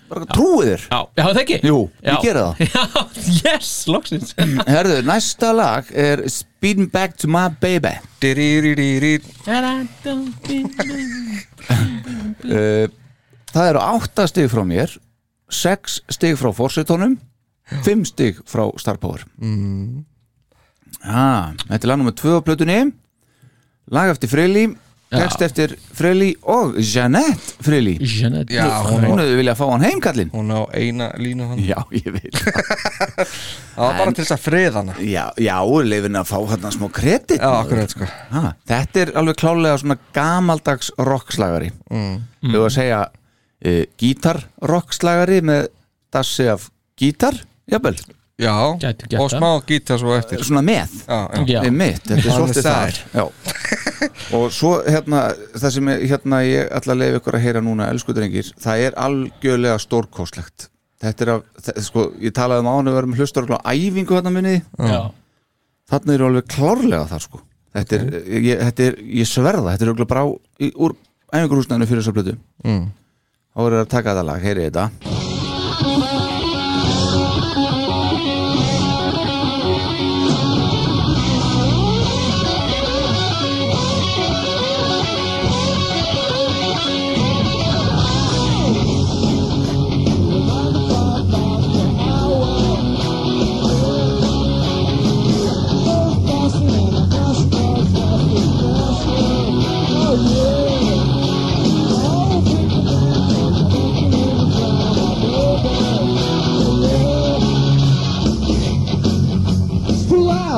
bara 0.09 0.29
trúið 0.33 0.71
þér. 0.73 0.85
Já, 0.89 1.01
já 1.19 1.25
það 1.29 1.41
ekki? 1.43 1.59
Jú, 1.69 1.79
já. 2.01 2.13
ég 2.15 2.23
gera 2.25 2.45
það. 2.47 2.55
Já, 2.75 3.53
yes, 3.55 3.73
loksins. 3.91 4.33
Herðu, 4.69 5.01
næsta 5.09 5.51
lag 5.57 5.91
er 5.93 6.23
Speeding 6.33 6.89
Back 6.93 7.19
to 7.21 7.29
My 7.31 7.49
Baby. 7.61 7.95
Diriririri. 8.23 9.19
uh, 12.49 12.87
Það 13.49 13.69
eru 13.73 13.81
átta 13.81 14.27
stig 14.29 14.51
frá 14.53 14.61
mér 14.69 14.93
sex 15.49 16.03
stig 16.13 16.37
frá 16.37 16.51
Forsetónum 16.53 17.15
fimm 17.85 18.05
stig 18.09 18.37
frá 18.49 18.67
Star 18.81 18.99
Power. 19.01 19.25
Mm. 19.41 20.05
ah, 21.05 21.53
Þetta 21.69 21.81
er 21.85 21.91
lag 21.91 21.99
nummer 22.01 22.15
tvö 22.17 22.39
á 22.41 22.45
plötunni. 22.45 22.79
Lag 23.93 24.13
eftir 24.13 24.29
Freyli 24.33 24.67
text 25.13 25.45
eftir 25.47 25.75
Freyli 25.97 26.35
og 26.53 26.77
Jeanette 26.81 27.57
Freyli 27.65 27.97
Jeanette. 28.01 28.53
Já, 28.55 28.67
hún, 28.85 29.07
hún 29.09 29.23
hefði 29.23 29.39
viljað 29.41 29.61
fá 29.61 29.65
hann 29.71 29.87
heim 29.87 30.03
kallinn 30.05 30.33
hún 30.35 30.53
á 30.53 30.61
eina 30.77 31.11
línu 31.17 31.49
hann 31.53 31.63
Já, 31.65 31.79
ég 31.97 32.11
veit 32.13 32.37
Það 33.79 33.87
var 33.87 33.99
bara 34.01 34.13
til 34.13 34.25
þess 34.25 34.35
að 34.35 34.43
friða 34.43 34.81
hana. 34.81 34.95
Já, 35.07 35.25
já 35.39 35.55
leifin 35.87 36.19
að 36.19 36.31
fá 36.33 36.39
hann 36.51 36.73
smá 36.75 36.89
kredit. 36.91 37.39
Já, 37.39 37.51
akkurat 37.61 37.93
sko. 37.95 38.09
Ha, 38.33 38.41
Þetta 38.67 39.03
er 39.05 39.13
alveg 39.21 39.39
klálega 39.39 39.77
svona 39.79 39.97
gamaldags 40.17 40.91
rockslagari. 40.99 41.71
Mm. 41.87 42.17
Þú 42.43 42.65
að 42.65 42.73
segja 42.75 42.99
uh, 43.07 43.85
gítar 44.03 44.41
rockslagari 44.67 45.39
með 45.47 45.69
dassi 46.15 46.49
af 46.51 46.67
gítar 46.99 47.39
Jafnvel, 47.69 47.99
Já, 48.39 48.55
og 48.55 48.79
það. 48.79 49.33
smá 49.35 49.49
gítar 49.67 49.99
svo 49.99 50.15
eftir. 50.15 50.43
Svona 50.47 50.63
með. 50.63 50.93
Já, 51.09 51.19
já, 51.35 51.45
Já. 51.51 51.61
Einmitt, 51.67 52.05
þetta 52.07 52.23
er 52.23 52.37
svolítið 52.37 52.69
þar. 52.69 53.01
Já. 53.19 53.25
og 54.39 54.45
svo 54.55 54.73
hérna 54.87 55.23
það 55.57 55.75
sem 55.75 55.91
ég, 55.91 56.05
hérna 56.13 56.41
ég 56.47 56.71
ætla 56.79 56.95
að 56.95 57.03
leifa 57.03 57.21
ykkur 57.23 57.39
að 57.39 57.45
heyra 57.49 57.63
núna 57.67 57.89
elsku 57.91 58.15
drengir, 58.15 58.53
það 58.63 58.85
er 58.87 58.99
algjörlega 59.09 59.83
stórkostlegt. 59.83 60.69
Þetta 61.03 61.25
er 61.25 61.33
að, 61.35 61.45
það, 61.67 61.83
sko, 61.89 62.07
ég 62.23 62.35
talaði 62.39 62.63
um 62.63 62.71
ánu 62.71 62.95
við 62.95 63.01
erum 63.03 63.19
hlustur 63.19 63.51
á 63.51 63.59
æfingu 63.75 64.19
hérna 64.19 64.35
minni. 64.35 64.57
Já, 64.79 65.01
þarna 65.91 66.15
eru 66.15 66.31
alveg 66.31 66.51
klárlega 66.55 67.05
þar 67.11 67.27
sko. 67.27 67.43
Þetta 67.75 67.99
er, 67.99 68.07
ég, 68.39 68.63
þetta 68.63 68.87
er, 68.87 69.01
ég 69.21 69.29
sverða 69.29 69.75
þetta 69.75 69.87
er 69.87 69.93
alveg 69.93 70.11
bara 70.11 70.25
á, 70.25 70.29
í, 70.63 70.71
úr 70.79 70.95
æfingurhúsnæðinu 71.29 71.89
fyrir 71.91 72.05
þessa 72.05 72.17
plötu 72.17 72.37
mm. 72.65 72.85
þá 73.53 73.65
er 73.67 73.81
að 73.83 73.91
taka 73.93 74.15
þetta 74.15 74.29
lag, 74.31 74.45
heyri 74.47 74.69
þetta 74.71 75.28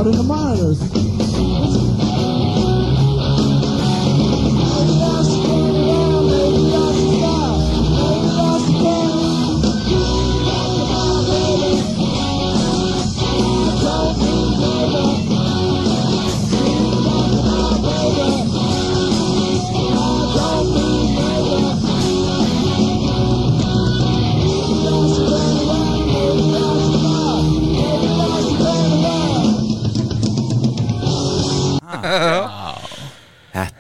It's 0.02 0.08
too 0.08 0.14
loud 0.14 0.14
in 0.14 0.16
the 0.16 0.22
monitors. 0.22 0.99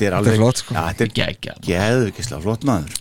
Þetta 0.00 0.08
er 0.10 0.18
alveg 0.18 0.38
flott, 0.40 0.62
sko. 0.62 0.74
þetta 0.76 1.04
er 1.06 1.12
geggjað 1.20 1.60
geðvikislega 1.66 2.42
flott 2.46 2.66
maður. 2.68 2.96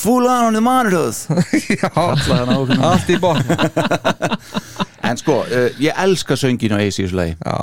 Full 0.00 0.24
on 0.24 0.46
on 0.48 0.56
the 0.56 0.62
monitors 0.64 1.26
Já, 1.68 1.90
allt 1.92 3.10
í 3.12 3.18
botn. 3.20 3.44
En 5.10 5.16
sko, 5.18 5.40
uh, 5.48 5.70
ég 5.82 5.96
elska 5.98 6.36
söngin 6.38 6.74
á 6.76 6.78
AC 6.78 7.00
í 7.00 7.06
þessu 7.06 7.16
lagi. 7.18 7.32
Já, 7.40 7.54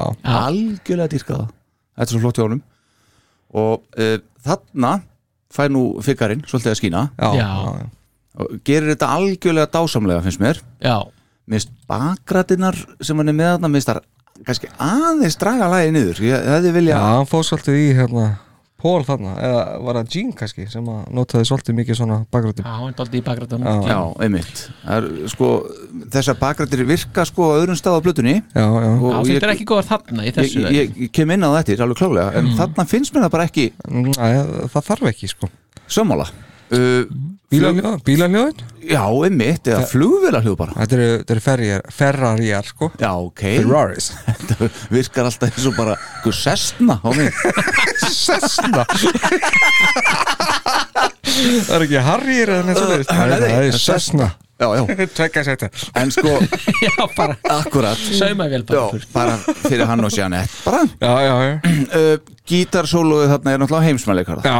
Algjörlega 0.41 1.11
dýrka 1.13 1.35
það 1.37 1.51
Þetta 1.97 2.07
er 2.07 2.11
svo 2.11 2.21
flott 2.23 2.39
hjá 2.39 2.43
honum. 2.43 2.63
Og 3.57 4.01
uh, 4.01 4.17
þarna 4.43 4.91
fær 5.53 5.71
nú 5.71 5.83
fikkarinn 6.03 6.43
svolítið 6.49 6.73
að 6.73 6.79
skína. 6.81 7.03
Já, 7.15 7.29
Já. 7.39 7.85
og 8.41 8.57
gerir 8.67 8.91
þetta 8.91 9.11
algjörlega 9.15 9.71
dásamlega 9.73 10.25
finnst 10.25 10.43
mér. 10.43 10.59
Já, 10.83 10.97
Mist 11.47 11.71
bakgrætinnar 11.87 12.75
sem 12.99 13.17
hann 13.17 13.31
er 13.31 13.37
með 13.37 13.53
þarna 13.53 13.71
Mist 13.71 13.87
það 13.87 14.01
kannski 14.45 14.69
aðeins 14.77 15.39
draga 15.41 15.69
lagi 15.71 15.93
niður 15.95 16.19
Ég 16.27 16.49
hefði 16.51 16.73
já, 16.73 16.75
vilja 16.81 16.99
hann 17.01 17.29
fór 17.29 17.47
svolítið 17.47 17.79
í 17.81 17.87
hérna 17.97 18.27
Pól 18.77 19.01
þarna, 19.01 19.31
eða 19.41 19.61
var 19.81 19.97
það 19.97 20.09
Gene 20.13 20.35
kannski 20.37 20.67
sem 20.69 20.89
að 20.93 21.05
notaði 21.17 21.47
svolítið 21.49 21.77
mikið 21.79 21.97
svona 21.97 22.17
bakgröti 22.29 22.61
já, 22.61 22.67
hann 22.69 22.91
er 22.91 22.99
aldrei 23.01 23.17
í 23.17 23.23
bakgrættunum 23.25 23.65
Já. 23.65 23.87
Já, 23.89 24.01
einmitt. 24.21 24.59
Það 24.83 24.97
er, 24.99 25.07
sko, 25.33 25.47
Þessar 26.13 26.37
bakgrættir 26.43 26.83
virka 26.85 27.25
sko 27.25 27.47
á 27.49 27.57
öðrum 27.57 27.79
stað 27.79 27.97
á 27.97 28.05
plötunni. 28.05 28.35
Já, 28.53 28.65
já, 28.67 28.91
ég, 28.93 29.31
þetta 29.31 29.49
er 29.49 29.53
ekki 29.55 29.67
góðar 29.71 29.89
þarna 29.89 30.27
í 30.27 30.29
ég, 30.29 30.37
þessu 30.37 30.65
ég, 30.77 30.93
ég 31.07 31.13
kem 31.17 31.33
inn 31.33 31.47
á 31.49 31.57
þetta, 31.57 31.79
alveg 31.87 32.03
klálega 32.03 32.37
En 32.37 32.51
þarna 32.59 32.85
finnst 32.93 33.15
mér 33.17 33.25
það 33.25 33.33
bara 33.39 33.47
ekki 33.49 33.65
Næ, 33.89 34.29
það 34.75 34.87
þarf 34.91 35.09
ekki 35.09 35.31
sko. 35.33 35.49
sammála 35.89 36.29
Bílaljóðin, 36.69 38.01
bílaljóðin 38.03 38.63
Já, 38.87 39.03
einmitt, 39.07 39.67
eða 39.67 39.83
flugvila 39.87 40.39
hljóð 40.43 40.55
bara. 40.59 40.73
Þetta 40.79 40.95
eru, 40.97 41.07
þetta 41.19 41.33
eru 41.35 41.43
ferjar, 41.43 41.81
ferrarjar 41.95 42.67
sko. 42.69 42.87
Já, 42.99 43.09
ok. 43.19 43.41
Ferraris. 43.43 44.07
Þetta 44.41 44.69
virkar 44.91 45.27
alltaf 45.27 45.49
eins 45.51 45.67
og 45.67 45.75
bara 45.75 45.95
Guð 46.23 46.35
sestna 46.39 46.95
á 47.03 47.09
mig. 47.15 47.35
Sessna 48.15 48.85
Það 51.27 51.73
er 51.77 51.85
ekki 51.85 52.03
Harrier 52.07 52.51
eða 52.57 52.67
neitt. 52.67 53.11
Nei, 53.11 53.27
nei, 53.31 53.39
Það 53.47 53.67
er 53.67 53.79
Sessna 53.83 54.29
Já, 54.57 54.67
já, 54.73 55.05
Tvekka 55.13 55.43
sæta. 55.45 55.67
En 56.01 56.11
sko 56.15 56.31
Já, 56.87 56.95
bara. 57.17 57.35
Akkurat. 57.59 57.99
Saumavél 58.17 58.63
Já, 58.63 58.71
bara 58.71 58.89
fyrir. 58.95 59.07
bara 59.13 59.35
fyrir 59.67 59.85
hann 59.91 60.03
og 60.07 60.15
Jeanette 60.15 60.63
Bara. 60.65 60.81
Já, 60.99 61.13
já, 61.27 61.35
já. 61.43 61.55
Uh, 61.97 62.17
Gítarsóluðu 62.47 63.27
þarna 63.31 63.53
er 63.53 63.61
náttúrulega 63.61 63.87
heimsmæleikar 63.91 64.41
Já, 64.47 64.57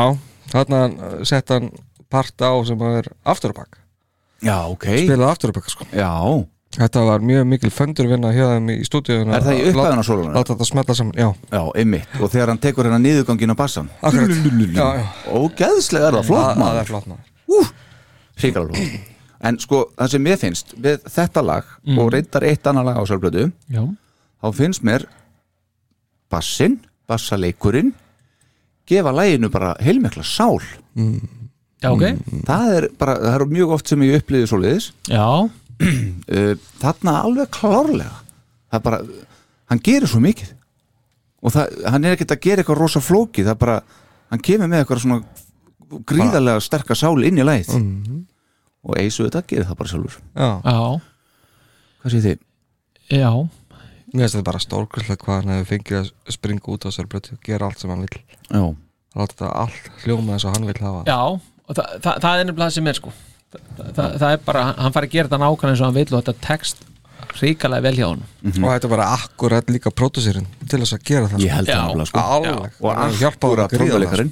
þarna 0.53 0.83
uh, 0.91 1.15
sett 1.27 1.49
hann 1.55 1.71
part 2.09 2.35
á 2.43 2.51
sem 2.67 2.81
er 2.91 3.09
aftur 3.25 3.51
á 3.53 3.55
bak 3.63 3.77
Já, 4.43 4.57
ok. 4.69 4.85
Spilaði 4.85 5.31
aftur 5.31 5.49
á 5.49 5.53
bak 5.57 5.69
sko. 5.73 5.85
Já, 5.91 6.11
Þetta 6.77 7.01
var 7.07 7.23
mjög 7.25 7.45
mikil 7.47 7.69
föndurvinna 7.73 8.29
hjá 8.35 8.43
þeim 8.51 8.67
í 8.69 8.83
stúdíun 8.85 9.31
er 9.33 9.41
það 9.41 9.55
í 9.57 9.61
upphæðan 9.71 10.01
á 10.03 10.05
sólunum? 10.05 10.33
Láta 10.35 10.53
þetta 10.53 10.65
smetla 10.67 10.95
saman, 10.99 11.15
já. 11.17 11.29
Já, 11.49 11.61
einmitt. 11.79 12.11
Og 12.21 12.29
þegar 12.29 12.51
hann 12.51 12.59
tekur 12.61 12.85
hérna 12.85 12.99
niðurgangin 13.01 13.53
á 13.55 13.57
bassan. 13.57 13.87
Akkurat. 14.03 14.29
Já, 14.75 14.87
já. 14.99 15.05
Ógeðslega 15.31 16.09
er 16.11 16.17
það 16.19 16.27
flott 16.27 16.43
Það- 16.43 16.51
Það 16.51 16.61
maður. 16.61 16.81
er 16.81 16.89
flott 16.91 17.07
maður. 17.07 17.71
Flott. 18.37 18.99
En 19.47 19.57
sko, 19.63 19.79
það 19.97 20.09
sem 20.11 20.23
mér 20.27 20.37
finnst 20.41 20.75
við 20.81 21.01
þetta 21.17 21.43
lag 21.45 21.63
og 21.97 22.11
reyndar 22.13 22.43
eitt 22.51 22.67
annar 22.69 22.85
lag 22.91 22.97
á 22.97 23.03
sálblödu 23.09 23.47
Já, 23.73 23.83
þá 24.43 24.47
finnst 24.59 24.83
mér 24.85 25.05
bassin 26.29 26.79
bassaleikurinn 27.07 27.93
gefa 28.89 29.11
læginu 29.15 29.49
bara 29.49 29.73
heilmikla 29.81 30.23
sál 30.27 30.59
Já, 31.77 31.91
ok. 31.91 32.03
það 32.47 32.71
er 32.73 32.87
bara, 32.97 33.15
það 33.21 33.35
er 33.37 33.45
mjög 33.53 33.73
oft 33.75 33.91
sem 33.91 34.05
ég 34.07 34.21
upplýði 34.21 34.49
svoleiðis. 34.49 34.89
Já. 35.11 35.25
Uh, 35.77 36.53
þarna 36.83 37.17
alveg 37.21 37.51
klárlega. 37.53 38.15
Það 38.67 38.79
er 38.79 38.85
bara, 38.87 39.01
hann 39.71 39.83
gerir 39.85 40.09
svo 40.09 40.21
mikið. 40.23 40.53
Og 41.45 41.53
það, 41.53 41.75
hann 41.93 42.07
er 42.07 42.15
ekkert 42.17 42.33
að 42.33 42.43
gera 42.47 42.63
eitthvað 42.63 42.81
rosa 42.81 43.01
flókið, 43.03 43.45
það 43.45 43.53
er 43.53 43.61
bara 43.61 43.77
hann 44.31 44.41
kemur 44.43 44.71
með 44.71 44.81
eitthvað 44.83 45.03
svona 45.03 46.01
gríðarlega 46.09 46.63
sterka 46.65 46.97
sál 46.97 47.15
inn 47.23 47.37
í 47.39 47.45
lægið 47.45 47.77
og 48.87 48.97
eisu 48.99 49.27
þetta 49.27 49.43
gerir 49.47 49.67
það 49.69 49.79
bara 49.79 49.91
sjálfur. 49.91 50.17
Já. 50.33 50.49
Já. 50.63 50.81
Hvað 52.01 52.13
segir 52.13 52.25
þið? 52.25 52.43
Já. 53.17 53.31
Mér 54.07 54.23
finnst 54.23 54.37
þetta 54.37 54.47
bara 54.47 54.63
stórkvæslega 54.63 55.23
hvað 55.23 55.39
hann 55.41 55.53
hefur 55.53 55.69
fengið 55.73 55.97
að 55.99 56.35
springa 56.35 56.71
út 56.73 56.85
á 56.85 56.87
þessari 56.87 57.11
blötu 57.11 57.35
og 57.35 57.41
gera 57.43 57.67
allt 57.67 57.81
sem 57.83 57.91
hann 57.91 58.05
vil 58.05 58.17
Já. 58.17 58.63
Láta 59.17 59.33
þetta 59.33 59.49
allt 59.63 59.89
hljóma 60.03 60.35
eins 60.35 60.45
og 60.47 60.55
hann 60.55 60.67
vil 60.69 60.77
hafa. 60.79 61.01
Já, 61.07 61.19
og 61.67 61.77
það, 61.77 61.95
það, 62.03 62.19
það 62.25 62.41
er 62.41 62.45
nefnilega 62.49 62.67
það 62.67 62.77
sem 62.77 62.91
er 62.91 62.99
sko. 62.99 63.15
Það, 63.87 64.27
er 64.33 64.45
bara, 64.45 64.67
hann 64.75 64.95
fari 64.95 65.07
að 65.07 65.15
gera 65.15 65.29
þetta 65.29 65.41
nákvæmlega 65.43 65.73
eins 65.73 65.81
og 65.81 65.87
hann 65.87 65.97
vil 65.97 66.07
og 66.11 66.21
þetta 66.21 66.47
text 66.47 66.85
ríkalega 67.37 67.83
vel 67.85 67.97
hjá 67.97 68.07
hann 68.07 68.21
og 68.47 68.71
þetta 68.71 68.87
er 68.87 68.91
bara 68.91 69.07
akkurat 69.13 69.69
líka 69.71 69.91
pródúsirinn 69.93 70.47
til 70.69 70.79
þess 70.81 70.95
að 70.97 71.03
gera 71.07 71.29
það 71.31 71.43
Ég 71.43 71.53
held 71.53 71.69
það 71.69 71.81
nefnilega, 71.83 72.07
sko. 72.09 72.23
Alveg. 72.37 72.77
Og 72.81 72.89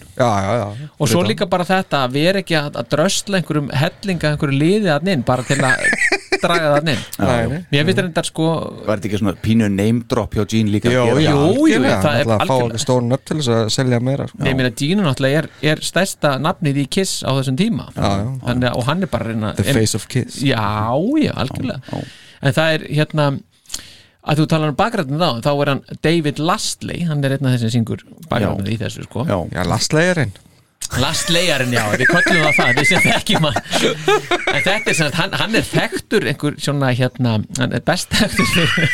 sko. 0.09 0.19
Já, 0.19 0.29
já, 0.45 0.51
já. 0.61 0.89
Og 0.97 1.11
svo 1.11 1.23
líka 1.29 1.47
bara 1.51 1.67
þetta 1.69 2.03
að 2.05 2.15
vera 2.17 2.41
ekki 2.43 2.57
að, 2.59 2.69
að 2.81 2.91
drösla 2.95 3.39
einhverjum 3.41 3.71
hellinga 3.83 4.31
einhverju 4.33 4.61
liði 4.63 4.93
að 4.95 5.11
inn 5.15 5.25
bara 5.27 5.45
til 5.47 5.59
að 5.61 5.85
draga 6.45 6.69
það 6.75 6.89
inn. 6.93 7.03
Já, 7.17 7.29
já. 7.41 7.59
mér 7.71 7.85
finnst 7.89 8.01
þetta 8.01 8.23
sko 8.29 8.45
Var 8.85 8.99
þetta 8.99 9.09
ekki 9.09 9.19
svona 9.21 9.33
pínu 9.45 9.69
name 9.73 10.03
drop 10.11 10.35
hjá 10.37 10.45
Gene 10.53 10.71
líka 10.73 10.91
Jú, 10.93 11.03
jú, 11.05 11.15
það? 11.15 11.25
jú, 11.71 11.81
það 12.05 12.19
er 12.19 12.21
er 12.25 12.45
okkur 12.45 12.77
stórn 12.85 13.17
upp 13.17 13.25
til 13.25 13.37
þess 13.39 13.51
að 13.55 13.63
selja 13.75 13.99
meira 14.03 14.27
sko. 14.29 14.39
Nei, 14.43 14.49
ég 14.51 14.59
meina 14.59 14.71
Gino 14.81 15.03
náttúrulega 15.05 15.41
er, 15.43 15.49
er 15.73 15.83
stærsta 15.85 16.35
nafnið 16.41 16.81
í 16.83 16.87
Kiss 16.97 17.23
á 17.25 17.31
þessum 17.37 17.57
tíma. 17.59 17.89
Já, 17.95 18.09
já. 18.21 18.29
Hann, 18.47 18.63
er- 18.63 18.75
og 18.77 18.85
hann 18.89 19.03
er 19.03 19.11
bara 19.11 19.29
reyna 19.31 19.53
The 19.57 19.63
face 19.73 19.95
of 19.99 20.07
Kiss. 20.07 20.39
Já, 20.45 20.95
já, 21.21 21.31
algjörlega. 21.35 22.01
En 22.45 22.53
það 22.53 22.73
er 22.77 22.87
hérna 23.01 23.27
að 24.25 24.39
þú 24.41 24.47
talar 24.49 24.71
um 24.73 24.75
bakgrættin 24.79 25.21
þá 25.21 25.41
þá 25.45 25.51
er 25.61 25.69
hann 25.73 25.83
David 26.01 26.39
Lastley 26.41 27.03
hann 27.05 27.23
er 27.23 27.35
einn 27.37 27.45
af 27.45 27.59
þessi 27.59 27.75
syngur 27.77 28.01
bakgrættin 28.29 28.71
í 28.73 28.77
þessu 28.81 29.05
sko. 29.05 29.25
Já, 29.29 29.37
Já, 29.53 29.63
lastlegjarinn 30.93 31.01
Lastleijarinn, 31.01 31.73
já, 31.73 31.83
við 31.97 32.07
köllum 32.11 32.43
það 32.45 32.55
það 32.59 32.69
við 32.77 32.85
sem 32.89 33.01
þekkjum 33.03 33.45
hann. 33.45 33.57
En 34.53 34.61
þetta 34.65 34.89
er 34.91 34.95
sem 34.97 35.07
að 35.07 35.15
hann, 35.19 35.33
hann 35.41 35.55
er 35.59 35.65
þekktur 35.67 36.23
einhver 36.29 36.53
svona 36.61 36.89
hérna, 36.95 37.31
hann 37.59 37.73
er 37.75 37.81
best 37.85 38.09
þekktur 38.13 38.47
fyrir 38.53 38.89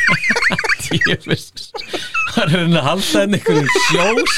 hann 2.36 2.48
er 2.48 2.58
hann 2.64 2.78
að 2.80 2.86
halda 2.88 3.18
henni 3.22 3.38
einhverjum 3.38 3.68
sjós. 3.88 4.34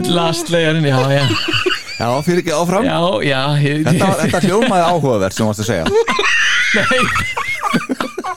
Lastleijarinn, 0.20 0.86
já, 0.86 0.98
já. 1.10 1.24
Já, 2.00 2.08
fyrir 2.24 2.40
ekki 2.40 2.54
áfram. 2.56 2.84
Já, 2.86 3.00
já 3.26 3.40
ég, 3.60 3.82
Þetta, 3.84 4.06
þetta 4.22 4.40
hljómaði 4.46 4.84
áhugavert 4.88 5.34
sem 5.36 5.44
þú 5.44 5.48
varst 5.50 5.60
að 5.60 5.68
segja 5.68 5.84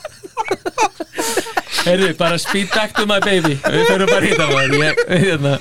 Heyrðu, 1.84 2.14
bara 2.18 2.38
speed 2.40 2.70
back 2.72 2.94
to 2.96 3.06
my 3.06 3.20
baby. 3.20 3.58
Við 3.60 3.84
fyrir 3.90 4.08
bara 4.08 4.24
hýta 4.24 4.48
maður 4.52 4.78
Ég, 4.80 5.04
hérna 5.26 5.58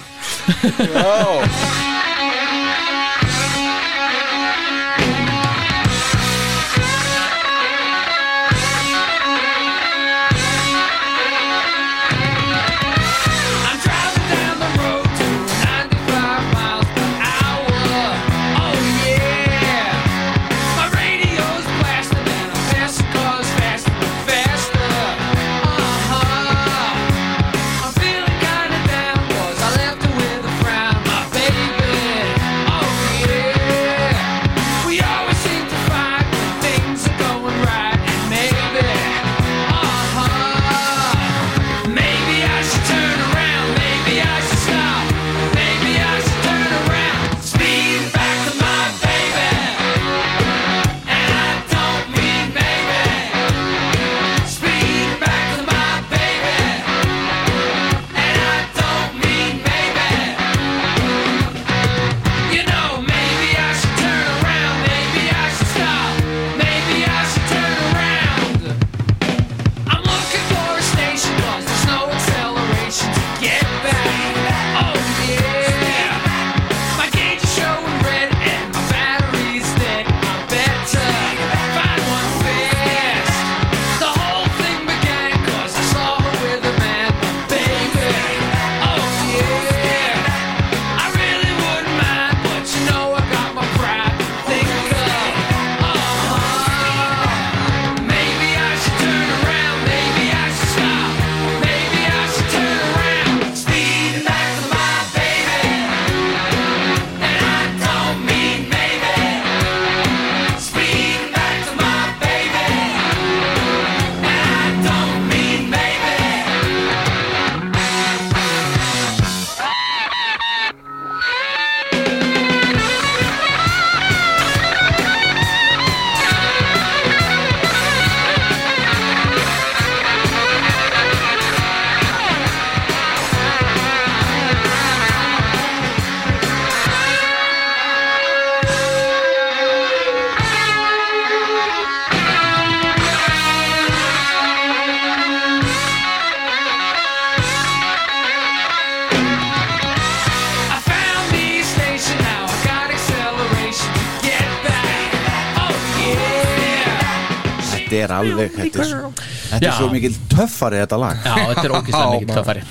alveg 158.23 158.55
Þetta 158.57 158.87
er, 158.87 159.03
þetta 159.51 159.69
er 159.71 159.77
svo 159.79 159.91
mikil 159.93 160.15
töffari 160.33 160.81
þetta 160.83 160.99
lag. 161.03 161.21
Já, 161.27 161.35
þetta 161.53 161.65
er 161.67 161.75
mikið 161.77 161.99
bara- 161.99 162.39
töffari. 162.39 162.65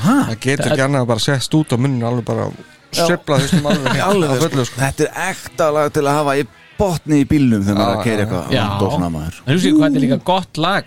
Það 0.00 0.36
getur 0.46 0.70
ekki 0.72 0.84
annað 0.86 1.02
að 1.04 1.10
bara 1.12 1.24
sett 1.26 1.56
út 1.58 1.74
á 1.74 1.76
munnin 1.76 2.06
alveg 2.08 2.24
bara 2.30 2.46
sveifla 2.90 3.36
þessum 3.42 3.66
alveg 3.70 4.00
Alveg, 4.06 4.30
sko. 4.46 4.64
sko. 4.70 4.80
Þetta 4.80 5.04
er 5.06 5.18
ekta 5.30 5.66
lag 5.76 5.92
til 5.92 6.02
að 6.06 6.16
hafa 6.20 6.36
í 6.40 6.46
botni 6.80 7.18
í 7.20 7.26
bílnum 7.28 7.66
þegar 7.66 7.76
maður 7.76 7.90
er 7.92 7.98
að 7.98 8.06
keira 8.06 8.24
eitthvað 8.24 8.54
Já. 8.56 8.64
þú 8.80 9.58
séu 9.60 9.74
hvað 9.76 9.84
þetta 9.84 10.00
er 10.00 10.04
líka 10.06 10.18
gott 10.24 10.60
lag 10.64 10.84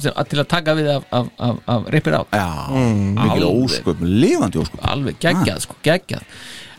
til 0.00 0.40
að 0.40 0.46
taka 0.48 0.74
við 0.78 0.88
af, 0.96 1.04
af, 1.12 1.26
af, 1.38 1.56
af 1.68 1.88
Rip 1.92 2.06
It 2.08 2.14
Out. 2.16 2.28
Já, 2.32 2.48
mikil 3.20 3.44
ósköp, 3.50 3.98
lifandi 4.00 4.58
ósköp. 4.62 4.80
Alveg 4.88 5.18
geggjað, 5.20 5.58
sko, 5.66 5.76
geggjað. 5.84 6.22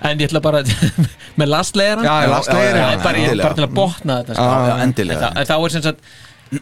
En 0.02 0.18
ég 0.18 0.32
ætla 0.32 0.42
bara 0.42 0.64
með 1.40 1.52
lastlegaran 1.54 2.08
er 2.08 2.32
bara, 2.34 3.20
ég 3.22 3.30
er 3.30 3.30
Endilega. 3.30 3.44
bara 3.46 3.60
til 3.60 3.68
að 3.68 3.76
botna 3.78 4.16
þetta 4.24 4.34
sko. 4.40 5.46
Þá 5.52 5.56
er 5.60 5.76
sem 5.76 5.86
sagt 5.86 6.00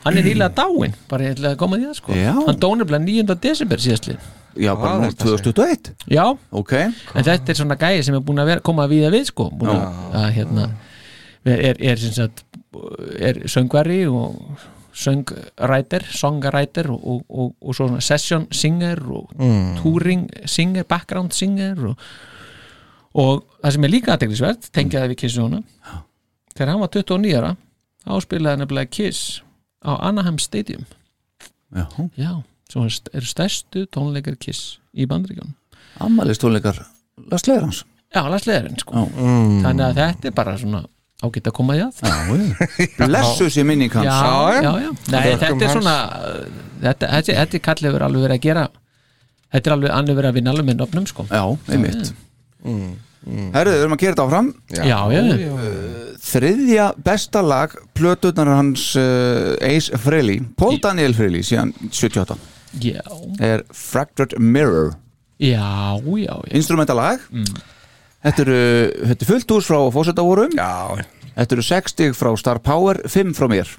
hann 0.04 0.18
er 0.20 0.24
nýlega 0.28 0.50
dáinn 0.58 0.94
bara 1.10 1.24
ég 1.26 1.36
ætla 1.38 1.54
að 1.54 1.60
koma 1.62 1.78
því 1.80 1.88
að 1.90 1.96
sko. 1.98 2.14
Já. 2.18 2.34
hann 2.46 2.60
dónir 2.62 2.86
bara 2.90 3.00
9. 3.04 3.36
desember 3.42 3.82
síðastlið 3.82 4.28
Já, 4.60 4.74
bara 4.76 4.98
nú 5.06 5.12
2021 5.14 5.94
já, 6.10 6.26
Ok. 6.52 6.74
En 6.74 7.24
þetta 7.24 7.54
er 7.54 7.58
svona 7.60 7.78
gæði 7.80 8.04
sem 8.08 8.16
er 8.18 8.24
búin 8.26 8.42
að 8.42 8.50
vera, 8.50 8.64
koma 8.66 8.84
að 8.88 8.96
viða 8.96 9.12
við 9.14 9.28
sko. 9.30 9.46
Búin 9.54 9.70
að, 9.76 10.00
að 10.20 10.26
hérna 10.36 10.66
er, 11.46 11.78
er, 11.80 12.02
sem 12.02 12.12
sagt, 12.18 12.42
er 13.22 13.40
söngvari 13.48 14.02
og 14.10 14.58
söngræter 15.00 16.04
songwriter 16.12 16.90
og, 16.92 17.00
og, 17.08 17.22
og, 17.30 17.52
og 17.62 17.76
svona 17.78 18.02
session 18.04 18.48
singer 18.52 19.00
og 19.06 19.30
Mm. 19.40 19.78
touring 19.80 20.26
singer, 20.50 20.84
background 20.84 21.32
singer 21.32 21.78
og, 21.94 22.02
og 23.14 23.46
það 23.64 23.72
sem 23.78 23.84
er 23.88 23.94
líka 23.94 24.16
aðteglisvert 24.18 24.68
tengjaði 24.76 25.14
við 25.14 25.20
Kiss 25.22 25.38
Jóna 25.38 25.62
þegar 26.58 26.74
hann 26.74 26.82
var 26.84 26.92
29 26.98 27.38
ára 27.40 27.54
áspilaði 28.18 28.64
nefnilega 28.66 28.92
Kiss 28.92 29.42
á 29.86 29.92
Anaheim 30.10 30.40
Stadium. 30.40 30.86
Já, 31.76 31.86
já, 32.18 32.32
sem 32.72 32.88
eru 33.14 33.30
stærstu 33.30 33.86
tónleikar 33.94 34.38
Kiss 34.42 34.80
í 34.94 35.06
bandaríkjum 35.10 35.54
ammælistónleikar 36.02 36.80
Lars 37.30 37.46
Leirans 37.46 37.84
Já, 38.10 38.24
Lars 38.26 38.48
Leirinn 38.50 38.80
sko. 38.82 39.04
Mm. 39.06 39.60
Þannig 39.62 39.84
að 39.86 40.00
þetta 40.00 40.30
er 40.32 40.34
bara 40.34 40.56
svona 40.58 40.80
ágætt 41.22 41.50
að 41.52 41.54
koma 41.60 41.76
því 41.78 41.84
að 41.86 42.96
Blessu 43.04 43.50
sér 43.54 43.68
minning 43.70 43.94
hans. 43.94 44.08
Já, 44.08 44.64
já, 44.66 44.72
já. 44.82 44.90
Nei, 45.14 45.20
þetta 45.44 45.68
er 45.68 45.74
svona 45.76 45.96
uh, 46.18 46.40
þetta, 46.80 47.12
þetta, 47.12 47.36
þetta 47.44 47.60
er 47.60 47.64
kallið 47.68 47.94
verið 47.94 48.08
alveg 48.08 48.26
verið 48.26 48.40
að 48.40 48.48
gera 48.48 48.64
Þetta 49.50 49.70
er 49.70 49.76
alveg 49.76 49.94
annað 49.94 50.18
verið 50.20 50.30
að 50.30 50.36
vinna 50.38 50.52
alveg 50.54 50.66
með 50.68 50.76
nöfnum 50.78 51.06
sko. 51.10 51.24
Já, 51.30 51.42
einmitt. 51.74 52.12
Herðu, 53.56 53.72
við 53.74 53.82
erum 53.82 53.96
að 53.96 54.02
gera 54.04 54.14
þetta 54.14 54.26
áfram. 54.28 54.50
Já, 54.70 55.00
já, 55.10 55.22
Þriðja 56.20 56.90
besta 57.04 57.42
lag 57.46 57.74
Plötunar 57.96 58.50
hans 58.58 58.92
uh, 59.00 59.56
Ace 59.64 59.96
Frehley. 59.98 60.42
Paul 60.60 60.80
Daniel 60.84 61.16
Frehley 61.16 61.46
síðan 61.46 61.74
78 61.90 62.36
já, 62.84 63.02
er 63.40 63.64
Fractured 63.74 64.36
Mirror. 64.40 64.94
Já, 65.40 65.96
já, 66.04 66.34
já. 66.36 66.52
instrumentalag 66.52 67.22
þetta, 68.26 68.44
eru, 68.44 68.58
þetta 69.12 69.24
er 69.24 69.30
fullt 69.30 69.54
úrs 69.56 69.70
frá 69.72 69.80
fósitavorum 69.96 70.58
þetta 70.58 71.56
eru 71.56 71.64
60 71.64 72.18
frá 72.20 72.34
Star 72.38 72.60
Power 72.60 73.00
5 73.08 73.38
frá 73.38 73.48
mér. 73.52 73.72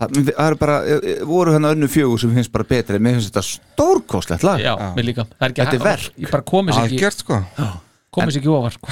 Það, 0.00 0.16
það 0.26 0.46
eru 0.48 0.56
bara, 0.58 0.76
eh, 0.90 1.20
voru 1.28 1.52
hennar 1.54 1.76
önnu 1.76 1.86
fjögur 1.86 2.18
sem 2.18 2.32
finnst 2.34 2.50
bara 2.54 2.66
betri, 2.66 2.98
mér 2.98 3.18
finnst 3.18 3.30
þetta 3.30 3.44
stórkostlegt 3.46 4.46
lag. 4.46 4.62
Já 4.62 4.74
mér 4.96 5.06
líka. 5.12 5.26
Það 5.36 5.44
er 5.46 5.52
ekki 5.52 5.60
Þetta 5.60 5.76
er 5.76 5.84
verk. 5.84 6.16
Ég 6.18 6.32
bara 6.32 6.46
komið 6.48 6.78
sér 6.78 6.96
ekki, 6.96 7.10
sko. 7.20 7.38
Komið 8.14 8.34
sér 8.34 8.40
ekki 8.42 8.52
ofar 8.56 8.74
sko. 8.74 8.88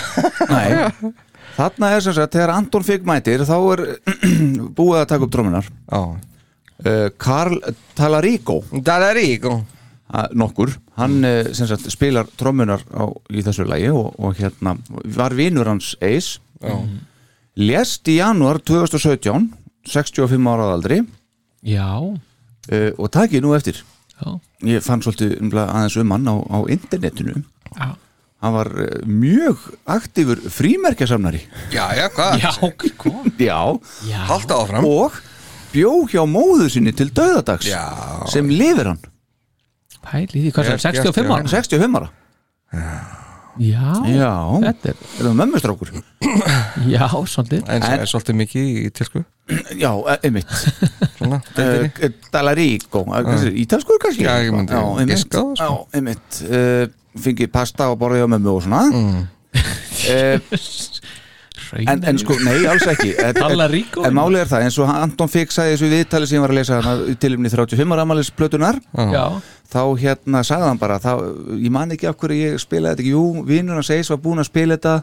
Nei, 0.52 1.10
þarna 1.56 1.92
er 1.94 2.04
sem 2.04 2.14
sagt 2.16 2.36
þegar 2.36 2.54
Anton 2.54 2.84
Figg 2.86 3.06
mætir 3.08 3.44
þá 3.48 3.56
er 3.74 3.82
búið 4.78 5.00
að 5.02 5.08
taka 5.12 5.26
upp 5.26 5.34
trómunar 5.34 5.68
Já. 5.68 6.02
Uh, 6.82 7.08
Karl 7.14 7.60
Talarico. 7.94 8.56
Dalaríko 8.74 9.52
uh, 9.54 10.26
nokkur, 10.34 10.72
hann 10.98 11.20
uh, 11.22 11.52
sem 11.54 11.68
sagt 11.70 11.86
spilar 11.94 12.26
trómunar 12.38 12.82
á, 12.90 13.06
í 13.30 13.44
þessu 13.46 13.68
lagi 13.70 13.92
og, 13.94 14.16
og 14.18 14.34
hérna 14.40 14.74
var 15.14 15.36
vinur 15.38 15.70
hans 15.70 15.94
Ace. 16.02 16.40
Já. 16.62 16.74
lést 17.58 18.06
í 18.10 18.20
janúar 18.20 18.60
2017 18.62 19.50
65 19.86 20.50
ára 20.50 20.72
aldri. 20.74 21.00
Já, 21.62 22.02
uh, 22.02 22.90
og 22.98 23.10
takið 23.14 23.46
nú 23.46 23.54
eftir. 23.54 23.78
Já, 24.18 24.38
ég 24.66 24.82
fann 24.82 25.02
svolítið 25.02 25.38
umlega 25.38 25.70
aðeins 25.70 25.98
um 26.02 26.16
hann 26.16 26.30
á, 26.30 26.34
á 26.50 26.58
internetinu. 26.66 27.44
Já 27.78 27.94
hann 28.42 28.54
var 28.56 28.68
uh, 28.74 28.88
mjög 29.06 29.62
aktífur 29.96 30.40
frímerkjasamnari 30.50 31.40
Já, 31.74 31.86
já, 31.98 32.08
hvað? 32.14 32.38
Já, 32.42 32.50
sko 32.56 33.12
já, 33.48 33.60
Já, 34.10 34.18
Halda 34.30 34.58
áfram. 34.64 34.84
Og 34.90 35.16
bjó 35.72 35.94
hjá 36.10 36.24
móður 36.28 36.68
sinni 36.74 36.92
til 36.92 37.08
döðadags 37.14 37.70
Já. 37.70 37.84
sem 38.28 38.50
lifir 38.50 38.90
hann. 38.92 39.00
Pæli 40.02 40.42
því, 40.42 40.50
hvað 40.52 40.68
sem 40.68 40.82
gert 40.82 41.06
65 41.06 41.30
hjá 41.30 41.36
ára? 41.38 41.48
65 41.48 41.98
ára. 42.02 42.10
Já, 43.60 43.92
já, 44.08 44.30
þetta 44.64 44.88
er, 44.94 45.00
er 45.20 45.26
það 45.26 45.34
mömmustrákur. 45.36 45.90
Já, 46.88 47.04
svolítið. 47.28 47.60
En 47.68 47.82
það 47.84 47.92
En- 47.92 48.00
er 48.00 48.08
svolítið 48.08 48.36
mikið 48.38 48.68
í 48.72 48.90
tilsku 48.96 49.22
já, 49.76 49.90
e- 49.92 50.18
einmitt. 50.24 50.54
Deildinni? 51.20 51.90
uh, 52.08 52.14
Dalaríko, 52.32 53.02
ítalskur 53.64 54.00
kannski? 54.00 54.24
Já, 54.24 54.38
ég 54.46 54.54
myndi 54.56 54.72
já, 54.72 54.80
einmitt, 54.80 55.12
giska 55.18 55.36
á 55.36 55.44
það, 55.44 55.52
sko. 55.60 55.68
já, 55.68 55.98
einmitt. 56.00 56.40
Uh, 56.48 57.01
fengið 57.18 57.50
pasta 57.52 57.90
og 57.92 57.98
borðið 58.00 58.26
á 58.26 58.32
mömmu 58.32 58.52
og 58.56 58.62
svona. 58.64 58.82
Mm. 58.92 59.22
uh, 60.12 60.38
en, 61.88 62.02
en 62.08 62.18
sko, 62.20 62.36
nei, 62.44 62.58
alls 62.68 62.84
ekki. 62.88 63.14
En- 63.22 63.32
en- 63.32 63.40
Dalaríko 63.40 64.04
En 64.06 64.16
málið 64.16 64.44
er 64.44 64.50
það, 64.50 64.66
eins 64.66 64.78
og 64.82 64.92
Anton 64.92 65.30
Figg 65.32 65.52
sagði 65.54 65.76
þessu 65.76 65.90
viðtali 65.92 66.28
sem 66.28 66.38
ég 66.38 66.44
var 66.44 66.52
að 66.54 66.58
lesa 66.60 66.80
hana 66.80 67.08
í 67.12 67.16
tilumni 67.20 67.52
35 67.52 67.94
ára 67.96 68.04
amælis 68.06 68.30
plötunar 68.36 68.78
Já, 68.92 69.24
þá 69.72 69.80
hérna 70.02 70.42
sagði 70.46 70.68
hann 70.70 70.80
bara 70.82 70.98
þá, 71.02 71.12
ég 71.56 71.72
man 71.72 71.92
ekki 71.94 72.08
af 72.10 72.18
hverju 72.20 72.52
ég 72.52 72.60
spilaði 72.62 72.92
þetta 72.96 73.04
ekki. 73.06 73.14
Jú, 73.16 73.44
vinnur 73.48 73.80
hans 73.80 73.92
eis 73.94 74.12
var 74.12 74.20
búin 74.24 74.42
að 74.42 74.50
spila 74.50 74.76
þetta 74.78 74.96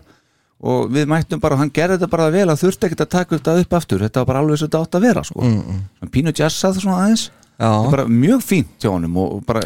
og 0.60 0.90
við 0.92 1.06
mættum 1.08 1.40
bara, 1.40 1.56
og 1.56 1.62
hann 1.64 1.72
gerði 1.74 1.96
þetta 2.02 2.12
bara 2.12 2.32
vel 2.34 2.48
að 2.52 2.64
þurfti 2.66 2.90
ekkert 2.90 3.06
að 3.06 3.12
taka 3.14 3.38
þetta 3.38 3.54
upp 3.64 3.76
aftur. 3.80 4.02
Þetta 4.04 4.20
var 4.24 4.28
bara 4.34 4.42
alveg 4.44 4.60
svo 4.60 4.68
þetta 4.68 4.82
átt 4.84 4.98
að 5.00 5.06
vera 5.08 5.22
sko. 5.24 5.46
Mm, 5.46 5.62
mm. 6.04 6.10
pínu 6.12 6.34
jazzað 6.36 6.82
svona 6.82 6.98
aðeins. 7.06 7.30
Bara 7.60 8.06
mjög 8.12 8.44
fínt 8.44 8.76
hjá 8.84 8.92
honum 8.92 9.16
og 9.24 9.38
og 9.38 9.46
bara 9.48 9.64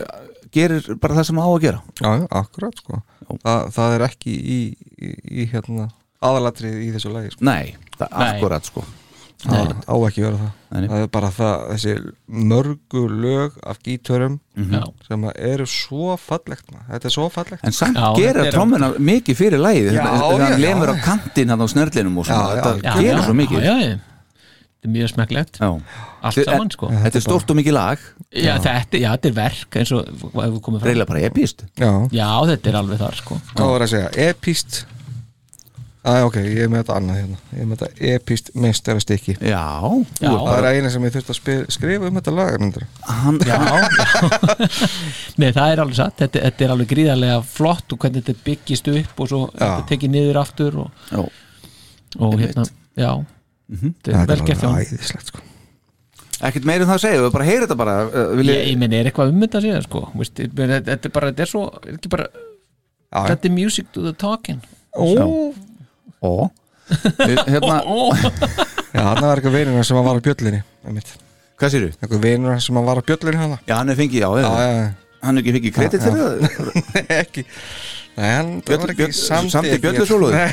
gerir 0.53 0.89
bara 1.01 1.17
það 1.19 1.27
sem 1.29 1.41
á 1.43 1.47
að 1.49 1.61
gera. 1.67 1.81
Já, 2.01 2.11
akkurat 2.41 2.81
sko. 2.83 3.01
Þa, 3.43 3.53
Það 3.75 3.93
er 3.97 4.07
ekki 4.09 4.33
í, 4.33 4.59
í, 5.01 5.13
í 5.43 5.45
hérna 5.53 5.89
aðalatrið 6.23 6.81
í 6.87 6.91
þessu 6.95 7.11
lagi 7.13 7.31
sko. 7.33 7.43
nei, 7.47 7.75
það 7.97 8.07
er 8.09 8.19
Nei. 8.19 8.27
akkurat 8.37 8.69
sko. 8.69 8.83
Það 9.43 9.71
á 9.91 9.95
ekki 10.07 10.21
að 10.23 10.27
vera 10.29 10.37
það. 10.39 10.51
Nei, 10.71 10.79
nei. 10.79 10.87
Það 10.87 11.01
er 11.03 11.07
bara 11.11 11.29
það, 11.35 11.63
þessi 11.73 11.93
mörgu 12.47 13.01
lög 13.11 13.57
af 13.67 13.79
gítörum 13.83 14.37
já, 14.55 14.79
sem 15.07 15.25
að 15.27 15.33
eru 15.49 15.65
svo 15.67 16.13
fallegt 16.15 16.69
maður. 16.71 16.85
Þetta 16.93 17.09
er 17.09 17.15
svo 17.17 17.25
fallegt. 17.33 17.65
En 17.67 17.75
samt 17.75 17.99
Já, 17.99 18.05
gera 18.21 18.45
er- 18.47 18.55
trommuna 18.55 18.93
mikið 19.03 19.35
fyrir 19.41 19.59
lægið 19.59 19.89
Já, 19.97 20.05
þegar 20.05 20.45
hann 20.47 20.61
lemur 20.63 20.93
á 20.93 20.95
kantinn 21.03 21.51
hann 21.51 21.59
á 21.59 21.67
snörlinum 21.67 22.17
og 22.23 22.25
svona, 22.29 22.39
Já, 22.39 22.55
já, 22.55 22.63
þetta 22.63 22.87
já, 22.87 22.93
gerir 23.01 23.19
já, 23.19 23.25
svo 23.27 23.35
mikið. 23.41 23.67
já, 23.67 23.75
já, 23.83 23.99
Þetta 24.83 24.91
er 24.91 24.99
mjög 24.99 25.11
smekklegt. 25.13 25.57
Já. 25.63 25.67
Allt 26.27 26.37
En- 26.37 26.43
saman, 26.43 26.69
sko. 26.73 26.87
Þetta 26.91 27.15
er 27.15 27.23
stórt 27.23 27.51
og 27.53 27.55
mikið 27.55 27.73
lag. 27.77 27.99
Já, 28.35 28.57
þetta, 28.59 28.99
já, 28.99 29.11
þetta 29.15 29.29
er 29.29 29.35
verk 29.37 29.75
eins 29.79 29.91
og 29.95 30.07
ef 30.09 30.33
við 30.33 30.57
komum 30.65 30.81
fram 30.81 30.89
reyla 30.89 31.05
bara 31.07 31.21
epist 31.23 31.63
Já, 31.79 31.91
Já, 32.11 32.27
þetta 32.49 32.67
er 32.71 32.77
alveg 32.81 32.99
þar, 32.99 33.15
sko. 33.15 33.37
Hvað 33.53 33.69
var 33.71 33.85
að 33.85 33.91
segja? 33.93 34.09
Epist 34.27 34.79
Æ, 36.03 36.17
ok, 36.27 36.35
ég 36.43 36.65
er 36.65 36.67
með 36.67 36.81
þetta 36.81 36.95
annað 36.99 37.19
hérna. 37.21 37.37
Ég 37.53 37.61
er 37.63 37.67
með 37.69 37.79
þetta 37.79 38.07
epist 38.11 38.49
meistara 38.59 38.99
stykki 38.99 39.35
já, 39.39 39.61
Já. 40.19 40.27
Það 40.27 40.39
bara, 40.49 40.71
er 40.73 40.79
eina 40.81 40.89
sem 40.91 41.05
ég 41.07 41.13
þurfti 41.13 41.31
að 41.31 41.69
skrifa 41.77 42.09
um 42.09 42.19
þetta 42.19 42.33
lag 42.35 42.65
Já, 43.47 43.53
já. 43.53 43.59
Nei, 45.39 45.51
það 45.55 45.69
er 45.69 45.83
alveg 45.85 45.95
satt. 46.01 46.17
Þetta, 46.19 46.41
þetta 46.49 46.65
er 46.65 46.73
alveg 46.75 46.91
gríðarlega 46.91 47.37
flott 47.47 47.95
og 47.95 48.03
hvernig 48.03 48.25
þetta 48.27 48.43
byggist 48.49 48.91
upp 48.91 49.23
og 49.23 49.31
svo 49.31 49.41
þetta 49.53 49.87
tekið 49.93 50.13
niður 50.17 50.41
aftur 50.43 50.81
og, 50.83 51.07
já, 51.07 51.23
og 52.19 52.35
hérna, 52.41 52.67
já 52.99 53.13
Þetta 53.71 54.15
er 54.21 54.29
vel 54.33 54.39
gert 54.47 54.61
hjá 54.63 54.69
hann 54.69 54.81
æðislegt 54.83 55.31
sko. 55.31 55.43
Ekkert 56.43 56.65
meira 56.67 56.83
um 56.83 56.89
það 56.89 56.97
að 56.97 57.03
segja, 57.05 57.21
við 57.23 57.33
bara 57.37 57.45
heyra 57.47 57.63
þetta 57.67 57.77
bara 57.79 57.93
uh, 58.09 58.33
vil 58.35 58.49
Ég, 58.49 58.63
ég 58.73 58.79
meni, 58.81 58.97
er 58.99 59.07
eitthvað 59.07 59.31
um 59.31 59.43
þetta 59.45 59.59
að 59.61 59.67
segja, 59.67 59.83
sko? 59.85 60.01
Vist, 60.19 60.41
þetta 60.41 60.79
þetta 60.89 61.07
er 61.09 61.13
bara, 61.15 61.29
þetta 61.31 61.45
er 61.45 61.51
svo 61.53 61.61
er 61.79 61.93
ekki 61.95 62.11
bara, 62.11 62.25
þetta 63.29 63.47
er 63.49 63.53
music 63.55 63.87
to 63.95 64.03
the 64.03 64.11
talking. 64.19 64.59
Ó, 64.93 65.53
ó. 66.19 66.33
Hérna, 66.91 67.77
Já, 68.93 69.01
hann 69.07 69.23
var 69.23 69.39
eitthvað 69.39 69.55
vinur 69.55 69.87
sem 69.87 69.97
var 69.97 70.19
á 70.19 70.21
bjöllinni 70.25 70.59
einmitt. 70.85 71.13
hvað 71.57 71.71
séru? 71.73 71.87
Eitthvað 71.95 72.25
vinur 72.27 72.59
sem 72.61 72.77
var 72.85 72.99
á 72.99 73.03
bjöllinni 73.07 73.47
já, 73.65 73.75
hann 73.79 73.89
er 73.93 73.97
fengið, 73.97 74.19
já, 74.21 74.29
Já, 74.43 74.49
já, 74.51 74.67
já, 74.75 74.83
hann 75.23 75.37
er 75.39 75.41
ekki 75.45 75.55
fengið 75.55 75.73
kredit 75.77 76.03
fyrir 76.03 76.19
það? 76.19 76.35
Ekki 77.23 77.45
Nei, 78.13 78.29
hann 78.29 78.49
Björn- 78.61 78.83
var 78.83 78.91
ekki 78.93 79.07
Björn- 79.07 79.81
bjöllusólóið? 79.81 80.35
Nei, 80.37 80.51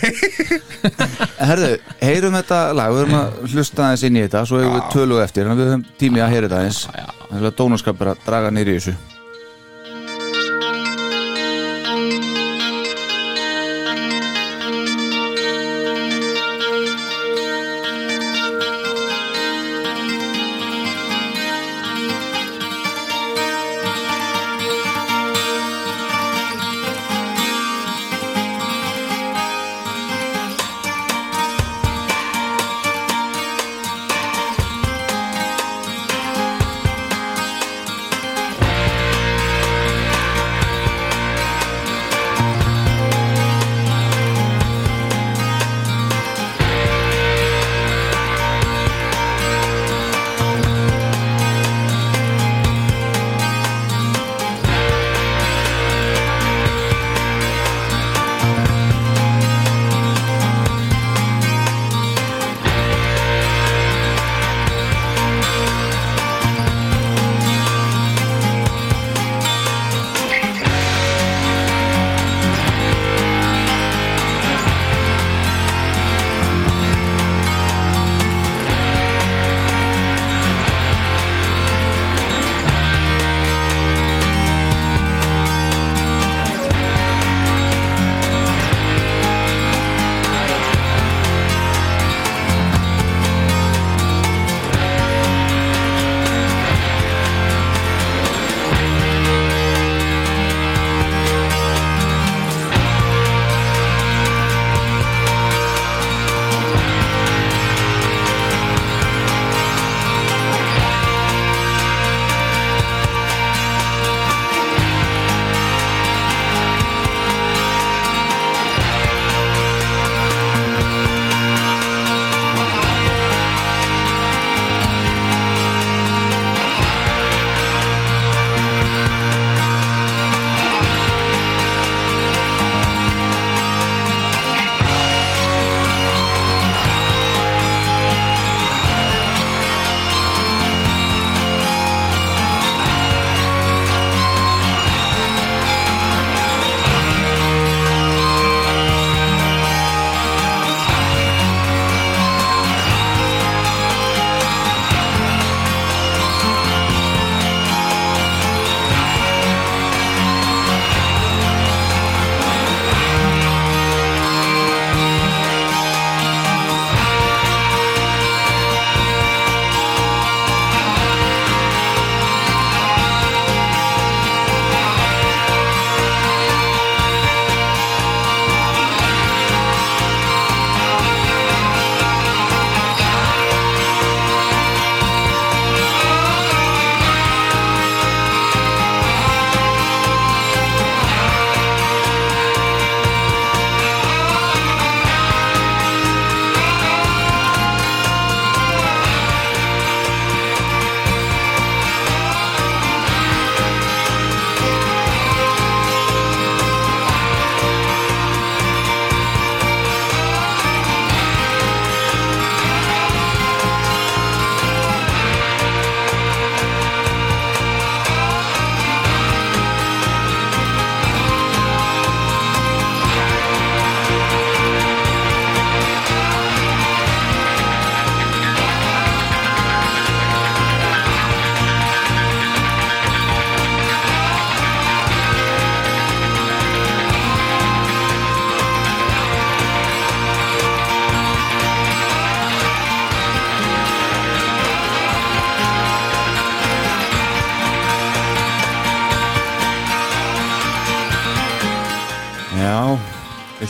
herðu, 1.51 1.71
heyrum 2.01 2.37
þetta 2.39 2.61
lag 2.79 2.95
við 2.95 3.03
erum 3.05 3.17
að 3.19 3.41
hlusta 3.53 3.85
aðeins 3.85 4.05
inn 4.09 4.17
í 4.17 4.23
þetta 4.25 4.45
svo 4.49 4.63
hefur 4.63 4.77
við 4.79 4.87
töluð 4.95 5.21
eftir, 5.27 5.51
en 5.51 5.61
við 5.61 5.69
höfum 5.75 5.85
tími 6.01 6.23
að 6.25 6.33
heyra 6.35 6.49
þetta 6.49 6.61
aðeins. 6.63 6.81
Það 7.31 7.49
er 7.51 7.57
dónaskapur 7.61 8.13
að 8.15 8.23
draga 8.27 8.55
nýri 8.57 8.77
í 8.77 8.81
þessu 8.81 8.97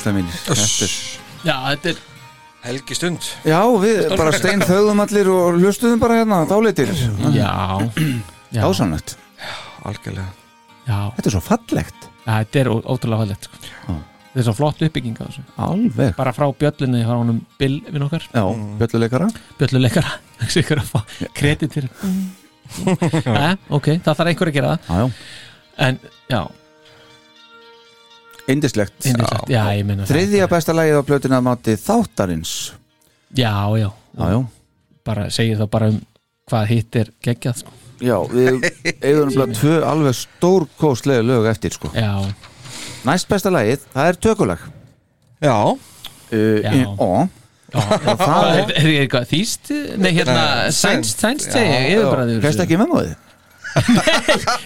Þetta 0.00 0.54
er 0.86 0.94
Já, 1.44 1.56
þetta 1.72 1.92
er 1.94 2.00
Helgi 2.60 2.92
stund. 2.96 3.24
Já, 3.48 3.60
við 3.80 4.10
bara 4.20 4.32
stein 4.36 4.60
þauðum 4.60 5.00
allir 5.06 5.28
og 5.32 5.54
hlustuðum 5.62 6.00
bara 6.02 6.18
hérna 6.20 6.42
dálitir 6.50 6.90
Já, 7.32 7.52
já. 8.56 8.60
Ásannett 8.66 9.14
Algjörlega. 9.88 10.28
Já, 10.84 10.98
Þetta 11.16 11.28
er 11.30 11.34
svo 11.36 11.40
fallegt. 11.46 12.06
Já 12.26 12.32
þetta 12.42 12.60
er 12.60 12.68
ótrúlega 12.76 13.22
fallegt 13.22 13.46
sko. 13.48 13.60
Þetta 14.30 14.42
er 14.42 14.46
svo 14.46 14.54
flott 14.58 14.82
uppbygging 14.84 15.16
á 15.16 15.24
þessu. 15.24 15.44
Alveg. 15.64 16.12
Bara 16.18 16.34
frá 16.36 16.44
bjöllinni 16.60 17.00
frá 17.06 17.16
honum 17.16 17.40
Bill 17.58 17.78
við 17.88 18.04
okkar 18.04 18.26
Já, 18.28 18.44
bjölluleikara. 18.82 19.30
Bjölluleikara 19.58 20.12
Þessi 20.42 20.62
ykkur 20.64 20.82
að 20.84 20.92
fá 20.92 21.00
kredit 21.40 21.76
fyrir. 21.78 21.90
Eh, 22.70 23.54
Ok, 23.74 23.88
það 23.98 24.14
þarf 24.14 24.28
einhver 24.30 24.48
að 24.52 24.54
gera 24.54 24.68
það. 24.76 24.84
Já, 24.86 25.00
já. 25.00 25.08
En, 25.88 25.96
já, 26.30 26.40
Indislegt 28.52 29.06
Yndislegt, 29.10 29.50
já, 29.52 29.62
ég 29.78 29.84
meina 29.88 30.04
það. 30.04 30.12
Þriðja 30.14 30.48
besta 30.52 30.74
lagið 30.76 30.98
á 31.00 31.02
plötuna 31.08 31.38
að 31.40 31.46
máti 31.48 31.74
þáttarins. 31.80 32.54
Já, 33.36 33.52
já. 33.78 33.88
Já, 34.18 34.24
já. 34.34 34.40
Bara 35.06 35.28
segir 35.32 35.58
það 35.60 35.70
bara 35.74 35.88
um 35.92 36.00
hvað 36.50 36.66
hitt 36.74 36.96
er 37.00 37.10
geggjað 37.24 37.60
sko. 37.62 37.76
Já, 38.00 38.16
við 38.32 38.64
eigum 39.04 39.34
bara 39.36 39.54
tvö 39.60 39.74
alveg 39.86 40.16
stórkóstlega 40.20 41.22
lög 41.26 41.46
eftir 41.52 41.74
sko. 41.76 41.92
Já, 41.94 42.14
Næst 43.06 43.28
besta 43.30 43.48
lagið, 43.52 43.84
það 43.94 44.08
er 44.10 44.16
tökulag. 44.28 44.64
Já. 45.40 45.54
Uh, 46.30 46.58
Já. 46.60 46.72
í- 46.76 46.84
Ó. 47.00 47.28
Já. 47.70 47.80
það 48.20 48.48
er- 48.50 48.58
er, 48.60 48.70
er 48.76 48.88
eitthvað 49.04 49.28
þýst? 49.30 49.70
Nei, 50.02 50.10
hérna, 50.18 50.42
sænst, 50.74 51.22
sænst 51.22 51.54
ég 51.54 51.94
yfir 51.94 52.08
bara 52.10 52.26
því 52.28 52.40
Fyrst 52.44 52.62
ekki 52.66 52.76
með 52.80 52.90
móðið 52.92 53.14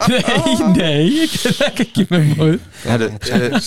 Nei, 0.08 0.54
nei, 0.76 1.02
ég 1.24 1.34
get 1.34 1.80
ekki 1.84 2.06
með 2.10 2.30
móð 2.38 2.54
Herru, 2.84 3.08
uh, 3.14 3.58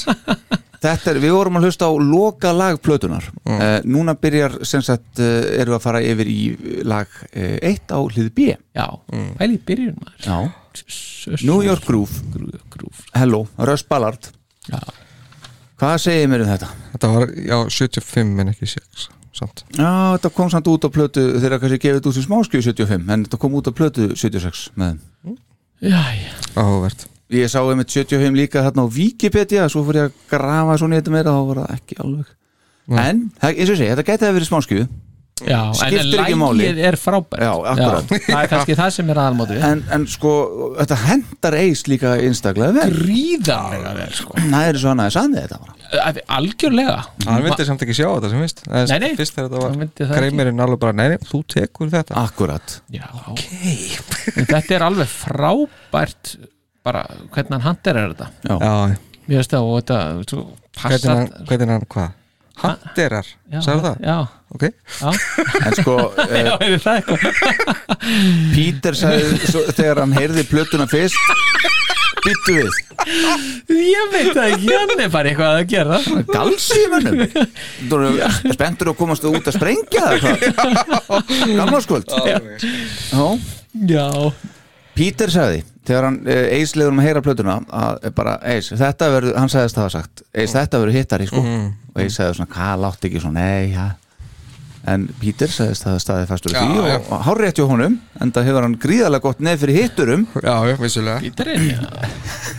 Þetta 0.78 1.10
er, 1.12 1.18
við 1.24 1.34
vorum 1.34 1.58
að 1.58 1.66
hlusta 1.68 1.88
á 1.90 1.94
loka 1.98 2.52
lag 2.54 2.78
plötunar 2.86 3.26
Mm. 3.48 3.56
uh, 3.64 3.78
Núna 3.88 4.14
byrjar 4.20 4.58
sem 4.68 4.82
sagt 4.84 5.22
uh, 5.24 5.28
erum 5.58 5.72
við 5.74 5.78
að 5.80 5.84
fara 5.88 6.02
yfir 6.04 6.30
í 6.30 6.40
lag 6.86 7.08
1 7.32 7.64
uh, 7.64 7.96
á 7.96 8.00
hlið 8.12 8.28
B. 8.36 8.48
Já, 8.76 8.86
pæli 9.40 9.56
í 9.56 9.62
byrjun 9.70 9.96
maður. 10.04 10.28
Já, 10.28 10.38
New 11.48 11.62
York 11.66 11.86
Groove. 11.88 12.20
Groove, 12.34 12.60
groove. 12.76 13.06
Hello, 13.16 13.40
Russ 13.58 13.86
Ballard. 13.88 14.30
Já. 14.68 14.82
Hvað 15.80 15.96
segir 16.04 16.28
mér 16.32 16.44
um 16.44 16.52
þetta? 16.52 16.70
Þetta 16.94 17.12
var, 17.16 17.32
já, 17.40 17.58
75 17.80 18.44
en 18.44 18.52
ekki 18.54 18.70
6 18.76 19.08
Samt. 19.38 19.64
Já, 19.78 19.90
þetta 20.18 20.32
kom 20.34 20.50
samt 20.50 20.68
út 20.72 20.88
á 20.88 20.90
plötu 20.90 21.24
þegar 21.38 21.60
kannski 21.62 21.78
gefið 21.84 22.08
út 22.10 22.16
sem 22.18 22.26
smáskju 22.26 22.62
75 22.66 23.12
en 23.14 23.26
þetta 23.28 23.38
kom 23.44 23.54
út 23.60 23.70
á 23.70 23.74
plötu 23.78 24.08
76 24.18 24.72
með. 24.82 24.98
Já, 25.82 26.02
já 26.18 26.32
Áhugavert. 26.58 27.06
Ég 27.30 27.50
sá 27.52 27.60
einmitt 27.62 27.92
75 27.94 28.34
líka 28.40 28.64
þarna 28.66 28.88
á 28.88 28.94
Wikipedia 28.98 29.68
svo 29.70 29.84
fór 29.86 30.00
ég 30.00 30.08
að 30.08 30.14
grafa 30.32 30.78
svo 30.80 30.88
nýttum 30.90 31.14
meira 31.14 31.34
þá 31.36 31.42
var 31.52 31.60
það 31.66 31.74
ekki 31.76 31.98
alveg. 32.02 32.30
En, 32.88 33.18
það- 33.42 33.58
eins 33.60 33.70
og 33.70 33.76
ég 33.76 33.80
segi, 33.82 33.92
þetta 33.92 34.06
gæti 34.08 34.26
að 34.30 34.38
verið 34.40 34.48
smáskju 34.50 34.88
Já, 35.46 35.60
en 35.70 35.76
Skiptir 35.78 36.22
ekki 36.24 36.38
máli. 36.40 36.66
lægið 36.66 36.80
er 36.90 36.98
frábært. 36.98 37.44
Já, 37.46 37.52
akkurat. 37.72 38.14
Það 38.26 38.40
er 38.40 38.50
kannski 38.52 38.78
það 38.80 38.92
sem 38.96 39.12
er 39.14 39.20
aðalmóti 39.22 39.58
en, 39.68 39.84
en 39.94 40.06
sko, 40.10 40.32
þetta 40.80 40.98
hendar 41.04 41.58
eis 41.60 41.84
líka 41.92 42.14
einstaklega 42.18 42.74
vel. 42.80 42.88
Gríðarlega 42.96 43.94
vel 44.00 44.10
sko. 44.18 44.38
Það 44.40 44.70
er 44.72 44.80
svo 44.82 44.94
hann 44.94 45.04
aðeins 45.04 45.20
aðeins 45.22 45.44
þetta 45.44 45.60
bara. 45.62 45.78
Algjörlega. 46.40 46.98
Hann 47.28 47.46
vildi 47.46 47.68
samt 47.70 47.86
ekki 47.86 47.96
sjá 47.96 48.08
þetta 48.10 48.32
sem 48.34 48.44
vist 48.44 48.64
Nei, 48.68 48.98
nei. 49.04 49.10
Fyrst 49.20 49.38
þegar 49.38 49.52
þetta 49.52 49.62
var 49.62 49.94
það 50.02 50.14
Greimirinn 50.18 50.66
alveg 50.66 50.82
bara, 50.82 50.98
nei, 50.98 51.08
nei, 51.14 51.18
þú 51.30 51.44
tekur 51.54 51.92
þetta. 51.94 52.18
Akkurat. 52.24 52.78
Já, 52.92 53.06
okay. 53.32 53.78
Þetta 54.42 54.80
er 54.80 54.88
alveg 54.90 55.12
frábært 55.12 56.38
bara 56.88 57.04
hvernig 57.36 57.58
hann 57.58 57.66
handir 57.68 58.00
er 58.00 58.16
þetta. 58.16 58.32
Já, 58.48 58.56
Já, 58.58 58.98
veist 59.28 59.54
það 59.54 59.70
og 59.70 59.80
þetta 59.82 60.00
svo, 60.32 60.46
hvernig 60.82 61.74
hann, 61.76 61.88
hvað? 61.94 62.16
Handerar, 62.58 63.28
Já, 63.52 63.60
sagði 63.62 63.84
það? 63.86 63.98
Já, 64.02 64.18
Ok. 64.56 64.64
En 65.66 65.76
sko, 65.76 65.98
eh, 66.32 66.54
Peter 68.56 68.96
sagði 68.96 69.42
svo, 69.52 69.66
þegar 69.76 70.06
hann 70.06 70.16
heyrði 70.16 70.46
plötuna 70.48 70.88
fyrst 70.90 71.20
Byttu 72.28 72.56
við. 72.58 72.78
Ég 73.72 74.10
veit 74.12 74.40
ekki, 74.42 74.72
hann 74.74 75.00
er 75.00 75.12
bara 75.14 75.30
eitthvað 75.32 75.60
að 75.62 75.70
gera. 75.72 76.00
Galsi 76.28 76.80
í 76.82 76.88
mönnum. 76.92 77.22
Spenntur 78.56 78.92
að 78.92 78.98
komast 79.00 79.28
út 79.28 79.48
að 79.48 79.56
sprengja 79.56 80.10
Já, 83.88 84.08
Peter 84.98 85.32
sagði 85.32 85.62
þegar 85.88 86.08
hann 86.10 86.18
eh, 86.28 86.58
Eis 86.58 86.74
leiður 86.76 86.96
um 86.96 87.00
að 87.04 87.08
heyra 87.08 87.24
plötuna 87.24 87.60
að 87.70 88.10
bara 88.18 88.36
Eis, 88.50 88.72
þetta 88.76 89.12
verður, 89.14 89.38
hann 89.38 89.54
sagðist 89.54 89.80
að 89.80 89.94
sagt 89.94 90.26
Eis, 90.34 90.52
þetta 90.56 90.82
verður 90.82 90.98
hittari 90.98 91.30
sko. 91.30 91.44
Og 91.94 92.02
Eis 92.04 92.18
sagði 92.18 92.40
svona, 92.42 92.52
hvað 92.58 92.84
látt 92.84 93.08
ekki 93.08 93.24
svona, 93.24 93.46
nei, 93.46 93.72
já 93.78 93.88
en 94.88 95.06
Peter 95.22 95.52
sagðist 95.52 95.84
það 95.86 95.98
staðið 96.04 96.30
fastur 96.32 96.54
Já, 96.56 96.60
því 96.64 96.78
já. 96.78 96.96
og, 96.98 97.10
og 97.18 97.24
hárrétt 97.28 97.60
hjá 97.60 97.66
honum 97.70 97.98
en 98.24 98.32
það 98.36 98.48
hefur 98.50 98.66
hann 98.68 98.78
gríðarlega 98.86 99.26
gott 99.28 99.42
neð 99.44 99.60
fyrir 99.64 99.78
hitturum. 99.82 100.24
Já, 100.40 100.54
já, 100.70 100.76
vissulega. 100.82 101.18
Píturinn. 101.26 101.68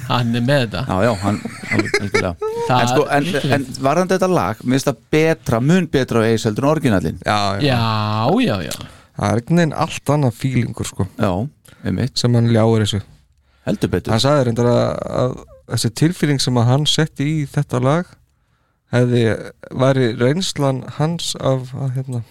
Hann 0.08 0.36
er 0.36 0.44
með 0.44 0.62
þetta. 0.66 0.82
Já, 0.88 0.96
já, 1.08 1.12
hann 1.24 1.40
alveg- 1.72 1.96
En 2.78 2.88
sko, 2.92 3.04
en, 3.16 3.28
en 3.56 3.66
varðan 3.80 4.10
þetta 4.10 4.28
lag 4.28 4.58
Mér 4.62 4.76
finnst 4.76 4.88
það 4.90 4.98
betra, 5.14 5.60
mun 5.64 5.86
betra 5.92 6.20
á 6.20 6.28
Eis 6.28 6.44
heldur 6.44 6.66
en 6.66 6.70
orginallin 6.74 7.20
Já, 7.24 7.38
já, 7.64 8.58
Já, 8.68 8.72
Það 9.18 9.28
er 9.32 9.40
einhvern 9.40 9.58
veginn 9.58 9.72
allt 9.82 10.10
annað 10.14 10.34
fílingur 10.38 10.86
sko. 10.86 11.06
Já, 11.18 11.30
einmitt, 11.82 12.12
sem 12.20 12.34
hann 12.38 12.52
ljáir 12.54 12.84
þessu. 12.84 13.00
Heldur 13.66 13.90
betur. 13.90 14.12
Hann 14.14 14.22
sagði 14.22 14.44
reyndar 14.46 14.68
að, 14.70 14.84
að 15.22 15.32
þessi 15.72 15.90
tilfíling 15.98 16.38
sem 16.44 16.60
að 16.60 16.68
hann 16.70 16.84
setti 16.88 17.26
í 17.26 17.40
þetta 17.50 17.80
lag 17.82 18.12
hefði 18.94 19.22
væri 19.82 20.06
reynslan 20.20 20.82
hans 20.98 21.34
af 21.40 21.74
að, 21.76 21.90
hérna, 21.98 22.22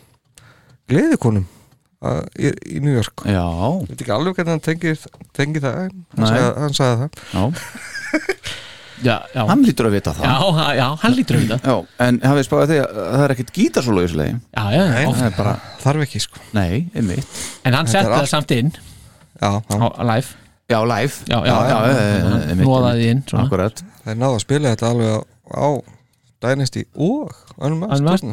gleðikonum 0.90 1.46
að, 2.08 2.22
í, 2.38 2.52
í 2.78 2.82
New 2.86 2.96
York 2.98 3.26
Já, 3.28 3.44
Ég 3.46 3.92
veit 3.92 4.02
ekki 4.06 4.14
alveg 4.16 4.38
hvernig 4.40 4.56
hann 4.56 4.66
tengir, 4.66 5.04
tengir 5.38 5.64
það 5.66 5.78
hann 6.18 6.32
sagði, 6.32 6.50
hann 6.64 6.78
sagði 6.78 6.98
það 7.04 7.10
já, 7.34 7.44
Já, 8.98 9.14
já, 9.30 9.44
hann 9.46 9.62
lítur 9.62 9.86
að 9.92 9.94
vita 9.94 10.12
það 10.18 10.26
já, 10.26 10.38
ha- 10.58 10.72
já 10.74 10.86
hann 11.04 11.14
lítur 11.14 11.38
um 11.38 11.44
þetta 11.52 11.70
Já, 11.70 11.76
en 12.08 12.16
hafið 12.26 12.46
spáðið 12.48 12.72
því 12.72 12.78
að 12.82 12.96
það 12.98 13.24
er 13.28 13.34
ekkert 13.36 13.52
Það 14.58 15.22
er 15.28 15.36
bara, 15.38 15.52
þarf 15.84 16.06
ekki 16.08 16.22
sko 16.24 16.42
nei, 16.58 16.72
einmitt 16.98 17.44
en 17.70 17.78
hann 17.78 17.86
er 17.86 17.92
setti 17.94 18.10
það 18.10 18.18
allt- 18.24 18.32
samt 18.34 18.54
inn 18.58 18.72
Já, 18.74 19.52
já. 19.70 19.78
á 19.78 19.88
á 19.94 20.02
live 20.10 20.32
Já, 20.68 20.80
live 20.90 21.14
Já, 21.30 21.38
já, 21.46 21.54
já, 21.54 21.78
já, 21.78 22.00
einmitt, 22.50 22.66
Nóðaði 22.66 23.12
inn 23.14 23.22
svona. 23.30 23.46
Akkurat 23.46 23.84
þeir 24.02 24.18
náðu 24.24 24.40
að 24.40 24.44
spila 24.48 24.74
þetta 24.74 24.90
alveg 24.90 25.14
á 25.54 25.68
Dynasty 26.44 26.86
og 26.96 27.32
Mast 27.58 28.06
Mast. 28.06 28.28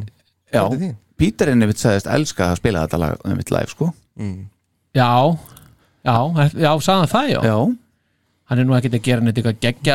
Já. 0.55 0.65
Peter 1.19 1.51
einmitt 1.53 1.79
sagðist 1.81 2.11
elska 2.11 2.51
að 2.51 2.59
spila 2.61 2.85
þetta 2.85 3.01
lag 3.01 3.25
einmitt 3.29 3.53
live, 3.55 3.71
sko. 3.71 3.93
Mm. 4.19 4.49
Já, 4.95 5.11
já, 6.05 6.17
já, 6.53 6.71
sagði 6.83 6.99
hann 7.01 7.13
það, 7.15 7.33
já. 7.35 7.41
Já, 7.49 7.57
Hann 8.45 8.61
er 8.61 8.67
nú 8.69 8.75
ekkert 8.77 8.99
að 8.99 9.07
gera 9.07 9.23
neitt 9.25 9.39
eitthvað 9.41 9.61
geggja 9.65 9.95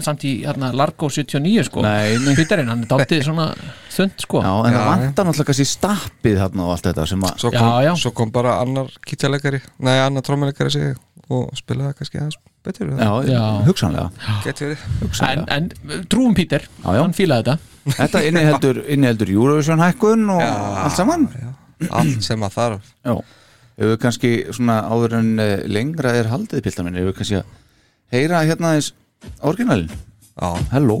samt 0.00 0.22
í 0.24 0.30
hérna 0.46 0.70
Largo 0.72 1.10
79, 1.12 1.66
sko. 1.68 1.82
Nei, 1.84 2.14
nei. 2.24 2.30
Píturinn, 2.38 2.70
hann 2.72 2.86
er 2.86 2.88
dálítið 2.88 3.20
svona 3.26 3.50
þund, 3.92 4.14
sko. 4.24 4.40
Já, 4.40 4.52
en 4.64 4.76
það 4.78 4.86
vantar 4.88 5.28
náttúrulega 5.28 5.48
kannski 5.50 5.66
stappið 5.68 6.38
þarna 6.40 6.64
og 6.64 6.72
allt 6.72 6.88
þetta 6.88 7.04
sem 7.10 7.26
að 7.28 7.42
svo, 7.44 7.52
svo 8.06 8.12
kom 8.16 8.32
bara 8.32 8.54
annar 8.62 8.88
kýtjalegari 9.04 9.60
Nei, 9.84 9.92
annar 10.06 10.24
trómulegari 10.24 10.72
sig 10.72 10.94
og 11.32 11.52
spilaði 11.58 11.88
það 11.90 11.98
kannski 12.00 12.20
aðeins 12.20 12.38
betur 12.66 12.90
Já, 12.94 13.10
Já. 13.26 13.42
hugsanlega. 13.66 14.08
En, 15.28 15.44
en 15.56 16.06
trúum 16.12 16.34
Pítur, 16.38 16.66
Já, 16.82 16.88
já. 16.94 17.00
hann 17.02 17.14
fílaði 17.16 17.46
þetta. 17.52 17.96
Þetta 17.98 18.22
inniheldur, 18.28 18.82
inniheldur 18.94 19.32
Eurovision 19.34 19.82
hækkun 19.82 20.28
og 20.36 20.42
allt 20.44 20.96
saman. 20.98 21.28
Allt 21.90 22.22
sem 22.22 22.44
að 22.46 22.54
þarf. 22.58 22.92
Já, 23.02 23.16
ef 23.82 23.90
við 23.90 23.98
kannski 24.04 24.32
svona 24.54 24.78
áður 24.92 25.18
en 25.18 25.32
eh, 25.42 25.56
lengra 25.66 26.14
er 26.20 26.30
haldið 26.30 26.62
piltar 26.68 26.86
minn, 26.86 27.00
ef 27.00 27.08
við 27.10 27.18
kannski 27.18 27.40
að 27.40 27.58
heyra 28.12 28.44
hérna 28.46 28.76
eins 28.76 28.92
orginalin 29.42 29.90
Já, 29.90 30.48
Hello 30.72 31.00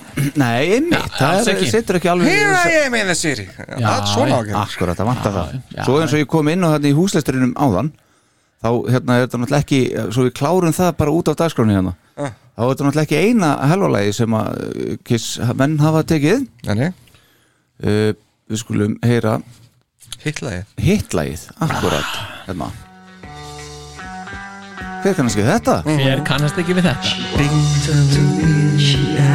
Nei, 0.41 0.75
einmitt, 0.77 1.11
það 1.17 1.39
er, 1.41 1.49
ekki. 1.55 1.69
situr 1.71 1.97
ekki 1.99 2.09
alveg 2.11 2.27
Here 2.31 2.53
I 2.55 2.77
am 2.85 2.95
in 2.99 3.09
the 3.11 3.15
city. 3.17 3.45
Það 3.57 3.87
er 3.95 4.05
svona 4.11 4.37
ágjörn 4.41 4.59
Akkurat, 4.61 4.97
það 4.99 5.09
vantar 5.11 5.35
það. 5.37 5.55
já, 5.75 5.81
Svo 5.87 5.95
eins 6.01 6.13
og 6.15 6.21
ég 6.23 6.29
kom 6.35 6.51
inn 6.53 6.63
á 6.65 6.69
þarna 6.75 6.91
í 6.91 6.95
húsleisturinum 6.97 7.53
áðan 7.57 7.91
þá 8.61 8.69
hérna 8.93 9.15
er 9.17 9.23
þetta 9.25 9.39
náttúrulega 9.41 9.63
ekki 9.65 9.81
svo 10.13 10.25
við 10.27 10.33
klárum 10.37 10.75
það 10.77 10.91
bara 10.99 11.15
út 11.17 11.31
af 11.33 11.39
dagskráni 11.39 11.73
hérna 11.79 11.95
Ah. 12.21 12.33
þá 12.53 12.61
er 12.61 12.69
þetta 12.73 12.85
náttúrulega 12.85 13.07
ekki 13.07 13.21
eina 13.25 13.49
helvalagi 13.71 14.13
sem 14.13 14.35
að 14.37 14.61
uh, 14.61 14.93
kiss 15.07 15.39
menn 15.57 15.77
hafa 15.81 16.03
tekið. 16.11 16.45
Nei, 16.69 16.91
uh, 17.85 18.11
Við 18.51 18.59
skulum 18.59 18.97
heyra 19.07 19.37
hitlaði 20.25 20.65
hitlagið, 20.83 21.45
akkurat 21.63 22.17
hérna. 22.49 22.67
Hver 25.01 25.15
kannast 25.17 25.39
ekki 25.39 25.47
þetta? 25.47 25.77
Hver 25.87 26.21
kannast 26.27 26.59
ekki 26.61 26.75
við 26.77 26.91
þetta 26.91 28.50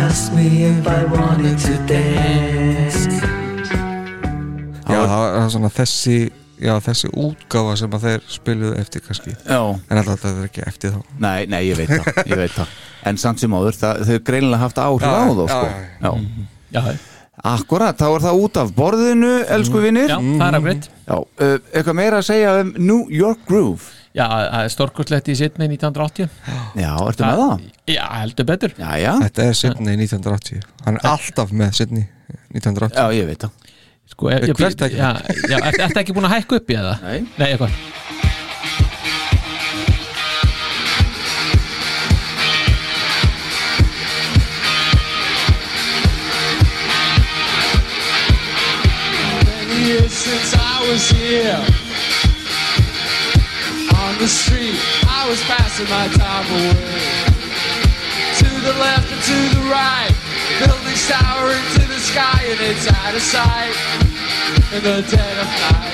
asked 0.05 0.33
me 0.37 0.47
if 0.71 0.87
I 0.87 1.05
wanted 1.11 1.59
to 1.67 1.75
dance. 1.89 3.07
Já, 4.87 5.01
það 5.03 5.23
var 5.23 5.49
svona 5.55 5.71
þessi 5.75 6.19
Já, 6.57 6.73
þessi 6.81 7.11
útgáfa 7.13 7.75
sem 7.77 7.93
að 7.99 8.05
þeir 8.07 8.23
spiluðu 8.33 8.77
eftir 8.81 9.03
kannski. 9.05 9.35
Já, 9.45 9.59
En 9.61 9.99
alltaf 10.01 10.23
þetta 10.23 10.31
er 10.41 10.47
ekki 10.49 10.63
eftir 10.65 10.95
þá. 10.95 11.03
Nei, 11.21 11.43
nei, 11.53 11.59
ég 11.69 11.77
veit 11.77 11.91
það, 11.93 12.23
ég 12.31 12.41
veit 12.41 12.55
það. 12.55 12.71
En 13.11 13.21
samt 13.21 13.43
sem 13.43 13.57
áður, 13.59 13.77
það, 13.77 14.01
þau 14.09 14.17
greinilega 14.31 14.63
haft 14.63 14.81
áhrif 14.81 15.05
á 15.05 15.21
þá 15.27 15.43
sko. 15.53 15.67
já, 16.01 16.15
já. 16.79 16.81
Akkurat, 17.47 17.99
þá 18.01 18.07
er 18.09 18.25
það 18.25 18.41
út 18.47 18.59
af 18.63 18.73
borðinu, 18.79 19.35
elsku 19.53 19.83
vinnir 19.85 20.09
já 20.09 20.17
það 20.17 20.47
er 20.47 20.57
afgreitt. 20.63 20.89
Já, 21.05 21.17
eitthvað 21.77 21.99
meira 22.01 22.23
að 22.23 22.29
segja 22.31 22.55
um 22.63 22.73
New 22.81 23.03
York 23.13 23.45
Groove 23.51 23.93
Já, 24.17 24.25
það 24.33 24.63
er 24.63 24.71
stórkurslegt 24.73 25.27
í 25.29 25.35
Sydney 25.37 25.69
1980 25.75 26.31
Já, 26.81 26.93
ertu 27.05 27.27
með 27.27 27.41
það? 27.43 27.65
Já, 27.93 28.05
heldur 28.17 28.47
betur. 28.49 28.73
Já, 28.81 28.91
já, 29.03 29.11
Þetta 29.27 29.45
er 29.51 29.59
Sydney 29.61 29.99
1980 30.01 30.63
Hann 30.87 30.97
er 31.01 31.09
alltaf 31.13 31.53
með 31.53 31.75
Sydney 31.83 32.07
1980 32.57 32.97
já, 32.97 33.05
ég 33.21 33.29
veit 33.29 33.45
það. 33.45 33.75
Sko, 34.07 34.31
ég, 34.33 34.47
ég, 34.49 34.57
Hvert 34.57 34.87
ekki? 34.87 34.97
já, 35.03 35.11
já, 35.53 35.59
er 35.61 35.77
þetta 35.83 36.03
ekki 36.03 36.17
búin 36.17 36.29
að 36.31 36.37
hækka 36.39 36.61
upp 36.63 36.73
í 36.73 36.79
það? 36.81 37.05
Nei. 37.05 37.19
Nei, 37.37 37.49
eitthvað. 37.53 38.87
Since 50.09 50.55
I 50.55 50.89
was 50.89 51.11
here 51.11 51.86
the 54.27 54.33
street, 54.33 54.75
I 55.07 55.29
was 55.31 55.41
passing 55.43 55.87
my 55.89 56.09
time 56.09 56.47
away. 56.51 56.75
To 58.43 58.49
the 58.67 58.75
left 58.83 59.07
and 59.13 59.23
to 59.23 59.39
the 59.55 59.65
right, 59.71 60.11
buildings 60.59 61.07
towering 61.07 61.63
to 61.75 61.87
the 61.87 62.01
sky, 62.01 62.43
and 62.43 62.61
it's 62.61 62.89
out 62.91 63.15
of 63.15 63.23
sight 63.23 63.77
in 64.75 64.83
the 64.83 65.07
dead 65.09 65.39
of 65.39 65.47
night. 65.47 65.86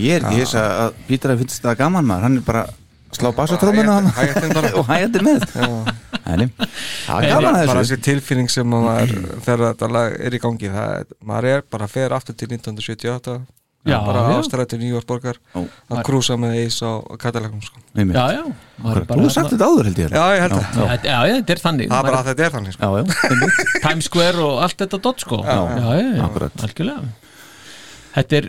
Ég 0.00 0.16
er 0.18 0.26
ekki 0.28 0.44
þess 0.44 0.56
að 0.60 0.96
Pítur 1.08 1.34
að 1.34 1.42
finnst 1.44 1.64
það 1.64 1.78
gaman 1.82 2.08
maður. 2.08 2.26
Hann 2.28 2.38
er 2.40 2.46
bara 2.46 2.62
að 2.64 3.18
slá 3.18 3.28
bara 3.36 4.70
og 4.78 4.88
hægandi 4.90 5.24
með. 5.24 5.48
Það 5.54 7.18
er 7.18 7.34
gaman 7.34 7.58
að 7.58 7.66
bara 7.68 7.82
þessu 7.82 7.94
þessi 7.94 8.00
tilfinning 8.08 8.50
sem 8.52 8.78
að 8.78 8.88
maður 8.88 9.18
þegar 9.44 9.66
þetta 9.68 9.90
lag 9.98 10.16
er 10.28 10.38
í 10.38 10.40
gangi. 10.46 10.72
Það, 10.78 11.12
maður 11.32 11.50
er 11.52 11.68
bara 11.76 11.88
að 11.88 11.94
fer 11.98 12.16
aftur 12.16 12.38
til 12.38 12.50
1978 12.54 13.38
Já, 13.84 13.98
bara 14.00 14.20
já. 14.32 14.38
ástrætti 14.40 14.78
New 14.80 14.88
York 14.88 15.04
borgar. 15.04 15.36
Ó. 15.52 15.60
að 15.92 15.98
krúsa 16.08 16.38
með 16.40 16.54
eis 16.62 16.78
á 16.80 17.04
Cadillac 17.20 17.52
sko. 17.66 17.82
Einmitt. 17.92 18.16
Já, 18.16 18.32
já. 18.32 18.44
Maður 18.80 19.04
Þú 19.10 19.26
sagt 19.34 19.50
þetta 19.52 19.66
áður 19.68 19.88
held 19.90 19.98
ég 20.00 20.14
já, 20.14 20.22
ég 20.32 20.40
held 20.40 20.54
það. 20.54 20.64
Já, 20.64 20.86
já, 21.04 21.18
já, 21.28 21.34
þetta 21.34 21.52
er 21.54 21.60
þannig. 21.64 21.90
Það 21.90 21.98
er 21.98 22.08
bara 22.08 22.20
að 22.22 22.30
þetta 22.30 22.46
er 22.46 22.54
þannig 22.54 22.76
sko. 22.76 22.88
Já, 22.88 22.96
já, 22.96 23.28
einmitt. 23.28 23.74
Times 23.84 24.08
Square 24.08 24.46
og 24.46 24.62
allt 24.64 24.78
þetta 24.80 25.00
dot 25.04 25.26
sko. 25.26 25.40
Já, 25.44 25.58
já, 25.76 25.92
já, 26.00 26.48
algjörlega. 26.64 27.12
Þetta 28.14 28.40
er 28.40 28.48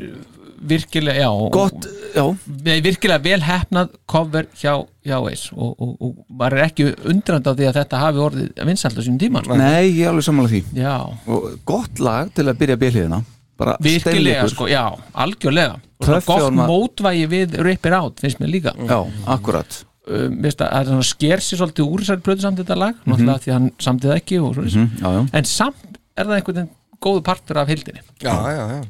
virkilega, 0.70 1.22
já 1.26 1.30
Gott, 1.54 1.88
já, 2.16 2.24
Nei, 2.66 2.80
virkilega 2.86 3.24
vel 3.24 3.44
hefnað 3.46 3.94
cover 4.10 4.48
hjá, 4.58 4.74
hjá 5.06 5.16
Ace 5.32 5.54
og, 5.56 5.72
og, 5.80 5.96
og 6.00 6.18
maður 6.30 6.58
er 6.60 6.66
ekki 6.68 6.90
undrand 7.12 7.48
á 7.48 7.52
því 7.54 7.70
að 7.70 7.80
þetta 7.80 8.02
hafi 8.02 8.24
orðið 8.26 8.66
vinsalt 8.72 9.00
á 9.00 9.02
sínum 9.06 9.22
tíma 9.22 9.44
sko. 9.46 9.58
nei, 9.60 9.90
ég 9.92 10.04
er 10.06 10.12
alveg 10.14 10.28
sammála 10.28 10.52
því. 10.52 10.62
Já, 10.78 10.96
og 11.28 11.50
gott 11.68 12.04
lag 12.04 12.32
til 12.36 12.48
að 12.50 12.62
byrja 12.62 12.80
byrliðina 12.84 13.22
bara 13.60 13.76
virkilega 13.84 14.48
sko, 14.52 14.70
já, 14.72 14.84
algjörlega. 15.14 15.80
Og 16.04 16.08
gott 16.28 16.48
að- 16.50 16.62
mótvægi 16.68 17.28
við 17.32 17.60
Rip 17.64 17.86
It 17.86 17.94
Out, 17.96 18.20
finnst 18.24 18.42
mér 18.42 18.52
líka. 18.52 18.74
Já, 18.76 19.00
akkurat. 19.28 19.84
Uh, 20.06 20.30
að 20.30 20.54
það 20.54 20.80
er 20.80 20.90
svona 20.92 21.06
sker 21.08 21.42
sér 21.42 21.58
svolítið 21.58 21.88
úr 21.90 22.02
þessari 22.04 22.22
plötu 22.22 22.44
samt 22.44 22.60
þetta 22.62 22.76
lag, 22.78 22.98
náttúrulega 23.10 23.42
því 23.42 23.50
að 23.50 23.56
hann 23.56 23.72
samtið 23.82 24.12
ekki 24.20 24.38
og 24.38 24.52
svona, 24.54 24.70
mm, 24.70 25.00
já, 25.02 25.30
en 25.34 25.48
samt 25.50 25.96
er 26.16 26.28
það 26.28 26.36
einhvern 26.36 26.60
veginn 26.60 26.74
góðu 27.02 27.24
partur 27.26 27.58
af 27.58 27.72
hildinni. 27.72 28.04
Já, 28.22 28.36
já, 28.54 28.64
já. 28.76 28.84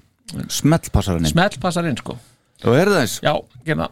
Smellpassarinn 0.50 1.30
smelt 1.30 1.60
passar 1.62 1.86
inn 1.90 1.98
sko, 2.00 2.18
Og 2.66 2.74
er 2.78 2.88
það 2.90 3.02
eins? 3.04 3.20
já, 3.24 3.34
gerna 3.66 3.90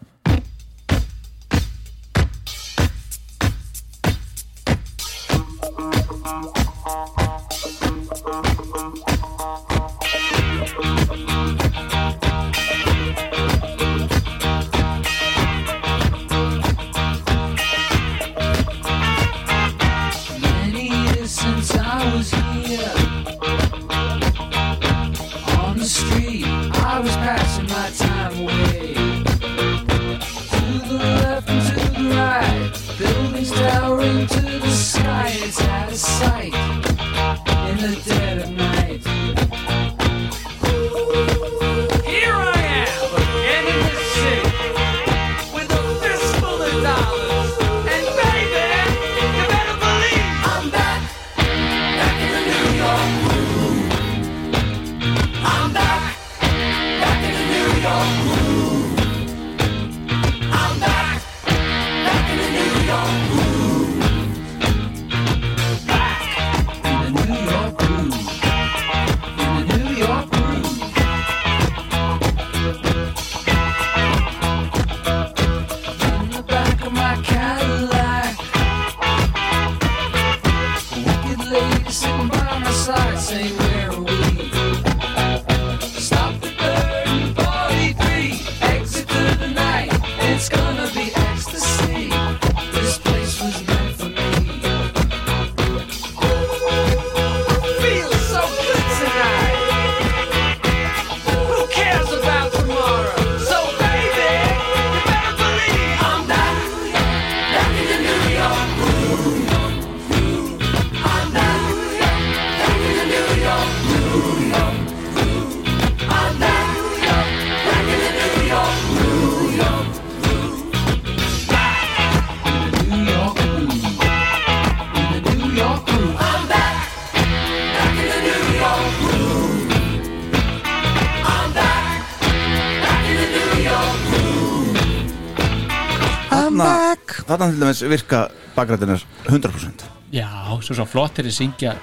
dæmis 137.74 137.90
virka 137.90 138.28
bakrættinir 138.56 139.04
100% 139.26 139.90
Já, 140.14 140.30
svo 140.62 140.76
svo 140.78 140.86
flott 140.86 141.18
er 141.18 141.26
að 141.26 141.34
syngja. 141.34 141.74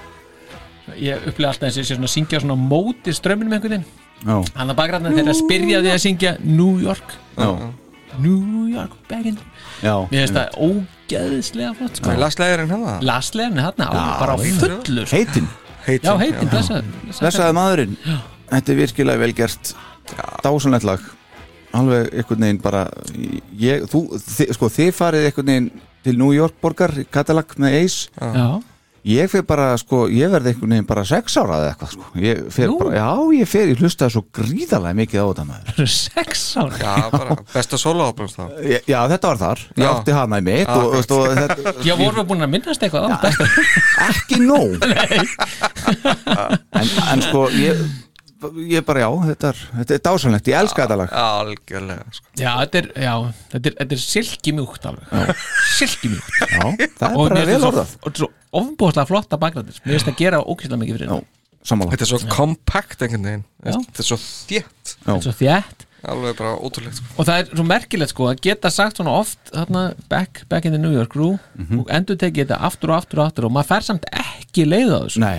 Ég 0.94 1.24
upplega 1.26 1.50
alltaf 1.50 1.66
eins 1.66 1.78
og 1.80 1.86
sé 1.86 1.96
svona 1.96 2.06
að 2.06 2.12
syngja 2.14 2.40
svona 2.42 2.56
móti 2.58 3.14
strömminum 3.14 3.56
einhvern 3.56 3.74
veginn. 3.74 3.86
Já, 4.20 4.36
Þannig 4.54 4.70
að 4.74 4.78
bakgræðan 4.78 5.16
þeirra 5.16 5.34
spyrja 5.34 5.80
því 5.82 5.90
að 5.90 6.02
syngja 6.04 6.32
New 6.44 6.78
York. 6.84 7.14
Já, 7.34 7.50
New 8.22 8.68
York 8.70 8.94
back 9.10 9.26
in. 9.32 9.38
Já 9.82 9.94
Mér 10.12 10.26
finnst 10.28 10.38
það 10.38 10.58
ógeðslega 10.68 11.74
flott 11.78 11.98
sko. 11.98 12.16
Laslegurinn 12.22 12.74
hann 12.74 12.86
það 12.86 13.06
Laslegurinn 13.10 13.64
hann 13.66 13.84
bara 13.84 14.34
á 14.34 14.38
fullur. 14.38 15.06
Sko. 15.10 15.16
Heitin, 15.16 15.48
Já, 15.90 16.12
heitin, 16.20 16.50
blessaður 16.52 16.90
blessaði 17.10 17.56
maðurinn. 17.58 17.96
Þetta 18.50 18.74
er 18.74 18.80
virkilega 18.84 19.24
vel 19.24 19.34
gert. 19.42 19.74
Dásanlegt 20.44 20.86
lag 20.86 21.02
Alveg 21.76 22.10
einhvern 22.18 22.40
veginn 22.48 22.62
bara 22.64 22.84
ég, 23.60 23.84
þú, 23.90 24.04
þi, 24.18 24.48
Sko 24.56 24.72
þið 24.74 24.90
farið 24.96 25.28
einhvern 25.30 25.52
veginn 25.54 25.70
til 26.04 26.16
New 26.18 26.32
York 26.34 26.56
borgar 26.64 26.94
Cadillac 27.12 27.54
með 27.60 27.78
Ace. 27.84 28.08
Já, 28.18 28.48
Ég 29.00 29.30
fer 29.32 29.40
bara, 29.48 29.70
sko, 29.80 30.02
ég 30.12 30.28
verði 30.28 30.50
einhvern 30.52 30.74
veginn 30.74 30.84
bara 30.84 31.02
sex 31.08 31.32
ára 31.40 31.56
eða 31.56 31.68
eitthvað, 31.70 31.92
sko. 31.94 32.08
Ég 32.20 32.40
fer 32.52 32.66
Nú? 32.68 32.74
bara, 32.82 32.90
já, 32.98 33.06
ég 33.38 33.48
fer, 33.48 33.70
ég 33.70 33.78
hlustaði 33.80 34.12
svo 34.12 34.22
gríðarlega 34.36 34.98
mikið 34.98 35.22
á 35.22 35.26
þetta 35.30 35.44
maður. 35.48 35.86
Sex 35.88 36.42
ára? 36.60 36.80
Já, 36.82 36.92
bara 37.14 37.36
besta 37.54 37.78
sólaábrunst 37.80 38.36
þá. 38.36 38.42
Ég- 38.60 38.84
Já, 38.92 38.98
þetta 39.14 39.30
var 39.30 39.40
þar, 39.40 39.62
ég 39.72 39.86
Já. 39.86 39.88
átti 39.94 40.16
hana 40.18 40.36
í 40.42 40.44
mitt 40.50 40.68
Já, 40.68 40.76
og, 40.76 40.98
og, 41.00 41.16
og 41.16 41.32
þetta, 41.40 41.74
Já, 41.88 41.94
vorum 41.96 42.20
við 42.20 42.28
búin 42.34 42.44
að 42.44 42.52
minnast 42.58 42.84
eitthvað 42.84 43.08
á 43.08 43.10
þetta? 43.24 43.48
ekki 44.10 44.42
nóg. 44.44 44.76
En, 46.80 46.88
en 47.12 47.22
sko, 47.24 47.46
ég 47.56 47.80
ég 48.70 48.84
bara, 48.88 49.02
já, 49.04 49.08
þetta 49.30 49.48
er, 49.50 49.58
þetta 49.80 49.94
er 49.96 50.02
dásanlegt, 50.06 50.50
ég 50.50 50.58
elska 50.60 50.84
þetta 50.86 50.96
lag. 51.00 51.12
algjörlega 51.22 52.14
sko. 52.16 52.26
Já, 52.40 52.50
þetta 52.62 52.80
er, 52.80 52.88
já, 53.04 53.14
þetta 53.52 53.70
er, 53.72 53.76
þetta 53.80 53.96
er 53.98 54.02
silki 54.04 54.54
mjúkt 54.56 54.88
alveg. 54.90 55.34
Silki 55.78 56.12
mjúkt 56.14 56.40
Já, 56.40 56.46
það 56.54 57.04
er 57.10 57.18
Og 57.18 57.20
bara 57.20 57.34
mér 57.34 57.44
vel 57.44 57.52
finnst 57.52 57.68
orðað. 57.70 57.92
svo, 57.98 58.14
svo 58.22 58.30
ofnbúðslega 58.60 59.06
flotta 59.10 59.38
bakgræðis 59.40 59.82
Mér 59.84 59.96
finnst 59.96 60.08
það 60.10 60.18
gera 60.22 60.40
ókvæslega 60.44 60.80
mikið 60.84 60.98
fyrir 61.00 61.22
sammála. 61.60 61.92
Þetta 61.92 62.06
er 62.06 62.10
svo 62.14 62.20
compact 62.32 63.02
einhvern 63.04 63.26
veginn. 63.28 63.44
Þetta 63.60 63.76
er. 63.76 63.86
Þetta 63.90 65.16
er 65.16 65.24
svo 65.28 65.36
þjætt 65.36 65.86
Alveg 66.08 66.36
bara 66.38 66.54
ótrúlegt 66.56 66.96
sko. 66.96 67.06
og 67.18 67.26
það 67.28 67.40
er 67.42 67.48
svo 67.52 67.64
merkilegt 67.68 68.12
sko 68.14 68.28
að 68.30 68.38
geta 68.46 68.70
sagt 68.72 69.00
svona 69.00 69.12
oft 69.18 69.50
þarna, 69.52 69.82
back, 70.08 70.44
back 70.48 70.64
in 70.68 70.72
the 70.72 70.80
New 70.80 70.92
York 70.94 71.10
crew 71.12 71.34
og 71.78 71.90
endur 71.92 72.16
tekið 72.20 72.46
þetta 72.46 72.58
aftur 72.70 72.92
og 72.94 72.96
aftur 73.02 73.20
og 73.20 73.26
aftur 73.26 73.48
og 73.48 73.52
maður 73.56 73.68
fer 73.74 73.86
samt 73.88 74.06
ekki 74.12 74.64
leið 74.66 74.94
á 74.94 74.98
þessu. 75.04 75.20
Nei, 75.20 75.36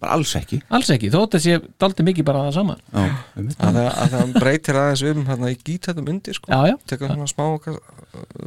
bara 0.00 0.16
alls 0.16 0.32
ekki. 0.40 0.60
Alls 0.72 0.90
ekki, 0.94 1.10
þótt 1.12 1.36
að 1.36 1.44
sé 1.44 1.58
daldi 1.82 2.06
mikið 2.08 2.28
bara 2.30 2.46
það 2.46 2.56
saman 2.60 2.80
Já, 2.94 3.04
einmitt. 3.36 3.60
að, 3.60 3.76
það, 3.80 3.90
að 3.90 4.14
það 4.16 4.32
breytir 4.38 4.80
aðeins 4.80 5.04
um 5.10 5.26
hérna, 5.28 5.52
í 5.52 5.58
gítættum 5.60 6.08
undir 6.14 6.38
sko. 6.40 6.48
já, 6.50 6.72
já, 6.72 6.76
Tekur 6.90 7.12
svona 7.12 7.28
smá 7.30 7.44
uh, 7.50 7.76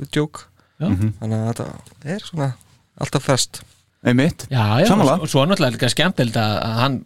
djók. 0.10 0.48
Já. 0.82 0.90
Þannig 1.22 1.38
að 1.38 1.46
þetta 1.52 1.70
er 2.18 2.26
svona 2.28 2.50
alltaf 3.04 3.24
fest. 3.30 3.62
Einmitt. 4.04 4.48
Já, 4.52 4.66
já 4.84 4.90
og, 4.92 5.06
og 5.24 5.30
svo 5.32 5.44
er 5.44 5.54
náttúrulega 5.54 5.78
líka 5.78 5.92
skemmtilegt 5.94 6.40
að, 6.42 6.58
að 6.66 6.80
hann 6.82 6.98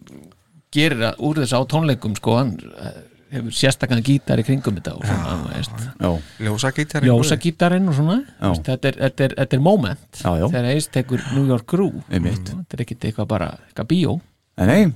gerir 0.74 1.04
að, 1.12 1.20
úr 1.28 1.38
þessu 1.42 1.60
á 1.60 1.62
tónleikum 1.70 2.16
sko, 2.18 2.34
hann 2.40 2.56
eh, 2.82 2.98
hefur 3.32 3.52
sérstakann 3.58 4.00
gítar 4.06 4.40
í 4.40 4.44
kringum 4.46 4.76
þetta 4.78 4.94
og 4.96 5.04
svona, 5.04 5.34
þú 5.42 5.50
veist, 5.52 5.84
Já, 6.00 6.10
Ljósa 6.46 6.70
gítar 6.76 7.04
ljósagítarinn 7.08 7.90
og 7.92 7.96
svona 7.98 8.16
veist, 8.24 8.64
þetta, 8.68 8.88
er, 8.92 8.98
þetta, 9.04 9.26
er, 9.28 9.34
þetta 9.42 9.58
er 9.58 9.62
moment 9.66 10.20
Já, 10.22 10.30
já. 10.40 10.46
þegar 10.54 10.68
Ace 10.72 10.92
tekur 10.96 11.24
New 11.36 11.46
York 11.50 11.66
crew. 11.68 11.90
Þetta 12.08 12.78
er 12.78 12.84
ekkit 12.86 13.08
eitthvað 13.10 13.28
bara, 13.34 13.50
eitthvað 13.68 13.90
bíó. 13.92 14.16
Nei, 14.58 14.88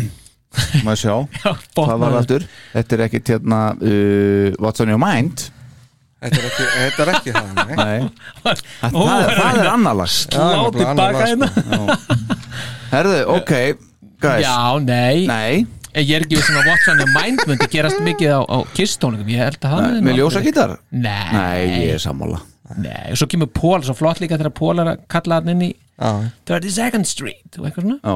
maður 0.86 1.00
sjá? 1.02 1.14
Já, 1.44 1.50
hvað 1.76 1.96
var 2.04 2.18
aftur. 2.20 2.46
Þetta 2.74 2.96
er 2.98 3.02
ekkit 3.08 3.32
hérna 3.34 3.58
uh, 3.74 4.52
What's 4.62 4.80
on 4.84 4.92
your 4.94 5.02
mind? 5.02 5.48
Þetta 6.20 6.36
er 6.36 6.46
ekki, 6.50 6.64
þetta 6.76 7.04
er 7.06 7.10
ekki 7.16 7.32
það 7.32 7.52
nei. 7.56 7.76
Nei, 7.80 8.08
það, 8.44 8.58
það, 8.82 9.12
er, 9.16 9.30
það 9.40 9.60
er 9.62 9.68
annar 9.74 9.94
lag 9.96 10.10
Já, 10.12 10.40
Lá 10.40 10.58
nefnilega 10.60 10.72
tilbaka 10.74 10.90
annað 10.90 11.14
lag, 11.14 11.22
hérna. 11.30 11.46
sko. 11.54 11.78
Herðu, 12.90 13.20
ok, 13.38 13.52
guys. 14.22 14.44
Já, 14.46 14.56
nei, 14.84 15.26
Nei, 15.30 15.66
Ég 15.90 16.12
er 16.14 16.22
ekki 16.26 16.36
við 16.38 16.44
sem 16.46 16.58
að 16.60 16.68
What's 16.70 16.88
on 16.92 17.00
your 17.02 17.10
mind 17.16 17.40
myndi 17.50 17.66
gerast 17.72 17.98
mikið 18.06 18.34
á, 18.36 18.40
á 18.46 18.58
kistóningum 18.76 19.30
Ég 19.32 19.40
held 19.42 19.58
að 19.66 19.72
það 19.74 19.86
nei 19.96 20.04
með 20.06 20.18
ljósa 20.20 20.42
gítar 20.44 20.74
Nei, 20.94 21.32
Nei, 21.34 21.62
ég 21.86 21.94
er 21.96 22.02
sammála. 22.04 22.38
Nei 22.78 23.10
Og 23.10 23.18
svo 23.18 23.26
kemur 23.32 23.50
Pól, 23.56 23.80
svo 23.82 23.96
flott 23.98 24.20
líka 24.22 24.38
þegar 24.38 24.54
Pól 24.60 24.78
er 24.84 24.92
að 24.92 25.00
kalla 25.10 25.40
hann 25.40 25.50
inn 25.56 25.64
í 25.66 25.70
Já. 26.00 26.12
32nd 26.48 27.08
Street 27.10 27.58
og 27.58 27.66
eitthvað 27.66 27.84
svona. 27.88 27.98
Já, 28.00 28.14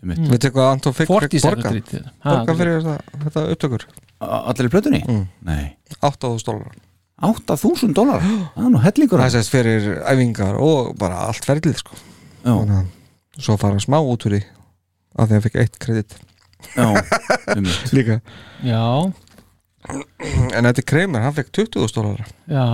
einmitt. 0.00 0.22
Við 0.32 0.40
tekum 0.46 0.62
að 0.64 0.70
Anton 0.74 0.96
Fikk 0.96 1.10
42nd 1.12 1.44
borga. 1.44 1.70
Street 1.74 1.92
Ha, 2.24 2.30
Borga 2.32 2.56
fyrir 2.58 2.80
þetta, 2.80 3.18
þetta 3.26 3.44
upptökur. 3.54 3.84
Allir 4.20 4.66
í 4.66 4.72
plötunni? 4.72 5.02
Mm. 5.06 5.26
Nei. 5.46 5.66
8.000 6.00 6.46
dólar 6.48 6.72
8000 7.20 7.92
dólar 7.96 8.22
Það 8.24 8.64
er 8.64 8.70
nú 8.72 8.80
hellingur 8.80 9.20
Það 9.20 9.34
sést 9.36 9.52
fyrir 9.52 9.88
æfingar 10.08 10.56
og 10.56 10.94
bara 11.00 11.26
allt 11.28 11.44
ferlið 11.44 11.76
sko. 11.82 11.98
Já, 12.40 12.54
Þannig 12.54 12.78
að 12.80 13.44
svo 13.44 13.56
fara 13.60 13.80
smá 13.84 13.98
út 14.00 14.24
úr 14.26 14.38
því 14.38 14.40
að 15.16 15.30
því 15.32 15.38
að 15.38 15.44
fikk 15.46 15.58
eitt 15.62 15.78
kredit. 15.82 16.16
Já, 16.76 16.86
líka. 17.96 18.20
Já, 18.66 18.84
En 19.90 20.66
þetta 20.66 20.82
er 20.82 20.86
Kramer, 20.86 21.22
hann 21.24 21.34
fekk 21.34 21.48
20.000 21.56 21.94
dólar 21.96 22.18
já, 22.44 22.64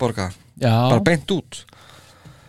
borga, 0.00 0.24
já. 0.58 0.72
Bara 0.90 1.04
beint 1.06 1.30
út. 1.30 1.60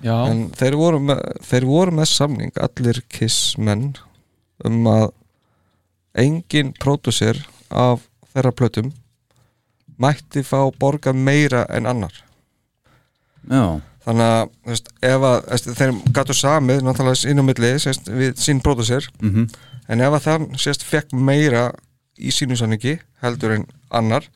Já, 0.01 0.15
en 0.31 0.47
þeir 0.57 0.75
voru, 0.79 0.99
með, 1.03 1.21
þeir 1.45 1.67
voru 1.69 1.93
með 1.99 2.09
samning 2.09 2.57
allir 2.57 3.01
Kiss 3.11 3.53
menn 3.61 3.91
um 4.65 4.87
að 4.89 5.11
engin 6.19 6.73
pródusir 6.81 7.37
af 7.69 8.01
þeirra 8.33 8.51
plötum 8.55 8.89
mætti 10.01 10.41
fá 10.47 10.63
borga 10.79 11.13
meira 11.13 11.65
en 11.69 11.87
annar. 11.91 12.15
Já, 13.45 13.79
þannig 14.09 14.25
að 14.25 14.43
þú 14.49 14.73
veist, 14.73 14.93
ef 15.05 15.25
að 15.29 15.49
þeir 15.79 15.95
gætu 16.17 16.35
samið 16.35 16.85
náttúrulega 16.85 17.21
sín 17.21 17.41
á 17.41 17.43
milli 17.45 17.73
sést, 17.79 18.09
við 18.09 18.39
sín 18.41 18.63
pródusir 18.65 19.05
mhm. 19.21 19.49
En 19.89 20.03
ef 20.05 20.15
að 20.19 20.25
þann 20.27 20.43
sést 20.61 20.83
fekk 20.85 21.15
meira 21.17 21.69
í 22.19 22.29
sínu 22.33 22.57
sanningi 22.59 22.99
heldur 23.23 23.55
en 23.55 23.65
annar 23.89 24.27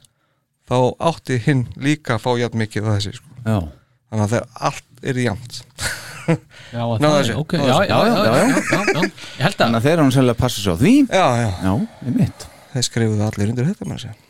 þá 0.69 0.77
átti 1.11 1.37
hinn 1.43 1.67
líka 1.77 2.17
að 2.17 2.23
fá 2.23 2.31
jafn 2.41 2.61
mikið 2.63 2.87
að 2.87 2.97
þessi 2.97 3.13
sko. 3.19 3.35
Já, 3.43 3.59
þannig 4.09 4.25
að 4.25 4.33
þeir 4.33 4.47
allt 4.69 5.03
er 5.03 5.21
jafnt. 5.27 5.59
Já, 6.73 6.83
það 7.03 7.17
er 7.19 7.31
ok 7.37 7.55
Já, 7.59 7.63
já, 7.67 7.75
já, 7.83 7.97
já, 8.07 8.23
já, 8.23 8.57
já, 8.57 8.81
já. 8.81 9.01
Ég 9.03 9.45
held 9.45 9.53
að 9.53 9.61
þannig 9.61 9.79
að 9.79 9.87
þeir 9.87 9.95
eru 9.97 10.17
sérlega 10.17 10.37
að 10.37 10.41
passa 10.41 10.73
á 10.73 10.75
því. 10.81 10.93
Já, 11.05 11.25
já, 11.43 11.49
Já, 11.67 11.73
einmitt. 12.07 12.45
Þeir 12.73 12.87
skrifuðu 12.89 13.25
allir 13.27 13.53
undir 13.53 13.69
þetta 13.69 13.89
með 13.89 13.99
þessi 13.99 14.22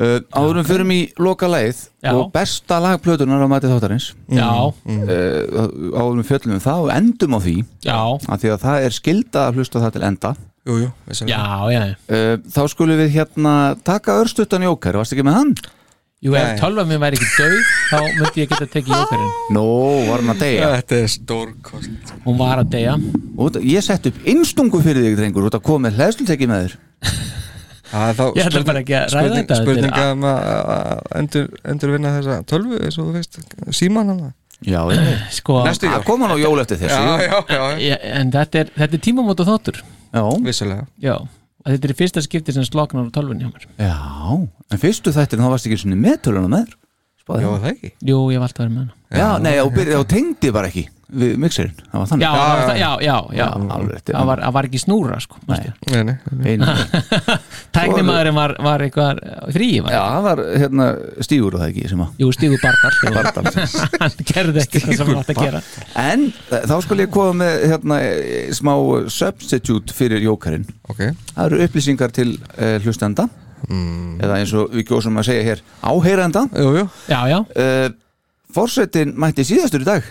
uh, 0.00 0.18
Áðurum 0.32 0.66
fyrir 0.68 0.92
í 0.94 1.00
loka 1.20 1.48
leið 1.50 1.82
Já. 2.02 2.12
og 2.16 2.30
besta 2.34 2.80
lag 2.82 3.00
plötunar 3.04 3.44
á 3.44 3.48
mæti 3.50 3.70
þáttarins. 3.70 4.10
Já, 4.32 4.50
uh, 4.50 5.64
Áðurum 5.94 6.26
fjöllum 6.26 6.56
við 6.56 6.64
það 6.66 6.86
og 6.86 6.94
endum 6.96 7.36
á 7.36 7.40
því 7.44 7.56
já, 7.86 7.98
af 8.00 8.40
því 8.42 8.54
að 8.54 8.62
það 8.64 8.86
er 8.86 8.96
skilda 8.96 9.48
að 9.48 9.60
hlusta 9.60 9.82
það 9.84 9.96
til 9.98 10.06
enda. 10.10 10.32
Jú, 10.68 10.74
jú, 10.76 10.88
vissulega. 11.08 11.36
já, 11.40 11.72
já 11.72 11.84
uh, 11.88 12.32
Þá 12.52 12.62
skulum 12.68 12.98
við 13.00 13.14
hérna 13.14 13.52
taka 13.80 14.18
örstuttan 14.20 14.66
jókar, 14.66 14.98
varst 15.00 15.14
ekki 15.16 15.24
með 15.24 15.38
hann? 15.38 15.54
Jú, 16.20 16.34
ef 16.36 16.50
Nei. 16.50 16.58
tölva 16.60 16.82
mér 16.84 16.98
væri 17.00 17.16
ekki 17.16 17.30
döð 17.38 17.54
þá 17.88 18.00
myndi 18.04 18.42
ég 18.42 18.50
geta 18.50 18.66
tekið 18.68 18.92
jókarinn 18.92 19.30
Nó, 19.56 19.62
var 20.04 20.20
hann 20.20 20.34
að 20.34 20.42
deyja? 20.44 20.66
Þetta 20.76 20.98
er 20.98 21.08
stórkost 21.14 22.12
Hún 22.26 22.36
var 22.36 22.60
að 22.60 22.74
deyja. 22.74 22.98
Ég 23.64 23.86
sett 23.86 24.10
upp 24.10 24.18
innstungu 24.28 24.82
fyrir 24.84 25.06
þig 25.06 25.16
drengur. 25.16 25.48
Út 25.48 25.56
að 25.56 25.64
koma 25.64 25.86
með 25.88 25.96
hlæðsluteki 25.96 26.50
með 26.50 26.66
þér 26.66 26.74
Ég 27.90 28.44
ætla 28.46 28.62
bara 28.68 28.82
ekki 28.84 28.94
að 28.94 29.06
ræða 29.08 29.24
spurning, 29.24 29.40
þetta, 29.40 29.56
spurninga 29.64 30.02
um 30.14 30.26
að 30.30 30.50
að 30.74 31.00
endur, 31.20 31.48
endur 31.72 31.94
vinna 31.96 32.12
þessa 32.18 32.36
tölvu 32.52 32.78
eins 32.84 32.98
og 33.00 33.08
þú 33.08 33.14
veist, 33.16 33.40
síman 33.74 34.12
hann 34.12 34.20
Já, 34.60 34.82
ég 34.92 35.00
veit 35.00 35.34
Sko, 35.38 35.62
Næstu 35.64 35.88
jól. 35.88 35.94
Það 35.94 36.06
koma 36.10 36.28
nú 36.28 36.36
jól 36.36 36.60
eftir 36.60 36.80
þessu 36.82 37.00
já, 37.00 37.22
já, 37.24 37.36
já, 37.48 37.62
ég, 37.80 38.02
en 38.20 38.32
þetta 38.34 38.60
er, 38.60 38.72
þetta 38.76 38.98
er 38.98 39.02
tímamóta 39.06 39.46
þáttur. 39.48 39.80
Já, 40.12 40.22
vissulega. 40.44 40.84
Já, 41.00 41.14
að 41.64 41.74
þetta 41.76 41.88
er 41.88 41.96
fyrsta 42.02 42.24
skipti 42.26 42.54
sem 42.56 42.66
sloknar 42.68 43.08
á 43.08 43.14
tölvunni 43.14 43.46
hjá 43.46 43.54
mér. 43.54 43.66
Já 43.80 43.96
En 44.70 44.82
fyrstu 44.82 45.14
þættir 45.16 45.40
þá 45.40 45.48
varst 45.48 45.66
ekki 45.66 45.80
svona 45.80 45.98
með 45.98 46.20
töluna 46.28 46.52
með 46.52 46.68
þér? 46.68 46.76
Spáði 47.24 47.40
já, 47.42 47.48
það. 47.48 47.64
það 47.64 47.72
ekki? 47.72 47.92
Jú, 48.10 48.18
ég 48.20 48.36
hef 48.36 48.46
alltaf 48.46 48.62
verið 48.66 48.74
með 48.76 48.82
hana. 48.84 48.98
Já, 49.16 49.28
nei, 49.42 49.96
og 49.96 50.08
tengdi 50.12 50.52
bara 50.54 50.70
ekki 50.70 50.84
við 51.12 51.34
mixerinn, 51.42 51.74
það 51.90 52.02
var 52.02 52.08
þannig. 52.10 52.24
Já, 52.24 52.30
já, 52.30 52.44
já, 52.50 52.74
já, 52.80 53.14
já, 53.34 53.40
Já, 53.40 53.46
alveg. 53.76 54.02
Það 54.10 54.28
var, 54.30 54.42
það 54.44 54.54
var 54.56 54.68
ekki 54.68 54.80
snúra, 54.82 55.18
sko 55.24 55.40
Nei. 55.50 55.58
nei, 55.90 56.54
nei, 56.60 56.68
Tæknimaðurinn 57.76 58.36
var, 58.36 58.54
var 58.62 58.84
eitthvað 58.84 59.20
frí 59.54 59.68
var. 59.84 59.94
Já, 59.94 60.00
það 60.14 60.26
var 60.28 60.42
hérna 60.62 60.88
stígur 61.26 61.56
og 61.56 61.62
það 61.64 61.72
ekki 61.72 61.90
sem 61.92 62.04
að 62.04 62.22
Jú, 62.24 62.30
Stígur 62.36 62.64
Bardal. 62.64 63.52
Hann 64.02 64.16
gerði 64.32 64.64
ekki 64.64 64.82
það 64.84 64.96
sem 65.00 65.10
hann 65.10 65.20
átt 65.22 65.32
að 65.34 65.42
gera. 65.44 65.62
En 66.04 66.26
eh, 66.30 66.64
þá 66.70 66.74
skal 66.86 67.02
ég 67.04 67.12
koma 67.14 67.36
með 67.44 67.66
hérna, 67.74 68.00
eh, 68.06 68.50
smá 68.56 68.74
substitute 69.12 69.96
fyrir 69.96 70.22
jókarinn. 70.24 70.66
Ok, 70.90 71.06
Það 71.34 71.44
eru 71.46 71.62
upplýsingar 71.66 72.14
til 72.14 72.32
uh, 72.56 72.76
hlustenda. 72.84 73.28
Eða 73.70 74.38
eins 74.40 74.52
og 74.56 74.72
við 74.74 74.86
kjósum 74.88 75.18
að 75.20 75.26
segja 75.28 75.42
hér 75.50 75.60
áheyranda 75.84 76.46
jú, 76.56 76.70
jú. 76.80 76.84
Já, 77.10 77.18
já, 77.28 77.36
uh, 77.44 77.90
Forsetin 78.50 79.12
mætti 79.20 79.44
síðastur 79.46 79.84
í 79.84 79.86
dag 79.86 80.06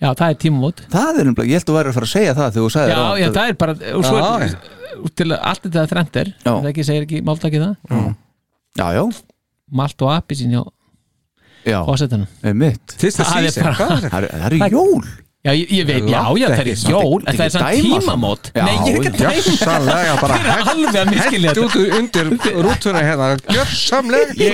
já, 0.00 0.08
það 0.16 0.26
er 0.32 0.38
tímamót. 0.44 0.82
Það 0.92 1.20
er 1.22 1.30
umlega, 1.30 1.48
ég 1.50 1.56
held 1.60 1.64
að 1.64 1.70
þú 1.70 1.76
væri 1.78 1.88
að 1.92 1.96
fara 1.98 2.08
að 2.08 2.14
segja 2.16 2.34
það 2.38 2.50
þegar 2.50 2.64
þú 2.66 2.72
sagði 2.76 2.90
Já, 2.94 3.02
já, 3.20 3.28
það 3.36 3.46
er 3.52 3.56
bara 3.60 3.72
og 3.94 4.04
svo, 4.08 4.16
Já, 4.16 4.28
er, 4.40 4.52
til 5.20 5.28
að 5.30 5.38
allt 5.52 5.62
þetta 5.68 5.86
þrennt 5.94 6.16
er 6.24 6.28
Já. 6.34 6.50
það 6.50 6.68
ekki 6.72 6.84
segir 6.90 7.02
ekki 7.06 7.22
máltakið 7.30 7.64
það. 7.66 7.74
Já, 8.80 8.86
já, 8.98 9.04
Malt 9.70 10.02
og 10.02 10.10
appi 10.16 10.34
sín 10.40 10.50
já, 10.56 10.62
Já. 11.68 11.78
fósettanum 11.86 12.26
Einmitt. 12.42 12.96
Fyrsta 12.98 13.22
Það 13.28 13.36
er 13.38 13.50
season, 13.50 13.62
bara- 13.64 13.76
hvað? 13.78 13.90
Er 13.90 14.00
þetta? 14.00 14.10
Það 14.10 14.22
eru- 14.22 14.32
það 14.40 14.46
eru 14.50 14.58
jól. 14.76 15.04
Já, 15.40 15.52
ég, 15.56 15.70
ég 15.72 15.86
veit, 15.88 16.04
já, 16.04 16.20
já, 16.20 16.20
það 16.20 16.36
er 16.36 16.50
Langt 16.50 16.60
ekki, 16.60 16.74
jól 16.90 17.20
þetta 17.24 17.32
Það 17.32 17.40
er 17.40 17.46
ekki 17.46 17.54
samt 17.54 17.64
dæma 17.70 17.80
tímamót. 18.00 18.44
Já, 18.52 18.60
Nei, 18.66 18.74
ég 18.76 18.80
er 18.90 18.96
ekki 19.00 19.08
að 19.08 19.16
dæma. 19.16 19.30
Gjörsamlega 19.40 20.14
bara 20.20 20.34
Það 20.36 20.44
er 20.50 20.68
alveg 20.74 20.96
að 21.00 21.06
miskilja 21.14 21.48
Hætt 21.48 21.56
þetta. 21.56 21.64
út 21.64 21.76
undir 21.96 22.26
rútuna 22.66 23.00
hérna 23.06 23.26
Gjörsamlega. 23.48 24.30
Ég 24.40 24.52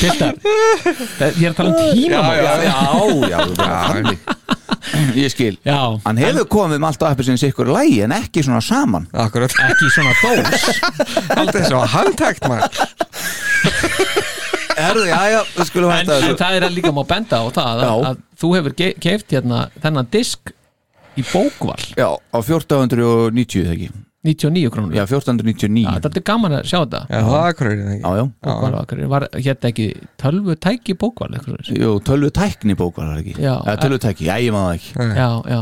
Piltar 0.00 0.34
það- 1.18 1.36
Ég 1.40 1.46
er 1.46 1.50
að 1.50 1.56
tala 1.56 1.68
um 1.70 1.76
tímamót. 1.96 2.36
Já, 2.36 2.52
já, 2.62 2.72
já, 3.30 3.38
já 3.58 4.18
Ég 5.16 5.30
skil. 5.32 5.56
Já, 5.66 5.78
Hann 6.04 6.16
hefur 6.20 6.44
komið 6.52 6.78
með 6.78 6.86
allt 6.92 7.02
á 7.02 7.06
appisins 7.10 7.42
ykkur 7.48 7.66
lægi 7.74 8.02
en 8.04 8.12
ekki 8.14 8.42
svona 8.46 8.60
saman. 8.62 9.08
Akkurat. 9.12 9.50
Ekki 9.66 9.88
svona 9.90 10.12
dós. 10.22 10.68
Aldrei 11.36 11.64
svo 11.66 11.80
handtækt 11.90 12.46
maður. 12.46 12.70
Erðu, 14.76 15.06
já, 15.08 15.20
já, 15.32 15.40
það 15.56 15.68
skulum 15.70 15.90
en, 15.90 15.96
hætta 16.02 16.16
en 16.16 16.22
þessu. 16.26 16.36
það 16.42 16.56
er 16.60 16.66
líka 16.76 16.92
má 16.92 17.02
benda 17.08 17.38
á 17.40 17.44
það 17.48 17.68
að, 17.72 17.80
Já. 17.80 17.92
að 18.10 18.16
þú 18.42 18.50
hefur 18.58 18.74
ge- 18.76 18.96
keypt 19.00 19.32
hérna 19.32 19.60
þennan 19.82 20.10
disk 20.12 20.52
í 21.16 21.24
bókval 21.30 21.80
Já, 21.96 22.10
á 22.12 22.38
1490 22.44 23.64
þegar 23.64 23.72
ekki 23.78 23.88
99 24.26 24.72
krónur. 24.74 24.96
Já, 24.96 25.04
1499 25.06 25.86
Já, 25.86 26.00
þetta 26.04 26.20
er 26.20 26.26
gaman 26.30 26.56
að 26.58 26.66
sjá 26.70 26.78
þetta. 26.80 27.00
Já, 27.06 27.20
það 27.26 27.38
er 27.38 27.48
akkurat 27.52 27.76
ekki? 27.76 27.96
Já, 28.02 28.10
já, 28.18 28.24
bókval 28.46 28.74
var, 28.76 29.00
var 29.14 29.26
hérna 29.36 29.70
ekki 29.70 29.86
tölvu 30.22 30.58
tæki 30.66 30.96
bókval 30.98 31.38
jú, 31.70 31.94
tölvu 32.06 32.32
tækni 32.34 32.76
bókvar 32.78 33.12
var 33.12 33.22
ekki? 33.22 33.36
Já. 33.38 33.54
Eða 33.62 33.78
tölvu 33.84 34.00
tæki, 34.02 34.28
já, 34.28 34.36
ég 34.42 34.54
maður 34.56 34.72
það 34.72 34.78
ekki. 34.80 35.08
Já, 35.22 35.30
já, 35.54 35.60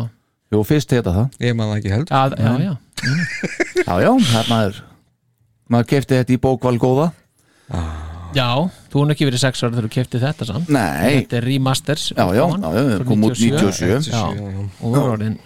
Jú, 0.54 0.62
fyrst 0.68 0.92
heita 0.94 1.12
það 1.14 1.38
Ég 1.42 1.54
man 1.58 1.70
það 1.72 1.78
ekki 1.80 1.94
heldur. 1.94 2.14
Já, 2.14 2.22
já, 2.38 2.52
já. 2.64 2.74
Já, 3.84 3.94
já, 4.00 4.10
það 4.30 4.40
er 4.40 4.50
maður 4.50 4.82
Maður 5.72 5.88
kefti 5.90 6.18
þetta 6.18 6.34
í 6.34 6.40
bókval 6.44 6.76
góða. 6.80 7.06
Já 8.34 8.48
þú 8.92 9.00
hún 9.00 9.14
ekki 9.14 9.26
verið 9.28 9.42
sex 9.42 9.62
ára 9.62 9.72
þegar 9.72 9.86
þú 9.86 9.92
kefti 9.94 10.20
þetta 10.22 10.46
samt. 10.48 10.70
Nei, 10.74 11.22
þetta 11.22 11.38
er 11.38 11.46
remasters 11.48 12.04
já, 12.12 12.24
já, 12.36 12.44
já, 12.60 12.98
kom 13.08 13.26
út 13.28 13.38
97 13.38 14.10
já, 14.10 14.20
já, 14.20 14.22
já. 14.34 14.64
og 14.80 14.94
voru 14.94 15.14
orðin 15.14 15.36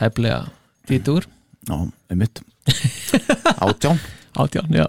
tæplega 0.00 0.40
títur 0.88 1.28
Já, 1.68 1.76
einmitt. 2.12 2.40
Átján. 3.64 3.98
Átján, 4.36 4.68
já. 4.74 4.86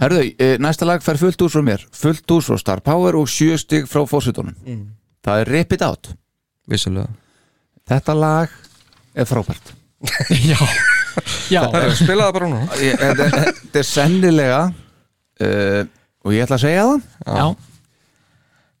Herðu, 0.00 0.22
eh, 0.40 0.56
næsta 0.60 0.86
lag 0.88 1.02
fær 1.04 1.18
fullt 1.20 1.42
úr 1.44 1.50
frá 1.52 1.62
mér. 1.64 1.82
Fullt 1.92 2.30
úr 2.32 2.42
frá 2.44 2.56
Star 2.60 2.80
Power 2.84 3.16
og 3.20 3.28
sjö 3.28 3.58
stig 3.60 3.84
frá 3.90 4.02
fórsetunum 4.08 4.54
Það 5.24 5.40
er 5.42 5.50
Rip 5.52 5.72
It 5.76 5.82
Out. 5.84 6.12
Vissulega. 6.70 7.10
Þetta 7.90 8.14
lag 8.16 8.48
er 9.14 9.28
frábært. 9.28 9.74
Já, 10.50 10.56
já, 11.52 11.60
Það 11.68 11.82
er 11.84 11.96
spilaða 11.98 12.32
bara 12.32 12.46
núna. 12.48 12.68
Ég- 12.80 12.96
Þetta 13.00 13.24
er- 13.26 13.50
þetta 13.58 13.80
er 13.82 13.88
sennilega 13.90 14.60
uh, 14.70 15.82
og 16.24 16.32
ég 16.36 16.44
ætla 16.46 16.56
að 16.56 16.62
segja 16.64 16.84
það. 16.86 17.02
Já, 17.40 17.46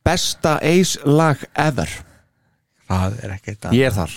besta 0.08 0.54
Ace 0.64 1.00
lag 1.04 1.42
ever. 1.54 1.92
Það 2.90 3.18
er 3.22 3.34
ekki 3.36 3.52
þetta 3.54 3.74
Ég 3.76 3.86
er 3.90 3.94
þar 3.98 4.14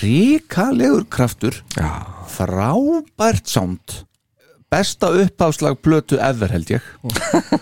Ríkalegur 0.00 1.06
kraftur 1.10 1.56
Já, 1.76 1.90
frábært 2.30 3.46
sound. 3.46 4.00
Besta 4.70 5.12
uppháslag 5.14 5.78
plötu 5.82 6.18
ever 6.18 6.50
held 6.50 6.72
ég. 6.74 6.82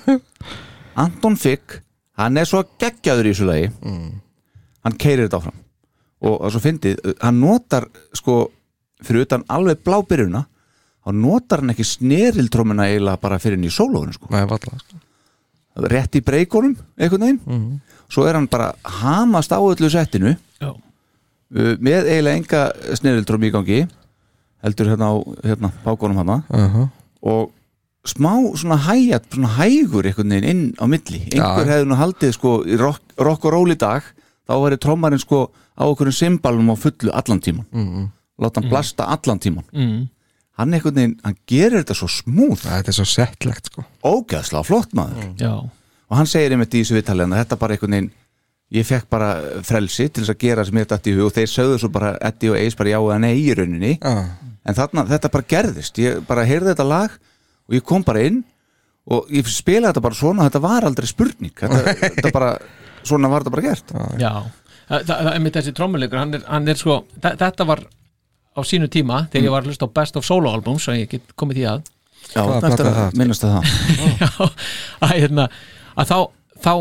Anton 1.03 1.37
Figg 1.37 1.83
hann 2.17 2.39
er 2.41 2.49
svo 2.49 2.63
geggjaður 2.81 3.29
í 3.29 3.35
þessu 3.35 3.49
lagi. 3.49 3.69
Hann 4.83 4.97
keirir 5.01 5.27
þetta 5.27 5.43
áfram. 5.43 5.61
Og, 6.23 6.37
og 6.39 6.53
svo 6.55 6.63
fyndið, 6.63 7.01
hann 7.21 7.41
notar 7.43 7.89
sko, 8.17 8.47
fyrir 9.03 9.27
utan 9.27 9.45
alveg 9.51 9.83
blábyrjuna 9.83 10.45
þá 11.03 11.17
notar 11.19 11.63
hann 11.63 11.73
ekki 11.75 11.87
snerildrómina 11.87 12.87
eiginlega 12.91 13.21
bara 13.25 13.41
fyrir 13.43 13.59
inn 13.59 13.67
í 13.67 13.73
sólóðinu 13.75 14.15
sko. 14.15 14.31
það 14.31 14.55
er 14.55 14.85
sko. 14.85 15.01
rétt 15.91 16.19
í 16.21 16.23
breykonum 16.23 16.77
einhvern 16.97 17.27
veginn. 17.27 17.81
Svo 18.13 18.27
er 18.29 18.39
hann 18.39 18.49
bara 18.53 18.71
hamast 19.03 19.53
á 19.53 19.59
öllu 19.59 19.91
settinu. 19.91 20.37
Já. 20.63 20.71
Uh, 21.55 21.75
með 21.79 22.09
eiginlega 22.11 22.39
enga 22.41 22.63
snerildróm 23.01 23.49
í 23.49 23.53
gangi 23.55 23.81
heldur 24.63 24.93
hérna 24.93 25.11
á 25.11 25.15
hérna, 25.43 25.73
bákonum 25.85 26.23
hana 26.23 26.43
uh 26.49 26.75
-huh. 26.75 26.89
og 27.23 27.53
smá 28.05 28.35
svona 28.57 28.77
hæjat 28.77 29.25
svona 29.31 29.49
hægur 29.59 30.07
einhvern 30.07 30.31
veginn 30.31 30.51
inn 30.51 30.75
á 30.79 30.85
milli 30.87 31.21
einhver 31.31 31.67
Já. 31.67 31.73
hefði 31.73 31.87
nú 31.87 31.99
haldið 31.99 32.33
sko 32.33 32.51
rock, 32.79 33.03
rock 33.19 33.45
og 33.45 33.53
roll 33.53 33.71
í 33.71 33.79
dag 33.79 34.03
þá 34.49 34.55
væri 34.59 34.79
trommarinn 34.79 35.23
sko 35.23 35.51
á 35.79 35.83
okkur 35.87 36.13
simbalum 36.13 36.73
á 36.75 36.77
fullu 36.77 37.11
allan 37.15 37.41
tíman 37.41 37.67
mm. 37.71 38.09
láta 38.43 38.61
hann 38.61 38.71
blasta 38.71 39.07
allan 39.07 39.39
tíman 39.39 39.65
mm. 39.73 40.09
hann 40.59 40.75
einhvern 40.75 40.95
veginn, 40.95 41.21
hann 41.25 41.37
gerir 41.47 41.83
þetta 41.83 41.95
svo 41.95 42.09
smúð 42.09 42.67
Þetta 42.67 42.91
er 42.91 42.99
svo 42.99 43.07
settlegt 43.09 43.71
sko. 43.71 43.85
ógeðslega 44.03 44.67
flott 44.67 44.93
maður 44.95 45.31
já. 45.39 45.55
og 45.63 46.17
hann 46.19 46.27
segir 46.27 46.53
einmitt 46.53 46.75
í 46.75 46.83
þessu 46.83 46.99
viðtalið 46.99 47.31
að 47.31 47.43
þetta 47.45 47.61
bara 47.63 47.79
einhvern 47.79 47.97
veginn 47.97 48.11
ég 48.73 48.87
fekk 48.89 49.09
bara 49.13 49.33
frelsi 49.67 50.07
til 50.09 50.23
þess 50.23 50.33
að 50.33 50.41
gera 50.47 50.65
sem 50.65 50.79
ég 50.81 50.89
þetta 50.89 51.11
í 51.11 51.17
hug 51.19 51.27
og 51.29 51.35
þeir 51.37 51.51
sögðu 51.51 51.81
svo 51.83 51.91
bara 51.93 52.15
Eddie 52.25 52.53
og 52.53 52.59
Ace 52.61 52.79
bara 52.79 52.95
já 52.95 52.99
eða 53.01 53.19
nei 53.21 53.35
í 53.37 53.53
rauninni. 53.57 53.93
Ah. 54.01 54.25
en 54.63 54.79
þarna, 54.79 55.05
þetta 55.11 55.31
bara 55.35 55.49
gerðist. 55.51 55.99
Ég 56.01 56.23
bara 56.29 56.47
heyrði 56.49 56.73
þetta 56.73 56.87
lag 56.89 57.17
og 57.69 57.77
ég 57.77 57.85
kom 57.87 58.05
bara 58.07 58.23
inn 58.29 58.43
og 59.11 59.33
ég 59.35 59.49
spilaði 59.51 59.91
þetta 59.91 60.05
bara 60.05 60.19
svona 60.19 60.47
þetta 60.49 60.63
var 60.65 60.87
aldrei 60.89 61.11
spurning. 61.11 61.55
Þetta, 61.59 61.97
þetta 62.17 62.33
bara, 62.35 62.53
svona 63.03 63.33
var 63.33 63.45
þetta 63.45 63.55
bara 63.57 63.67
gert. 63.67 63.93
Já, 64.23 64.33
það, 64.87 65.01
það, 65.01 65.17
það 65.17 65.33
er 65.35 65.45
mitt 65.47 65.59
þessi 65.59 65.75
trommuleikur 65.77 66.23
hann 66.23 66.39
er, 66.39 66.47
hann 66.49 66.73
er 66.73 66.81
sko, 66.81 67.03
þetta 67.27 67.69
var 67.69 67.85
á 68.53 68.61
sínu 68.69 68.89
tíma 68.93 69.27
þegar 69.33 69.49
ég 69.49 69.55
var 69.55 69.65
að 69.65 69.73
hlusta 69.73 69.89
á 69.89 69.95
Best 70.01 70.17
of 70.21 70.29
Solo 70.29 70.53
albums 70.53 70.89
og 70.89 70.97
ég 70.97 71.11
get 71.13 71.37
komið 71.37 71.61
því 71.61 71.69
að. 71.75 71.93
Já, 72.33 72.43
það? 72.63 73.17
minnast 73.19 73.45
að 73.45 73.57
það? 73.59 73.71
Já, 74.23 74.29
að, 75.03 75.15
hérna, 75.19 75.49
að 75.99 76.13
þá, 76.13 76.19
þá 76.63 76.75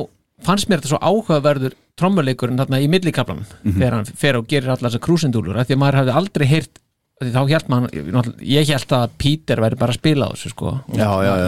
fannst 0.46 0.70
mér 0.70 0.82
þetta 0.82 0.92
svo 0.94 1.00
áhugaverður 1.02 1.76
trommuleikurinn 2.00 2.58
þarna 2.62 2.80
í 2.82 2.88
millikaplan 2.92 3.44
þegar 3.66 3.98
hann 3.98 4.08
fer 4.22 4.38
og 4.40 4.48
gerir 4.50 4.72
allar 4.74 4.90
þessar 4.90 5.04
krúsindúlur 5.06 5.60
af 5.62 5.68
því 5.70 5.76
að 5.78 5.82
maður 5.84 6.00
hefði 6.02 6.16
aldrei 6.22 6.46
heyrt 6.50 6.80
af 7.22 7.28
því 7.28 7.34
þá 7.36 7.42
hélt 7.52 7.68
maður, 7.70 8.30
ég 8.50 8.72
hélt 8.72 8.96
að 8.98 9.12
Peter 9.22 9.62
væri 9.62 9.78
bara 9.78 9.94
að 9.94 10.00
spila 10.00 10.26
á 10.26 10.34
þessu 10.34 10.50
sko 10.56 10.72
Já, 10.98 11.10
já, 11.22 11.32
já. 11.38 11.46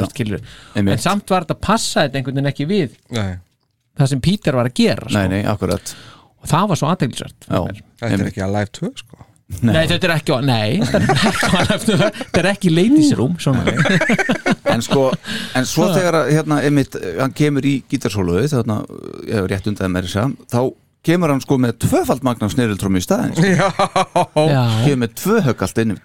Einmitt. 0.76 0.94
en 0.94 1.02
samt 1.02 1.34
var 1.34 1.48
þetta 1.48 1.57
passaði 1.65 2.10
þetta 2.11 2.20
einhvern 2.22 2.38
veginn 2.38 2.52
ekki 2.52 2.68
við 2.70 2.98
Nei, 3.18 3.32
það 3.98 4.11
sem 4.14 4.22
Peter 4.28 4.60
var 4.60 4.70
að 4.70 4.76
gera 4.84 5.07
sko. 5.10 5.18
nei, 5.18 5.28
nei, 5.34 5.41
og 6.44 6.52
það 6.53 6.70
var 6.74 6.82
svo 6.84 6.91
aðteglisvært 6.94 7.48
já, 7.49 7.61
þetta 8.03 8.20
er 8.20 8.30
ekki 8.30 8.44
að 8.45 8.53
live 8.60 8.72
2 8.78 8.91
sko. 9.02 9.26
Nei, 9.63 9.84
þetta 9.89 10.07
er 10.09 10.13
ekki 10.17 10.35
á, 10.35 10.38
nei, 10.43 10.80
þetta 10.84 10.99
er 10.99 11.27
ekki 11.30 11.49
á 11.49 11.59
þetta 11.71 12.41
er 12.41 12.47
ekki 12.53 12.71
ladies 12.73 13.11
room 13.19 13.35
svona. 13.41 13.63
En 14.73 14.81
sko, 14.84 15.09
en 15.55 15.67
svo 15.69 15.89
þegar 15.93 16.17
að, 16.21 16.31
hérna, 16.38 16.61
einmitt, 16.65 16.97
hann 17.19 17.35
kemur 17.38 17.67
í 17.67 17.75
gítarsóluðu 17.91 18.49
þarna, 18.55 18.80
ég 19.27 19.38
hef 19.38 19.49
rétt 19.51 19.69
undan 19.71 19.93
með 19.93 20.09
þess 20.09 20.21
að 20.23 20.34
þá 20.53 20.61
kemur 21.03 21.34
hann 21.34 21.43
sko 21.43 21.59
með 21.59 21.77
tvöfald 21.84 22.23
magna 22.25 22.49
snirildrómi 22.51 23.01
í 23.01 23.05
staðin 23.05 23.35
sko. 23.38 23.53
Já, 23.53 24.63
kemur 24.85 25.01
með 25.03 25.15
tvö 25.19 25.41
högg 25.49 25.65
allt 25.67 25.84
inn 25.84 25.97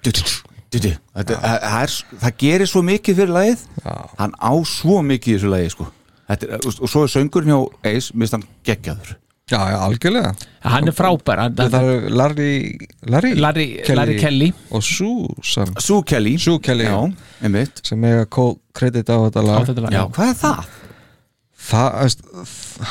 Þetta, 0.68 1.38
það, 1.40 1.62
er, 1.78 1.92
það 2.24 2.34
gerir 2.42 2.68
svo 2.68 2.82
mikið 2.84 3.22
fyrir 3.22 3.30
lagið. 3.32 3.62
Hann 4.18 4.34
á 4.36 4.52
svo 4.68 4.98
mikið 5.06 5.32
í 5.32 5.38
þessu 5.38 5.52
lagi 5.54 5.70
sko. 5.72 5.86
Þetta 6.28 6.50
er, 6.58 6.66
og 6.68 6.90
svo 6.92 7.06
er 7.06 7.12
söngurinn 7.14 7.54
hjá 7.54 7.88
Ace 7.88 8.12
mist 8.20 8.36
hann 8.36 8.44
geggjaður 8.68 9.14
Já, 9.48 9.58
já, 9.72 9.76
algjörlega. 9.80 10.34
Hann 10.68 10.88
er 10.90 10.92
frábær 10.92 11.40
hann, 11.40 11.54
Það 11.56 11.86
er 11.94 12.08
Larry 12.12 12.50
Larry, 13.08 13.30
Larry, 13.40 13.66
Larry 13.96 14.16
Kelly. 14.20 14.48
og 14.70 14.82
Susan. 14.84 15.72
Sue 15.80 16.02
Kelly, 16.04 16.34
Sue 16.38 16.58
Kelly, 16.60 16.84
já, 16.84 16.98
einmitt. 17.42 17.80
Sem 17.86 18.04
eiga 18.04 18.26
kredit 18.76 19.08
á 19.08 19.16
þetta 19.24 19.40
á 19.40 19.48
lag 19.48 19.64
þetta 19.70 19.86
lag 19.86 19.92
já, 19.96 20.02
hvað 20.12 20.28
er 20.34 20.38
það? 20.42 20.68
Það, 21.68 21.88
veist, 22.02 22.22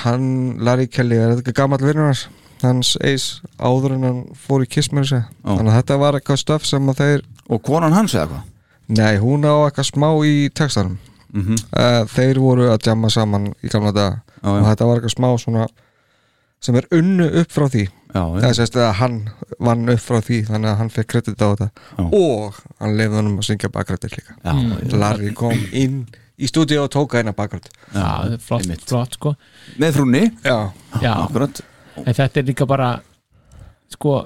hann 0.03 0.25
Larry 0.65 0.87
Kelly 0.91 1.15
er 1.21 1.35
þetta 1.37 1.53
gammal 1.61 1.79
vinnur 1.81 2.09
hans? 2.09 2.25
Hans 2.63 2.95
Ace 3.05 3.41
áður 3.61 3.93
en 3.95 4.03
hann 4.07 4.21
fór 4.33 4.63
í 4.65 4.69
Kiss 4.69 4.89
með 4.89 5.05
þessu. 5.05 5.19
Þannig 5.45 5.71
að 5.71 5.77
þetta 5.77 5.97
var 6.01 6.17
eitthvað 6.17 6.39
stöf 6.41 6.65
sem 6.65 6.89
að 6.89 7.01
þeir 7.03 7.25
og 7.53 7.61
konan 7.63 7.93
hans 7.93 8.15
eða 8.17 8.31
hvað? 8.31 8.45
nei, 8.97 9.17
hún 9.21 9.43
á 9.45 9.53
eitthvað 9.67 9.89
smá 9.91 10.09
í 10.25 10.35
textanum. 10.55 10.97
Mm 11.35 11.57
þeir 12.15 12.39
voru 12.39 12.69
að 12.71 12.87
jamma 12.87 13.09
saman 13.13 13.49
í 13.61 13.69
gamla 13.69 13.91
dag 13.93 14.13
Já, 14.41 14.47
og 14.49 14.57
já. 14.61 14.65
þetta 14.71 14.85
var 14.87 14.95
eitthvað 15.01 15.13
smá 15.17 15.27
svona 15.43 15.65
sem 16.63 16.75
er 16.79 16.87
unnu 16.97 17.27
upp 17.41 17.51
frá 17.53 17.67
því. 17.71 17.87
Já, 18.15 18.21
eða 18.39 18.53
sérst 18.57 18.77
að 18.79 18.93
hann 19.01 19.17
vann 19.61 19.89
upp 19.93 20.01
frá 20.01 20.17
því 20.23 20.37
þannig 20.47 20.71
að 20.71 20.77
hann 20.79 20.89
fekk 20.93 21.09
kredit 21.11 21.41
á 21.43 21.47
þetta. 21.51 21.67
Já. 21.97 22.05
og 22.17 22.61
hann 22.79 22.95
lefði 22.97 23.19
hann 23.19 23.29
um 23.33 23.41
að 23.41 23.49
syngja 23.49 23.69
bakrættir 23.73 24.15
líka. 24.15 24.37
Já, 24.41 24.53
já, 24.55 24.95
Larry 24.97 25.33
kom 25.37 25.59
inn 25.71 25.99
í 26.37 26.47
stúdíu 26.49 26.83
og 26.83 26.89
tóka 26.93 27.17
eina 27.21 27.33
bakrætt 27.33 27.69
Já, 27.93 27.97
það 27.97 28.33
er 28.37 28.41
flott, 28.45 28.65
einmitt. 28.65 28.87
flott 28.89 29.17
sko. 29.17 29.35
Með 29.81 29.95
frúnni, 29.99 30.23
já, 30.45 30.57
Já, 31.01 31.13
akkurat. 31.25 31.61
En 32.03 32.13
þetta 32.13 32.41
er 32.41 32.49
líka 32.49 32.67
bara 32.69 32.89
sko 33.89 34.19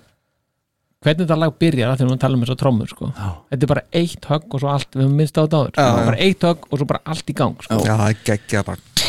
hvernig 1.02 1.24
þetta 1.26 1.38
lag 1.40 1.54
byrjar 1.58 1.92
að 1.94 2.02
þegar 2.02 2.12
við 2.12 2.20
tala 2.22 2.38
um 2.38 2.44
þess 2.46 2.54
að 2.54 2.60
trommur 2.62 2.92
sko. 2.92 3.12
Þetta 3.50 3.66
er 3.66 3.72
bara 3.72 3.84
eitt 4.02 4.28
högg 4.30 4.54
og 4.54 4.62
svo 4.62 4.70
allt 4.72 4.92
við 4.98 5.06
höfum 5.06 5.16
minnst 5.18 5.40
á 5.40 5.42
þetta 5.42 5.62
áður. 5.62 5.72
Já. 5.80 6.06
bara 6.12 6.20
eitt 6.28 6.46
högg 6.46 6.68
og 6.70 6.82
svo 6.82 6.88
bara 6.92 7.02
allt 7.06 7.32
í 7.32 7.38
gang 7.42 7.56
sko. 7.66 7.80
já, 7.82 7.94
það 7.96 8.08
er 8.10 8.20
geggjað 8.28 8.68
bara 8.70 9.01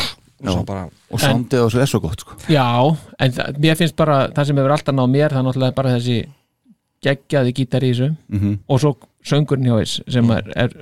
og 0.43 0.59
Já. 0.59 0.63
bara 0.67 0.85
og 1.13 1.21
sándið 1.23 1.61
á 1.61 1.65
þessu 1.67 1.81
er 1.83 1.91
svo 1.91 1.99
gott 2.03 2.23
sko. 2.25 2.37
já, 2.51 2.67
en 3.19 3.35
það, 3.35 3.59
mér 3.63 3.77
finnst 3.79 3.95
bara 3.99 4.17
það 4.35 4.49
sem 4.49 4.57
hefur 4.61 4.75
alltaf 4.77 4.95
náð 4.97 5.11
mér, 5.13 5.29
það 5.35 5.39
er 5.43 5.47
náttúrulega 5.49 5.77
bara 5.77 5.93
þessi 5.97 6.17
geggjaði 7.03 7.53
gítar 7.59 7.83
í 7.83 7.91
þessu. 7.93 8.09
Mm 8.31 8.57
og 8.67 8.81
svo 8.83 8.97
söngurinn 9.27 9.69
hjá 9.69 9.77
þess 9.81 10.01
sem 10.11 10.31
er, 10.35 10.49
er 10.65 10.73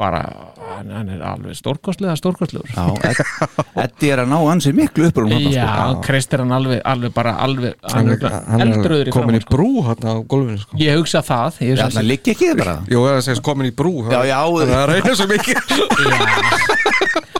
bara, 0.00 0.20
hann, 0.56 0.88
hann 0.96 1.08
er 1.12 1.20
alveg 1.28 1.52
stórkostlega 1.58 2.14
stórkostlegur. 2.16 2.70
Já, 2.72 3.12
Eddi 3.84 4.08
er 4.14 4.22
að 4.22 4.30
ná 4.32 4.38
ansi 4.48 4.72
miklu 4.72 5.10
uppur 5.10 5.26
um 5.26 5.34
Já, 5.52 5.66
Krist 6.06 6.32
er 6.32 6.40
hann 6.40 6.54
alveg, 6.56 6.80
alveg 6.88 7.12
bara 7.12 7.34
alveg, 7.44 7.74
hann 7.92 8.08
er, 8.14 8.24
hann 8.48 8.64
eldröður 8.64 9.02
er 9.02 9.10
í 9.10 9.12
komin 9.12 9.36
framan 9.36 9.40
í 9.40 9.50
brú 9.50 9.84
hann 9.84 10.08
á 10.08 10.14
gólfinu 10.24 10.62
sko. 10.62 10.80
Ég 10.80 10.96
hugsa 10.96 11.20
það 11.26 11.60
ég 11.66 11.74
Já, 11.74 11.84
hugsa 11.84 11.98
það 11.98 12.08
liggi 12.14 12.32
ekki 12.32 12.48
bara. 12.62 12.78
Jú, 12.88 13.04
það 13.10 13.20
segist 13.28 13.44
komin 13.44 13.68
í 13.68 13.74
brú 13.76 13.94
Já, 14.08 14.22
já, 14.30 14.40
það 14.40 14.76
er 14.78 14.94
reyna 14.94 15.18
svo 15.20 15.28
mikið 15.34 16.88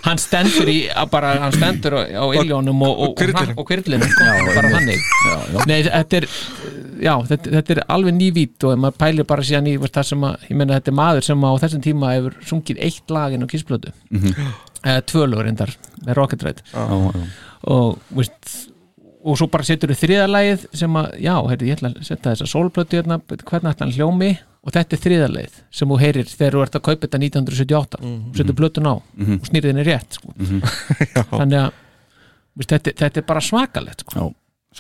hann 0.07 0.19
stendur 0.19 0.69
í 0.73 0.79
bara, 1.13 1.35
hann 1.43 1.53
stendur 1.55 1.97
á, 2.01 2.25
illjónum 2.41 2.83
og, 2.87 3.03
kvirlinu 3.69 4.09
bara 4.57 4.71
þannig. 4.75 5.05
Nei, 5.69 5.79
þetta 5.87 6.17
er 6.21 6.27
já, 7.01 7.15
þetta, 7.31 7.53
þetta 7.57 7.75
er 7.77 7.83
alveg 7.97 8.17
nývít 8.17 8.67
og 8.69 8.79
maður 8.81 8.99
pælir 9.05 9.29
bara 9.29 9.43
síðan 9.47 9.69
í 9.73 9.77
veist, 9.81 9.95
það 9.97 10.09
sem 10.13 10.27
að, 10.31 10.49
ég 10.51 10.57
meina 10.61 10.79
þetta 10.79 10.93
er 10.93 10.99
maður 11.03 11.29
sem 11.29 11.45
á 11.47 11.51
þessum 11.65 11.85
tíma 11.87 12.15
hefur 12.17 12.37
sungið 12.51 12.83
eitt 12.89 13.15
lag 13.17 13.37
inn 13.37 13.45
á 13.45 13.49
kissblötu 13.53 13.93
Mhm. 14.11 14.51
eða 14.85 15.05
tvö 15.13 15.27
lögur 15.29 15.45
reyndar 15.49 15.77
með 16.07 16.15
Rocket 16.17 16.43
Ride 16.43 16.63
Já, 16.73 16.85
já. 16.89 17.25
og 17.69 17.99
veist 18.17 18.70
og 19.25 19.37
svo 19.37 19.47
bara 19.53 19.67
setur 19.69 19.91
þau 19.93 20.01
þriðalagið 20.01 20.63
sem 20.81 20.95
að, 21.01 21.09
já, 21.21 21.35
heyrðu, 21.51 21.67
ég 21.69 21.77
ætla 21.79 21.91
að 21.93 21.99
setja 22.09 22.31
þessa 22.33 22.47
sólplötu 22.49 22.97
hérna, 23.01 23.19
hvernig 23.29 23.73
ætla 23.75 23.87
hann 23.87 23.93
hljómi 23.97 24.31
og 24.65 24.73
þetta 24.77 24.97
er 24.97 25.03
þriðalagið 25.05 25.59
sem 25.81 25.89
þú 25.93 25.99
heyrir 26.01 26.29
þegar 26.31 26.57
þú 26.57 26.63
ert 26.65 26.75
að 26.79 26.85
kaupa 26.89 27.07
þetta 27.07 27.21
1978 27.21 28.01
og 28.01 28.37
setur 28.41 28.57
plötun 28.59 28.89
á 28.89 28.95
Mhm. 29.17 29.39
og 29.41 29.47
snýrið 29.51 29.71
henni 29.73 29.85
rétt 29.89 30.19
sko. 30.19 30.35
þannig 31.39 31.59
að 31.61 31.73
veist, 32.57 32.71
þetta, 32.75 32.95
þetta 33.03 33.21
er 33.23 33.27
bara 33.29 33.41
svakalegt 33.45 34.05
sko. 34.05 34.17
Já, 34.21 34.25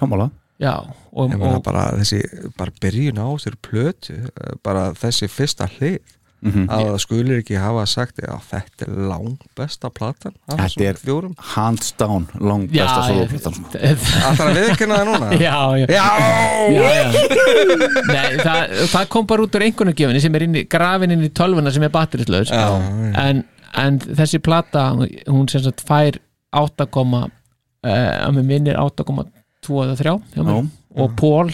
sammála 0.00 0.30
já, 0.60 0.74
og, 1.12 1.34
og 1.40 1.62
bara 1.64 1.86
þessi, 2.00 2.20
bara 2.56 2.72
byrjun 2.80 3.20
á 3.20 3.28
plötu, 3.64 4.16
eh, 4.28 4.54
bara 4.62 4.90
þessi 4.92 5.28
fyrsta 5.32 5.68
hlið 5.78 5.98
Mhm. 6.40 6.62
að 6.72 6.86
það 6.88 6.98
skulir 7.02 7.40
ekki 7.42 7.56
hafa 7.60 7.82
sagt 7.90 8.20
að 8.24 8.44
þetta 8.48 8.86
er 8.86 8.92
langt 9.10 9.42
besta 9.58 9.90
platan 9.92 10.32
af 10.48 10.54
Þetta 10.54 10.62
þessum 10.62 10.84
er 10.86 11.00
fjórum 11.02 11.34
hands 11.52 11.90
down 12.00 12.26
lang 12.40 12.64
Já, 12.72 12.86
besta 12.86 13.02
soloplatan 13.10 13.58
sko. 13.58 13.82
Alltaf 14.30 14.46
að 14.46 14.60
viðkynna 14.60 15.00
það 15.00 15.10
núna 15.10 15.28
já, 15.36 15.58
já, 15.76 15.86
Já, 15.92 16.06
já, 16.72 16.88
já. 16.96 17.10
Nei, 18.08 18.40
það, 18.40 18.74
það 18.94 19.10
kom 19.12 19.28
bara 19.28 19.44
út 19.44 19.58
úr 19.60 19.66
einhvernugjöfinni 19.68 20.24
sem 20.24 20.40
er 20.40 20.46
inn 20.48 20.58
í, 20.62 20.64
grafin 20.72 21.12
inn 21.16 21.28
í 21.28 21.32
tölvuna 21.36 21.74
sem 21.76 21.84
er 21.84 21.92
batterislaus 21.92 22.54
en, 22.56 23.44
en 23.84 24.00
þessi 24.08 24.40
plata 24.40 24.88
hún 24.96 25.44
sem 25.52 25.64
sagt 25.66 25.84
fær 25.84 26.16
8, 26.56 26.88
uh, 26.88 27.20
að 27.84 28.34
mér 28.40 28.48
minnir 28.48 28.80
8,2 28.80 29.84
eða 29.84 30.00
3 30.00 30.16
hjá 30.34 30.40
mér. 30.40 30.56
Já. 30.56 31.04
og 31.04 31.16
Pól 31.20 31.52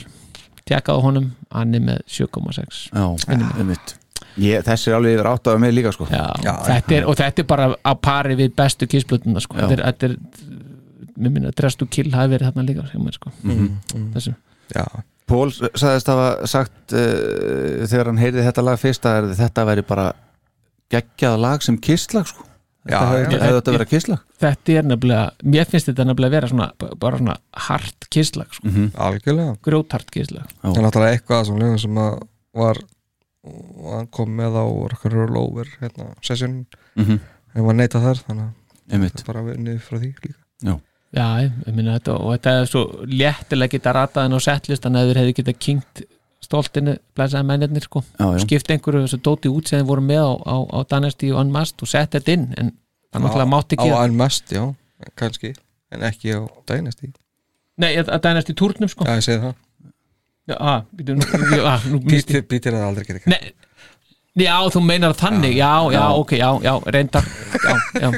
tjekkaði 0.67 1.03
honum, 1.11 1.31
hann 1.51 1.75
er 1.75 1.83
með 1.91 2.03
7,6 2.07 2.87
Já, 2.95 3.07
einmitt 3.35 3.97
Ég, 4.37 4.63
þessi 4.67 4.91
er 4.91 4.97
alveg 4.99 5.17
yfir 5.17 5.29
átt 5.31 5.49
af 5.49 5.59
mig 5.63 5.73
líka 5.73 5.93
sko. 5.95 6.07
Já, 6.13 6.27
þetta 6.45 6.97
er, 6.99 7.07
og 7.09 7.17
þetta 7.17 7.43
er 7.43 7.49
bara 7.49 7.69
á 7.81 7.93
pari 7.97 8.37
við 8.37 8.53
bestu 8.59 8.89
kissblötuna 8.91 9.41
sko. 9.41 9.57
Já. 9.57 9.69
þetta 9.71 9.77
er, 9.79 9.85
þetta 9.87 10.07
er 10.11 10.17
mér 11.17 11.33
minna, 11.33 11.53
drestu 11.57 11.87
kill 11.89 12.11
hafi 12.13 12.35
verið 12.35 12.51
þarna 12.51 12.67
líka 12.69 12.85
mér, 13.01 13.17
sko. 13.17 13.33
Mhm. 13.43 14.11
þessu 14.17 14.35
Já, 14.75 14.85
Pól 15.27 15.51
sagðist 15.55 16.07
hafa 16.11 16.47
sagt 16.47 16.93
uh, 16.95 17.87
þegar 17.89 18.13
hann 18.13 18.21
heyrði 18.21 18.45
þetta 18.47 18.63
lag 18.67 18.79
fyrst 18.79 19.07
að 19.11 19.33
þetta 19.39 19.65
væri 19.67 19.83
bara 19.87 20.11
geggjað 20.93 21.41
lag 21.43 21.65
sem 21.67 21.79
kisslag 21.83 22.29
sko. 22.31 22.45
Já, 22.87 23.01
Þetta 23.01 23.07
hefði 23.11 23.39
já. 23.41 23.55
þetta 23.57 23.73
verið 23.75 23.89
kisslag 23.91 24.21
þetta 24.39 24.75
er 24.79 24.85
nefnilega, 24.87 25.23
mér 25.43 25.71
finnst 25.73 25.89
þetta 25.91 26.05
nefnilega 26.07 26.29
að 26.31 26.37
vera 26.37 26.51
svona, 26.53 26.67
bara 27.03 27.19
svona 27.19 27.35
hart 27.67 28.07
kisslag 28.15 28.53
sko. 28.55 28.69
Mhm. 28.69 28.93
algjörlega 28.95 29.57
grjóthart 29.67 30.13
kisslag 30.15 30.45
Já. 30.47 30.61
Það 30.69 30.77
er 30.77 30.87
náttúrulega 30.87 31.17
eitthvað 31.17 31.49
sem 31.49 31.79
sem 31.83 31.99
að 32.05 32.21
var 32.55 32.79
og 33.47 33.93
hann 33.95 34.07
kom 34.13 34.33
með 34.37 34.57
á 34.59 34.65
Rocker 34.93 35.13
Roll 35.17 35.37
Over 35.41 35.69
hérna, 35.81 36.11
session 36.23 36.67
Mhm. 36.97 37.21
en 37.55 37.65
var 37.65 37.75
neita 37.75 38.01
þar 38.01 38.21
þannig 38.27 38.51
að 38.91 39.05
er 39.19 39.25
bara 39.27 39.43
vinnið 39.43 39.81
frá 39.83 39.99
því 39.99 40.13
líka. 40.25 40.35
Já, 40.63 40.79
Já, 41.17 41.27
ég 41.43 41.53
ég 41.67 41.75
meina 41.75 41.99
þetta 41.99 42.15
og 42.21 42.33
þetta 42.35 42.53
er 42.61 42.67
svo 42.67 42.83
léttilega 43.07 43.71
geta 43.71 43.93
rataðin 43.95 44.35
á 44.37 44.41
settlistan 44.43 44.97
að 44.97 45.09
þeir 45.13 45.21
hefði 45.23 45.35
geta 45.39 45.53
kynkt 45.53 46.03
stoltinu 46.43 46.97
blæsaði 47.17 47.47
mennirnir 47.47 47.83
sko. 47.83 48.03
Já, 48.19 48.27
já. 48.37 48.39
skipt 48.45 48.71
einhverju 48.71 49.07
þessu 49.07 49.21
dóti 49.23 49.49
út 49.51 49.67
sem 49.69 49.81
þeir 49.81 49.89
voru 49.89 50.03
með 50.03 50.23
á, 50.23 50.33
á, 50.47 50.57
á 50.77 50.79
Dynasty 50.91 51.31
og 51.33 51.41
Unmasked 51.41 51.83
og 51.83 51.89
sett 51.89 52.11
þetta 52.11 52.33
inn 52.33 52.55
en 52.59 52.73
það 53.13 53.23
náttúrulega 53.23 53.53
mátti 53.55 53.77
Á 53.79 53.83
ekki 53.83 54.05
Unmasked, 54.05 54.53
já, 54.57 54.75
kannski 55.17 55.55
en 55.93 56.01
ekki 56.03 56.35
á 56.37 56.41
Dynasty. 56.69 57.13
Nei, 57.79 57.97
að 57.97 58.21
Dynasty 58.23 58.55
túrnum 58.55 58.89
sko. 58.89 59.05
Já, 59.05 59.17
ég 59.17 59.25
segi 59.27 59.41
það 59.43 59.55
Að, 60.47 60.85
að, 61.59 61.87
Pítir 62.07 62.71
er 62.71 62.79
það 62.79 62.87
aldrei 62.87 63.07
geta 63.09 63.33
Nei, 63.33 63.51
já, 64.45 64.55
þú 64.71 64.83
meinar 64.87 65.17
þannig 65.19 65.57
já, 65.59 65.71
já, 65.91 66.03
ok, 66.15 66.35
já, 66.39 66.49
já, 66.63 66.73
reyndar 66.95 67.27
já, 67.27 67.75
já, 67.99 68.11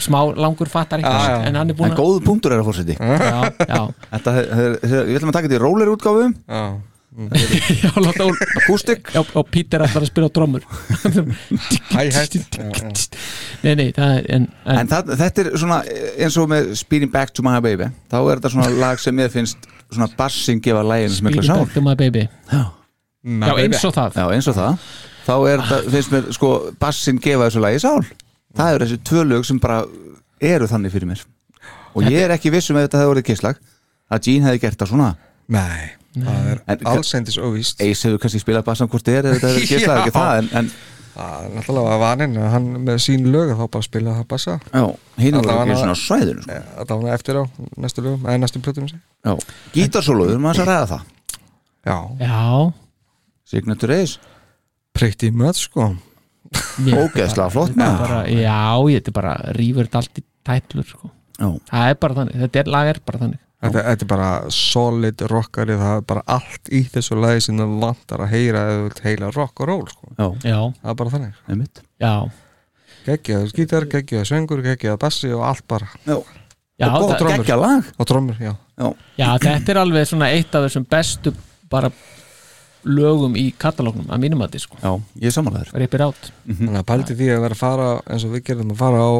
smá 0.00 0.22
langur 0.32 0.70
fattar 0.72 1.02
já. 1.04 1.42
en 1.44 1.58
hann 1.60 1.68
er 1.68 1.76
búin 1.76 1.92
en 1.92 1.98
góðu 1.98 2.22
punktur 2.24 2.56
er 2.56 2.62
að 2.62 2.70
fórseti 2.70 2.96
Já, 2.96 3.52
já, 3.68 3.82
Þetta, 4.14 4.36
við 4.80 5.18
ætlum 5.18 5.34
að 5.34 5.36
taka 5.36 5.48
þetta 5.50 5.58
í 5.58 5.64
rólir 5.66 5.92
útgáfu 5.92 6.30
Já, 6.32 6.62
já, 7.82 7.90
láta 7.98 8.26
úr 8.28 8.36
Akústik. 8.60 9.08
Já, 9.10 9.24
og 9.34 9.48
Pítur 9.50 9.82
ætlar 9.82 10.04
að 10.04 10.10
spila 10.10 10.28
á 10.28 10.32
trommur. 10.32 10.66
Hi-hat 11.96 12.36
Já, 12.36 12.68
já. 12.68 12.90
Nei, 13.64 13.72
nei, 13.74 13.88
það 13.96 14.12
er 14.12 14.28
en, 14.36 14.44
en, 14.62 14.78
En 14.84 14.90
það, 14.92 15.10
þetta 15.24 15.42
er 15.42 15.50
svona 15.58 15.78
eins 15.88 16.36
og 16.38 16.52
með 16.52 16.70
Speeding 16.78 17.10
Back 17.10 17.34
to 17.34 17.42
My 17.42 17.58
Baby. 17.64 17.88
Þá 18.12 18.18
er 18.20 18.38
þetta 18.38 18.52
svona 18.54 18.70
lag 18.78 19.02
sem 19.02 19.24
ég 19.24 19.34
finnst 19.34 19.66
svona 19.92 20.08
bassin 20.18 20.60
gefa 20.64 20.82
lægin 20.84 21.10
sem 21.16 21.26
mikla 21.28 21.42
Speedy 21.42 21.52
sál 21.52 21.64
Back 21.64 21.74
to 21.74 21.80
my 21.84 21.94
baby. 21.96 22.26
Já, 22.52 22.64
Já, 23.28 23.52
eins 23.64 23.84
og 23.84 23.94
það. 23.96 24.14
Já, 24.20 24.26
eins 24.34 24.48
og 24.48 24.56
það. 24.56 24.78
Þá 25.28 25.32
er 25.52 25.62
þetta, 25.62 25.78
finnst 25.92 26.12
mér, 26.14 26.28
sko, 26.32 26.50
bassin 26.80 27.18
gefa 27.20 27.48
þessu 27.48 27.60
lagi 27.64 27.80
sál. 27.82 28.04
Það 28.56 28.74
eru 28.76 28.86
þessi 28.88 29.00
tvö 29.10 29.24
lög 29.28 29.44
sem 29.48 29.58
bara 29.60 29.80
eru 30.40 30.68
þannig 30.70 30.94
fyrir 30.94 31.10
mér. 31.10 31.24
Og 31.98 32.06
ég 32.06 32.20
er 32.24 32.32
ekki 32.36 32.52
viss 32.54 32.70
um 32.72 32.78
ef 32.78 32.86
þetta 32.86 33.02
hefði 33.02 33.12
orðið 33.14 33.26
kisslag 33.32 33.58
að 34.08 34.22
Gene 34.28 34.46
hefði 34.48 34.62
gert 34.62 34.78
það 34.80 34.92
svona. 34.92 35.08
Nei, 35.48 35.88
það 36.16 36.46
er 36.52 36.62
En- 36.68 36.86
allsendis 36.92 37.36
óvíst. 37.40 37.80
Ace 37.84 38.06
hefur 38.08 38.22
kannski 38.22 38.40
spilað 38.40 38.64
bassan 38.70 38.88
hvort 38.88 39.04
þið 39.08 39.18
er 39.18 39.28
ef 39.32 39.36
þetta 39.40 39.52
hefði 39.52 39.68
kisslag, 39.72 40.00
ekki 40.04 40.14
það 40.16 40.38
en, 40.38 40.48
en 40.62 40.70
Það 41.18 41.44
er 41.48 41.54
náttúrulega 41.56 41.98
vaninn 41.98 42.36
að 42.38 42.50
hann 42.54 42.66
með 42.86 42.98
sín 43.02 43.24
lög 43.34 43.48
þá 43.58 43.62
bara 43.74 43.86
spila 43.88 44.12
það 44.20 44.26
bassa 44.30 44.52
já, 44.70 44.82
hinn 45.18 45.38
Allavega- 45.40 45.64
ekki 45.64 45.78
svona 45.80 45.96
á 45.98 46.02
svæðinu 46.04 46.44
sko. 46.44 46.58
Það 46.78 47.00
var 47.02 47.14
eftir 47.16 47.38
á 47.38 47.42
næstu 47.84 48.04
lögum 48.04 48.28
eða 48.28 48.42
næstu 48.44 48.62
plötum 48.62 48.86
já, 48.92 49.32
gítarsólu, 49.74 50.28
við 50.28 50.36
erum 50.36 50.46
að 50.52 50.60
ræða 50.62 50.86
það. 50.92 51.02
Já, 51.88 51.98
Já, 52.22 52.72
Signature 53.48 53.98
Ace, 54.02 54.18
pretty 54.94 55.30
much 55.34 55.64
sko. 55.66 55.88
Ógeðslega 56.78 57.50
flott 57.52 57.74
bara, 57.76 58.22
Já, 58.30 58.78
þetta 58.78 59.10
er 59.10 59.16
bara 59.18 59.34
rýfur 59.58 59.88
allt 59.98 60.20
í 60.20 60.24
tætlur 60.46 60.86
sko. 60.86 61.10
Já, 61.38 61.50
Það 61.70 61.90
er 61.90 61.98
bara 62.02 62.14
þannig, 62.22 62.38
þetta 62.44 62.62
er 62.62 62.70
lag 62.74 62.92
er 62.94 63.00
bara 63.04 63.18
þannig 63.24 63.42
Þetta, 63.58 63.80
þetta 63.88 64.04
er 64.04 64.10
bara 64.12 64.26
solid 64.54 65.22
rockari 65.32 65.74
það 65.80 65.96
er 65.96 66.02
bara 66.12 66.20
allt 66.30 66.68
í 66.70 66.84
þessu 66.92 67.16
lagi 67.18 67.40
sem 67.42 67.58
það 67.58 67.72
vantar 67.82 68.20
að 68.22 68.30
heyra 68.36 68.60
eða 68.70 68.84
vilt 68.84 69.00
heila 69.02 69.30
rock 69.34 69.62
og 69.64 69.66
roll 69.72 69.88
sko. 69.90 70.10
já, 70.14 70.26
Já, 70.46 70.58
það 70.82 70.92
er 70.92 70.98
bara 71.00 71.14
þannig. 71.14 71.40
Einmitt. 71.50 71.80
Já, 71.98 72.12
geggjað 73.08 73.48
gítar, 73.56 73.88
geggjað 73.90 74.28
söngur, 74.30 74.62
geggjað 74.62 75.00
bassi 75.02 75.32
og 75.34 75.42
allt 75.48 75.66
bara. 75.66 75.88
Já, 76.06 76.14
já, 76.78 76.86
og 76.92 77.08
það, 77.08 77.16
trommur. 77.24 77.42
geggja 77.42 77.56
lag. 77.58 77.90
Og 77.98 78.10
trommur, 78.12 78.38
já. 78.38 78.54
Já. 79.18 79.32
Þetta 79.42 79.74
er 79.74 79.82
alveg 79.82 80.06
svona 80.12 80.30
eitt 80.36 80.54
af 80.54 80.68
þessum 80.68 80.86
bestu 80.94 81.34
bara 81.68 81.90
lögum 82.86 83.34
í 83.34 83.48
katalógnum 83.58 84.06
að 84.06 84.22
mínum 84.22 84.46
að 84.46 84.54
sko. 84.62 84.78
Já, 84.78 84.92
ég 85.18 85.32
er 85.32 85.34
samanlegaður 85.34 85.82
it 85.82 85.98
out. 86.00 86.30
Þannig 86.46 86.78
að 86.78 86.86
pældi 86.92 87.18
því 87.18 87.28
að 87.34 87.42
vera 87.42 87.58
að 87.58 87.62
fara 87.64 87.90
eins 88.06 88.24
og 88.28 88.36
við 88.36 88.44
gerðum 88.52 88.72
að 88.72 88.80
fara 88.84 89.02
á 89.02 89.12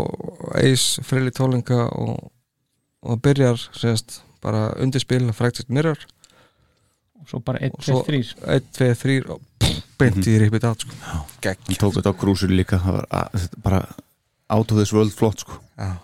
Ace, 0.63 1.03
Freyli 1.03 1.35
Tólinga 1.35 1.83
og, 1.91 2.31
og 3.03 3.23
byrjar 3.27 3.59
sérst 3.75 4.21
bara 4.43 4.73
undirspil 4.83 5.31
Fractured 5.33 5.69
Mirror. 5.71 5.99
Og 7.21 7.29
svo 7.29 7.41
bara 7.45 7.59
1, 7.67 7.73
Og 7.75 7.83
2, 7.85 7.93
svo- 7.93 8.05
3 8.07 8.21
1, 8.59 8.69
2, 8.79 8.95
3 9.03 9.17
og 9.35 9.41
pff, 9.59 9.81
beint 9.99 10.27
í 10.31 10.37
Rip 10.41 10.55
It 10.55 10.65
Out 10.65 10.81
sko. 10.87 10.95
Hann 11.45 11.79
tók 11.81 11.97
þetta 11.99 12.13
á 12.15 12.21
krúsur 12.21 12.51
líka. 12.55 12.79
Það 12.79 13.01
var 13.01 13.31
bara 13.65 13.81
out 14.51 14.71
of 14.73 14.79
this 14.79 14.93
world 14.93 15.13
flott 15.13 15.41
sko. 15.45 15.59
Já. 15.79 15.97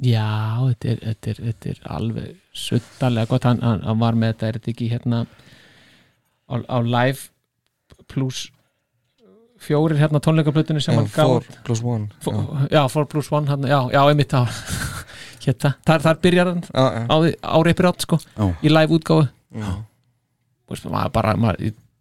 Já, 0.00 0.56
þetta 0.72 0.88
er, 0.94 1.00
þetta 1.10 1.30
er, 1.30 1.40
þetta 1.50 1.70
er 1.74 1.80
alveg 1.92 2.36
suttalega 2.56 3.28
gott, 3.28 3.44
hann, 3.44 3.60
hann, 3.60 3.82
hann 3.84 3.98
var 4.00 4.16
með 4.16 4.32
þetta 4.32 4.46
er 4.48 4.56
þetta 4.58 4.70
ekki 4.72 4.86
hérna 4.94 5.18
á, 6.48 6.54
á 6.56 6.78
live 6.80 7.28
plus 8.08 8.46
fjórir 9.60 10.00
hérna 10.00 10.20
tónleikaplötunni 10.24 10.80
sem 10.80 10.94
Já, 10.96 11.02
hann 11.02 11.10
gaf 11.12 11.44
4 11.44 11.60
plus 11.68 11.82
1 11.84 12.06
Fó- 12.24 12.32
já. 12.32 12.68
já, 12.72 12.88
4 12.88 13.06
plus 13.12 13.28
1 13.30 13.48
hann, 13.52 13.62
já, 13.68 13.80
já, 13.92 14.00
einmitt 14.08 14.32
á 14.32 14.48
hérna, 15.46 15.70
þar, 15.88 16.00
þar 16.06 16.16
byrjar 16.26 16.46
hann 16.52 16.62
Já, 16.68 16.84
já. 16.96 17.02
á, 17.08 17.10
á 17.40 17.58
reypir 17.66 17.86
átt 17.90 18.00
sko 18.06 18.16
Já. 18.22 18.44
í 18.62 18.68
live 18.72 18.92
útgáfu 18.98 19.24
Já. 19.56 19.70
Veist, 20.70 20.84
maður 20.86 21.12
bara, 21.16 21.32
maður, 21.40 21.56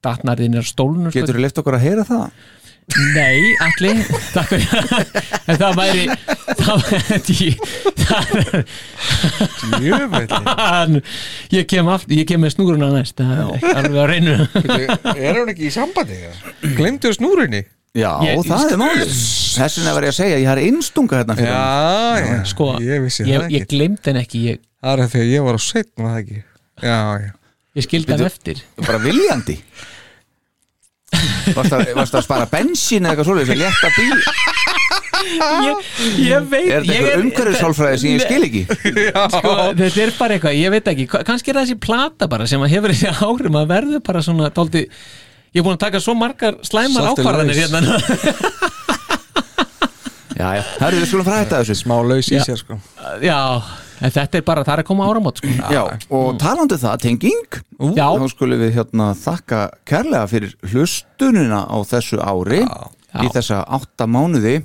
datnarðin 0.05 0.59
er 0.61 0.65
stólnur 0.67 1.09
sko. 1.11 1.17
Getur 1.19 1.35
þú 1.39 1.43
lift 1.47 1.57
okkur 1.63 1.75
að 1.79 1.85
heyra 1.87 2.03
það? 2.07 2.25
Nei, 3.13 3.53
allir 3.61 3.99
Takk 4.33 4.49
fyrir 4.49 4.65
En 5.45 5.57
það 5.61 5.73
væri 5.77 6.05
Það 6.57 6.81
væri 10.09 10.25
það, 10.29 10.47
Hann- 10.57 11.01
Ég 11.53 11.67
kem 11.69 11.85
aftur, 11.93 12.15
ég 12.17 12.25
kem 12.29 12.41
með 12.41 12.55
snúruna 12.55 12.89
næst 12.95 13.21
er 13.21 13.45
alveg 13.75 13.93
að 13.93 14.09
reynu 14.09 14.33
Er 15.13 15.37
hún 15.37 15.51
ekki 15.53 15.69
í 15.69 15.71
sambandi? 15.73 16.17
Glemdu 16.79 17.13
snúrunni? 17.13 17.61
Já, 17.97 18.11
Ég- 18.21 18.43
það 18.45 18.59
ég- 18.63 18.71
er 18.75 18.77
málið. 18.77 19.13
Þess 19.57 19.77
vegna 19.79 19.93
var 19.97 20.03
ég 20.05 20.11
að 20.13 20.17
segja, 20.19 20.37
ég 20.37 20.47
har 20.51 20.59
einstunga 20.61 21.17
hérna 21.23 21.35
fyrir 21.39 21.49
Já, 21.49 22.19
já, 22.21 22.43
Sko, 22.51 22.67
ég 22.85 23.01
vissi 23.03 23.23
ég, 23.25 23.39
það 23.41 23.49
ég 23.55 23.63
ekki. 23.63 23.69
gleymd 23.73 24.05
henn 24.11 24.19
ekki 24.21 24.41
ég, 24.45 24.59
Það 24.83 24.99
er 25.03 25.09
því 25.13 25.19
að 25.23 25.31
ég 25.33 25.43
var 25.47 25.57
á 25.57 25.61
setn 25.65 26.03
var 26.03 26.11
það 26.13 26.19
ekki? 26.23 26.43
Já, 26.85 26.99
já. 27.25 27.31
Ég 27.79 27.83
skildi 27.87 28.11
hann 28.13 28.25
eftir. 28.29 28.61
Bara 28.85 28.99
viljandi? 29.03 29.55
Varst 31.55 31.73
að, 31.73 31.87
varst 31.97 32.13
að 32.19 32.23
spara 32.27 32.45
bensín 32.51 33.05
eða 33.07 33.15
eitthvað 33.15 33.27
svoleiðis 33.29 33.53
að 33.55 33.61
létta 33.63 33.89
bíl? 33.97 34.17
Ég, 35.19 35.87
ég 36.29 36.45
veit 36.49 36.69
Er 36.69 36.83
þetta 36.85 36.93
ég 36.93 36.99
eitthvað 37.01 37.23
umhverfisálfræði 37.25 37.97
sem 37.99 38.13
ég 38.13 38.21
skil 38.23 38.45
ekki? 38.47 38.61
sko, 39.35 39.55
þetta 39.81 40.03
er 40.05 40.13
bara 40.19 40.37
eitthvað, 40.37 40.59
ég 40.61 40.73
veit 40.75 40.91
ekki. 40.93 41.07
Ka- 41.11 41.23
kannski 41.27 41.51
er 41.51 41.59
það 41.59 41.65
þessi 41.67 41.79
plata 41.83 42.29
bara 42.31 42.47
sem 42.47 42.61
að 42.63 42.71
hefur 42.75 42.93
þessi 42.93 43.09
áhrif 43.25 43.51
maður 43.57 43.71
verður 43.73 44.03
bara 44.05 44.21
svona 44.23 44.51
dálti 44.55 44.85
ég 45.53 45.61
er 45.61 45.65
búin 45.65 45.75
að 45.77 45.83
taka 45.85 46.01
svo 46.03 46.13
margar 46.17 46.57
slæmar 46.67 47.11
ákvarðanir 47.13 47.59
hérna. 47.63 47.81
Já, 50.39 50.53
já, 50.55 50.61
hörðu 50.79 50.99
við 51.01 51.07
skulum 51.09 51.25
fara 51.27 51.39
þetta 51.43 51.57
þessu 51.59 51.75
Smá 51.81 51.95
laus 52.07 52.27
í 52.31 52.37
Já. 52.37 52.43
sér 52.47 52.59
sko. 52.61 52.77
Já, 53.25 53.39
en 53.99 54.13
þetta 54.15 54.39
er 54.39 54.43
bara, 54.47 54.61
það 54.63 54.73
er 54.77 54.81
að 54.85 54.87
koma 54.87 55.07
áramót 55.11 55.41
sko. 55.41 55.49
Já, 55.73 55.81
og 56.15 56.37
talandi 56.39 56.77
um 56.77 56.81
það, 56.85 57.01
tenging 57.03 57.57
Já. 57.97 58.05
Þá 58.21 58.27
skulum 58.31 58.61
við 58.63 58.71
hérna 58.77 59.09
þakka 59.19 59.59
kærlega 59.91 60.29
fyrir 60.31 60.53
hlustunina 60.71 61.65
á 61.67 61.77
þessu 61.91 62.21
ári 62.23 62.61
Já. 62.63 63.25
Í 63.25 63.31
þessa 63.35 63.63
átta 63.67 64.05
mánuði. 64.07 64.55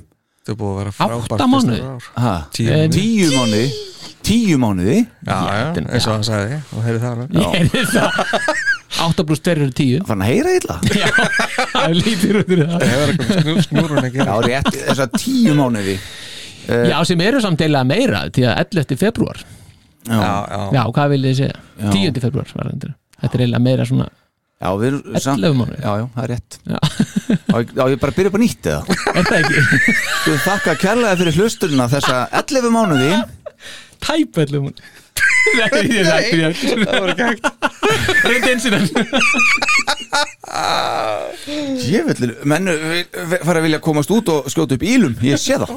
Þetta 0.45 0.53
er 0.53 0.57
búið 0.61 0.71
að 0.71 0.79
vera 0.83 0.95
frábært 0.95 1.35
Átta 1.35 1.49
mánuði? 1.49 1.81
ár. 1.81 2.09
ha, 2.23 2.33
Tíu 2.53 3.29
mánuði. 3.33 3.65
Tíu 4.25 4.57
mánuði? 4.61 4.97
Já, 5.27 5.35
já, 5.43 5.67
eins 5.81 6.07
og 6.07 6.13
hann 6.15 6.25
sagði 6.29 6.61
og 6.71 6.87
heyrði 6.87 7.03
það 7.03 7.11
alveg. 7.17 7.35
Ég 7.41 7.75
er 7.81 7.91
það 7.91 8.13
8 8.95 9.25
pluss 9.27 9.41
2 9.43 9.51
eru 9.55 9.67
10 9.75 10.05
Fann 10.07 10.21
að 10.23 10.29
heyra 10.31 10.53
illa 10.59 10.75
já, 11.01 11.07
það 11.73 11.95
lítur 11.99 12.39
út 12.41 12.49
fyrir 12.51 12.69
það 12.69 12.83
Það 12.85 12.91
hefur 12.93 13.13
eitthvað 13.13 13.41
snú, 13.41 13.55
snúrun 13.69 14.07
ekki 14.09 14.21
Já, 14.23 14.35
rétt, 14.45 14.69
þessa 14.89 15.07
tíu 15.19 15.55
mánuði 15.57 15.95
já, 16.65 16.97
sem 17.09 17.21
eru 17.25 17.41
samt 17.43 17.61
eiginlega 17.65 17.89
meira 17.91 18.21
því 18.33 18.45
að 18.49 18.61
11. 18.65 18.99
februar 19.01 19.41
Já, 20.05 20.19
Já, 20.21 20.59
já, 20.77 20.83
hvað 20.95 21.09
vil 21.15 21.23
ég 21.25 21.35
segja? 21.41 21.57
Já. 21.81 21.89
10. 21.97 22.21
februar 22.27 22.53
var 22.55 22.69
þetta 22.71 22.93
þetta 23.21 23.33
er 23.39 23.43
eiginlega 23.45 23.65
meira 23.69 23.87
svona 23.89 24.07
já 24.65 24.69
við 24.79 24.85
erum 24.87 25.17
samt 25.19 25.43
11 25.43 25.57
mánuði. 25.59 25.79
Já, 25.83 25.91
já, 25.99 26.05
það 26.15 26.23
er 26.23 26.29
rétt 26.31 26.57
já. 26.63 26.77
Já, 27.25 27.55
ég- 27.59 27.73
já, 27.75 27.83
ég 27.91 27.99
bara 28.05 28.15
byrja 28.15 28.31
upp 28.31 28.37
á 28.37 28.41
nýtt 28.45 28.69
eða 28.71 28.97
er 29.19 29.25
það 29.27 29.39
ekki? 29.41 29.95
Þú 30.25 30.35
þakka 30.45 30.75
kærlega 30.85 31.17
fyrir 31.21 31.39
hlustunina 31.41 31.87
þessa 31.91 32.19
11 32.39 32.71
mánuði 32.77 33.09
tæp 34.05 34.39
11 34.45 34.63
mánuði 34.63 34.93
Nei, 35.55 35.81
ég 35.93 36.07
er 36.09 36.13
ekki 36.49 36.75
það 36.81 36.95
var 36.99 37.11
ekki 37.13 37.25
hægt. 37.29 37.45
Reyndi 38.25 38.51
insinan 38.55 38.85
Ég 41.85 42.07
vil, 42.09 42.31
menn 42.49 42.69
fara 43.45 43.59
að 43.59 43.65
vilja 43.67 43.79
komast 43.83 44.11
út 44.15 44.31
og 44.33 44.47
skjóta 44.51 44.77
upp 44.77 44.85
ílum 44.87 45.13
Ég 45.25 45.37
sé 45.41 45.57
það. 45.61 45.71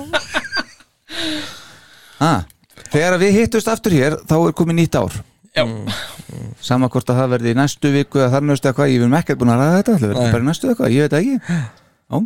Ah, 2.18 2.40
Þegar 2.88 3.18
við 3.20 3.34
hittust 3.42 3.68
aftur 3.70 3.92
hér 3.94 4.16
þá 4.28 4.34
er 4.48 4.54
komið 4.56 4.78
nýtt 4.80 4.96
ár. 4.98 5.18
Já. 5.56 5.64
Sama 6.64 6.88
hvort 6.92 7.08
að 7.10 7.18
það 7.20 7.32
verði 7.34 7.52
í 7.52 7.56
næstu 7.58 7.90
viku 7.92 8.20
eða 8.22 8.30
þar 8.36 8.46
næstu 8.48 8.70
eitthvað, 8.70 8.92
ég 8.94 9.02
vil 9.02 9.10
mekkert 9.12 9.40
búin 9.40 9.52
að 9.52 9.60
ræða 9.62 9.76
þetta 9.78 9.94
Það 9.98 10.04
verður 10.08 10.32
bara 10.34 10.44
í 10.44 10.48
næstu 10.48 10.70
eitthvað, 10.72 10.94
ég 10.94 11.06
veit 11.06 11.16
ekki. 11.18 11.34
Já, 11.48 12.18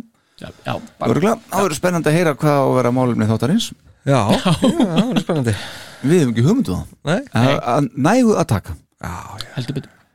já, 0.43 0.49
já, 0.67 0.73
það 1.03 1.15
verður 1.63 1.77
spennandi 1.79 2.11
að 2.11 2.17
heyra 2.19 2.35
hvað 2.39 2.59
á 2.59 2.63
að 2.63 2.75
vera 2.79 2.93
málumni 2.95 3.27
þáttarins. 3.29 3.67
Já, 4.07 4.19
já, 4.37 4.51
það 4.63 5.11
er 5.13 5.23
spennandi 5.25 5.55
Við 6.03 6.19
hefum 6.19 6.31
ekki 6.33 6.45
hugmyndu 6.47 6.77
það. 6.77 6.95
Nei, 7.09 7.19
að, 7.39 7.51
að 7.73 7.89
nægu 8.07 8.37
að 8.39 8.47
taka. 8.53 8.77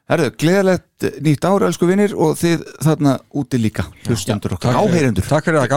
Herðu, 0.09 0.28
gleðalegt 0.40 1.09
nýtt 1.24 1.44
ár, 1.44 1.66
elsku 1.69 1.89
vinnir 1.89 2.15
og 2.16 2.36
þið 2.40 2.65
þarna 2.86 3.19
úti 3.36 3.60
líka 3.60 3.85
hlustendur 4.06 4.56
okkar, 4.56 4.78
áheyrendur. 4.81 5.28
Takk 5.28 5.51
fyrir 5.51 5.60
það, 5.66 5.73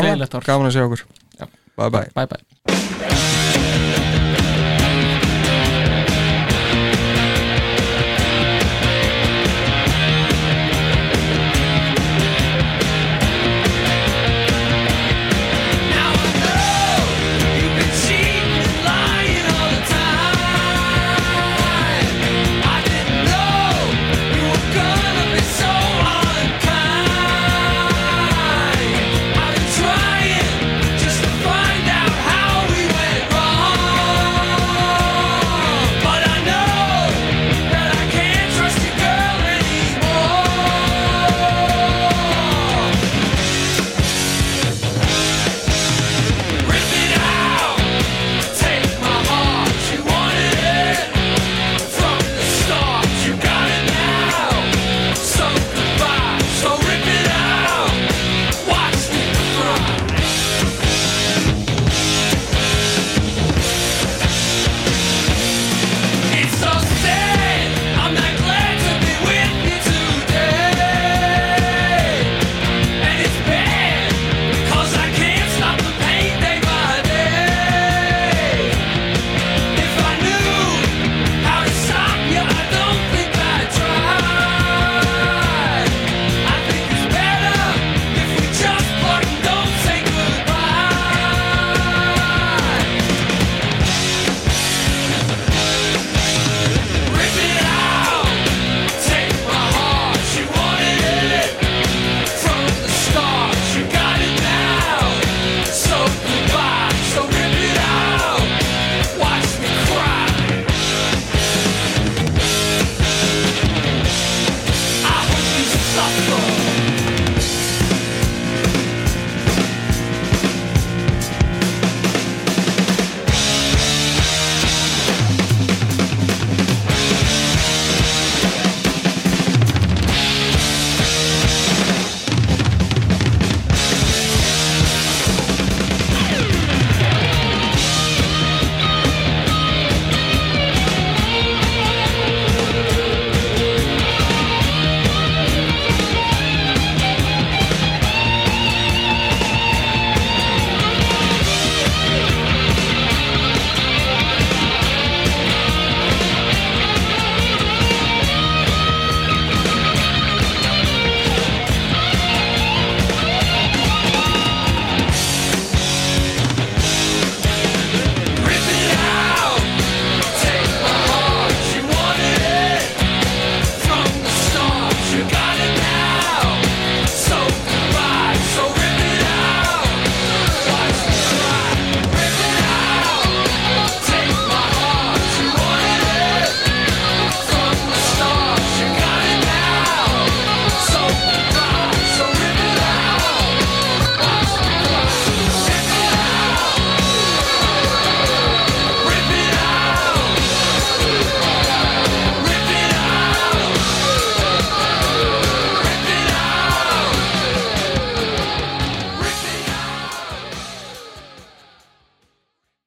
gaman, 0.47 0.69
að 0.71 0.77
sjá 0.77 0.85
okkur 0.87 1.05
Já. 1.35 1.47
Bye 1.75 1.89
bye. 1.91 2.07
Bye 2.15 2.27
bye 2.31 3.50